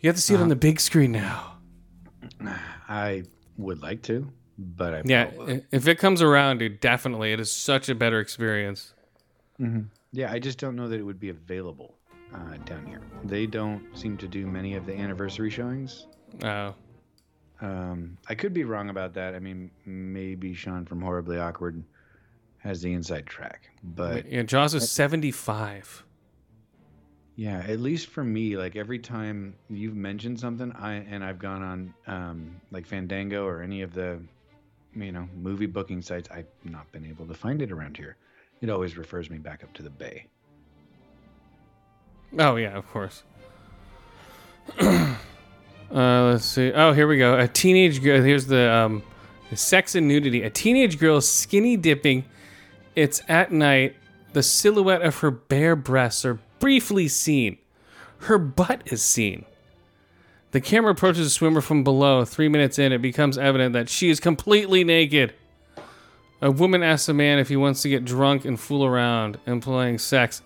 you 0.00 0.08
have 0.08 0.16
to 0.16 0.22
see 0.22 0.34
Uh-huh. 0.34 0.42
it 0.42 0.44
on 0.44 0.48
the 0.48 0.56
big 0.56 0.80
screen 0.80 1.12
now. 1.12 1.58
I 2.88 3.24
would 3.56 3.82
like 3.82 4.02
to, 4.02 4.30
but 4.58 4.94
I 4.94 5.02
Yeah, 5.04 5.30
i- 5.48 5.62
if 5.72 5.86
it 5.88 5.98
comes 5.98 6.22
around, 6.22 6.58
dude, 6.58 6.80
definitely, 6.80 7.32
it 7.32 7.40
is 7.40 7.50
such 7.52 7.88
a 7.88 7.94
better 7.94 8.20
experience. 8.20 8.92
yeah. 10.12 10.30
I 10.32 10.38
just 10.38 10.58
don't 10.58 10.76
know 10.76 10.88
that 10.88 10.98
it 10.98 11.02
would 11.02 11.20
be 11.20 11.28
available 11.30 11.94
uh, 12.34 12.56
down 12.64 12.84
here. 12.86 13.00
They 13.24 13.46
don't 13.46 13.82
seem 13.96 14.16
to 14.18 14.26
do 14.28 14.46
many 14.46 14.74
of 14.74 14.84
the 14.86 14.94
anniversary 14.96 15.48
showings. 15.50 16.06
Oh, 16.42 16.74
Um, 17.60 18.18
I 18.28 18.34
could 18.34 18.52
be 18.52 18.64
wrong 18.64 18.90
about 18.90 19.14
that. 19.14 19.34
I 19.34 19.38
mean, 19.38 19.70
maybe 19.86 20.52
Sean 20.52 20.84
from 20.84 21.00
Horribly 21.00 21.38
Awkward 21.38 21.82
has 22.58 22.82
the 22.82 22.92
inside 22.92 23.24
track, 23.26 23.70
but 23.82 24.30
yeah, 24.30 24.42
Jaws 24.42 24.74
is 24.74 24.90
seventy 24.90 25.30
five. 25.30 26.04
Yeah, 27.36 27.62
at 27.68 27.80
least 27.80 28.08
for 28.08 28.24
me, 28.24 28.56
like 28.56 28.76
every 28.76 28.98
time 28.98 29.54
you've 29.68 29.94
mentioned 29.94 30.40
something, 30.40 30.72
I 30.72 30.94
and 30.94 31.22
I've 31.22 31.38
gone 31.38 31.62
on 31.62 31.94
um, 32.06 32.60
like 32.70 32.86
Fandango 32.86 33.44
or 33.44 33.62
any 33.62 33.82
of 33.82 33.92
the 33.92 34.18
you 34.94 35.12
know 35.12 35.28
movie 35.36 35.66
booking 35.66 36.00
sites, 36.00 36.30
I've 36.30 36.46
not 36.64 36.90
been 36.92 37.04
able 37.04 37.26
to 37.26 37.34
find 37.34 37.60
it 37.60 37.70
around 37.70 37.98
here. 37.98 38.16
It 38.62 38.70
always 38.70 38.96
refers 38.96 39.28
me 39.28 39.36
back 39.36 39.62
up 39.62 39.72
to 39.74 39.82
the 39.82 39.90
Bay. 39.90 40.26
Oh 42.38 42.56
yeah, 42.56 42.74
of 42.74 42.88
course. 42.88 43.22
uh, 44.80 45.16
let's 45.90 46.46
see. 46.46 46.72
Oh, 46.72 46.94
here 46.94 47.06
we 47.06 47.18
go. 47.18 47.38
A 47.38 47.46
teenage 47.46 48.02
girl. 48.02 48.22
Here's 48.22 48.46
the 48.46 48.72
um, 48.72 49.02
sex 49.54 49.94
and 49.94 50.08
nudity. 50.08 50.42
A 50.42 50.50
teenage 50.50 50.98
girl 50.98 51.20
skinny 51.20 51.76
dipping. 51.76 52.24
It's 52.94 53.20
at 53.28 53.52
night. 53.52 53.94
The 54.32 54.42
silhouette 54.42 55.02
of 55.02 55.18
her 55.18 55.30
bare 55.30 55.76
breasts 55.76 56.24
are 56.24 56.38
briefly 56.66 57.06
seen. 57.06 57.56
Her 58.22 58.38
butt 58.38 58.82
is 58.86 59.00
seen. 59.00 59.44
The 60.50 60.60
camera 60.60 60.90
approaches 60.90 61.24
the 61.24 61.30
swimmer 61.30 61.60
from 61.60 61.84
below. 61.84 62.24
Three 62.24 62.48
minutes 62.48 62.76
in, 62.76 62.90
it 62.90 63.00
becomes 63.00 63.38
evident 63.38 63.72
that 63.74 63.88
she 63.88 64.10
is 64.10 64.18
completely 64.18 64.82
naked. 64.82 65.32
A 66.42 66.50
woman 66.50 66.82
asks 66.82 67.08
a 67.08 67.14
man 67.14 67.38
if 67.38 67.48
he 67.48 67.54
wants 67.54 67.82
to 67.82 67.88
get 67.88 68.04
drunk 68.04 68.44
and 68.44 68.58
fool 68.58 68.84
around, 68.84 69.38
implying 69.46 69.96
sex. 69.96 70.42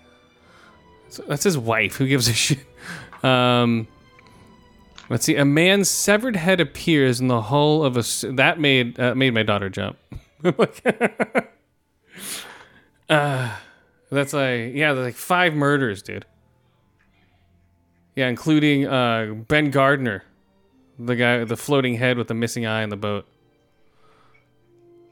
So 1.09 1.25
that's 1.27 1.45
his 1.45 1.57
wife. 1.57 1.97
Who 1.97 2.07
gives 2.07 2.29
a 2.29 2.35
shit? 2.35 2.59
Um, 3.23 3.89
let's 5.09 5.25
see. 5.25 5.37
A 5.37 5.47
man's 5.47 5.89
severed 5.89 6.37
head 6.37 6.61
appears 6.61 7.19
in 7.19 7.29
the 7.29 7.41
hull 7.41 7.83
of 7.83 7.97
a. 7.97 8.05
That 8.33 8.61
made 8.61 9.01
uh, 9.01 9.15
made 9.15 9.33
my 9.33 9.43
daughter 9.43 9.71
jump. 9.71 9.97
uh, 13.09 13.57
that's 14.11 14.33
like 14.33 14.75
yeah, 14.75 14.93
there's 14.93 15.07
like 15.07 15.15
five 15.15 15.55
murders, 15.55 16.03
dude. 16.03 16.27
Yeah, 18.17 18.29
including 18.29 18.87
uh, 18.87 19.35
Ben 19.49 19.71
Gardner, 19.71 20.25
the 20.99 21.17
guy, 21.17 21.45
the 21.45 21.57
floating 21.57 21.95
head 21.95 22.19
with 22.19 22.29
the 22.29 22.35
missing 22.35 22.67
eye 22.67 22.83
in 22.83 22.91
the 22.91 22.97
boat. 22.97 23.27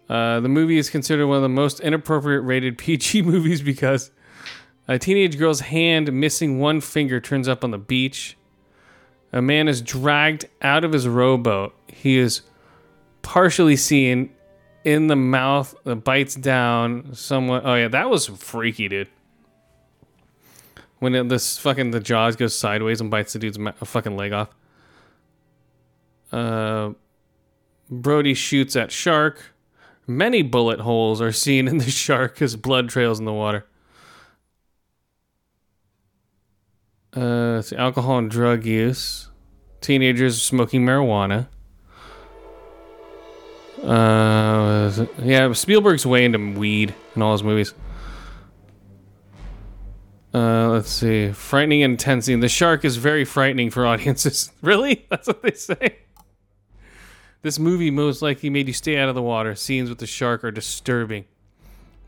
Uh, 0.09 0.41
the 0.41 0.49
movie 0.49 0.79
is 0.79 0.91
considered 0.91 1.27
one 1.27 1.37
of 1.37 1.43
the 1.43 1.49
most 1.49 1.81
inappropriate 1.81 2.43
rated 2.43 2.79
PG 2.79 3.23
movies 3.23 3.63
because 3.63 4.11
a 4.89 4.99
teenage 4.99 5.39
girl's 5.39 5.61
hand 5.61 6.13
missing 6.13 6.59
one 6.59 6.81
finger 6.81 7.21
turns 7.21 7.47
up 7.47 7.63
on 7.63 7.71
the 7.71 7.79
beach. 7.79 8.37
A 9.33 9.43
man 9.43 9.69
is 9.69 9.83
dragged 9.83 10.47
out 10.63 10.85
of 10.85 10.93
his 10.93 11.07
rowboat. 11.07 11.75
He 11.87 12.19
is 12.19 12.41
partially 13.21 13.77
seen 13.77 14.31
in 14.89 15.09
the 15.09 15.17
mouth 15.17 15.75
that 15.85 15.97
bites 15.97 16.35
down 16.35 17.15
someone. 17.15 17.61
Oh 17.63 17.75
yeah, 17.75 17.89
that 17.89 18.09
was 18.09 18.27
freaky, 18.27 18.89
dude. 18.89 19.09
When 20.99 21.15
it, 21.15 21.29
this 21.29 21.59
fucking 21.59 21.91
the 21.91 22.01
jaws 22.01 22.37
goes 22.37 22.57
sideways 22.57 23.03
and 23.03 23.11
bites 23.11 23.35
the 23.35 23.39
dude's 23.39 23.59
ma- 23.59 23.73
fucking 23.73 24.17
leg 24.17 24.33
off. 24.33 24.49
Uh, 26.33 26.93
Brody 27.91 28.33
shoots 28.33 28.77
at 28.77 28.91
shark. 28.91 29.55
Many 30.07 30.41
bullet 30.41 30.81
holes 30.81 31.21
are 31.21 31.33
seen 31.33 31.69
in 31.69 31.77
the 31.77 31.91
shark 31.91 32.41
as 32.41 32.57
blood 32.57 32.89
trails 32.89 33.19
in 33.19 33.27
the 33.27 33.33
water. 33.33 33.67
Uh, 37.15 37.57
let's 37.57 37.75
alcohol 37.75 38.17
and 38.19 38.31
drug 38.31 38.65
use. 38.65 39.29
Teenagers 39.83 40.41
smoking 40.41 40.87
marijuana. 40.87 41.49
Uh, 43.83 45.07
yeah, 45.23 45.53
Spielberg's 45.53 46.07
way 46.07 46.25
into 46.25 46.39
weed 46.59 46.95
in 47.15 47.23
all 47.23 47.33
his 47.33 47.43
movies. 47.43 47.75
Uh, 50.35 50.69
let's 50.69 50.91
see. 50.91 51.33
Frightening 51.33 51.83
and 51.83 51.93
intensity. 51.93 52.39
The 52.39 52.49
shark 52.49 52.85
is 52.85 52.97
very 52.97 53.25
frightening 53.25 53.71
for 53.71 53.87
audiences. 53.93 54.53
really? 54.63 55.07
That's 55.11 55.27
what 55.27 55.43
they 55.43 55.53
say. 55.53 55.99
This 57.43 57.59
movie 57.59 57.91
most 57.91 58.21
likely 58.21 58.51
made 58.51 58.67
you 58.67 58.73
stay 58.73 58.99
out 58.99 59.09
of 59.09 59.15
the 59.15 59.23
water. 59.23 59.55
Scenes 59.55 59.89
with 59.89 59.99
the 59.99 60.07
shark 60.07 60.45
are 60.45 60.51
disturbing. 60.51 61.25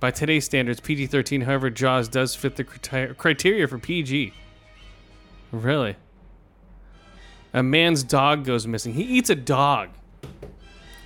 By 0.01 0.11
today's 0.11 0.45
standards, 0.45 0.81
PG 0.81 1.07
13, 1.07 1.43
however, 1.43 1.71
Jaws 1.71 2.09
does 2.09 2.35
fit 2.35 2.57
the 2.57 2.65
criteria 2.65 3.69
for 3.69 3.79
PG. 3.79 4.33
Really? 5.53 5.97
A 7.53 7.63
man's 7.63 8.03
dog 8.03 8.45
goes 8.45 8.67
missing. 8.67 8.95
He 8.95 9.03
eats 9.03 9.31
a 9.31 9.35
dog. 9.35 9.91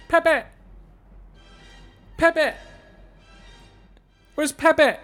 Pepe! 0.08 0.46
Pepe! 2.16 2.56
Where's 4.34 4.52
Pepe? 4.52 4.98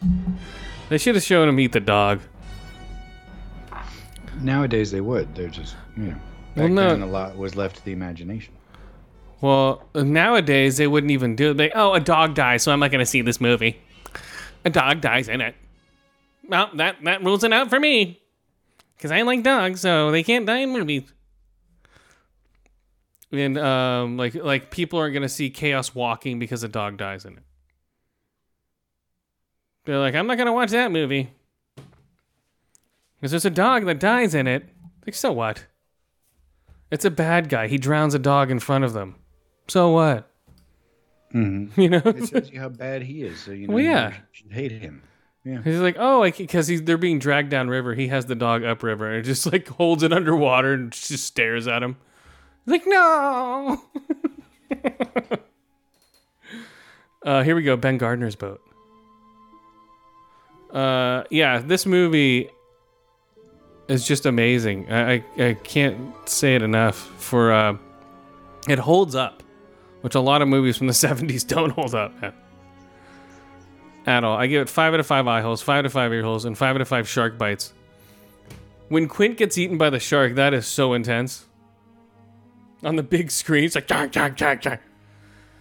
they 0.88 0.98
should 0.98 1.14
have 1.14 1.24
shown 1.24 1.48
him 1.48 1.60
eat 1.60 1.72
the 1.72 1.80
dog. 1.80 2.20
Nowadays 4.40 4.90
they 4.90 5.00
would. 5.00 5.34
They're 5.34 5.48
just 5.48 5.76
you 5.96 6.04
know. 6.04 6.16
Well, 6.56 6.66
Back 6.66 6.72
no- 6.72 6.88
then 6.90 7.02
a 7.02 7.06
lot 7.06 7.36
was 7.36 7.56
left 7.56 7.76
to 7.76 7.84
the 7.84 7.92
imagination. 7.92 8.54
Well, 9.40 9.88
nowadays 9.94 10.76
they 10.76 10.86
wouldn't 10.86 11.10
even 11.10 11.34
do 11.34 11.50
it. 11.50 11.56
They, 11.56 11.70
oh, 11.72 11.94
a 11.94 12.00
dog 12.00 12.34
dies, 12.34 12.62
so 12.62 12.70
I'm 12.70 12.78
not 12.78 12.92
going 12.92 13.00
to 13.00 13.06
see 13.06 13.22
this 13.22 13.40
movie. 13.40 13.80
A 14.64 14.70
dog 14.70 15.00
dies 15.00 15.28
in 15.28 15.40
it. 15.40 15.56
Well, 16.46 16.70
that 16.74 17.02
that 17.02 17.24
rules 17.24 17.42
it 17.42 17.52
out 17.52 17.68
for 17.68 17.80
me. 17.80 18.20
Because 18.96 19.10
I 19.10 19.22
like 19.22 19.42
dogs, 19.42 19.80
so 19.80 20.12
they 20.12 20.22
can't 20.22 20.46
die 20.46 20.58
in 20.58 20.70
movies. 20.70 21.12
And 23.32 23.56
um, 23.58 24.16
like 24.18 24.34
like 24.34 24.70
people 24.70 24.98
aren't 24.98 25.14
going 25.14 25.22
to 25.22 25.28
see 25.28 25.48
Chaos 25.48 25.94
Walking 25.94 26.38
because 26.38 26.62
a 26.62 26.68
dog 26.68 26.98
dies 26.98 27.24
in 27.24 27.38
it. 27.38 27.42
They're 29.84 29.98
like, 29.98 30.14
I'm 30.14 30.26
not 30.26 30.36
going 30.36 30.46
to 30.46 30.52
watch 30.52 30.70
that 30.70 30.92
movie. 30.92 31.30
Because 33.16 33.30
there's 33.32 33.44
a 33.44 33.50
dog 33.50 33.86
that 33.86 33.98
dies 33.98 34.34
in 34.34 34.46
it. 34.46 34.68
Like, 35.06 35.14
so 35.14 35.32
what? 35.32 35.66
It's 36.90 37.04
a 37.04 37.10
bad 37.10 37.48
guy. 37.48 37.68
He 37.68 37.78
drowns 37.78 38.14
a 38.14 38.18
dog 38.18 38.50
in 38.50 38.58
front 38.60 38.84
of 38.84 38.92
them. 38.92 39.16
So 39.66 39.90
what? 39.90 40.30
Mm-hmm. 41.34 41.80
You 41.80 41.88
know? 41.88 42.02
It 42.04 42.28
shows 42.28 42.50
you 42.50 42.60
how 42.60 42.68
bad 42.68 43.02
he 43.02 43.22
is, 43.22 43.40
so 43.40 43.52
you 43.52 43.66
know 43.66 43.74
Well, 43.74 43.82
you 43.82 43.90
yeah. 43.90 44.14
should 44.32 44.52
hate 44.52 44.72
him. 44.72 45.02
Yeah. 45.44 45.62
He's 45.62 45.80
like, 45.80 45.96
oh, 45.98 46.30
because 46.30 46.68
he's 46.68 46.82
they're 46.82 46.98
being 46.98 47.18
dragged 47.18 47.50
down 47.50 47.68
river. 47.68 47.94
He 47.94 48.08
has 48.08 48.26
the 48.26 48.34
dog 48.36 48.62
upriver 48.62 49.08
and 49.08 49.16
it 49.16 49.22
just 49.22 49.50
like 49.50 49.66
holds 49.66 50.02
it 50.02 50.12
underwater 50.12 50.74
and 50.74 50.92
just 50.92 51.24
stares 51.24 51.66
at 51.66 51.82
him. 51.82 51.96
Like, 52.66 52.82
no. 52.86 53.82
uh, 57.24 57.42
here 57.42 57.56
we 57.56 57.62
go. 57.62 57.76
Ben 57.76 57.98
Gardner's 57.98 58.36
boat. 58.36 58.60
Uh, 60.72 61.24
yeah, 61.30 61.58
this 61.58 61.84
movie 61.86 62.48
is 63.88 64.06
just 64.06 64.26
amazing. 64.26 64.90
I 64.90 65.14
I, 65.14 65.24
I 65.38 65.54
can't 65.54 66.14
say 66.28 66.54
it 66.54 66.62
enough. 66.62 66.96
For 66.96 67.52
uh, 67.52 67.76
it 68.68 68.78
holds 68.78 69.14
up, 69.14 69.42
which 70.00 70.14
a 70.14 70.20
lot 70.20 70.40
of 70.40 70.48
movies 70.48 70.76
from 70.76 70.86
the 70.86 70.92
'70s 70.94 71.46
don't 71.46 71.70
hold 71.70 71.94
up. 71.94 72.12
At 74.04 74.24
all. 74.24 74.36
I 74.36 74.48
give 74.48 74.62
it 74.62 74.68
five 74.68 74.94
out 74.94 75.00
of 75.00 75.06
five 75.06 75.28
eye 75.28 75.42
holes, 75.42 75.62
five 75.62 75.80
out 75.80 75.86
of 75.86 75.92
five 75.92 76.12
ear 76.12 76.22
holes, 76.24 76.44
and 76.44 76.58
five 76.58 76.74
out 76.74 76.80
of 76.80 76.88
five 76.88 77.08
shark 77.08 77.38
bites. 77.38 77.72
When 78.88 79.06
Quint 79.08 79.36
gets 79.36 79.56
eaten 79.56 79.78
by 79.78 79.90
the 79.90 80.00
shark, 80.00 80.34
that 80.34 80.52
is 80.54 80.66
so 80.66 80.92
intense. 80.92 81.46
On 82.84 82.96
the 82.96 83.02
big 83.02 83.30
screen, 83.30 83.64
it's 83.64 83.74
like 83.74 83.88
shark, 83.88 84.12
shark, 84.12 84.36
shark, 84.36 84.62
shark. 84.62 84.80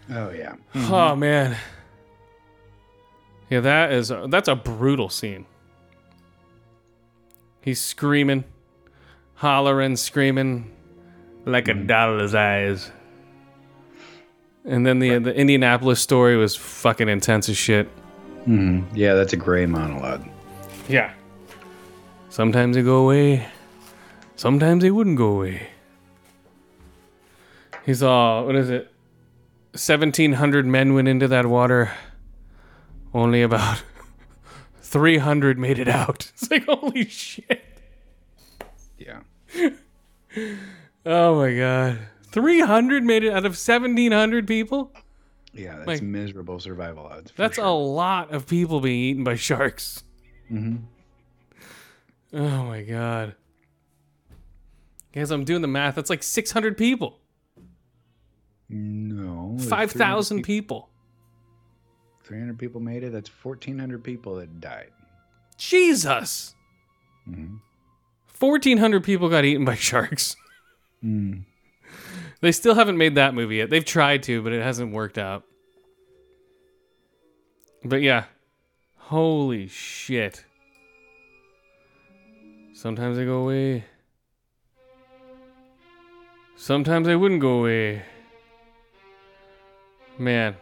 Oh 0.10 0.30
yeah. 0.32 0.56
Oh 0.76 1.16
man. 1.16 1.56
Yeah, 3.50 3.60
that 3.62 3.92
is 3.92 4.12
that's 4.30 4.48
a 4.48 4.56
brutal 4.56 5.10
scene. 5.10 5.46
He's 7.62 7.80
screaming, 7.80 8.44
hollering, 9.36 9.96
screaming 9.98 10.72
like 11.46 11.68
a 11.68 11.74
doll's 11.74 12.34
eyes. 12.34 12.92
And 14.66 14.86
then 14.86 15.00
the 15.00 15.18
the 15.20 15.36
Indianapolis 15.36 16.02
story 16.02 16.38
was 16.38 16.56
fucking 16.56 17.10
intense 17.10 17.50
as 17.50 17.58
shit. 17.58 17.88
hmm 18.46 18.82
Yeah, 18.94 19.14
that's 19.16 19.34
a 19.34 19.38
gray 19.38 19.66
monologue. 19.66 20.26
Yeah. 20.88 21.14
Sometimes 22.30 22.76
they 22.76 22.82
go 22.84 23.04
away. 23.04 23.48
Sometimes 24.36 24.82
they 24.82 24.92
wouldn't 24.92 25.18
go 25.18 25.28
away. 25.34 25.68
He's 27.86 28.04
all, 28.04 28.46
what 28.46 28.56
is 28.56 28.70
it? 28.70 28.92
1,700 29.74 30.66
men 30.66 30.94
went 30.94 31.08
into 31.08 31.28
that 31.30 31.46
water. 31.46 31.92
Only 33.14 33.42
about 33.42 33.84
300 34.82 35.58
made 35.58 35.80
it 35.80 35.88
out. 35.88 36.32
It's 36.42 36.50
like, 36.52 36.66
holy 36.66 37.06
shit. 37.08 37.64
Yeah. 38.98 39.20
Oh 41.06 41.36
my 41.36 41.56
God. 41.56 42.00
300 42.32 43.04
made 43.04 43.24
it 43.24 43.30
out 43.32 43.46
of 43.46 43.52
1,700 43.54 44.48
people? 44.48 44.92
Yeah, 45.54 45.76
that's 45.78 45.88
Like- 45.88 46.02
miserable 46.02 46.60
survival 46.60 47.06
odds. 47.06 47.32
That's 47.36 47.58
a 47.58 47.68
lot 47.70 48.32
of 48.32 48.48
people 48.48 48.80
being 48.80 49.00
eaten 49.02 49.24
by 49.24 49.36
sharks. 49.36 50.04
Mm-hmm. 50.52 50.78
Oh 52.34 52.64
my 52.66 52.82
god. 52.84 53.36
Guys, 55.14 55.32
I'm 55.32 55.44
doing 55.44 55.62
the 55.62 55.68
math. 55.68 55.96
That's 55.96 56.10
like 56.10 56.24
600 56.24 56.78
people. 56.78 57.20
No. 58.74 59.58
5,000 59.60 60.38
300 60.38 60.46
people. 60.46 60.90
300 62.24 62.58
people 62.58 62.80
made 62.80 63.04
it. 63.04 63.12
That's 63.12 63.30
1,400 63.30 64.04
people 64.04 64.36
that 64.36 64.62
died. 64.62 64.92
Jesus. 65.58 66.56
Mhm. 67.28 67.60
1,400 68.40 69.04
people 69.04 69.30
got 69.30 69.44
eaten 69.46 69.66
by 69.66 69.76
sharks. 69.90 70.36
Mm. 71.04 71.44
They 72.40 72.52
still 72.52 72.74
haven't 72.76 72.98
made 72.98 73.16
that 73.16 73.34
movie 73.36 73.58
yet. 73.58 73.70
They've 73.70 73.86
tried 73.86 74.24
to, 74.24 74.42
but 74.42 74.54
it 74.54 74.64
hasn't 74.64 74.94
worked 74.94 75.18
out. 75.18 75.44
But 77.84 78.02
yeah. 78.02 78.26
Holy 78.96 79.68
shit. 79.68 80.46
Sometimes 82.74 83.18
they 83.18 83.26
go 83.26 83.44
away. 83.44 83.84
Sometimes 86.56 87.06
they 87.08 87.16
wouldn't 87.16 87.42
go 87.42 87.60
away. 87.60 88.04
Man. 90.22 90.56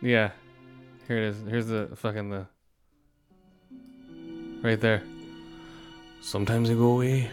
Yeah. 0.00 0.30
Here 1.08 1.18
it 1.18 1.24
is. 1.24 1.42
Here's 1.48 1.66
the 1.66 1.88
fucking 1.96 2.30
the 2.30 2.46
Right 4.62 4.80
there. 4.80 5.02
Sometimes 6.20 6.68
they 6.68 6.76
go 6.76 6.92
away. 6.92 7.30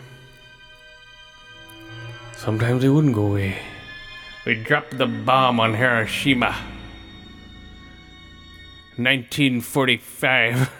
Sometimes 2.35 2.81
they 2.81 2.89
wouldn't 2.89 3.13
go 3.13 3.27
away. 3.27 3.55
We 4.47 4.55
dropped 4.55 4.97
the 4.97 5.05
bomb 5.05 5.59
on 5.59 5.75
Hiroshima. 5.75 6.55
1945. 8.97 10.71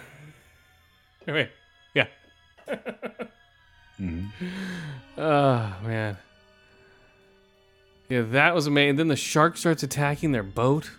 Wait, 1.28 1.50
yeah. 1.94 2.06
Mhm. 4.00 4.30
Oh 5.18 5.76
man. 5.84 6.16
Yeah, 8.08 8.22
that 8.22 8.54
was 8.54 8.66
amazing. 8.66 8.96
Then 8.96 9.08
the 9.08 9.16
shark 9.16 9.56
starts 9.56 9.82
attacking 9.82 10.32
their 10.32 10.42
boat. 10.44 10.90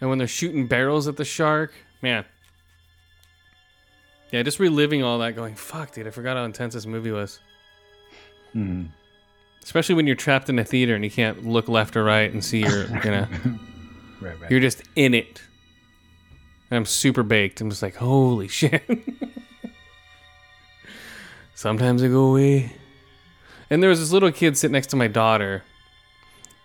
And 0.00 0.08
when 0.10 0.18
they're 0.18 0.26
shooting 0.26 0.66
barrels 0.66 1.06
at 1.08 1.16
the 1.16 1.24
shark, 1.24 1.72
man. 2.02 2.24
Yeah, 4.30 4.42
just 4.42 4.58
reliving 4.58 5.02
all 5.02 5.18
that, 5.20 5.36
going, 5.36 5.54
fuck, 5.54 5.92
dude, 5.92 6.06
I 6.06 6.10
forgot 6.10 6.36
how 6.36 6.44
intense 6.44 6.74
this 6.74 6.86
movie 6.86 7.10
was. 7.12 7.38
Mhm. 8.54 8.88
Especially 9.62 9.94
when 9.94 10.06
you're 10.06 10.16
trapped 10.16 10.48
in 10.48 10.58
a 10.58 10.64
theater 10.64 10.94
and 10.94 11.04
you 11.04 11.10
can't 11.10 11.46
look 11.46 11.68
left 11.68 11.96
or 11.96 12.04
right 12.04 12.30
and 12.32 12.44
see 12.44 12.60
your, 12.60 12.86
you 13.04 13.10
know, 13.10 13.26
Right, 14.20 14.40
right. 14.40 14.50
you're 14.50 14.60
just 14.60 14.82
in 14.96 15.12
it. 15.14 15.42
And 16.70 16.76
I'm 16.78 16.84
super 16.86 17.22
baked. 17.22 17.60
I'm 17.60 17.70
just 17.70 17.82
like, 17.82 17.94
holy 17.96 18.48
shit. 18.48 18.82
Sometimes 21.54 22.02
I 22.02 22.08
go 22.08 22.24
away. 22.30 22.72
And 23.70 23.82
there 23.82 23.90
was 23.90 24.00
this 24.00 24.12
little 24.12 24.30
kid 24.30 24.56
sitting 24.56 24.72
next 24.72 24.88
to 24.88 24.96
my 24.96 25.08
daughter 25.08 25.62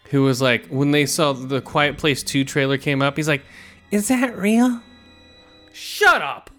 who 0.10 0.24
was 0.24 0.42
like, 0.42 0.68
when 0.68 0.92
they 0.92 1.06
saw 1.06 1.34
the 1.34 1.62
Quiet 1.62 1.98
Place 1.98 2.22
2 2.22 2.44
trailer 2.44 2.78
came 2.78 3.02
up, 3.02 3.18
he's 3.18 3.28
like, 3.28 3.44
Is 3.90 4.08
that 4.10 4.38
real? 4.38 4.82
Shut 5.74 6.22
up! 6.22 6.50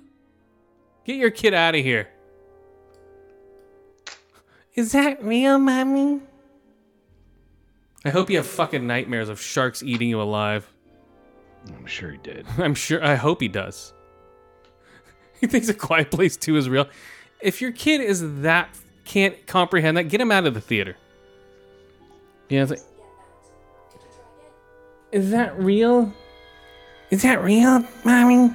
Get 1.05 1.17
your 1.17 1.31
kid 1.31 1.55
out 1.55 1.75
of 1.75 1.83
here. 1.83 2.09
Is 4.75 4.93
that 4.93 5.23
real, 5.23 5.59
mommy? 5.59 6.21
I 8.05 8.11
hope 8.11 8.31
you 8.31 8.39
have 8.39 8.47
fucking 8.47 8.87
nightmares 8.87 9.29
of 9.29 9.41
sharks 9.41 9.83
eating 9.83 10.09
you 10.09 10.21
alive. 10.21 10.67
I'm 11.69 11.87
sure 11.87 12.11
he 12.13 12.19
did. 12.19 12.47
I'm 12.59 12.75
sure. 12.75 13.05
I 13.05 13.15
hope 13.15 13.41
he 13.41 13.49
does. 13.49 13.93
he 15.41 15.47
thinks 15.47 15.69
A 15.69 15.75
Quiet 15.75 16.11
Place 16.11 16.37
Two 16.37 16.57
is 16.57 16.69
real. 16.69 16.89
If 17.41 17.61
your 17.61 17.73
kid 17.73 18.01
is 18.01 18.43
that 18.43 18.71
can't 19.05 19.47
comprehend 19.47 19.97
that, 19.97 20.05
get 20.05 20.21
him 20.21 20.33
out 20.33 20.47
of 20.47 20.55
the 20.55 20.61
theater. 20.61 20.97
Know, 22.51 22.63
it's 22.63 22.71
like, 22.71 22.81
is 25.11 25.31
that 25.31 25.59
real? 25.59 26.13
Is 27.11 27.23
that 27.23 27.43
real, 27.43 27.87
mommy? 28.05 28.55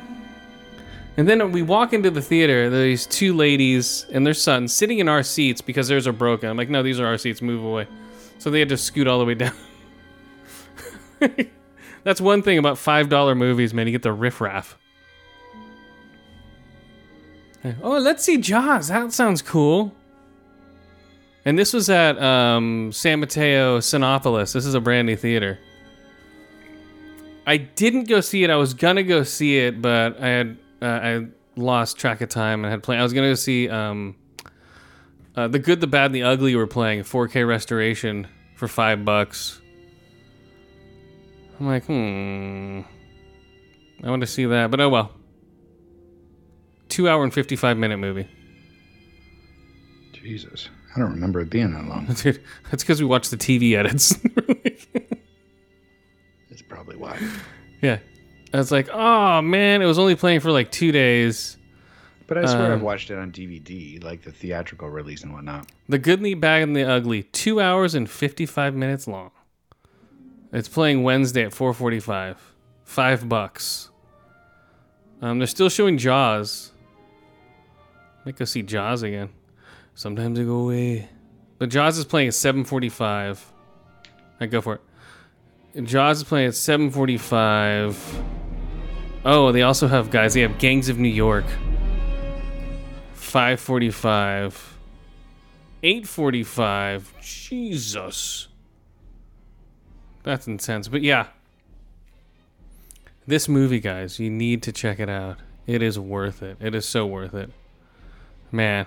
And 1.17 1.27
then 1.27 1.51
we 1.51 1.63
walk 1.63 1.93
into 1.93 2.11
the 2.11 2.21
theater. 2.21 2.69
There's 2.69 3.07
two 3.07 3.33
ladies 3.33 4.05
and 4.11 4.25
their 4.25 4.35
son 4.35 4.67
sitting 4.67 4.99
in 4.99 5.09
our 5.09 5.23
seats 5.23 5.61
because 5.61 5.87
theirs 5.87 6.05
are 6.05 6.13
broken. 6.13 6.49
I'm 6.49 6.57
like, 6.57 6.69
no, 6.69 6.83
these 6.83 6.99
are 6.99 7.07
our 7.07 7.17
seats. 7.17 7.41
Move 7.41 7.63
away. 7.63 7.87
So 8.37 8.51
they 8.51 8.59
had 8.59 8.69
to 8.69 8.77
scoot 8.77 9.07
all 9.07 9.17
the 9.17 9.25
way 9.25 9.33
down. 9.33 9.55
That's 12.03 12.21
one 12.21 12.43
thing 12.43 12.59
about 12.59 12.77
five 12.77 13.09
dollar 13.09 13.33
movies, 13.33 13.73
man. 13.73 13.87
You 13.87 13.91
get 13.91 14.03
the 14.03 14.13
riffraff. 14.13 14.77
Oh, 17.81 17.97
let's 17.97 18.23
see 18.23 18.37
Jaws. 18.37 18.89
That 18.89 19.11
sounds 19.11 19.41
cool. 19.41 19.93
And 21.47 21.57
this 21.57 21.71
was 21.71 21.89
at 21.89 22.21
um, 22.21 22.91
San 22.91 23.21
Mateo 23.21 23.79
Cinépolis. 23.79 24.51
This 24.51 24.65
is 24.65 24.73
a 24.73 24.81
brand 24.81 25.05
new 25.05 25.15
theater. 25.15 25.57
I 27.45 27.55
didn't 27.55 28.09
go 28.09 28.19
see 28.19 28.43
it. 28.43 28.49
I 28.49 28.57
was 28.57 28.73
gonna 28.73 29.01
go 29.01 29.23
see 29.23 29.57
it, 29.59 29.81
but 29.81 30.21
I 30.21 30.27
had 30.27 30.57
uh, 30.81 30.85
I 30.85 31.27
lost 31.55 31.97
track 31.97 32.19
of 32.19 32.27
time 32.27 32.65
and 32.65 32.71
had 32.71 32.83
planned. 32.83 32.99
I 32.99 33.03
was 33.03 33.13
gonna 33.13 33.29
go 33.29 33.35
see 33.35 33.69
um, 33.69 34.17
uh, 35.37 35.47
the 35.47 35.57
Good, 35.57 35.79
the 35.79 35.87
Bad, 35.87 36.07
and 36.07 36.15
the 36.15 36.23
Ugly. 36.23 36.53
Were 36.53 36.67
playing 36.67 37.03
4K 37.03 37.47
restoration 37.47 38.27
for 38.57 38.67
five 38.67 39.05
bucks. 39.05 39.61
I'm 41.61 41.67
like, 41.67 41.85
hmm. 41.85 42.81
I 44.03 44.09
want 44.09 44.19
to 44.19 44.27
see 44.27 44.43
that, 44.43 44.69
but 44.69 44.81
oh 44.81 44.89
well. 44.89 45.13
Two 46.89 47.07
hour 47.07 47.23
and 47.23 47.33
55 47.33 47.77
minute 47.77 47.99
movie. 47.99 48.27
Jesus. 50.11 50.67
I 50.97 51.01
don't 51.01 51.11
remember 51.11 51.39
it 51.41 51.49
being 51.51 51.73
that 51.73 51.85
long. 51.85 52.05
Dude, 52.21 52.41
that's 52.71 52.81
because 52.83 52.99
we 52.99 53.05
watched 53.05 53.29
the 53.29 53.37
TV 53.37 53.73
edits. 53.77 54.15
That's 56.49 56.61
probably 56.67 56.95
why. 56.95 57.19
yeah. 57.83 57.99
I 58.53 58.57
was 58.57 58.71
like, 58.71 58.89
oh 58.91 59.41
man, 59.43 59.81
it 59.83 59.85
was 59.85 59.99
only 59.99 60.15
playing 60.15 60.39
for 60.39 60.51
like 60.51 60.71
two 60.71 60.91
days. 60.91 61.57
But 62.25 62.39
I 62.39 62.45
swear 62.45 62.65
Um, 62.67 62.71
I've 62.73 62.81
watched 62.81 63.11
it 63.11 63.17
on 63.17 63.31
DVD, 63.31 64.03
like 64.03 64.23
the 64.23 64.31
theatrical 64.31 64.89
release 64.89 65.21
and 65.23 65.33
whatnot. 65.33 65.67
The 65.87 65.99
Goodly 65.99 66.33
Bad, 66.33 66.63
and 66.63 66.75
the 66.75 66.83
Ugly, 66.83 67.23
two 67.23 67.61
hours 67.61 67.93
and 67.95 68.09
55 68.09 68.73
minutes 68.73 69.07
long. 69.07 69.31
It's 70.51 70.67
playing 70.67 71.03
Wednesday 71.03 71.43
at 71.43 71.51
4:45. 71.51 72.37
Five 72.85 73.29
bucks. 73.29 73.91
Um, 75.21 75.37
they're 75.37 75.47
still 75.47 75.69
showing 75.69 75.97
Jaws. 75.97 76.71
Might 78.25 78.35
go 78.37 78.45
see 78.45 78.63
Jaws 78.63 79.03
again. 79.03 79.29
Sometimes 79.97 80.37
they 80.37 80.45
go 80.45 80.59
away. 80.59 81.09
But 81.57 81.69
Jaws 81.69 81.97
is 81.97 82.05
playing 82.05 82.27
at 82.27 82.35
7:45. 82.35 83.51
I 84.39 84.45
go 84.45 84.61
for 84.61 84.75
it. 84.75 85.85
Jaws 85.85 86.17
is 86.17 86.23
playing 86.23 86.49
at 86.49 86.53
7:45. 86.53 88.23
Oh, 89.25 89.51
they 89.51 89.63
also 89.63 89.87
have 89.87 90.11
guys. 90.11 90.35
They 90.35 90.41
have 90.41 90.59
Gangs 90.59 90.87
of 90.87 90.99
New 90.99 91.09
York. 91.09 91.45
5:45. 93.15 94.77
8:45. 95.81 97.19
Jesus. 97.19 98.49
That's 100.21 100.45
intense. 100.45 100.89
But 100.89 101.01
yeah. 101.01 101.29
This 103.25 103.49
movie, 103.49 103.79
guys, 103.79 104.19
you 104.19 104.29
need 104.29 104.61
to 104.61 104.71
check 104.71 104.99
it 104.99 105.09
out. 105.09 105.37
It 105.65 105.81
is 105.81 105.97
worth 105.97 106.43
it. 106.43 106.57
It 106.59 106.75
is 106.75 106.87
so 106.87 107.07
worth 107.07 107.33
it. 107.33 107.49
Man. 108.51 108.85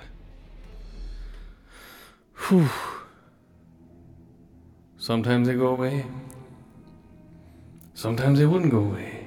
Whew. 2.48 2.68
Sometimes 4.96 5.46
they 5.46 5.54
go 5.54 5.68
away. 5.68 6.04
Sometimes 7.94 8.38
they 8.38 8.46
wouldn't 8.46 8.70
go 8.70 8.78
away. 8.78 9.26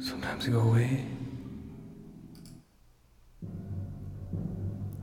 Sometimes 0.00 0.46
they 0.46 0.52
go 0.52 0.60
away. 0.60 1.04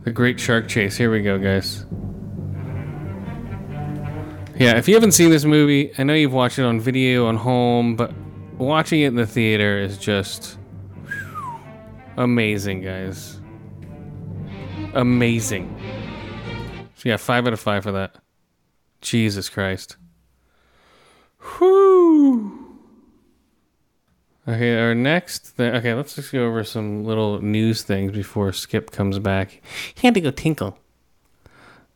The 0.03 0.11
Great 0.11 0.39
Shark 0.39 0.67
Chase. 0.67 0.97
Here 0.97 1.11
we 1.11 1.21
go, 1.21 1.37
guys. 1.37 1.85
Yeah, 4.57 4.77
if 4.77 4.87
you 4.87 4.93
haven't 4.93 5.13
seen 5.13 5.29
this 5.29 5.45
movie, 5.45 5.91
I 5.97 6.03
know 6.03 6.13
you've 6.13 6.33
watched 6.33 6.59
it 6.59 6.63
on 6.63 6.79
video 6.79 7.27
on 7.27 7.37
home, 7.37 7.95
but 7.95 8.13
watching 8.57 9.01
it 9.01 9.07
in 9.07 9.15
the 9.15 9.25
theater 9.25 9.79
is 9.79 9.97
just 9.97 10.57
amazing, 12.17 12.81
guys. 12.81 13.39
Amazing. 14.93 15.75
So 16.95 17.09
yeah, 17.09 17.17
five 17.17 17.47
out 17.47 17.53
of 17.53 17.59
five 17.59 17.83
for 17.83 17.91
that. 17.91 18.15
Jesus 19.01 19.49
Christ. 19.49 19.97
Whew. 21.57 22.79
Okay, 24.47 24.77
our 24.77 24.93
next 24.93 25.49
thing. 25.49 25.73
Okay, 25.75 25.93
let's 25.93 26.15
just 26.15 26.31
go 26.31 26.45
over 26.45 26.63
some 26.63 27.05
little 27.05 27.41
news 27.41 27.81
things 27.83 28.11
before 28.11 28.51
Skip 28.51 28.91
comes 28.91 29.17
back. 29.19 29.61
He 29.95 30.05
had 30.05 30.13
to 30.15 30.21
go 30.21 30.31
tinkle. 30.31 30.77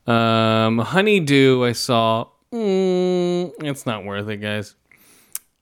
Um, 0.06 0.80
Honeydew, 0.80 1.66
I 1.66 1.74
saw. 1.74 2.28
Mm, 2.54 3.52
it's 3.64 3.86
not 3.86 4.06
worth 4.06 4.30
it, 4.30 4.38
guys. 4.38 4.76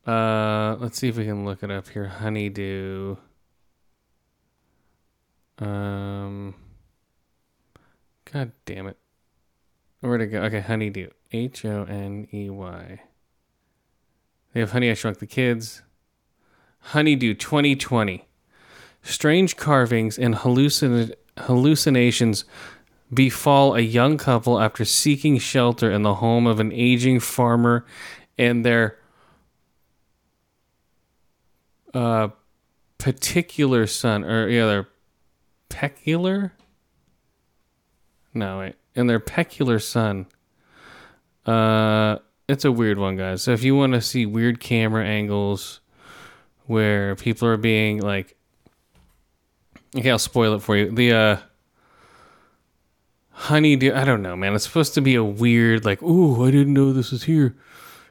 Uh, 0.05 0.75
let's 0.79 0.99
see 0.99 1.07
if 1.07 1.17
we 1.17 1.25
can 1.25 1.43
look 1.43 1.63
it 1.63 1.71
up 1.71 1.89
here. 1.89 2.07
Honeydew. 2.07 3.15
Um, 5.57 6.53
God 8.35 8.51
damn 8.65 8.87
it. 8.87 8.97
Where'd 10.01 10.19
it 10.19 10.27
go? 10.27 10.41
Okay, 10.41 10.59
Honeydew. 10.59 11.09
H 11.31 11.63
O 11.63 11.85
N 11.85 12.27
E 12.33 12.49
Y. 12.49 12.99
They 14.51 14.59
have 14.59 14.73
Honey, 14.73 14.91
I 14.91 14.93
Shrunk 14.93 15.19
the 15.19 15.25
Kids. 15.25 15.83
Honeydew 16.79 17.35
2020. 17.35 18.27
Strange 19.01 19.55
carvings 19.55 20.19
and 20.19 20.35
hallucin- 20.35 21.13
hallucinations 21.37 22.43
befall 23.13 23.73
a 23.73 23.79
young 23.79 24.17
couple 24.17 24.59
after 24.59 24.83
seeking 24.83 25.37
shelter 25.37 25.89
in 25.89 26.01
the 26.01 26.15
home 26.15 26.45
of 26.45 26.59
an 26.59 26.73
aging 26.73 27.21
farmer 27.21 27.85
and 28.37 28.65
their 28.65 28.97
uh, 31.93 32.27
particular 32.97 33.87
son, 33.87 34.25
or 34.25 34.49
yeah, 34.49 34.65
their 34.65 34.87
peculiar. 35.69 36.51
No, 38.35 38.59
wait, 38.59 38.75
and 38.95 39.09
their 39.09 39.19
peculiar 39.19 39.79
son. 39.79 40.27
Uh, 41.45 42.17
it's 42.47 42.65
a 42.65 42.71
weird 42.71 42.99
one, 42.99 43.15
guys. 43.15 43.41
So 43.41 43.51
if 43.51 43.63
you 43.63 43.75
want 43.75 43.93
to 43.93 44.01
see 44.01 44.25
weird 44.27 44.59
camera 44.59 45.03
angles 45.05 45.79
where 46.67 47.15
people 47.15 47.47
are 47.47 47.57
being 47.57 48.01
like, 48.01 48.35
okay, 49.97 50.11
I'll 50.11 50.19
spoil 50.19 50.53
it 50.53 50.61
for 50.61 50.75
you. 50.75 50.91
The 50.91 51.13
uh 51.13 51.37
honeydew. 53.31 53.93
I 53.93 54.05
don't 54.05 54.21
know, 54.21 54.35
man. 54.35 54.53
It's 54.53 54.65
supposed 54.65 54.93
to 54.95 55.01
be 55.01 55.15
a 55.15 55.23
weird, 55.23 55.85
like, 55.85 56.01
ooh, 56.03 56.45
I 56.45 56.51
didn't 56.51 56.73
know 56.73 56.93
this 56.93 57.11
was 57.11 57.23
here. 57.23 57.55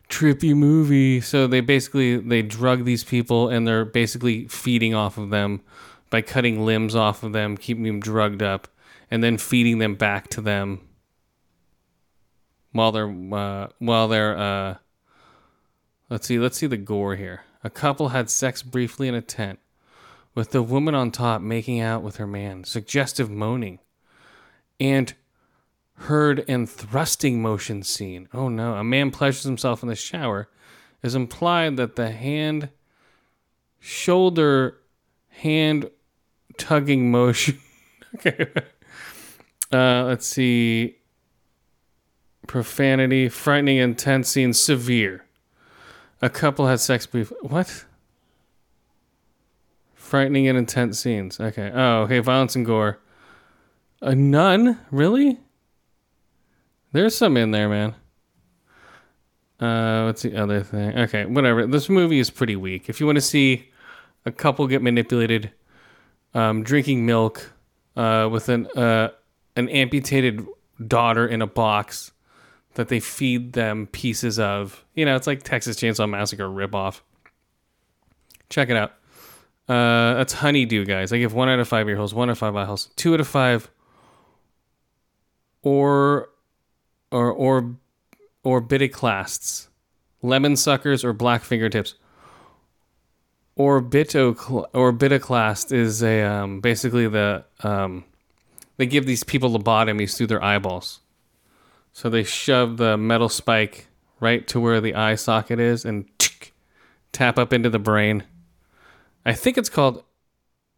trippy 0.09 0.55
movie. 0.55 1.21
So 1.21 1.47
they 1.47 1.61
basically 1.61 2.17
they 2.19 2.43
drug 2.43 2.85
these 2.85 3.05
people 3.05 3.49
and 3.49 3.67
they're 3.67 3.85
basically 3.85 4.47
feeding 4.49 4.95
off 4.95 5.19
of 5.19 5.31
them 5.31 5.61
by 6.11 6.23
cutting 6.23 6.65
limbs 6.65 6.95
off 6.95 7.23
of 7.23 7.33
them, 7.33 7.57
keeping 7.57 7.85
them 7.85 8.01
drugged 8.01 8.43
up, 8.43 8.69
and 9.15 9.23
then 9.23 9.39
feeding 9.39 9.79
them 9.79 9.95
back 9.95 10.27
to 10.27 10.41
them 10.41 10.81
while 12.73 12.91
they're 12.91 13.15
uh, 13.33 13.69
while 13.79 14.09
they're 14.09 14.37
uh, 14.37 14.75
let's 16.11 16.27
see 16.27 16.37
let's 16.37 16.59
see 16.59 16.67
the 16.67 16.77
gore 16.77 17.15
here. 17.15 17.43
A 17.63 17.71
couple 17.71 18.09
had 18.09 18.29
sex 18.29 18.61
briefly 18.65 19.07
in 19.07 19.15
a 19.15 19.23
tent, 19.23 19.61
with 20.35 20.51
the 20.51 20.65
woman 20.65 20.97
on 20.97 21.13
top 21.13 21.41
making 21.41 21.79
out 21.79 22.03
with 22.03 22.17
her 22.17 22.27
man, 22.27 22.65
suggestive 22.65 23.31
moaning, 23.31 23.79
and 24.81 25.15
heard 25.99 26.45
and 26.49 26.69
thrusting 26.69 27.41
motion 27.41 27.85
scene. 27.85 28.29
Oh 28.35 28.49
no, 28.49 28.75
a 28.75 28.83
man 28.83 29.13
pleasures 29.13 29.45
himself 29.45 29.85
in 29.85 29.89
the 29.89 29.95
shower. 29.95 30.49
Is 31.05 31.15
implied 31.15 31.77
that 31.77 31.95
the 31.95 32.11
hand, 32.11 32.71
shoulder, 33.79 34.79
hand 35.29 35.89
tugging 36.57 37.13
motion. 37.13 37.61
okay. 38.17 38.49
Uh, 39.73 40.05
let's 40.05 40.27
see. 40.27 40.99
Profanity, 42.47 43.29
frightening, 43.29 43.79
intense 43.79 44.29
scene, 44.29 44.53
severe. 44.53 45.25
A 46.21 46.31
couple 46.31 46.67
had 46.67 46.81
sex 46.81 47.07
brief. 47.07 47.33
What? 47.41 47.85
Frightening 49.95 50.47
and 50.49 50.59
intense 50.59 51.01
scenes. 51.01 51.41
Okay. 51.41 51.71
Oh, 51.75 52.03
okay. 52.03 52.19
Violence 52.19 52.55
and 52.55 52.67
gore. 52.67 53.01
A 54.01 54.15
nun? 54.15 54.79
Really? 54.91 55.41
There's 56.93 57.17
some 57.17 57.37
in 57.37 57.51
there, 57.51 57.69
man. 57.69 57.95
Uh, 59.59 60.05
what's 60.05 60.23
the 60.23 60.37
other 60.37 60.63
thing? 60.63 60.97
Okay, 60.97 61.25
whatever. 61.25 61.67
This 61.67 61.89
movie 61.89 62.19
is 62.19 62.31
pretty 62.31 62.55
weak. 62.55 62.89
If 62.89 63.01
you 63.01 63.07
want 63.07 63.17
to 63.17 63.23
see 63.23 63.71
a 64.27 64.31
couple 64.31 64.67
get 64.67 64.83
manipulated, 64.83 65.53
um, 66.35 66.63
drinking 66.63 67.07
milk, 67.07 67.53
uh, 67.97 68.29
with 68.31 68.49
an 68.49 68.67
uh, 68.77 69.11
an 69.57 69.69
amputated 69.69 70.47
daughter 70.87 71.27
in 71.27 71.43
a 71.43 71.47
box 71.47 72.13
that 72.75 72.89
they 72.89 73.01
feed 73.01 73.53
them 73.53 73.87
pieces 73.87 74.39
of. 74.39 74.85
You 74.95 75.05
know, 75.05 75.17
it's 75.17 75.27
like 75.27 75.43
Texas 75.43 75.77
Chainsaw 75.77 76.09
Massacre 76.09 76.49
ripoff. 76.49 77.01
Check 78.49 78.69
it 78.69 78.77
out. 78.77 78.93
Uh, 79.69 80.15
that's 80.15 80.35
Honeydew, 80.35 80.85
guys. 80.85 81.13
I 81.13 81.19
give 81.19 81.33
one 81.33 81.49
out 81.49 81.59
of 81.59 81.69
five 81.69 81.89
ear 81.89 81.97
holes, 81.97 82.13
one 82.13 82.29
out 82.29 82.33
of 82.33 82.39
five 82.39 82.55
eye 82.55 82.65
holes, 82.65 82.91
two 82.97 83.15
out 83.15 83.21
of 83.21 83.29
five. 83.29 83.71
Or, 85.63 86.29
or, 87.11 87.33
or, 87.33 87.77
orbitoclasts, 88.45 89.69
lemon 90.23 90.57
suckers, 90.57 91.05
or 91.05 91.13
black 91.13 91.43
fingertips. 91.43 91.95
Orbitocl- 93.59 94.71
orbitoclast 94.73 95.73
is 95.73 96.03
a 96.03 96.23
um, 96.23 96.61
basically 96.61 97.09
the 97.09 97.45
um, 97.63 98.05
they 98.77 98.87
give 98.87 99.07
these 99.07 99.25
people 99.25 99.51
lobotomies 99.51 100.17
through 100.17 100.29
their 100.29 100.43
eyeballs. 100.43 101.01
So 101.93 102.11
they 102.11 102.25
shove 102.25 102.77
the 102.77 102.97
metal 102.97 103.29
spike 103.29 103.87
right 104.21 104.47
to 104.49 104.59
where 104.59 104.81
the 104.81 104.95
eye 104.95 105.15
socket 105.15 105.61
is 105.61 105.85
and 105.85 106.07
tap 107.13 107.39
up 107.39 107.53
into 107.53 107.71
the 107.71 107.79
brain. 107.79 108.25
I 109.25 109.33
think 109.33 109.57
it's 109.57 109.69
called 109.69 110.05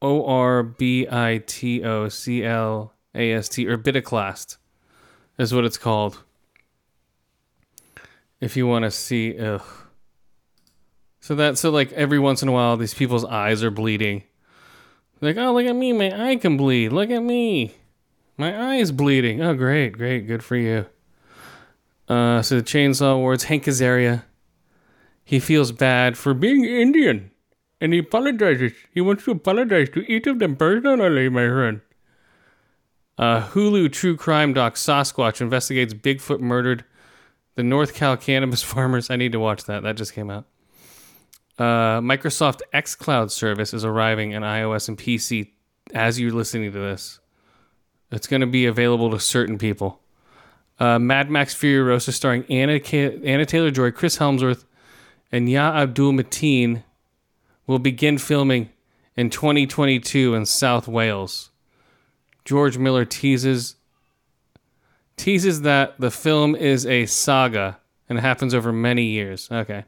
O 0.02 0.26
R 0.26 0.62
B 0.62 1.06
I 1.10 1.42
T 1.46 1.82
O 1.82 2.08
C 2.08 2.44
L 2.44 2.92
A 3.14 3.32
S 3.32 3.48
T 3.48 3.66
or 3.66 3.78
bitoclast 3.78 4.58
is 5.38 5.54
what 5.54 5.64
it's 5.64 5.78
called. 5.78 6.22
If 8.40 8.56
you 8.56 8.66
want 8.66 8.84
to 8.84 8.90
see, 8.90 9.38
ugh. 9.38 9.62
So 11.20 11.34
that 11.34 11.58
so 11.58 11.70
like 11.70 11.92
every 11.92 12.18
once 12.18 12.42
in 12.42 12.48
a 12.48 12.52
while 12.52 12.76
these 12.76 12.94
people's 12.94 13.24
eyes 13.24 13.64
are 13.64 13.70
bleeding. 13.70 14.22
Like, 15.20 15.38
oh 15.38 15.54
look 15.54 15.66
at 15.66 15.74
me, 15.74 15.92
my 15.92 16.30
eye 16.30 16.36
can 16.36 16.56
bleed. 16.56 16.92
Look 16.92 17.10
at 17.10 17.22
me. 17.22 17.74
My 18.36 18.54
eye 18.54 18.76
is 18.76 18.92
bleeding. 18.92 19.42
Oh 19.42 19.54
great, 19.54 19.92
great, 19.92 20.26
good 20.26 20.42
for 20.44 20.56
you. 20.56 20.86
Uh 22.08 22.42
so 22.42 22.56
the 22.56 22.62
Chainsaw 22.62 23.14
Awards, 23.14 23.44
Hank 23.44 23.64
Azaria. 23.64 24.24
He 25.24 25.40
feels 25.40 25.72
bad 25.72 26.16
for 26.16 26.34
being 26.34 26.64
Indian. 26.64 27.32
And 27.80 27.92
he 27.92 27.98
apologizes. 27.98 28.72
He 28.92 29.00
wants 29.00 29.24
to 29.24 29.32
apologize 29.32 29.90
to 29.90 30.00
each 30.10 30.26
of 30.26 30.38
them 30.38 30.56
personally, 30.56 31.28
my 31.28 31.46
friend. 31.48 31.80
Uh, 33.18 33.48
Hulu 33.48 33.92
true 33.92 34.16
crime 34.16 34.52
doc 34.52 34.74
Sasquatch 34.74 35.40
investigates 35.40 35.94
Bigfoot 35.94 36.40
murdered 36.40 36.84
the 37.54 37.62
North 37.62 37.94
Cal 37.94 38.16
cannabis 38.16 38.62
farmers. 38.72 39.10
I 39.10 39.16
need 39.16 39.32
to 39.32 39.40
watch 39.40 39.64
that. 39.64 39.82
That 39.82 39.96
just 39.96 40.12
came 40.12 40.30
out. 40.30 40.46
Uh, 41.58 42.00
Microsoft 42.00 42.60
xCloud 42.74 43.30
service 43.30 43.72
is 43.72 43.84
arriving 43.84 44.32
in 44.32 44.42
iOS 44.42 44.88
and 44.88 44.98
PC 44.98 45.52
as 45.94 46.20
you're 46.20 46.32
listening 46.32 46.72
to 46.72 46.78
this. 46.78 47.18
It's 48.10 48.26
going 48.26 48.40
to 48.40 48.46
be 48.46 48.66
available 48.66 49.10
to 49.10 49.20
certain 49.20 49.58
people. 49.58 50.00
Uh, 50.78 50.98
Mad 50.98 51.30
Max 51.30 51.54
Furiosa 51.54 52.12
starring 52.12 52.44
Anna, 52.48 52.74
Anna 53.24 53.46
Taylor 53.46 53.70
Joy, 53.70 53.90
Chris 53.90 54.18
Hemsworth, 54.18 54.64
and 55.32 55.50
Ya 55.50 55.72
Abdul 55.72 56.12
Mateen 56.12 56.82
will 57.66 57.78
begin 57.78 58.18
filming 58.18 58.70
in 59.16 59.30
2022 59.30 60.34
in 60.34 60.46
South 60.46 60.86
Wales. 60.86 61.50
George 62.44 62.78
Miller 62.78 63.04
teases 63.04 63.76
teases 65.16 65.62
that 65.62 65.98
the 65.98 66.10
film 66.10 66.54
is 66.54 66.84
a 66.86 67.06
saga 67.06 67.78
and 68.08 68.20
happens 68.20 68.54
over 68.54 68.72
many 68.72 69.04
years. 69.04 69.48
Okay. 69.50 69.84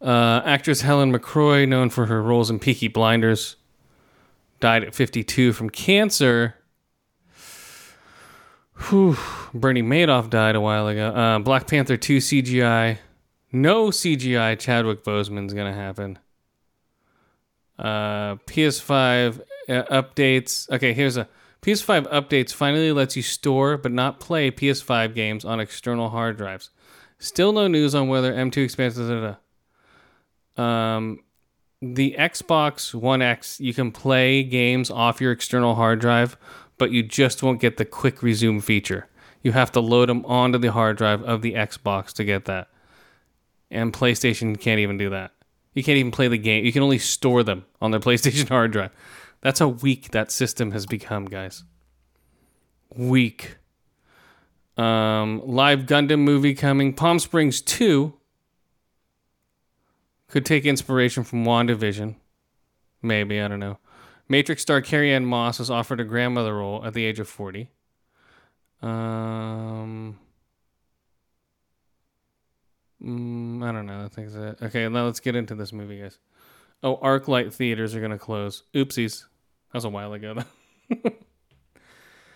Uh, 0.00 0.42
actress 0.44 0.82
Helen 0.82 1.12
McCrory, 1.12 1.66
known 1.66 1.88
for 1.88 2.06
her 2.06 2.22
roles 2.22 2.50
in 2.50 2.58
Peaky 2.58 2.88
Blinders, 2.88 3.56
died 4.60 4.84
at 4.84 4.94
52 4.94 5.52
from 5.52 5.70
cancer. 5.70 6.54
Whew. 8.88 9.16
Bernie 9.54 9.82
Madoff 9.82 10.30
died 10.30 10.54
a 10.54 10.60
while 10.60 10.88
ago. 10.88 11.08
Uh, 11.08 11.38
Black 11.38 11.66
Panther 11.66 11.96
2 11.96 12.18
CGI. 12.18 12.98
No 13.52 13.88
CGI 13.88 14.58
Chadwick 14.58 15.02
Boseman's 15.02 15.54
going 15.54 15.72
to 15.72 15.78
happen. 15.78 16.18
Uh, 17.78 18.36
PS5 18.46 19.40
uh, 19.68 19.82
updates. 19.84 20.68
Okay, 20.70 20.92
here's 20.92 21.16
a 21.16 21.28
PS5 21.62 22.10
updates 22.12 22.52
finally 22.52 22.92
lets 22.92 23.16
you 23.16 23.22
store 23.22 23.76
but 23.76 23.92
not 23.92 24.20
play 24.20 24.50
PS5 24.50 25.14
games 25.14 25.44
on 25.44 25.60
external 25.60 26.10
hard 26.10 26.36
drives. 26.36 26.70
Still 27.18 27.52
no 27.52 27.66
news 27.66 27.94
on 27.94 28.08
whether 28.08 28.32
M2 28.32 28.64
expansions. 28.64 29.36
Um, 30.56 31.20
the 31.80 32.14
Xbox 32.18 32.94
One 32.94 33.22
X, 33.22 33.60
you 33.60 33.74
can 33.74 33.92
play 33.92 34.42
games 34.42 34.90
off 34.90 35.20
your 35.20 35.32
external 35.32 35.74
hard 35.74 36.00
drive, 36.00 36.36
but 36.78 36.90
you 36.90 37.02
just 37.02 37.42
won't 37.42 37.60
get 37.60 37.76
the 37.76 37.84
quick 37.84 38.22
resume 38.22 38.60
feature. 38.60 39.08
You 39.42 39.52
have 39.52 39.72
to 39.72 39.80
load 39.80 40.08
them 40.08 40.24
onto 40.26 40.58
the 40.58 40.72
hard 40.72 40.96
drive 40.96 41.22
of 41.22 41.42
the 41.42 41.54
Xbox 41.54 42.12
to 42.14 42.24
get 42.24 42.46
that. 42.46 42.68
And 43.70 43.92
PlayStation 43.92 44.58
can't 44.58 44.80
even 44.80 44.96
do 44.96 45.10
that. 45.10 45.32
You 45.74 45.82
can't 45.82 45.98
even 45.98 46.10
play 46.10 46.28
the 46.28 46.38
game. 46.38 46.64
You 46.64 46.72
can 46.72 46.82
only 46.82 46.98
store 46.98 47.42
them 47.42 47.64
on 47.80 47.90
their 47.90 48.00
PlayStation 48.06 48.48
hard 48.48 48.72
drive. 48.72 48.90
That's 49.42 49.58
how 49.58 49.68
weak 49.68 50.10
that 50.10 50.30
system 50.30 50.72
has 50.72 50.86
become, 50.86 51.26
guys. 51.26 51.64
Weak. 52.94 53.58
Um, 54.76 55.42
live 55.44 55.80
Gundam 55.80 56.20
movie 56.20 56.54
coming. 56.54 56.92
Palm 56.92 57.18
Springs 57.18 57.60
2 57.60 58.14
could 60.28 60.44
take 60.44 60.64
inspiration 60.64 61.24
from 61.24 61.44
WandaVision. 61.44 62.16
Maybe, 63.02 63.40
I 63.40 63.48
don't 63.48 63.60
know. 63.60 63.78
Matrix 64.28 64.62
star 64.62 64.80
Carrie-Anne 64.80 65.24
Moss 65.24 65.58
was 65.58 65.70
offered 65.70 66.00
a 66.00 66.04
grandmother 66.04 66.56
role 66.56 66.84
at 66.84 66.94
the 66.94 67.04
age 67.04 67.20
of 67.20 67.28
40. 67.28 67.68
Um, 68.82 70.18
mm, 73.02 73.62
I 73.62 73.72
don't 73.72 73.86
know. 73.86 74.04
I 74.04 74.08
think 74.08 74.32
that's 74.32 74.60
it. 74.60 74.64
Okay, 74.66 74.88
now 74.88 75.04
let's 75.04 75.20
get 75.20 75.36
into 75.36 75.54
this 75.54 75.72
movie, 75.72 76.00
guys. 76.00 76.18
Oh, 76.82 76.96
ArcLight 76.98 77.54
theaters 77.54 77.94
are 77.94 78.00
going 78.00 78.10
to 78.10 78.18
close. 78.18 78.64
Oopsies. 78.74 79.24
That 79.72 79.78
was 79.78 79.84
a 79.84 79.88
while 79.88 80.12
ago, 80.12 80.34
though. 80.34 81.10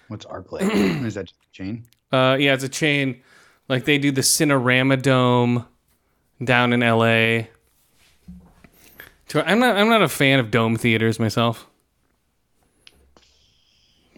What's 0.08 0.26
ArcLight? 0.26 0.62
Is 1.04 1.14
that 1.14 1.26
just 1.26 1.40
a 1.40 1.52
chain? 1.52 1.86
Uh, 2.12 2.36
yeah, 2.38 2.54
it's 2.54 2.64
a 2.64 2.68
chain. 2.68 3.22
Like 3.68 3.84
they 3.84 3.98
do 3.98 4.10
the 4.10 4.22
Cinerama 4.22 5.00
Dome 5.00 5.66
down 6.42 6.72
in 6.72 6.80
LA. 6.80 7.46
I'm 9.35 9.59
not. 9.59 9.77
I'm 9.77 9.89
not 9.89 10.02
a 10.02 10.09
fan 10.09 10.40
of 10.40 10.51
dome 10.51 10.77
theaters 10.77 11.20
myself. 11.20 11.69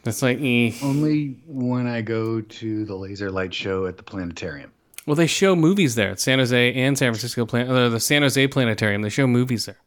That's 0.04 0.22
like 0.22 0.38
eh. 0.40 0.72
only 0.82 1.36
when 1.46 1.86
I 1.86 2.02
go 2.02 2.40
to 2.40 2.84
the 2.84 2.94
laser 2.96 3.30
light 3.30 3.54
show 3.54 3.86
at 3.86 3.96
the 3.96 4.02
planetarium. 4.02 4.72
Well, 5.06 5.16
they 5.16 5.26
show 5.26 5.54
movies 5.54 5.94
there 5.94 6.10
at 6.10 6.20
San 6.20 6.38
Jose 6.38 6.74
and 6.74 6.96
San 6.96 7.12
Francisco 7.12 7.46
Plan. 7.46 7.68
Uh, 7.68 7.88
the 7.88 8.00
San 8.00 8.22
Jose 8.22 8.46
Planetarium. 8.48 9.02
They 9.02 9.08
show 9.08 9.26
movies 9.26 9.66
there. 9.66 9.78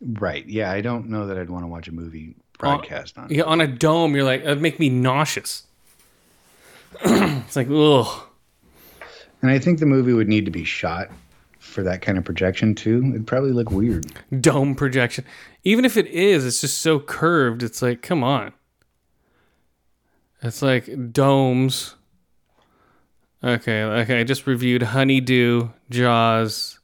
Right. 0.00 0.46
Yeah. 0.46 0.70
I 0.70 0.80
don't 0.80 1.08
know 1.08 1.26
that 1.26 1.38
I'd 1.38 1.50
want 1.50 1.64
to 1.64 1.68
watch 1.68 1.88
a 1.88 1.92
movie 1.92 2.36
broadcast 2.58 3.18
on, 3.18 3.24
on. 3.24 3.30
Yeah, 3.30 3.42
on 3.42 3.60
a 3.60 3.66
dome, 3.66 4.14
you're 4.14 4.24
like, 4.24 4.42
it'd 4.42 4.62
make 4.62 4.78
me 4.78 4.88
nauseous. 4.88 5.64
it's 7.04 7.56
like, 7.56 7.68
ugh. 7.70 8.22
And 9.42 9.50
I 9.50 9.58
think 9.58 9.80
the 9.80 9.86
movie 9.86 10.12
would 10.12 10.28
need 10.28 10.44
to 10.44 10.50
be 10.50 10.64
shot 10.64 11.10
for 11.66 11.82
that 11.82 12.00
kind 12.02 12.16
of 12.16 12.24
projection 12.24 12.74
too. 12.74 13.02
It'd 13.10 13.26
probably 13.26 13.52
look 13.52 13.70
weird. 13.70 14.06
Dome 14.40 14.74
projection. 14.74 15.24
Even 15.64 15.84
if 15.84 15.96
it 15.96 16.06
is, 16.06 16.46
it's 16.46 16.60
just 16.60 16.78
so 16.78 16.98
curved. 17.00 17.62
It's 17.62 17.82
like, 17.82 18.02
come 18.02 18.24
on. 18.24 18.52
It's 20.42 20.62
like 20.62 21.12
domes. 21.12 21.96
Okay, 23.42 23.82
okay. 23.82 24.20
I 24.20 24.24
just 24.24 24.46
reviewed 24.46 24.82
Honeydew, 24.82 25.68
Jaws, 25.90 26.78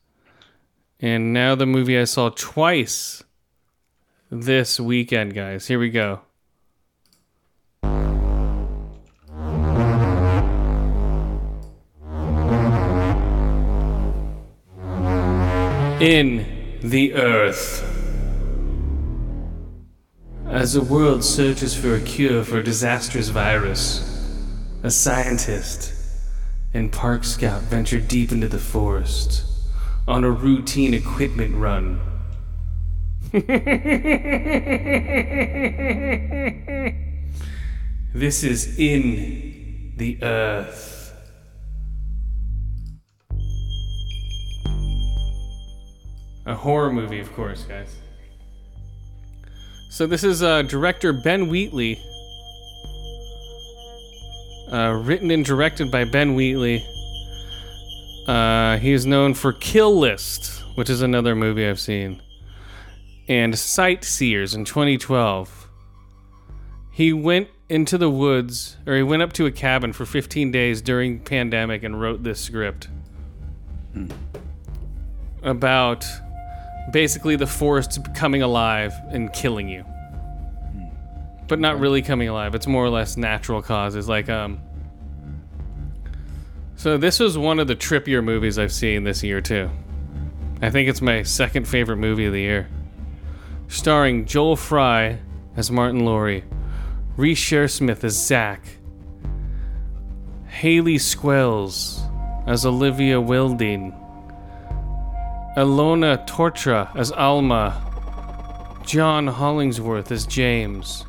and 1.00 1.32
now 1.32 1.54
the 1.54 1.66
movie 1.66 1.98
I 1.98 2.04
saw 2.04 2.30
twice 2.30 3.24
this 4.30 4.78
weekend, 4.78 5.34
guys. 5.34 5.66
Here 5.66 5.78
we 5.78 5.90
go. 5.90 6.22
In 16.02 16.80
the 16.82 17.14
Earth. 17.14 17.88
As 20.48 20.72
the 20.72 20.80
world 20.80 21.22
searches 21.22 21.76
for 21.76 21.94
a 21.94 22.00
cure 22.00 22.42
for 22.42 22.58
a 22.58 22.64
disastrous 22.64 23.28
virus, 23.28 24.02
a 24.82 24.90
scientist 24.90 25.94
and 26.74 26.90
park 26.90 27.22
scout 27.22 27.62
venture 27.62 28.00
deep 28.00 28.32
into 28.32 28.48
the 28.48 28.58
forest 28.58 29.44
on 30.08 30.24
a 30.24 30.30
routine 30.32 30.92
equipment 30.92 31.54
run. 31.54 32.00
this 38.12 38.42
is 38.42 38.76
in 38.76 39.92
the 39.98 40.20
earth. 40.20 40.91
A 46.46 46.54
horror 46.54 46.92
movie, 46.92 47.20
of 47.20 47.32
course, 47.34 47.62
guys. 47.64 47.96
So 49.90 50.06
this 50.06 50.24
is 50.24 50.42
uh, 50.42 50.62
director 50.62 51.12
Ben 51.12 51.48
Wheatley. 51.48 52.00
Uh, 54.70 55.00
written 55.04 55.30
and 55.30 55.44
directed 55.44 55.90
by 55.90 56.04
Ben 56.04 56.34
Wheatley. 56.34 56.84
Uh, 58.26 58.78
he 58.78 58.92
is 58.92 59.04
known 59.04 59.34
for 59.34 59.52
Kill 59.52 59.96
List, 59.98 60.62
which 60.76 60.88
is 60.88 61.02
another 61.02 61.34
movie 61.34 61.68
I've 61.68 61.80
seen, 61.80 62.22
and 63.28 63.58
Sightseers 63.58 64.54
in 64.54 64.64
2012. 64.64 65.68
He 66.90 67.12
went 67.12 67.48
into 67.68 67.98
the 67.98 68.10
woods, 68.10 68.76
or 68.86 68.96
he 68.96 69.02
went 69.02 69.22
up 69.22 69.32
to 69.34 69.46
a 69.46 69.50
cabin 69.50 69.92
for 69.92 70.06
15 70.06 70.50
days 70.50 70.80
during 70.80 71.20
pandemic 71.20 71.82
and 71.82 72.00
wrote 72.00 72.22
this 72.22 72.40
script 72.40 72.88
about 75.42 76.06
basically 76.90 77.36
the 77.36 77.46
forest 77.46 78.00
coming 78.14 78.42
alive 78.42 78.94
and 79.10 79.32
killing 79.32 79.68
you. 79.68 79.84
But 81.48 81.60
not 81.60 81.78
really 81.78 82.02
coming 82.02 82.28
alive. 82.28 82.54
It's 82.54 82.66
more 82.66 82.84
or 82.84 82.90
less 82.90 83.16
natural 83.16 83.62
causes. 83.62 84.08
Like, 84.08 84.28
um. 84.28 84.60
So, 86.76 86.96
this 86.96 87.20
was 87.20 87.38
one 87.38 87.60
of 87.60 87.68
the 87.68 87.76
trippier 87.76 88.24
movies 88.24 88.58
I've 88.58 88.72
seen 88.72 89.04
this 89.04 89.22
year, 89.22 89.40
too. 89.40 89.70
I 90.60 90.70
think 90.70 90.88
it's 90.88 91.02
my 91.02 91.22
second 91.22 91.68
favorite 91.68 91.98
movie 91.98 92.26
of 92.26 92.32
the 92.32 92.40
year. 92.40 92.68
Starring 93.68 94.26
Joel 94.26 94.56
Fry 94.56 95.18
as 95.56 95.70
Martin 95.70 96.04
Lowery, 96.04 96.44
Reece 97.16 97.40
Shearsmith 97.40 98.04
as 98.04 98.26
Zach, 98.26 98.64
Hayley 100.46 100.98
Squires 100.98 102.00
as 102.46 102.64
Olivia 102.64 103.20
Wilding, 103.20 103.94
Ellora 105.56 106.26
Torchia 106.26 106.94
as 106.96 107.12
Alma, 107.12 107.80
John 108.84 109.26
Hollingsworth 109.26 110.10
as 110.10 110.26
James, 110.26 111.04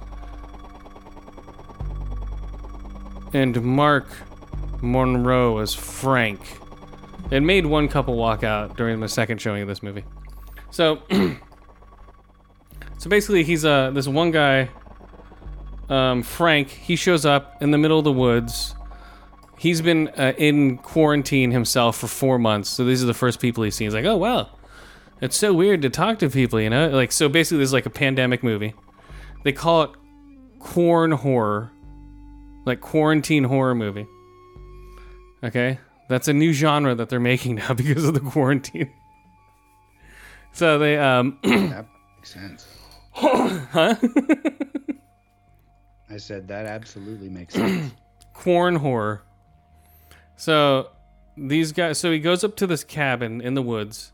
and 3.34 3.62
Mark 3.64 4.08
Monero 4.82 5.62
as 5.62 5.74
Frank. 5.74 6.60
It 7.32 7.40
made 7.40 7.66
one 7.66 7.88
couple 7.88 8.16
walk 8.16 8.44
out 8.44 8.76
during 8.76 9.00
the 9.00 9.08
second 9.08 9.40
showing 9.40 9.62
of 9.62 9.68
this 9.68 9.82
movie. 9.82 10.04
So, 10.72 11.02
so 12.98 13.10
basically, 13.10 13.44
he's 13.44 13.64
uh 13.64 13.92
this 13.92 14.10
one 14.10 14.32
guy, 14.32 14.70
um, 15.88 16.22
Frank. 16.22 16.68
He 16.68 16.98
shows 16.98 17.26
up 17.26 17.62
in 17.62 17.72
the 17.72 17.78
middle 17.78 17.98
of 17.98 18.04
the 18.04 18.12
woods. 18.12 18.76
He's 19.64 19.82
been 19.82 20.10
uh, 20.10 20.34
in 20.38 20.78
quarantine 20.78 21.52
himself 21.52 21.98
for 21.98 22.08
four 22.08 22.38
months. 22.38 22.70
So 22.70 22.84
these 22.84 23.02
are 23.02 23.06
the 23.06 23.14
first 23.14 23.40
people 23.40 23.64
he's 23.64 23.76
seen. 23.76 23.86
He's 23.86 23.94
like, 23.94 24.04
oh 24.04 24.18
wow, 24.18 24.50
it's 25.22 25.38
so 25.38 25.54
weird 25.54 25.84
to 25.84 25.90
talk 25.90 26.20
to 26.20 26.30
people, 26.30 26.60
you 26.60 26.70
know? 26.70 26.90
Like 26.90 27.14
so 27.14 27.30
basically, 27.30 27.60
this 27.60 27.70
is 27.70 27.74
like 27.74 27.86
a 27.86 27.90
pandemic 27.90 28.44
movie. 28.44 28.74
They 29.46 29.54
call 29.54 29.84
it 29.84 29.92
corn 30.60 31.14
horror, 31.14 31.72
like 32.66 32.82
quarantine 32.82 33.46
horror 33.46 33.74
movie. 33.74 34.06
Okay, 35.42 35.80
that's 36.10 36.28
a 36.28 36.34
new 36.34 36.52
genre 36.52 36.94
that 36.94 37.08
they're 37.08 37.22
making 37.22 37.56
now 37.68 37.74
because 37.74 38.04
of 38.04 38.16
the 38.16 38.20
quarantine. 38.20 38.92
So 40.52 40.78
they 40.78 40.98
um 40.98 41.40
That 41.44 41.86
makes 42.18 42.34
sense. 42.34 42.68
huh? 43.14 43.96
I 46.10 46.18
said 46.18 46.50
that 46.50 46.66
absolutely 46.66 47.30
makes 47.30 47.54
sense. 47.54 47.94
corn 48.34 48.76
horror. 48.76 49.24
So 50.44 50.90
these 51.38 51.72
guys, 51.72 51.98
so 51.98 52.12
he 52.12 52.20
goes 52.20 52.44
up 52.44 52.58
to 52.58 52.68
this 52.68 52.84
cabin 52.84 53.40
in 53.40 53.54
the 53.54 53.62
woods. 53.62 54.12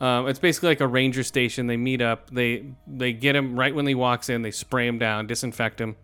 Um, 0.00 0.28
it's 0.28 0.38
basically 0.38 0.68
like 0.68 0.80
a 0.80 0.86
ranger 0.86 1.24
station. 1.24 1.66
They 1.66 1.76
meet 1.76 2.00
up. 2.00 2.30
They 2.30 2.66
they 2.86 3.12
get 3.12 3.34
him 3.34 3.58
right 3.58 3.74
when 3.74 3.84
he 3.84 3.96
walks 3.96 4.28
in. 4.28 4.42
They 4.42 4.52
spray 4.52 4.86
him 4.86 5.00
down, 5.00 5.26
disinfect 5.26 5.80
him. 5.80 5.96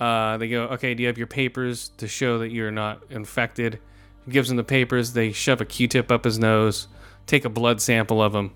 Uh, 0.00 0.38
they 0.38 0.48
go, 0.48 0.64
okay, 0.64 0.92
do 0.92 1.04
you 1.04 1.06
have 1.06 1.16
your 1.16 1.28
papers 1.28 1.90
to 1.98 2.08
show 2.08 2.38
that 2.38 2.50
you're 2.50 2.72
not 2.72 3.00
infected? 3.10 3.78
He 4.24 4.32
gives 4.32 4.50
him 4.50 4.56
the 4.56 4.64
papers. 4.64 5.12
They 5.12 5.30
shove 5.30 5.60
a 5.60 5.64
Q-tip 5.64 6.10
up 6.10 6.24
his 6.24 6.40
nose, 6.40 6.88
take 7.26 7.44
a 7.44 7.48
blood 7.48 7.80
sample 7.80 8.20
of 8.20 8.34
him. 8.34 8.50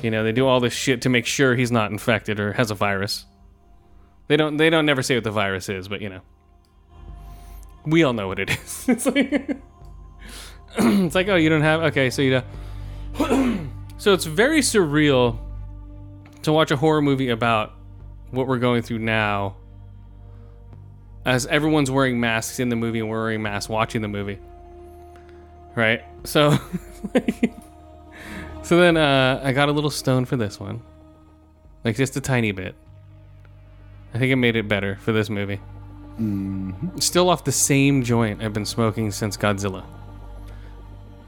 You 0.00 0.10
know, 0.10 0.24
they 0.24 0.32
do 0.32 0.46
all 0.46 0.58
this 0.58 0.72
shit 0.72 1.02
to 1.02 1.10
make 1.10 1.26
sure 1.26 1.54
he's 1.54 1.70
not 1.70 1.90
infected 1.90 2.40
or 2.40 2.54
has 2.54 2.70
a 2.70 2.74
virus. 2.74 3.26
They 4.28 4.38
don't. 4.38 4.56
They 4.56 4.70
don't 4.70 4.86
never 4.86 5.02
say 5.02 5.16
what 5.16 5.24
the 5.24 5.30
virus 5.30 5.68
is, 5.68 5.86
but 5.86 6.00
you 6.00 6.08
know 6.08 6.22
we 7.90 8.02
all 8.02 8.12
know 8.12 8.28
what 8.28 8.38
it 8.38 8.50
is. 8.64 8.84
it's 8.88 9.06
like 9.06 9.32
it's 10.78 11.14
like 11.14 11.28
oh 11.28 11.36
you 11.36 11.48
don't 11.48 11.62
have 11.62 11.80
okay 11.82 12.10
so 12.10 12.22
you 12.22 12.42
know 13.18 13.68
so 13.98 14.12
it's 14.12 14.24
very 14.24 14.60
surreal 14.60 15.38
to 16.42 16.52
watch 16.52 16.70
a 16.70 16.76
horror 16.76 17.02
movie 17.02 17.30
about 17.30 17.72
what 18.30 18.46
we're 18.46 18.58
going 18.58 18.82
through 18.82 18.98
now 18.98 19.56
as 21.24 21.46
everyone's 21.46 21.90
wearing 21.90 22.20
masks 22.20 22.58
in 22.58 22.68
the 22.68 22.76
movie 22.76 23.00
and 23.00 23.08
we're 23.08 23.20
wearing 23.20 23.42
masks 23.42 23.68
watching 23.68 24.02
the 24.02 24.08
movie. 24.08 24.38
Right? 25.74 26.02
So 26.24 26.58
so 28.62 28.78
then 28.78 28.96
uh, 28.96 29.40
i 29.44 29.52
got 29.52 29.68
a 29.68 29.72
little 29.72 29.90
stone 29.90 30.24
for 30.24 30.36
this 30.36 30.58
one. 30.58 30.82
Like 31.84 31.96
just 31.96 32.16
a 32.16 32.20
tiny 32.20 32.52
bit. 32.52 32.74
I 34.14 34.18
think 34.18 34.32
it 34.32 34.36
made 34.36 34.56
it 34.56 34.68
better 34.68 34.96
for 34.96 35.12
this 35.12 35.28
movie 35.28 35.60
Still 36.98 37.30
off 37.30 37.44
the 37.44 37.52
same 37.52 38.02
joint 38.02 38.42
I've 38.42 38.52
been 38.52 38.64
smoking 38.64 39.12
since 39.12 39.36
Godzilla. 39.36 39.84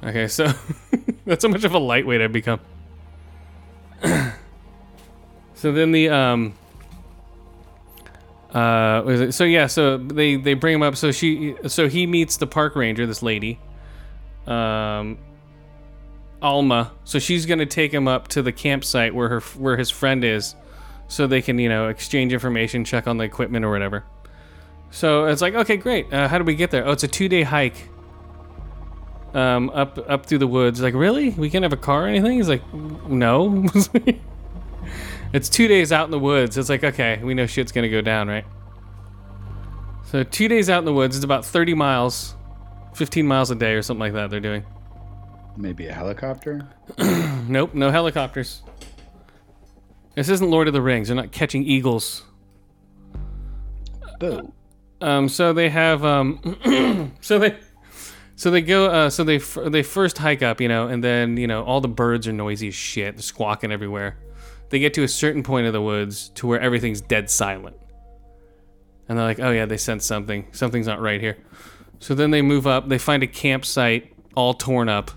Okay, 0.03 0.27
so 0.29 0.53
that's 1.27 1.45
how 1.45 1.51
much 1.51 1.65
of 1.65 1.75
a 1.75 1.79
lightweight 1.79 2.21
I've 2.21 2.33
become. 2.33 2.61
so 5.55 5.73
then 5.73 5.93
the 5.93 6.09
um 6.09 6.55
uh 8.53 9.03
was 9.05 9.21
it, 9.21 9.33
so 9.33 9.45
yeah, 9.45 9.67
so 9.67 9.97
they 9.97 10.37
they 10.37 10.55
bring 10.55 10.75
him 10.75 10.83
up 10.83 10.97
so 10.97 11.12
she 11.12 11.55
so 11.67 11.89
he 11.89 12.07
meets 12.07 12.37
the 12.39 12.47
park 12.47 12.75
ranger, 12.75 13.07
this 13.07 13.23
lady. 13.23 13.61
Um 14.47 15.19
Alma. 16.43 16.93
So 17.05 17.19
she's 17.19 17.47
going 17.47 17.59
to 17.59 17.67
take 17.67 17.93
him 17.93 18.09
up 18.09 18.29
to 18.29 18.43
the 18.43 18.53
campsite 18.53 19.15
where 19.15 19.29
her 19.29 19.41
where 19.59 19.77
his 19.77 19.91
friend 19.91 20.25
is 20.25 20.55
so 21.09 21.27
they 21.27 21.43
can, 21.43 21.59
you 21.59 21.69
know, 21.69 21.89
exchange 21.89 22.33
information, 22.33 22.85
check 22.85 23.07
on 23.07 23.19
the 23.19 23.25
equipment 23.25 23.65
or 23.65 23.71
whatever. 23.71 24.05
So 24.91 25.27
it's 25.27 25.41
like, 25.41 25.55
okay, 25.55 25.77
great. 25.77 26.12
Uh, 26.12 26.29
how 26.29 26.39
do 26.39 26.45
we 26.45 26.55
get 26.55 26.71
there? 26.71 26.87
Oh, 26.87 26.93
it's 26.93 27.05
a 27.05 27.09
two 27.09 27.29
day 27.29 27.43
hike. 27.43 27.89
Um, 29.33 29.71
up 29.71 29.99
up 30.11 30.27
through 30.27 30.39
the 30.39 30.49
woods. 30.49 30.81
Like, 30.81 30.95
really? 30.95 31.31
We 31.31 31.51
can't 31.51 31.62
have 31.62 31.73
a 31.73 31.77
car 31.77 32.05
or 32.05 32.09
anything? 32.09 32.37
He's 32.37 32.49
like, 32.49 32.62
no. 32.75 33.67
it's 35.33 35.49
two 35.49 35.69
days 35.69 35.93
out 35.93 36.07
in 36.07 36.11
the 36.11 36.19
woods. 36.19 36.59
It's 36.59 36.69
like, 36.69 36.83
okay, 36.83 37.21
we 37.23 37.35
know 37.35 37.47
shit's 37.47 37.71
gonna 37.71 37.89
go 37.89 38.01
down, 38.01 38.29
right? 38.29 38.45
So 40.05 40.25
two 40.25 40.49
days 40.49 40.69
out 40.69 40.81
in 40.81 40.85
the 40.85 40.93
woods. 40.93 41.15
It's 41.15 41.25
about 41.25 41.45
thirty 41.45 41.75
miles, 41.75 42.35
fifteen 42.95 43.27
miles 43.27 43.53
a 43.53 43.55
day 43.55 43.75
or 43.75 43.83
something 43.83 44.01
like 44.01 44.15
that. 44.15 44.31
They're 44.31 44.41
doing. 44.41 44.65
Maybe 45.57 45.87
a 45.87 45.93
helicopter. 45.93 46.69
Nope, 47.49 47.75
no 47.75 47.91
helicopters. 47.91 48.62
This 50.15 50.29
isn't 50.29 50.49
Lord 50.49 50.69
of 50.69 50.75
the 50.75 50.83
Rings. 50.83 51.09
They're 51.09 51.17
not 51.17 51.33
catching 51.33 51.65
eagles. 51.65 52.23
Boo. 54.21 54.53
Um, 55.01 55.28
so 55.28 55.52
they 55.52 55.70
have 55.70 56.05
um, 56.05 57.14
so 57.20 57.39
they, 57.39 57.56
So 58.36 58.51
they 58.51 58.62
go. 58.62 58.86
Uh, 58.86 59.10
so 59.10 59.22
they 59.24 59.36
f- 59.36 59.59
they 59.66 59.82
first 59.82 60.16
hike 60.18 60.43
up, 60.43 60.60
you 60.60 60.68
know, 60.68 60.89
and 60.89 61.05
then 61.05 61.36
you 61.36 61.47
know 61.47 61.62
all 61.62 61.81
the 61.82 61.89
birds 61.89 62.27
are 62.27 62.32
noisy 62.32 62.68
as 62.68 62.74
shit, 62.74 63.16
they're 63.16 63.22
squawking 63.22 63.70
everywhere. 63.72 64.16
They 64.70 64.78
get 64.78 64.94
to 64.94 65.02
a 65.02 65.09
certain 65.09 65.43
point 65.43 65.66
of 65.66 65.72
the 65.72 65.82
woods 65.82 66.31
to 66.36 66.47
where 66.47 66.60
everything's 66.60 67.01
dead 67.02 67.28
silent, 67.28 67.77
and 69.09 69.18
they're 69.18 69.27
like, 69.27 69.40
"Oh 69.40 69.51
yeah, 69.51 69.66
they 69.66 69.77
sense 69.77 70.06
something. 70.06 70.47
Something's 70.52 70.86
not 70.86 71.01
right 71.02 71.20
here." 71.20 71.36
So 71.98 72.14
then 72.14 72.31
they 72.31 72.40
move 72.40 72.66
up. 72.66 72.89
They 72.89 72.97
find 72.97 73.22
a 73.22 73.27
campsite 73.27 74.14
all 74.35 74.55
torn 74.55 74.89
up. 74.89 75.10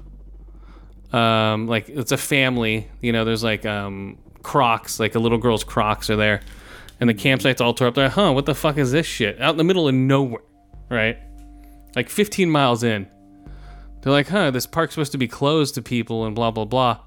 Um, 1.14 1.68
like 1.68 1.88
it's 1.88 2.12
a 2.12 2.18
family. 2.18 2.90
You 3.00 3.14
know, 3.14 3.24
there's 3.24 3.44
like 3.44 3.66
um 3.66 4.18
Crocs, 4.42 5.00
like 5.00 5.16
a 5.16 5.20
little 5.20 5.38
girl's 5.38 5.64
Crocs 5.64 6.10
are 6.10 6.18
there, 6.18 6.42
and 7.00 7.10
the 7.10 7.14
campsite's 7.14 7.62
all 7.62 7.74
tore 7.74 7.88
up. 7.88 7.96
They're 7.96 8.06
like, 8.06 8.14
"Huh, 8.14 8.32
what 8.32 8.46
the 8.46 8.56
fuck 8.56 8.78
is 8.78 8.92
this 8.92 9.06
shit?" 9.06 9.42
Out 9.42 9.52
in 9.52 9.58
the 9.58 9.64
middle 9.64 9.88
of 9.88 9.96
nowhere, 9.96 10.42
right? 10.90 11.18
Like 11.96 12.10
15 12.10 12.50
miles 12.50 12.84
in. 12.84 13.08
They're 14.02 14.14
like, 14.14 14.28
"Huh, 14.30 14.52
this 14.52 14.66
park's 14.66 14.94
supposed 14.94 15.12
to 15.14 15.18
be 15.18 15.28
closed 15.28 15.76
to 15.76 15.82
people 15.82 16.26
and 16.26 16.36
blah 16.36 16.52
blah 16.52 16.66
blah." 16.66 17.00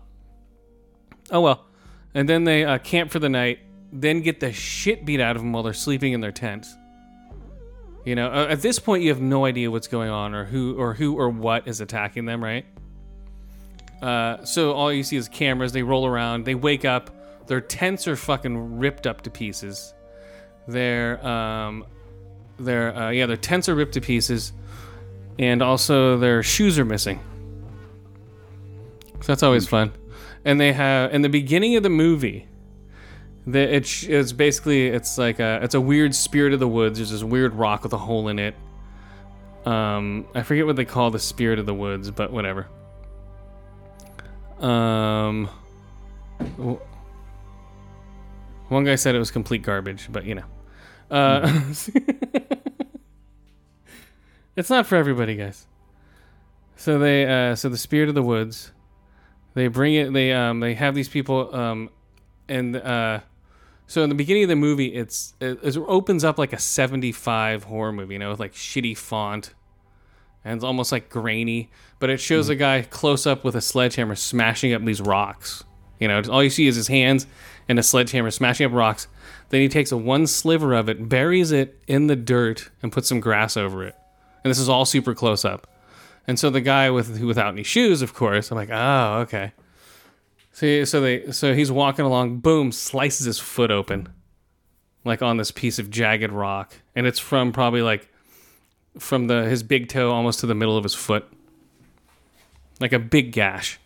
Oh 1.31 1.41
well. 1.41 1.67
And 2.15 2.29
then 2.29 2.45
they 2.45 2.65
uh, 2.65 2.79
camp 2.79 3.11
for 3.11 3.19
the 3.19 3.29
night, 3.29 3.59
then 3.93 4.23
get 4.23 4.41
the 4.41 4.53
shit 4.53 5.05
beat 5.05 5.21
out 5.21 5.37
of 5.37 5.43
them 5.43 5.53
while 5.53 5.63
they're 5.63 5.75
sleeping 5.75 6.13
in 6.15 6.21
their 6.21 6.33
tents. 6.33 6.75
You 8.07 8.15
know, 8.15 8.29
uh, 8.29 8.47
at 8.49 8.63
this 8.63 8.79
point, 8.79 9.03
you 9.03 9.11
have 9.11 9.21
no 9.21 9.45
idea 9.45 9.71
what's 9.71 9.89
going 9.89 10.11
on 10.11 10.33
or 10.33 10.45
who 10.45 10.77
or 10.79 10.95
who 10.95 11.19
or 11.19 11.29
what 11.29 11.67
is 11.67 11.81
attacking 11.81 12.25
them, 12.25 12.43
right? 12.43 12.65
Uh, 14.01 14.45
so 14.45 14.73
all 14.73 14.93
you 14.93 15.03
see 15.03 15.17
is 15.17 15.29
cameras. 15.29 15.73
They 15.73 15.83
roll 15.83 16.07
around. 16.07 16.45
They 16.45 16.55
wake 16.55 16.85
up. 16.85 17.11
Their 17.47 17.61
tents 17.61 18.09
are 18.09 18.17
fucking 18.17 18.79
ripped 18.79 19.07
up 19.07 19.23
to 19.23 19.31
pieces. 19.31 19.95
Their 20.67 21.25
um, 21.27 21.87
their 22.59 22.97
uh, 22.97 23.11
yeah, 23.11 23.27
their 23.27 23.37
tents 23.37 23.69
are 23.69 23.75
ripped 23.75 23.95
to 23.95 24.01
pieces, 24.01 24.53
and 25.39 25.63
also 25.63 26.19
their 26.19 26.43
shoes 26.43 26.79
are 26.79 26.85
missing. 26.85 27.21
So 29.21 29.33
that's 29.33 29.43
always 29.43 29.69
fun. 29.69 29.93
And 30.45 30.61
they 30.61 30.73
have 30.73 31.13
in 31.13 31.23
the 31.23 31.29
beginning 31.29 31.77
of 31.77 31.83
the 31.83 31.91
movie, 31.91 32.49
the, 33.47 33.61
it's 33.61 34.03
it's 34.05 34.33
basically 34.33 34.89
it's 34.89 35.19
like 35.19 35.39
a 35.39 35.61
it's 35.63 35.75
a 35.75 35.81
weird 35.81 36.15
spirit 36.15 36.53
of 36.53 36.61
the 36.61 36.69
woods. 36.69 36.99
There's 36.99 37.11
this 37.11 37.23
weird 37.23 37.55
rock 37.55 37.85
with 37.85 37.93
a 37.93 37.99
hole 37.99 38.29
in 38.29 38.39
it. 38.39 38.55
Um, 39.65 40.27
I 40.35 40.43
forget 40.43 40.67
what 40.67 40.77
they 40.77 40.85
call 40.85 41.11
the 41.11 41.19
spirit 41.19 41.59
of 41.59 41.67
the 41.67 41.75
woods, 41.75 42.11
but 42.11 42.33
whatever. 42.33 42.69
Um, 44.61 45.51
one 48.69 48.85
guy 48.85 48.97
said 48.97 49.15
it 49.15 49.19
was 49.19 49.31
complete 49.31 49.63
garbage, 49.63 50.09
but 50.11 50.25
you 50.25 50.35
know, 50.37 50.45
uh, 51.11 51.63
it's 54.57 54.71
not 54.71 54.87
for 54.87 54.97
everybody, 54.97 55.37
guys. 55.37 55.67
So 56.77 56.99
they, 56.99 57.27
uh, 57.27 57.55
so 57.55 57.69
the 57.69 57.79
spirit 57.79 58.09
of 58.09 58.15
the 58.15 58.23
woods, 58.23 58.73
they 59.55 59.69
bring 59.69 59.95
it. 59.95 60.13
They, 60.13 60.33
um, 60.33 60.61
they 60.61 60.75
have 60.75 60.95
these 60.95 61.09
people, 61.09 61.55
um, 61.55 61.91
and 62.49 62.77
uh, 62.77 63.21
so 63.87 64.03
in 64.03 64.09
the 64.09 64.15
beginning 64.15 64.45
of 64.45 64.49
the 64.49 64.57
movie, 64.57 64.95
it's 64.95 65.35
it, 65.41 65.59
it 65.63 65.77
opens 65.77 66.25
up 66.25 66.39
like 66.39 66.53
a 66.53 66.59
'75 66.59 67.65
horror 67.65 67.93
movie, 67.93 68.15
you 68.15 68.19
know, 68.19 68.31
with 68.31 68.41
like 68.41 68.53
shitty 68.53 68.97
font 68.97 69.55
and 70.47 70.55
it's 70.55 70.65
almost 70.65 70.93
like 70.93 71.11
grainy. 71.11 71.69
But 71.99 72.09
it 72.09 72.21
shows 72.21 72.49
a 72.49 72.55
guy 72.55 72.83
close 72.83 73.27
up 73.27 73.43
with 73.43 73.57
a 73.57 73.61
sledgehammer 73.61 74.15
smashing 74.15 74.73
up 74.73 74.85
these 74.85 75.01
rocks. 75.01 75.65
You 75.99 76.07
know, 76.07 76.23
all 76.31 76.43
you 76.43 76.51
see 76.51 76.69
is 76.69 76.77
his 76.77 76.87
hands 76.87 77.27
and 77.69 77.79
a 77.79 77.83
sledgehammer 77.83 78.31
smashing 78.31 78.67
up 78.67 78.73
rocks. 78.73 79.09
Then 79.49 79.61
he 79.61 79.69
takes 79.69 79.93
a 79.93 79.97
one 79.97 80.27
sliver 80.27 80.75
of 80.75 80.89
it, 80.89 81.09
buries 81.09 81.53
it 81.53 81.81
in 81.87 82.07
the 82.07 82.17
dirt, 82.17 82.71
and 82.83 82.93
puts 82.93 83.09
some 83.09 83.21
grass 83.21 83.57
over 83.57 83.85
it. 83.85 83.95
And 84.45 84.51
this 84.51 84.59
is 84.59 84.69
all 84.69 84.85
super 84.85 85.15
close 85.15 85.45
up. 85.45 85.67
And 86.27 86.39
so 86.39 86.51
the 86.51 86.61
guy 86.61 86.91
with 86.91 87.21
without 87.21 87.53
any 87.53 87.63
shoes, 87.63 88.03
of 88.03 88.15
course, 88.15 88.51
I'm 88.51 88.57
like, 88.57 88.71
oh, 88.73 89.21
okay. 89.21 89.53
See, 90.53 90.85
so 90.85 91.01
they 91.01 91.31
so 91.33 91.55
he's 91.55 91.71
walking 91.71 92.05
along, 92.05 92.39
boom, 92.39 92.73
slices 92.73 93.27
his 93.27 93.39
foot 93.39 93.71
open, 93.71 94.09
like 95.05 95.23
on 95.23 95.37
this 95.37 95.51
piece 95.51 95.79
of 95.79 95.91
jagged 95.91 96.33
rock, 96.33 96.75
and 96.95 97.07
it's 97.07 97.19
from 97.19 97.53
probably 97.53 97.83
like 97.83 98.09
from 98.99 99.27
the 99.27 99.45
his 99.45 99.63
big 99.63 99.89
toe 99.89 100.11
almost 100.11 100.41
to 100.41 100.47
the 100.47 100.55
middle 100.55 100.77
of 100.77 100.83
his 100.83 100.95
foot, 100.95 101.27
like 102.81 102.93
a 102.93 102.99
big 102.99 103.33
gash. 103.33 103.79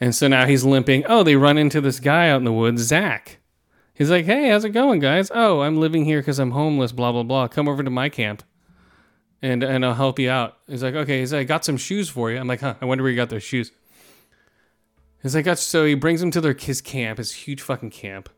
And 0.00 0.14
so 0.14 0.28
now 0.28 0.46
he's 0.46 0.64
limping. 0.64 1.04
Oh, 1.08 1.22
they 1.22 1.34
run 1.36 1.58
into 1.58 1.80
this 1.80 1.98
guy 2.00 2.28
out 2.30 2.36
in 2.36 2.44
the 2.44 2.52
woods, 2.52 2.82
Zach. 2.82 3.38
He's 3.94 4.10
like, 4.10 4.26
"Hey, 4.26 4.48
how's 4.48 4.64
it 4.64 4.70
going, 4.70 5.00
guys? 5.00 5.30
Oh, 5.34 5.60
I'm 5.62 5.78
living 5.80 6.04
here 6.04 6.20
because 6.20 6.38
I'm 6.38 6.52
homeless. 6.52 6.92
Blah 6.92 7.10
blah 7.12 7.24
blah. 7.24 7.48
Come 7.48 7.66
over 7.68 7.82
to 7.82 7.90
my 7.90 8.08
camp, 8.08 8.44
and 9.42 9.64
and 9.64 9.84
I'll 9.84 9.94
help 9.94 10.20
you 10.20 10.30
out." 10.30 10.56
He's 10.68 10.84
like, 10.84 10.94
"Okay." 10.94 11.18
He's 11.18 11.32
like, 11.32 11.40
"I 11.40 11.44
got 11.44 11.64
some 11.64 11.76
shoes 11.76 12.08
for 12.08 12.30
you." 12.30 12.38
I'm 12.38 12.46
like, 12.46 12.60
"Huh? 12.60 12.74
I 12.80 12.84
wonder 12.84 13.02
where 13.02 13.10
you 13.10 13.16
got 13.16 13.28
those 13.30 13.42
shoes." 13.42 13.72
He's 15.20 15.34
like, 15.34 15.44
"Got." 15.46 15.58
So 15.58 15.84
he 15.84 15.94
brings 15.94 16.22
him 16.22 16.30
to 16.30 16.40
their 16.40 16.54
his 16.54 16.80
camp, 16.80 17.18
his 17.18 17.32
huge 17.32 17.60
fucking 17.60 17.90
camp. 17.90 18.28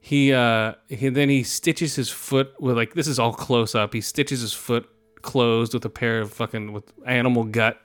He 0.00 0.32
uh 0.32 0.74
he 0.88 1.08
then 1.08 1.28
he 1.28 1.44
stitches 1.44 1.94
his 1.94 2.10
foot 2.10 2.52
with 2.60 2.76
like 2.76 2.94
this 2.94 3.06
is 3.06 3.20
all 3.20 3.32
close 3.32 3.76
up. 3.76 3.92
He 3.94 4.00
stitches 4.00 4.40
his 4.40 4.52
foot 4.52 4.88
closed 5.22 5.72
with 5.72 5.84
a 5.84 5.88
pair 5.90 6.20
of 6.20 6.32
fucking 6.32 6.72
with 6.72 6.92
animal 7.06 7.44
gut. 7.44 7.80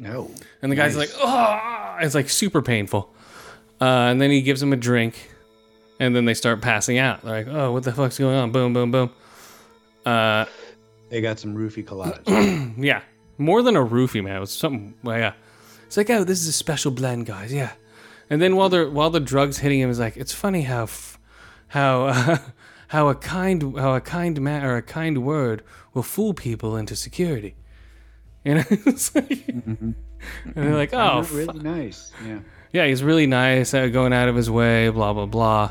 No. 0.00 0.30
And 0.62 0.70
the 0.72 0.76
guy's 0.76 0.96
Nice. 0.96 1.12
like, 1.12 1.20
oh, 1.22 1.83
it's 2.00 2.14
like 2.14 2.28
super 2.30 2.62
painful. 2.62 3.12
Uh, 3.80 3.84
and 4.10 4.20
then 4.20 4.30
he 4.30 4.40
gives 4.42 4.62
him 4.62 4.72
a 4.72 4.76
drink, 4.76 5.30
and 6.00 6.14
then 6.14 6.24
they 6.24 6.34
start 6.34 6.60
passing 6.60 6.98
out. 6.98 7.22
They're 7.22 7.44
like, 7.44 7.48
oh, 7.48 7.72
what 7.72 7.82
the 7.82 7.92
fuck's 7.92 8.18
going 8.18 8.36
on? 8.36 8.52
Boom, 8.52 8.72
boom, 8.72 8.90
boom. 8.90 9.10
Uh, 10.06 10.44
They 11.10 11.20
got 11.20 11.38
some 11.38 11.54
roofie 11.56 11.84
collages. 11.84 12.74
yeah, 12.78 13.02
more 13.38 13.62
than 13.62 13.76
a 13.76 13.84
roofie, 13.84 14.22
man. 14.22 14.36
It 14.36 14.40
was 14.40 14.52
something. 14.52 14.94
Well, 15.02 15.18
yeah, 15.18 15.32
it's 15.86 15.96
like, 15.96 16.08
oh, 16.10 16.24
this 16.24 16.40
is 16.40 16.48
a 16.48 16.52
special 16.52 16.90
blend, 16.90 17.26
guys. 17.26 17.52
Yeah. 17.52 17.72
And 18.30 18.40
then 18.40 18.56
while 18.56 18.68
they're 18.68 18.88
while 18.88 19.10
the 19.10 19.20
drugs 19.20 19.58
hitting 19.58 19.80
him, 19.80 19.90
is 19.90 19.98
like, 19.98 20.16
it's 20.16 20.32
funny 20.32 20.62
how, 20.62 20.84
f- 20.84 21.18
how, 21.68 22.06
uh, 22.06 22.38
how 22.88 23.08
a 23.08 23.14
kind 23.14 23.78
how 23.78 23.94
a 23.94 24.00
kind 24.00 24.40
man 24.40 24.64
or 24.64 24.76
a 24.76 24.82
kind 24.82 25.24
word 25.24 25.62
will 25.92 26.02
fool 26.02 26.32
people 26.32 26.76
into 26.76 26.96
security. 26.96 27.54
You 28.44 28.54
know, 28.56 28.64
it's 28.70 29.14
like, 29.14 29.44
and 30.44 30.54
they're 30.54 30.74
like, 30.74 30.92
oh, 30.92 31.22
They're 31.22 31.46
nice. 31.54 32.12
Yeah. 32.26 32.38
yeah, 32.72 32.86
he's 32.86 33.02
really 33.02 33.26
nice, 33.26 33.74
uh, 33.74 33.88
going 33.88 34.12
out 34.12 34.28
of 34.28 34.36
his 34.36 34.50
way, 34.50 34.88
blah 34.88 35.12
blah 35.12 35.26
blah. 35.26 35.70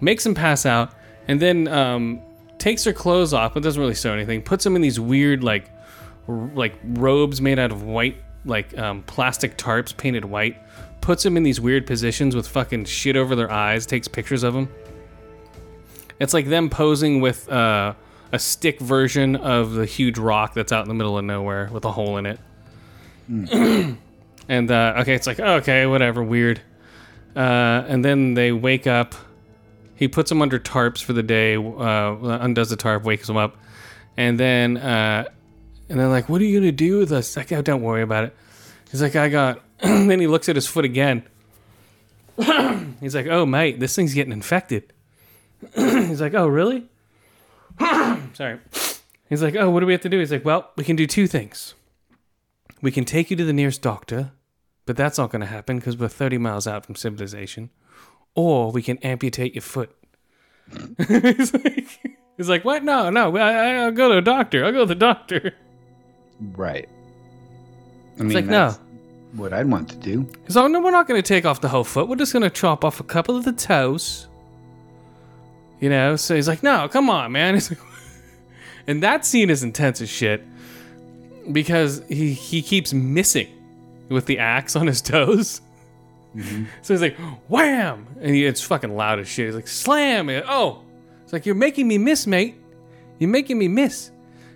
Makes 0.00 0.24
him 0.26 0.34
pass 0.34 0.64
out, 0.66 0.92
and 1.26 1.40
then 1.40 1.68
um, 1.68 2.20
takes 2.58 2.84
her 2.84 2.92
clothes 2.92 3.32
off, 3.34 3.54
but 3.54 3.62
doesn't 3.62 3.80
really 3.80 3.94
sew 3.94 4.12
anything. 4.12 4.42
Puts 4.42 4.64
him 4.64 4.76
in 4.76 4.82
these 4.82 5.00
weird 5.00 5.42
like 5.42 5.70
r- 6.28 6.50
like 6.54 6.74
robes 6.84 7.40
made 7.40 7.58
out 7.58 7.72
of 7.72 7.82
white 7.82 8.16
like 8.44 8.76
um, 8.78 9.02
plastic 9.02 9.56
tarps 9.56 9.96
painted 9.96 10.24
white. 10.24 10.56
Puts 11.00 11.24
him 11.24 11.36
in 11.36 11.42
these 11.42 11.60
weird 11.60 11.86
positions 11.86 12.34
with 12.34 12.46
fucking 12.48 12.84
shit 12.84 13.16
over 13.16 13.34
their 13.36 13.50
eyes. 13.50 13.86
Takes 13.86 14.08
pictures 14.08 14.42
of 14.42 14.54
him. 14.54 14.68
It's 16.20 16.34
like 16.34 16.46
them 16.46 16.68
posing 16.68 17.20
with 17.20 17.48
uh, 17.50 17.94
a 18.32 18.38
stick 18.38 18.80
version 18.80 19.36
of 19.36 19.72
the 19.72 19.86
huge 19.86 20.18
rock 20.18 20.54
that's 20.54 20.72
out 20.72 20.82
in 20.82 20.88
the 20.88 20.94
middle 20.94 21.16
of 21.16 21.24
nowhere 21.24 21.68
with 21.72 21.84
a 21.84 21.92
hole 21.92 22.16
in 22.18 22.26
it. 22.26 22.40
And 24.48 24.70
uh, 24.70 24.94
okay, 24.98 25.14
it's 25.14 25.26
like 25.26 25.38
okay, 25.38 25.84
whatever, 25.86 26.22
weird. 26.22 26.60
Uh, 27.36 27.84
and 27.86 28.04
then 28.04 28.34
they 28.34 28.50
wake 28.50 28.86
up. 28.86 29.14
He 29.94 30.08
puts 30.08 30.30
them 30.30 30.40
under 30.40 30.58
tarps 30.58 31.02
for 31.02 31.12
the 31.12 31.22
day. 31.22 31.56
Uh, 31.56 32.16
undoes 32.40 32.70
the 32.70 32.76
tarp, 32.76 33.04
wakes 33.04 33.26
them 33.26 33.36
up, 33.36 33.58
and 34.16 34.40
then 34.40 34.78
uh, 34.78 35.24
and 35.90 36.00
they're 36.00 36.08
like, 36.08 36.30
"What 36.30 36.40
are 36.40 36.44
you 36.44 36.58
gonna 36.58 36.72
do 36.72 36.98
with 36.98 37.12
us?" 37.12 37.36
Like, 37.36 37.52
oh, 37.52 37.60
don't 37.60 37.82
worry 37.82 38.02
about 38.02 38.24
it. 38.24 38.36
He's 38.90 39.02
like, 39.02 39.16
"I 39.16 39.28
got." 39.28 39.60
then 39.80 40.18
he 40.18 40.26
looks 40.26 40.48
at 40.48 40.56
his 40.56 40.66
foot 40.66 40.86
again. 40.86 41.22
He's 43.00 43.14
like, 43.14 43.26
"Oh, 43.26 43.44
mate, 43.44 43.80
this 43.80 43.94
thing's 43.94 44.14
getting 44.14 44.32
infected." 44.32 44.92
He's 45.74 46.20
like, 46.20 46.34
"Oh, 46.34 46.46
really?" 46.48 46.88
Sorry. 48.32 48.58
He's 49.28 49.42
like, 49.42 49.56
"Oh, 49.56 49.68
what 49.68 49.80
do 49.80 49.86
we 49.86 49.92
have 49.92 50.00
to 50.02 50.08
do?" 50.08 50.18
He's 50.18 50.32
like, 50.32 50.44
"Well, 50.44 50.70
we 50.76 50.84
can 50.84 50.96
do 50.96 51.06
two 51.06 51.26
things. 51.26 51.74
We 52.80 52.90
can 52.90 53.04
take 53.04 53.30
you 53.30 53.36
to 53.36 53.44
the 53.44 53.52
nearest 53.52 53.82
doctor, 53.82 54.32
but 54.86 54.96
that's 54.96 55.18
not 55.18 55.30
going 55.30 55.40
to 55.40 55.46
happen 55.46 55.78
because 55.78 55.96
we're 55.96 56.08
30 56.08 56.38
miles 56.38 56.66
out 56.66 56.86
from 56.86 56.94
civilization. 56.94 57.70
Or 58.34 58.70
we 58.70 58.82
can 58.82 58.98
amputate 58.98 59.54
your 59.54 59.62
foot. 59.62 59.94
he's, 61.08 61.52
like, 61.52 62.00
he's 62.36 62.48
like, 62.48 62.64
what? 62.64 62.84
No, 62.84 63.10
no, 63.10 63.36
I, 63.36 63.52
I- 63.52 63.84
I'll 63.84 63.92
go 63.92 64.10
to 64.10 64.18
a 64.18 64.22
doctor. 64.22 64.64
I'll 64.64 64.72
go 64.72 64.80
to 64.80 64.86
the 64.86 64.94
doctor. 64.94 65.54
Right. 66.40 66.88
I 68.18 68.22
mean, 68.22 68.34
like, 68.34 68.46
no. 68.46 68.76
what 69.32 69.52
I'd 69.52 69.66
want 69.66 69.88
to 69.90 69.96
do. 69.96 70.30
He's 70.46 70.56
like, 70.56 70.70
no, 70.70 70.80
we're 70.80 70.90
not 70.90 71.08
going 71.08 71.20
to 71.20 71.26
take 71.26 71.44
off 71.44 71.60
the 71.60 71.68
whole 71.68 71.84
foot. 71.84 72.08
We're 72.08 72.16
just 72.16 72.32
going 72.32 72.42
to 72.42 72.50
chop 72.50 72.84
off 72.84 73.00
a 73.00 73.04
couple 73.04 73.36
of 73.36 73.44
the 73.44 73.52
toes. 73.52 74.28
You 75.80 75.88
know? 75.88 76.16
So 76.16 76.34
he's 76.34 76.48
like, 76.48 76.62
no, 76.62 76.88
come 76.88 77.10
on, 77.10 77.32
man. 77.32 77.54
He's 77.54 77.70
like, 77.70 77.80
and 78.86 79.02
that 79.02 79.24
scene 79.24 79.50
is 79.50 79.62
intense 79.62 80.00
as 80.00 80.08
shit 80.08 80.44
because 81.52 82.02
he, 82.08 82.32
he 82.32 82.62
keeps 82.62 82.92
missing 82.92 83.48
with 84.08 84.26
the 84.26 84.38
axe 84.38 84.76
on 84.76 84.86
his 84.86 85.00
toes. 85.02 85.60
Mm-hmm. 86.34 86.64
So 86.82 86.94
he's 86.94 87.02
like, 87.02 87.16
wham! 87.48 88.06
And 88.20 88.34
he, 88.34 88.44
it's 88.44 88.62
fucking 88.62 88.94
loud 88.94 89.18
as 89.18 89.28
shit. 89.28 89.46
He's 89.46 89.54
like, 89.54 89.68
slam! 89.68 90.28
And, 90.28 90.44
oh! 90.48 90.82
It's 91.24 91.32
like, 91.32 91.46
you're 91.46 91.54
making 91.54 91.88
me 91.88 91.98
miss, 91.98 92.26
mate. 92.26 92.56
You're 93.18 93.30
making 93.30 93.58
me 93.58 93.68
miss. 93.68 94.10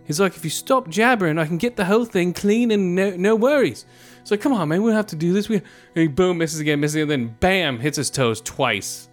He's 0.04 0.20
like, 0.20 0.36
if 0.36 0.44
you 0.44 0.50
stop 0.50 0.88
jabbering, 0.88 1.38
I 1.38 1.46
can 1.46 1.58
get 1.58 1.76
the 1.76 1.84
whole 1.84 2.04
thing 2.04 2.32
clean 2.32 2.70
and 2.70 2.94
no, 2.94 3.10
no 3.16 3.36
worries. 3.36 3.86
So 4.24 4.36
come 4.36 4.52
on, 4.52 4.68
man, 4.68 4.82
we 4.82 4.90
don't 4.90 4.96
have 4.96 5.06
to 5.06 5.16
do 5.16 5.32
this. 5.32 5.48
We 5.48 5.56
and 5.56 5.64
he 5.94 6.06
boom 6.06 6.38
misses 6.38 6.60
again, 6.60 6.80
misses 6.80 6.96
again, 6.96 7.08
then 7.08 7.36
bam 7.40 7.78
hits 7.78 7.96
his 7.96 8.10
toes 8.10 8.40
twice, 8.40 9.08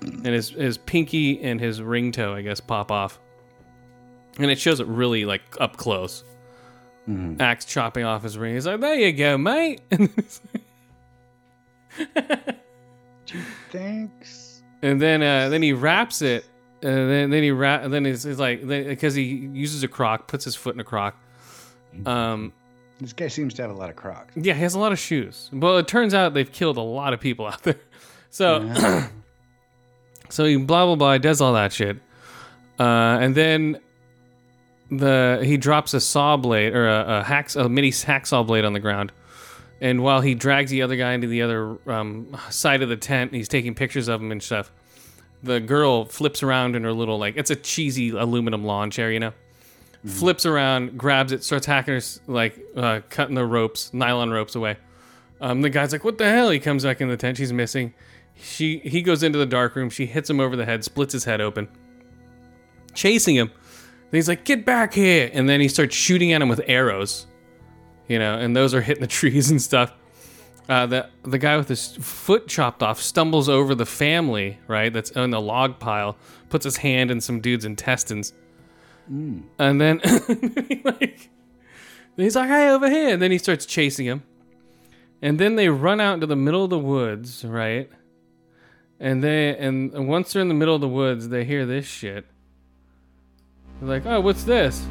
and 0.00 0.26
his 0.26 0.50
his 0.50 0.78
pinky 0.78 1.42
and 1.42 1.60
his 1.60 1.82
ring 1.82 2.12
toe, 2.12 2.34
I 2.34 2.42
guess, 2.42 2.60
pop 2.60 2.90
off, 2.90 3.20
and 4.38 4.50
it 4.50 4.58
shows 4.58 4.80
it 4.80 4.86
really 4.86 5.24
like 5.24 5.42
up 5.60 5.76
close. 5.76 6.24
Axe 7.40 7.64
chopping 7.66 8.04
off 8.04 8.22
his 8.22 8.38
ring. 8.38 8.54
He's 8.54 8.66
like, 8.66 8.80
there 8.80 8.94
you 8.94 9.12
go, 9.12 9.36
mate. 9.38 9.80
And, 9.90 10.10
it's 10.16 10.40
like- 10.52 10.62
Thanks. 13.70 14.62
and 14.82 15.00
then 15.00 15.22
uh, 15.22 15.48
then 15.48 15.62
he 15.62 15.72
wraps 15.72 16.22
it. 16.22 16.44
And 16.82 17.10
then, 17.10 17.30
then 17.30 17.42
he 17.42 17.50
wrap. 17.50 17.88
Then 17.88 18.04
he's, 18.04 18.24
he's 18.24 18.38
like, 18.38 18.66
because 18.66 19.14
he 19.14 19.22
uses 19.22 19.82
a 19.82 19.88
crock, 19.88 20.28
puts 20.28 20.44
his 20.44 20.54
foot 20.54 20.74
in 20.74 20.80
a 20.80 20.84
crock. 20.84 21.16
Um, 22.04 22.52
This 23.00 23.14
guy 23.14 23.28
seems 23.28 23.54
to 23.54 23.62
have 23.62 23.70
a 23.70 23.74
lot 23.74 23.88
of 23.88 23.96
Crocs. 23.96 24.34
Yeah, 24.36 24.52
he 24.54 24.60
has 24.62 24.74
a 24.74 24.78
lot 24.78 24.92
of 24.92 24.98
shoes. 24.98 25.48
Well, 25.52 25.78
it 25.78 25.88
turns 25.88 26.12
out 26.12 26.34
they've 26.34 26.50
killed 26.50 26.76
a 26.76 26.82
lot 26.82 27.14
of 27.14 27.20
people 27.20 27.46
out 27.46 27.62
there. 27.62 27.76
So, 28.30 28.68
so 30.28 30.44
he 30.44 30.56
blah 30.56 30.86
blah 30.86 30.96
blah 30.96 31.18
does 31.18 31.40
all 31.40 31.52
that 31.52 31.72
shit, 31.72 31.98
uh, 32.80 32.82
and 33.20 33.32
then 33.32 33.78
the 34.98 35.40
he 35.42 35.56
drops 35.56 35.94
a 35.94 36.00
saw 36.00 36.36
blade 36.36 36.74
or 36.74 36.88
a, 36.88 37.18
a 37.20 37.22
hack 37.24 37.54
a 37.56 37.68
mini 37.68 37.90
hacksaw 37.90 38.46
blade 38.46 38.64
on 38.64 38.72
the 38.72 38.80
ground, 38.80 39.12
and 39.80 40.02
while 40.02 40.20
he 40.20 40.34
drags 40.34 40.70
the 40.70 40.82
other 40.82 40.96
guy 40.96 41.12
into 41.12 41.26
the 41.26 41.42
other 41.42 41.78
um, 41.90 42.36
side 42.50 42.82
of 42.82 42.88
the 42.88 42.96
tent, 42.96 43.32
he's 43.32 43.48
taking 43.48 43.74
pictures 43.74 44.08
of 44.08 44.20
him 44.20 44.32
and 44.32 44.42
stuff. 44.42 44.70
The 45.42 45.60
girl 45.60 46.06
flips 46.06 46.42
around 46.42 46.74
in 46.74 46.84
her 46.84 46.92
little 46.92 47.18
like 47.18 47.36
it's 47.36 47.50
a 47.50 47.56
cheesy 47.56 48.10
aluminum 48.10 48.64
lawn 48.64 48.90
chair, 48.90 49.10
you 49.10 49.20
know 49.20 49.32
flips 50.06 50.44
around, 50.44 50.98
grabs 50.98 51.32
it, 51.32 51.42
starts 51.44 51.66
hacking 51.66 51.94
her, 51.94 52.00
like 52.26 52.58
uh, 52.76 53.00
cutting 53.08 53.34
the 53.34 53.46
ropes, 53.46 53.92
nylon 53.94 54.30
ropes 54.30 54.54
away. 54.54 54.76
Um, 55.40 55.62
the 55.62 55.70
guy's 55.70 55.92
like, 55.92 56.04
"What 56.04 56.18
the 56.18 56.28
hell?" 56.28 56.50
He 56.50 56.58
comes 56.58 56.84
back 56.84 57.00
in 57.00 57.08
the 57.08 57.16
tent. 57.16 57.36
She's 57.36 57.52
missing. 57.52 57.94
She 58.36 58.78
he 58.78 59.02
goes 59.02 59.22
into 59.22 59.38
the 59.38 59.46
dark 59.46 59.76
room. 59.76 59.90
She 59.90 60.06
hits 60.06 60.28
him 60.28 60.40
over 60.40 60.56
the 60.56 60.64
head, 60.64 60.84
splits 60.84 61.12
his 61.12 61.24
head 61.24 61.40
open, 61.40 61.68
chasing 62.94 63.36
him. 63.36 63.50
He's 64.16 64.28
like, 64.28 64.44
"Get 64.44 64.64
back 64.64 64.94
here!" 64.94 65.30
And 65.32 65.48
then 65.48 65.60
he 65.60 65.68
starts 65.68 65.94
shooting 65.94 66.32
at 66.32 66.42
him 66.42 66.48
with 66.48 66.60
arrows, 66.66 67.26
you 68.08 68.18
know, 68.18 68.38
and 68.38 68.54
those 68.54 68.74
are 68.74 68.80
hitting 68.80 69.00
the 69.00 69.06
trees 69.20 69.50
and 69.50 69.60
stuff. 69.60 69.92
Uh, 70.68 70.86
the 70.86 71.10
the 71.24 71.38
guy 71.38 71.56
with 71.56 71.68
his 71.68 71.96
foot 71.96 72.48
chopped 72.48 72.82
off 72.82 73.00
stumbles 73.00 73.48
over 73.48 73.74
the 73.74 73.86
family, 73.86 74.58
right? 74.66 74.92
That's 74.92 75.12
on 75.12 75.30
the 75.30 75.40
log 75.40 75.78
pile. 75.78 76.16
Puts 76.48 76.64
his 76.64 76.78
hand 76.78 77.10
in 77.10 77.20
some 77.20 77.40
dude's 77.40 77.64
intestines, 77.64 78.32
and 79.06 79.80
then 79.80 80.00
he 80.68 80.80
like 80.84 81.30
he's 82.16 82.36
like, 82.36 82.48
"Hey, 82.48 82.70
over 82.70 82.88
here!" 82.88 83.10
And 83.10 83.20
then 83.20 83.30
he 83.30 83.38
starts 83.38 83.66
chasing 83.66 84.06
him, 84.06 84.22
and 85.20 85.38
then 85.38 85.56
they 85.56 85.68
run 85.68 86.00
out 86.00 86.14
into 86.14 86.26
the 86.26 86.36
middle 86.36 86.64
of 86.64 86.70
the 86.70 86.78
woods, 86.78 87.44
right? 87.44 87.90
And 88.98 89.22
they 89.22 89.56
and 89.58 90.08
once 90.08 90.32
they're 90.32 90.40
in 90.40 90.48
the 90.48 90.54
middle 90.54 90.74
of 90.74 90.80
the 90.80 90.88
woods, 90.88 91.28
they 91.28 91.44
hear 91.44 91.66
this 91.66 91.84
shit. 91.84 92.26
They're 93.80 93.88
like, 93.88 94.06
"Oh, 94.06 94.20
what's 94.20 94.44
this?" 94.44 94.86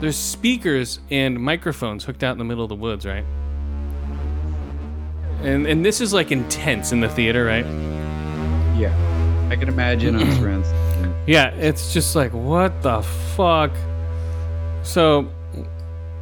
There's 0.00 0.16
speakers 0.16 0.98
and 1.10 1.38
microphones 1.38 2.04
hooked 2.04 2.24
out 2.24 2.32
in 2.32 2.38
the 2.38 2.44
middle 2.44 2.64
of 2.64 2.68
the 2.68 2.74
woods, 2.74 3.06
right? 3.06 3.24
And 5.42 5.66
and 5.66 5.84
this 5.84 6.00
is 6.00 6.12
like 6.12 6.32
intense 6.32 6.92
in 6.92 7.00
the 7.00 7.08
theater, 7.08 7.44
right? 7.44 7.66
Yeah. 8.76 9.12
I 9.50 9.56
can 9.56 9.68
imagine 9.68 10.16
around. 10.42 10.64
Yeah, 11.24 11.50
it's 11.50 11.92
just 11.92 12.16
like 12.16 12.32
what 12.32 12.82
the 12.82 13.00
fuck. 13.36 13.70
So, 14.82 15.30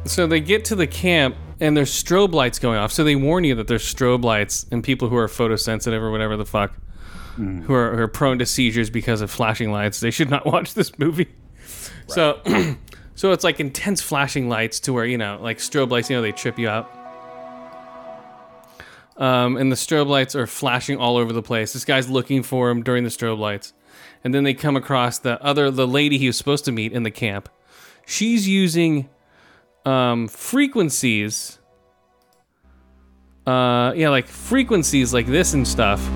so 0.05 0.27
they 0.27 0.39
get 0.39 0.65
to 0.65 0.75
the 0.75 0.85
camp 0.85 1.35
and 1.59 1.75
there's 1.75 1.91
strobe 1.91 2.33
lights 2.33 2.59
going 2.59 2.77
off. 2.77 2.91
So 2.91 3.03
they 3.03 3.15
warn 3.15 3.43
you 3.43 3.55
that 3.55 3.67
there's 3.67 3.83
strobe 3.83 4.23
lights 4.23 4.67
and 4.71 4.83
people 4.83 5.09
who 5.09 5.15
are 5.15 5.27
photosensitive 5.27 5.99
or 6.01 6.11
whatever 6.11 6.37
the 6.37 6.45
fuck, 6.45 6.73
mm. 7.35 7.63
who, 7.63 7.73
are, 7.73 7.95
who 7.95 8.03
are 8.03 8.07
prone 8.07 8.37
to 8.39 8.45
seizures 8.45 8.91
because 8.91 9.21
of 9.21 9.31
flashing 9.31 9.71
lights, 9.71 10.01
they 10.01 10.11
should 10.11 10.29
not 10.29 10.45
watch 10.51 10.75
this 10.75 10.97
movie. 10.99 11.29
So, 12.07 12.41
so 13.15 13.31
it's 13.31 13.43
like 13.43 13.59
intense 13.59 14.01
flashing 14.01 14.49
lights 14.49 14.79
to 14.81 14.93
where 14.93 15.05
you 15.05 15.17
know, 15.17 15.39
like 15.41 15.57
strobe 15.57 15.91
lights, 15.91 16.09
you 16.09 16.15
know, 16.15 16.21
they 16.21 16.31
trip 16.31 16.57
you 16.59 16.69
out. 16.69 16.89
Um, 19.17 19.57
and 19.57 19.71
the 19.71 19.75
strobe 19.75 20.07
lights 20.07 20.35
are 20.35 20.47
flashing 20.47 20.97
all 20.97 21.17
over 21.17 21.31
the 21.31 21.43
place. 21.43 21.73
This 21.73 21.85
guy's 21.85 22.09
looking 22.09 22.41
for 22.43 22.69
him 22.69 22.81
during 22.81 23.03
the 23.03 23.09
strobe 23.09 23.37
lights, 23.37 23.73
and 24.23 24.33
then 24.33 24.43
they 24.43 24.53
come 24.53 24.75
across 24.75 25.19
the 25.19 25.41
other 25.43 25.69
the 25.69 25.87
lady 25.87 26.17
he 26.17 26.27
was 26.27 26.37
supposed 26.37 26.65
to 26.65 26.71
meet 26.71 26.91
in 26.91 27.03
the 27.03 27.11
camp. 27.11 27.49
She's 28.05 28.47
using 28.47 29.09
um, 29.85 30.27
frequencies. 30.27 31.59
Uh, 33.45 33.93
yeah, 33.95 34.09
like 34.09 34.27
frequencies 34.27 35.13
like 35.13 35.27
this 35.27 35.53
and 35.53 35.67
stuff 35.67 36.07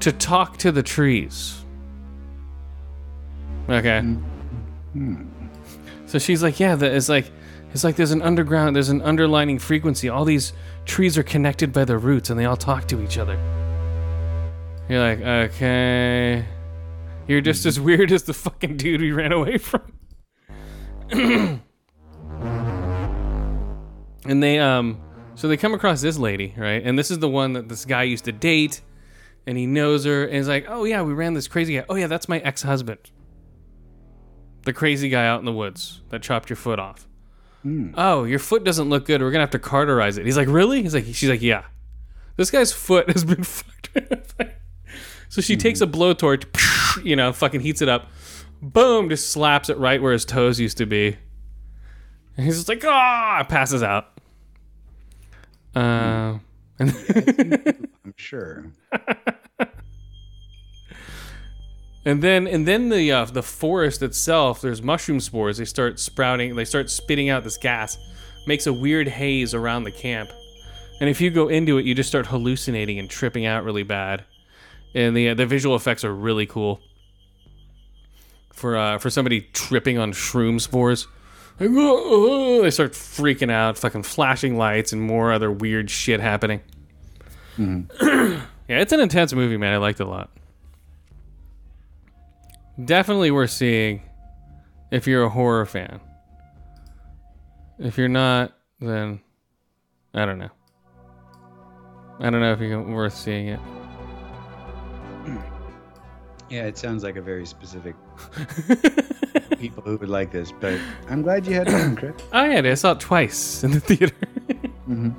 to 0.00 0.12
talk 0.12 0.56
to 0.58 0.72
the 0.72 0.82
trees. 0.82 1.64
Okay. 3.68 4.02
So 6.06 6.18
she's 6.18 6.42
like, 6.42 6.58
yeah, 6.58 6.74
the, 6.74 6.94
it's 6.94 7.08
like, 7.08 7.30
it's 7.72 7.84
like 7.84 7.96
there's 7.96 8.12
an 8.12 8.22
underground, 8.22 8.74
there's 8.74 8.88
an 8.88 9.02
underlining 9.02 9.58
frequency. 9.58 10.08
All 10.08 10.24
these 10.24 10.54
trees 10.86 11.18
are 11.18 11.22
connected 11.22 11.72
by 11.72 11.84
their 11.84 11.98
roots, 11.98 12.30
and 12.30 12.40
they 12.40 12.46
all 12.46 12.56
talk 12.56 12.88
to 12.88 13.02
each 13.02 13.18
other. 13.18 13.38
You're 14.88 15.00
like, 15.00 15.20
okay, 15.20 16.46
you're 17.26 17.42
just 17.42 17.66
as 17.66 17.78
weird 17.78 18.10
as 18.10 18.22
the 18.22 18.32
fucking 18.32 18.78
dude 18.78 19.02
we 19.02 19.12
ran 19.12 19.32
away 19.32 19.58
from. 19.58 19.82
and 21.10 21.62
they, 24.42 24.58
um, 24.58 24.98
so 25.34 25.46
they 25.46 25.58
come 25.58 25.74
across 25.74 26.00
this 26.00 26.16
lady, 26.16 26.54
right? 26.56 26.82
And 26.82 26.98
this 26.98 27.10
is 27.10 27.18
the 27.18 27.28
one 27.28 27.52
that 27.52 27.68
this 27.68 27.84
guy 27.84 28.04
used 28.04 28.24
to 28.24 28.32
date, 28.32 28.80
and 29.46 29.58
he 29.58 29.66
knows 29.66 30.06
her, 30.06 30.24
and 30.24 30.36
he's 30.36 30.48
like, 30.48 30.64
oh 30.68 30.84
yeah, 30.84 31.02
we 31.02 31.12
ran 31.12 31.34
this 31.34 31.48
crazy 31.48 31.76
guy. 31.76 31.84
Oh 31.90 31.96
yeah, 31.96 32.06
that's 32.06 32.30
my 32.30 32.38
ex-husband. 32.38 33.10
The 34.68 34.74
crazy 34.74 35.08
guy 35.08 35.26
out 35.26 35.38
in 35.38 35.46
the 35.46 35.52
woods 35.52 36.02
that 36.10 36.20
chopped 36.20 36.50
your 36.50 36.58
foot 36.58 36.78
off. 36.78 37.08
Oh, 37.94 38.24
your 38.24 38.38
foot 38.38 38.64
doesn't 38.64 38.90
look 38.90 39.06
good. 39.06 39.22
We're 39.22 39.30
gonna 39.30 39.44
have 39.44 39.52
to 39.52 39.58
cauterize 39.58 40.18
it. 40.18 40.26
He's 40.26 40.36
like, 40.36 40.46
really? 40.46 40.82
He's 40.82 40.92
like, 40.92 41.06
she's 41.06 41.30
like, 41.30 41.40
yeah. 41.40 41.64
This 42.36 42.50
guy's 42.50 42.70
foot 42.70 43.08
has 43.10 43.24
been 43.24 43.42
fucked. 43.44 43.88
so 45.30 45.40
she 45.40 45.56
takes 45.56 45.80
a 45.80 45.86
blowtorch, 45.86 47.02
you 47.02 47.16
know, 47.16 47.32
fucking 47.32 47.62
heats 47.62 47.80
it 47.80 47.88
up, 47.88 48.08
boom, 48.60 49.08
just 49.08 49.30
slaps 49.30 49.70
it 49.70 49.78
right 49.78 50.02
where 50.02 50.12
his 50.12 50.26
toes 50.26 50.60
used 50.60 50.76
to 50.76 50.84
be. 50.84 51.16
And 52.36 52.44
he's 52.44 52.56
just 52.56 52.68
like, 52.68 52.84
ah, 52.84 53.46
passes 53.48 53.82
out. 53.82 54.20
Uh, 55.74 56.40
and 56.78 57.88
I'm 58.04 58.14
sure. 58.16 58.66
And 62.04 62.22
then 62.22 62.46
and 62.46 62.66
then 62.66 62.88
the 62.88 63.10
uh, 63.12 63.24
the 63.26 63.42
forest 63.42 64.02
itself, 64.02 64.60
there's 64.60 64.82
mushroom 64.82 65.20
spores. 65.20 65.58
They 65.58 65.64
start 65.64 65.98
sprouting. 65.98 66.54
They 66.54 66.64
start 66.64 66.90
spitting 66.90 67.28
out 67.28 67.44
this 67.44 67.56
gas, 67.56 67.98
makes 68.46 68.66
a 68.66 68.72
weird 68.72 69.08
haze 69.08 69.54
around 69.54 69.84
the 69.84 69.92
camp. 69.92 70.30
And 71.00 71.08
if 71.08 71.20
you 71.20 71.30
go 71.30 71.48
into 71.48 71.78
it, 71.78 71.84
you 71.84 71.94
just 71.94 72.08
start 72.08 72.26
hallucinating 72.26 72.98
and 72.98 73.08
tripping 73.08 73.46
out 73.46 73.64
really 73.64 73.82
bad. 73.82 74.24
And 74.94 75.16
the 75.16 75.30
uh, 75.30 75.34
the 75.34 75.46
visual 75.46 75.76
effects 75.76 76.04
are 76.04 76.14
really 76.14 76.46
cool. 76.46 76.80
For 78.52 78.76
uh, 78.76 78.98
for 78.98 79.10
somebody 79.10 79.42
tripping 79.52 79.98
on 79.98 80.12
shroom 80.12 80.60
spores, 80.60 81.06
like, 81.60 81.70
"Oh, 81.72 82.02
oh," 82.58 82.62
they 82.62 82.70
start 82.70 82.92
freaking 82.92 83.50
out, 83.50 83.76
fucking 83.78 84.04
flashing 84.04 84.56
lights 84.56 84.92
and 84.92 85.02
more 85.02 85.32
other 85.32 85.52
weird 85.52 85.90
shit 85.90 86.20
happening. 86.20 86.62
yeah, 88.00 88.40
it's 88.68 88.92
an 88.92 89.00
intense 89.00 89.32
movie, 89.32 89.56
man. 89.56 89.74
I 89.74 89.76
liked 89.76 90.00
it 90.00 90.06
a 90.06 90.10
lot. 90.10 90.30
Definitely 92.84 93.30
worth 93.30 93.50
seeing 93.50 94.02
if 94.90 95.06
you're 95.06 95.24
a 95.24 95.28
horror 95.28 95.66
fan. 95.66 96.00
If 97.78 97.98
you're 97.98 98.08
not, 98.08 98.52
then 98.80 99.20
I 100.14 100.24
don't 100.24 100.38
know. 100.38 100.50
I 102.20 102.30
don't 102.30 102.40
know 102.40 102.52
if 102.52 102.60
you're 102.60 102.80
worth 102.82 103.14
seeing 103.14 103.48
it. 103.48 103.60
Yeah, 106.50 106.62
it 106.62 106.78
sounds 106.78 107.04
like 107.04 107.16
a 107.16 107.20
very 107.20 107.44
specific 107.44 107.94
people 109.58 109.82
who 109.82 109.98
would 109.98 110.08
like 110.08 110.32
this, 110.32 110.50
but 110.50 110.80
I'm 111.10 111.20
glad 111.20 111.46
you 111.46 111.52
had 111.52 111.70
fun, 111.70 111.94
Chris. 111.98 112.14
Oh 112.32 112.42
yeah, 112.42 112.62
I 112.64 112.72
saw 112.72 112.92
it 112.92 113.00
twice 113.00 113.62
in 113.62 113.72
the 113.72 113.80
theater. 113.80 114.14
I'm 114.88 115.14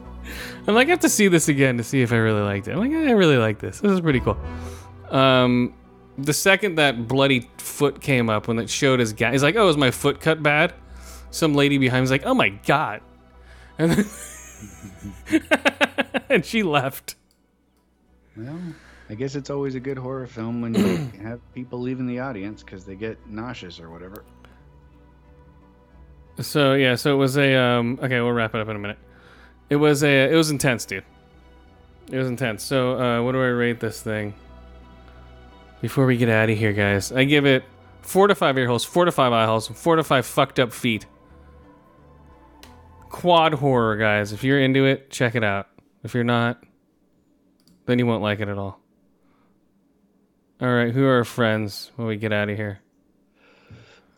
like, 0.65 0.87
I 0.87 0.89
have 0.89 1.01
to 1.01 1.09
see 1.09 1.27
this 1.27 1.47
again 1.47 1.77
to 1.77 1.83
see 1.83 2.01
if 2.01 2.11
I 2.11 2.15
really 2.15 2.41
liked 2.41 2.67
it. 2.67 2.71
I'm 2.71 2.79
like, 2.79 2.91
I 2.91 3.11
really 3.11 3.37
like 3.37 3.59
this. 3.59 3.79
This 3.79 3.91
is 3.91 4.01
pretty 4.01 4.21
cool. 4.21 4.39
Um, 5.11 5.75
the 6.23 6.33
second 6.33 6.75
that 6.75 7.07
bloody 7.07 7.49
foot 7.57 8.01
came 8.01 8.29
up 8.29 8.47
when 8.47 8.59
it 8.59 8.69
showed 8.69 8.99
his 8.99 9.13
guy, 9.13 9.31
he's 9.31 9.43
like, 9.43 9.55
"Oh, 9.55 9.69
is 9.69 9.77
my 9.77 9.91
foot 9.91 10.21
cut 10.21 10.41
bad?" 10.41 10.73
Some 11.31 11.53
lady 11.53 11.77
behind 11.77 12.03
me's 12.03 12.11
like, 12.11 12.25
"Oh 12.25 12.33
my 12.33 12.49
god," 12.49 13.01
and 13.77 13.91
then 13.91 15.41
and 16.29 16.45
she 16.45 16.63
left. 16.63 17.15
Well, 18.35 18.59
I 19.09 19.15
guess 19.15 19.35
it's 19.35 19.49
always 19.49 19.75
a 19.75 19.79
good 19.79 19.97
horror 19.97 20.27
film 20.27 20.61
when 20.61 20.73
you 20.73 20.97
have 21.21 21.39
people 21.53 21.79
leaving 21.79 22.07
the 22.07 22.19
audience 22.19 22.63
because 22.63 22.85
they 22.85 22.95
get 22.95 23.17
nauseous 23.27 23.79
or 23.79 23.89
whatever. 23.89 24.23
So 26.39 26.73
yeah, 26.73 26.95
so 26.95 27.13
it 27.13 27.17
was 27.17 27.37
a 27.37 27.55
um. 27.55 27.99
Okay, 28.01 28.19
we'll 28.21 28.31
wrap 28.31 28.55
it 28.55 28.61
up 28.61 28.69
in 28.69 28.75
a 28.75 28.79
minute. 28.79 28.99
It 29.69 29.75
was 29.75 30.03
a. 30.03 30.31
It 30.31 30.35
was 30.35 30.51
intense, 30.51 30.85
dude. 30.85 31.03
It 32.11 32.17
was 32.17 32.27
intense. 32.27 32.63
So 32.63 32.99
uh, 32.99 33.23
what 33.23 33.33
do 33.33 33.41
I 33.41 33.47
rate 33.47 33.79
this 33.79 34.01
thing? 34.01 34.33
Before 35.81 36.05
we 36.05 36.17
get 36.17 36.29
out 36.29 36.49
of 36.49 36.57
here, 36.57 36.73
guys, 36.73 37.11
I 37.11 37.23
give 37.23 37.45
it 37.45 37.63
four 38.01 38.27
to 38.27 38.35
five 38.35 38.57
ear 38.57 38.67
holes, 38.67 38.83
four 38.83 39.05
to 39.05 39.11
five 39.11 39.31
eye 39.31 39.45
holes, 39.45 39.67
four 39.67 39.95
to 39.95 40.03
five 40.03 40.25
fucked 40.25 40.59
up 40.59 40.73
feet. 40.73 41.05
Quad 43.09 43.53
horror, 43.53 43.97
guys. 43.97 44.33
If 44.33 44.43
you're 44.43 44.59
into 44.59 44.85
it, 44.85 45.09
check 45.09 45.35
it 45.35 45.43
out. 45.43 45.67
If 46.03 46.13
you're 46.13 46.23
not, 46.23 46.63
then 47.85 47.97
you 47.97 48.05
won't 48.05 48.21
like 48.21 48.39
it 48.39 48.49
at 48.49 48.57
all. 48.57 48.79
All 50.61 50.73
right, 50.73 50.93
who 50.93 51.05
are 51.05 51.17
our 51.17 51.23
friends 51.23 51.91
when 51.95 52.07
we 52.07 52.17
get 52.17 52.33
out 52.33 52.49
of 52.49 52.57
here? 52.57 52.79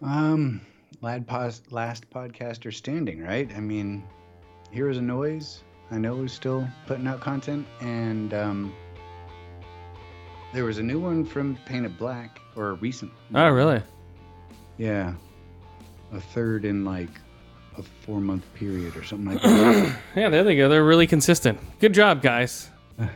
Um, 0.02 0.62
lad 1.02 1.28
pos- 1.28 1.62
last 1.70 2.10
podcaster 2.10 2.74
standing, 2.74 3.22
right? 3.22 3.50
I 3.56 3.60
mean, 3.60 4.04
here 4.72 4.90
is 4.90 4.98
a 4.98 5.02
Noise. 5.02 5.64
I 5.92 5.98
know 5.98 6.24
is 6.24 6.34
still 6.34 6.68
putting 6.88 7.06
out 7.06 7.20
content, 7.20 7.68
and 7.82 8.34
um, 8.34 8.74
there 10.54 10.66
was 10.66 10.78
a 10.78 10.84
new 10.84 11.00
one 11.00 11.26
from 11.26 11.58
Painted 11.66 11.98
Black, 11.98 12.40
or 12.56 12.70
a 12.70 12.74
recent. 12.74 13.12
Oh, 13.34 13.50
really? 13.50 13.82
Yeah, 14.78 15.14
a 16.14 16.20
third 16.20 16.66
in 16.66 16.84
like 16.86 17.10
a 17.78 17.84
four 17.84 18.20
month 18.20 18.44
period 18.56 18.96
or 18.98 19.04
something 19.04 19.34
like 19.34 19.42
that. 19.42 19.96
Yeah, 20.16 20.30
there 20.30 20.44
they 20.44 20.56
go. 20.58 20.68
They're 20.70 20.84
really 20.84 21.08
consistent. 21.08 21.60
Good 21.80 21.94
job, 21.94 22.22
guys. 22.22 22.70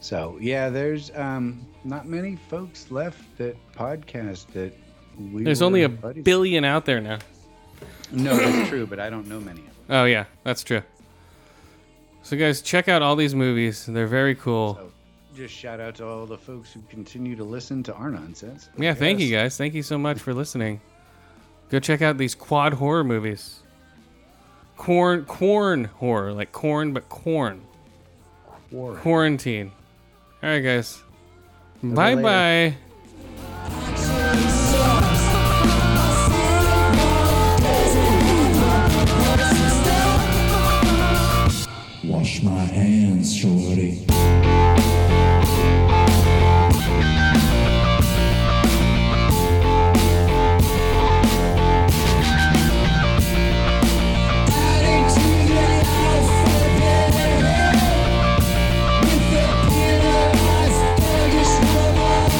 so 0.00 0.38
yeah, 0.40 0.70
there's 0.70 1.10
um 1.14 1.66
not 1.84 2.06
many 2.06 2.36
folks 2.48 2.90
left 2.90 3.20
that 3.38 3.56
podcast 3.74 4.46
that 4.52 4.72
we. 5.18 5.44
There's 5.44 5.62
only 5.62 5.82
a 5.82 5.88
buddies- 5.88 6.24
billion 6.24 6.64
out 6.64 6.84
there 6.86 7.00
now. 7.00 7.18
No, 8.12 8.36
that's 8.36 8.68
true, 8.70 8.86
but 8.86 8.98
I 9.00 9.10
don't 9.10 9.26
know 9.26 9.40
many 9.40 9.60
of 9.60 9.66
them. 9.66 9.74
Oh 9.90 10.04
yeah, 10.04 10.24
that's 10.44 10.62
true. 10.64 10.82
So 12.22 12.38
guys, 12.38 12.62
check 12.62 12.88
out 12.88 13.02
all 13.02 13.16
these 13.16 13.34
movies. 13.34 13.84
They're 13.84 14.06
very 14.06 14.34
cool. 14.34 14.76
So 14.76 14.92
just 15.34 15.54
shout 15.54 15.80
out 15.80 15.96
to 15.96 16.06
all 16.06 16.26
the 16.26 16.38
folks 16.38 16.72
who 16.72 16.80
continue 16.88 17.36
to 17.36 17.44
listen 17.44 17.82
to 17.84 17.94
our 17.94 18.10
nonsense. 18.10 18.68
Yeah, 18.78 18.94
thank 18.94 19.20
you 19.20 19.30
guys. 19.30 19.56
Thank 19.56 19.74
you 19.74 19.82
so 19.82 19.98
much 19.98 20.18
for 20.18 20.32
listening. 20.32 20.80
Go 21.70 21.80
check 21.80 22.02
out 22.02 22.18
these 22.18 22.34
quad 22.34 22.74
horror 22.74 23.04
movies. 23.04 23.60
Corn 24.76 25.24
corn 25.24 25.84
horror, 25.84 26.32
like 26.32 26.52
corn 26.52 26.92
but 26.92 27.08
corn. 27.08 27.62
Quarantine. 28.70 29.70
All 30.42 30.50
right, 30.50 30.60
guys. 30.60 31.02
Bye 31.82 32.16
bye. 32.16 32.76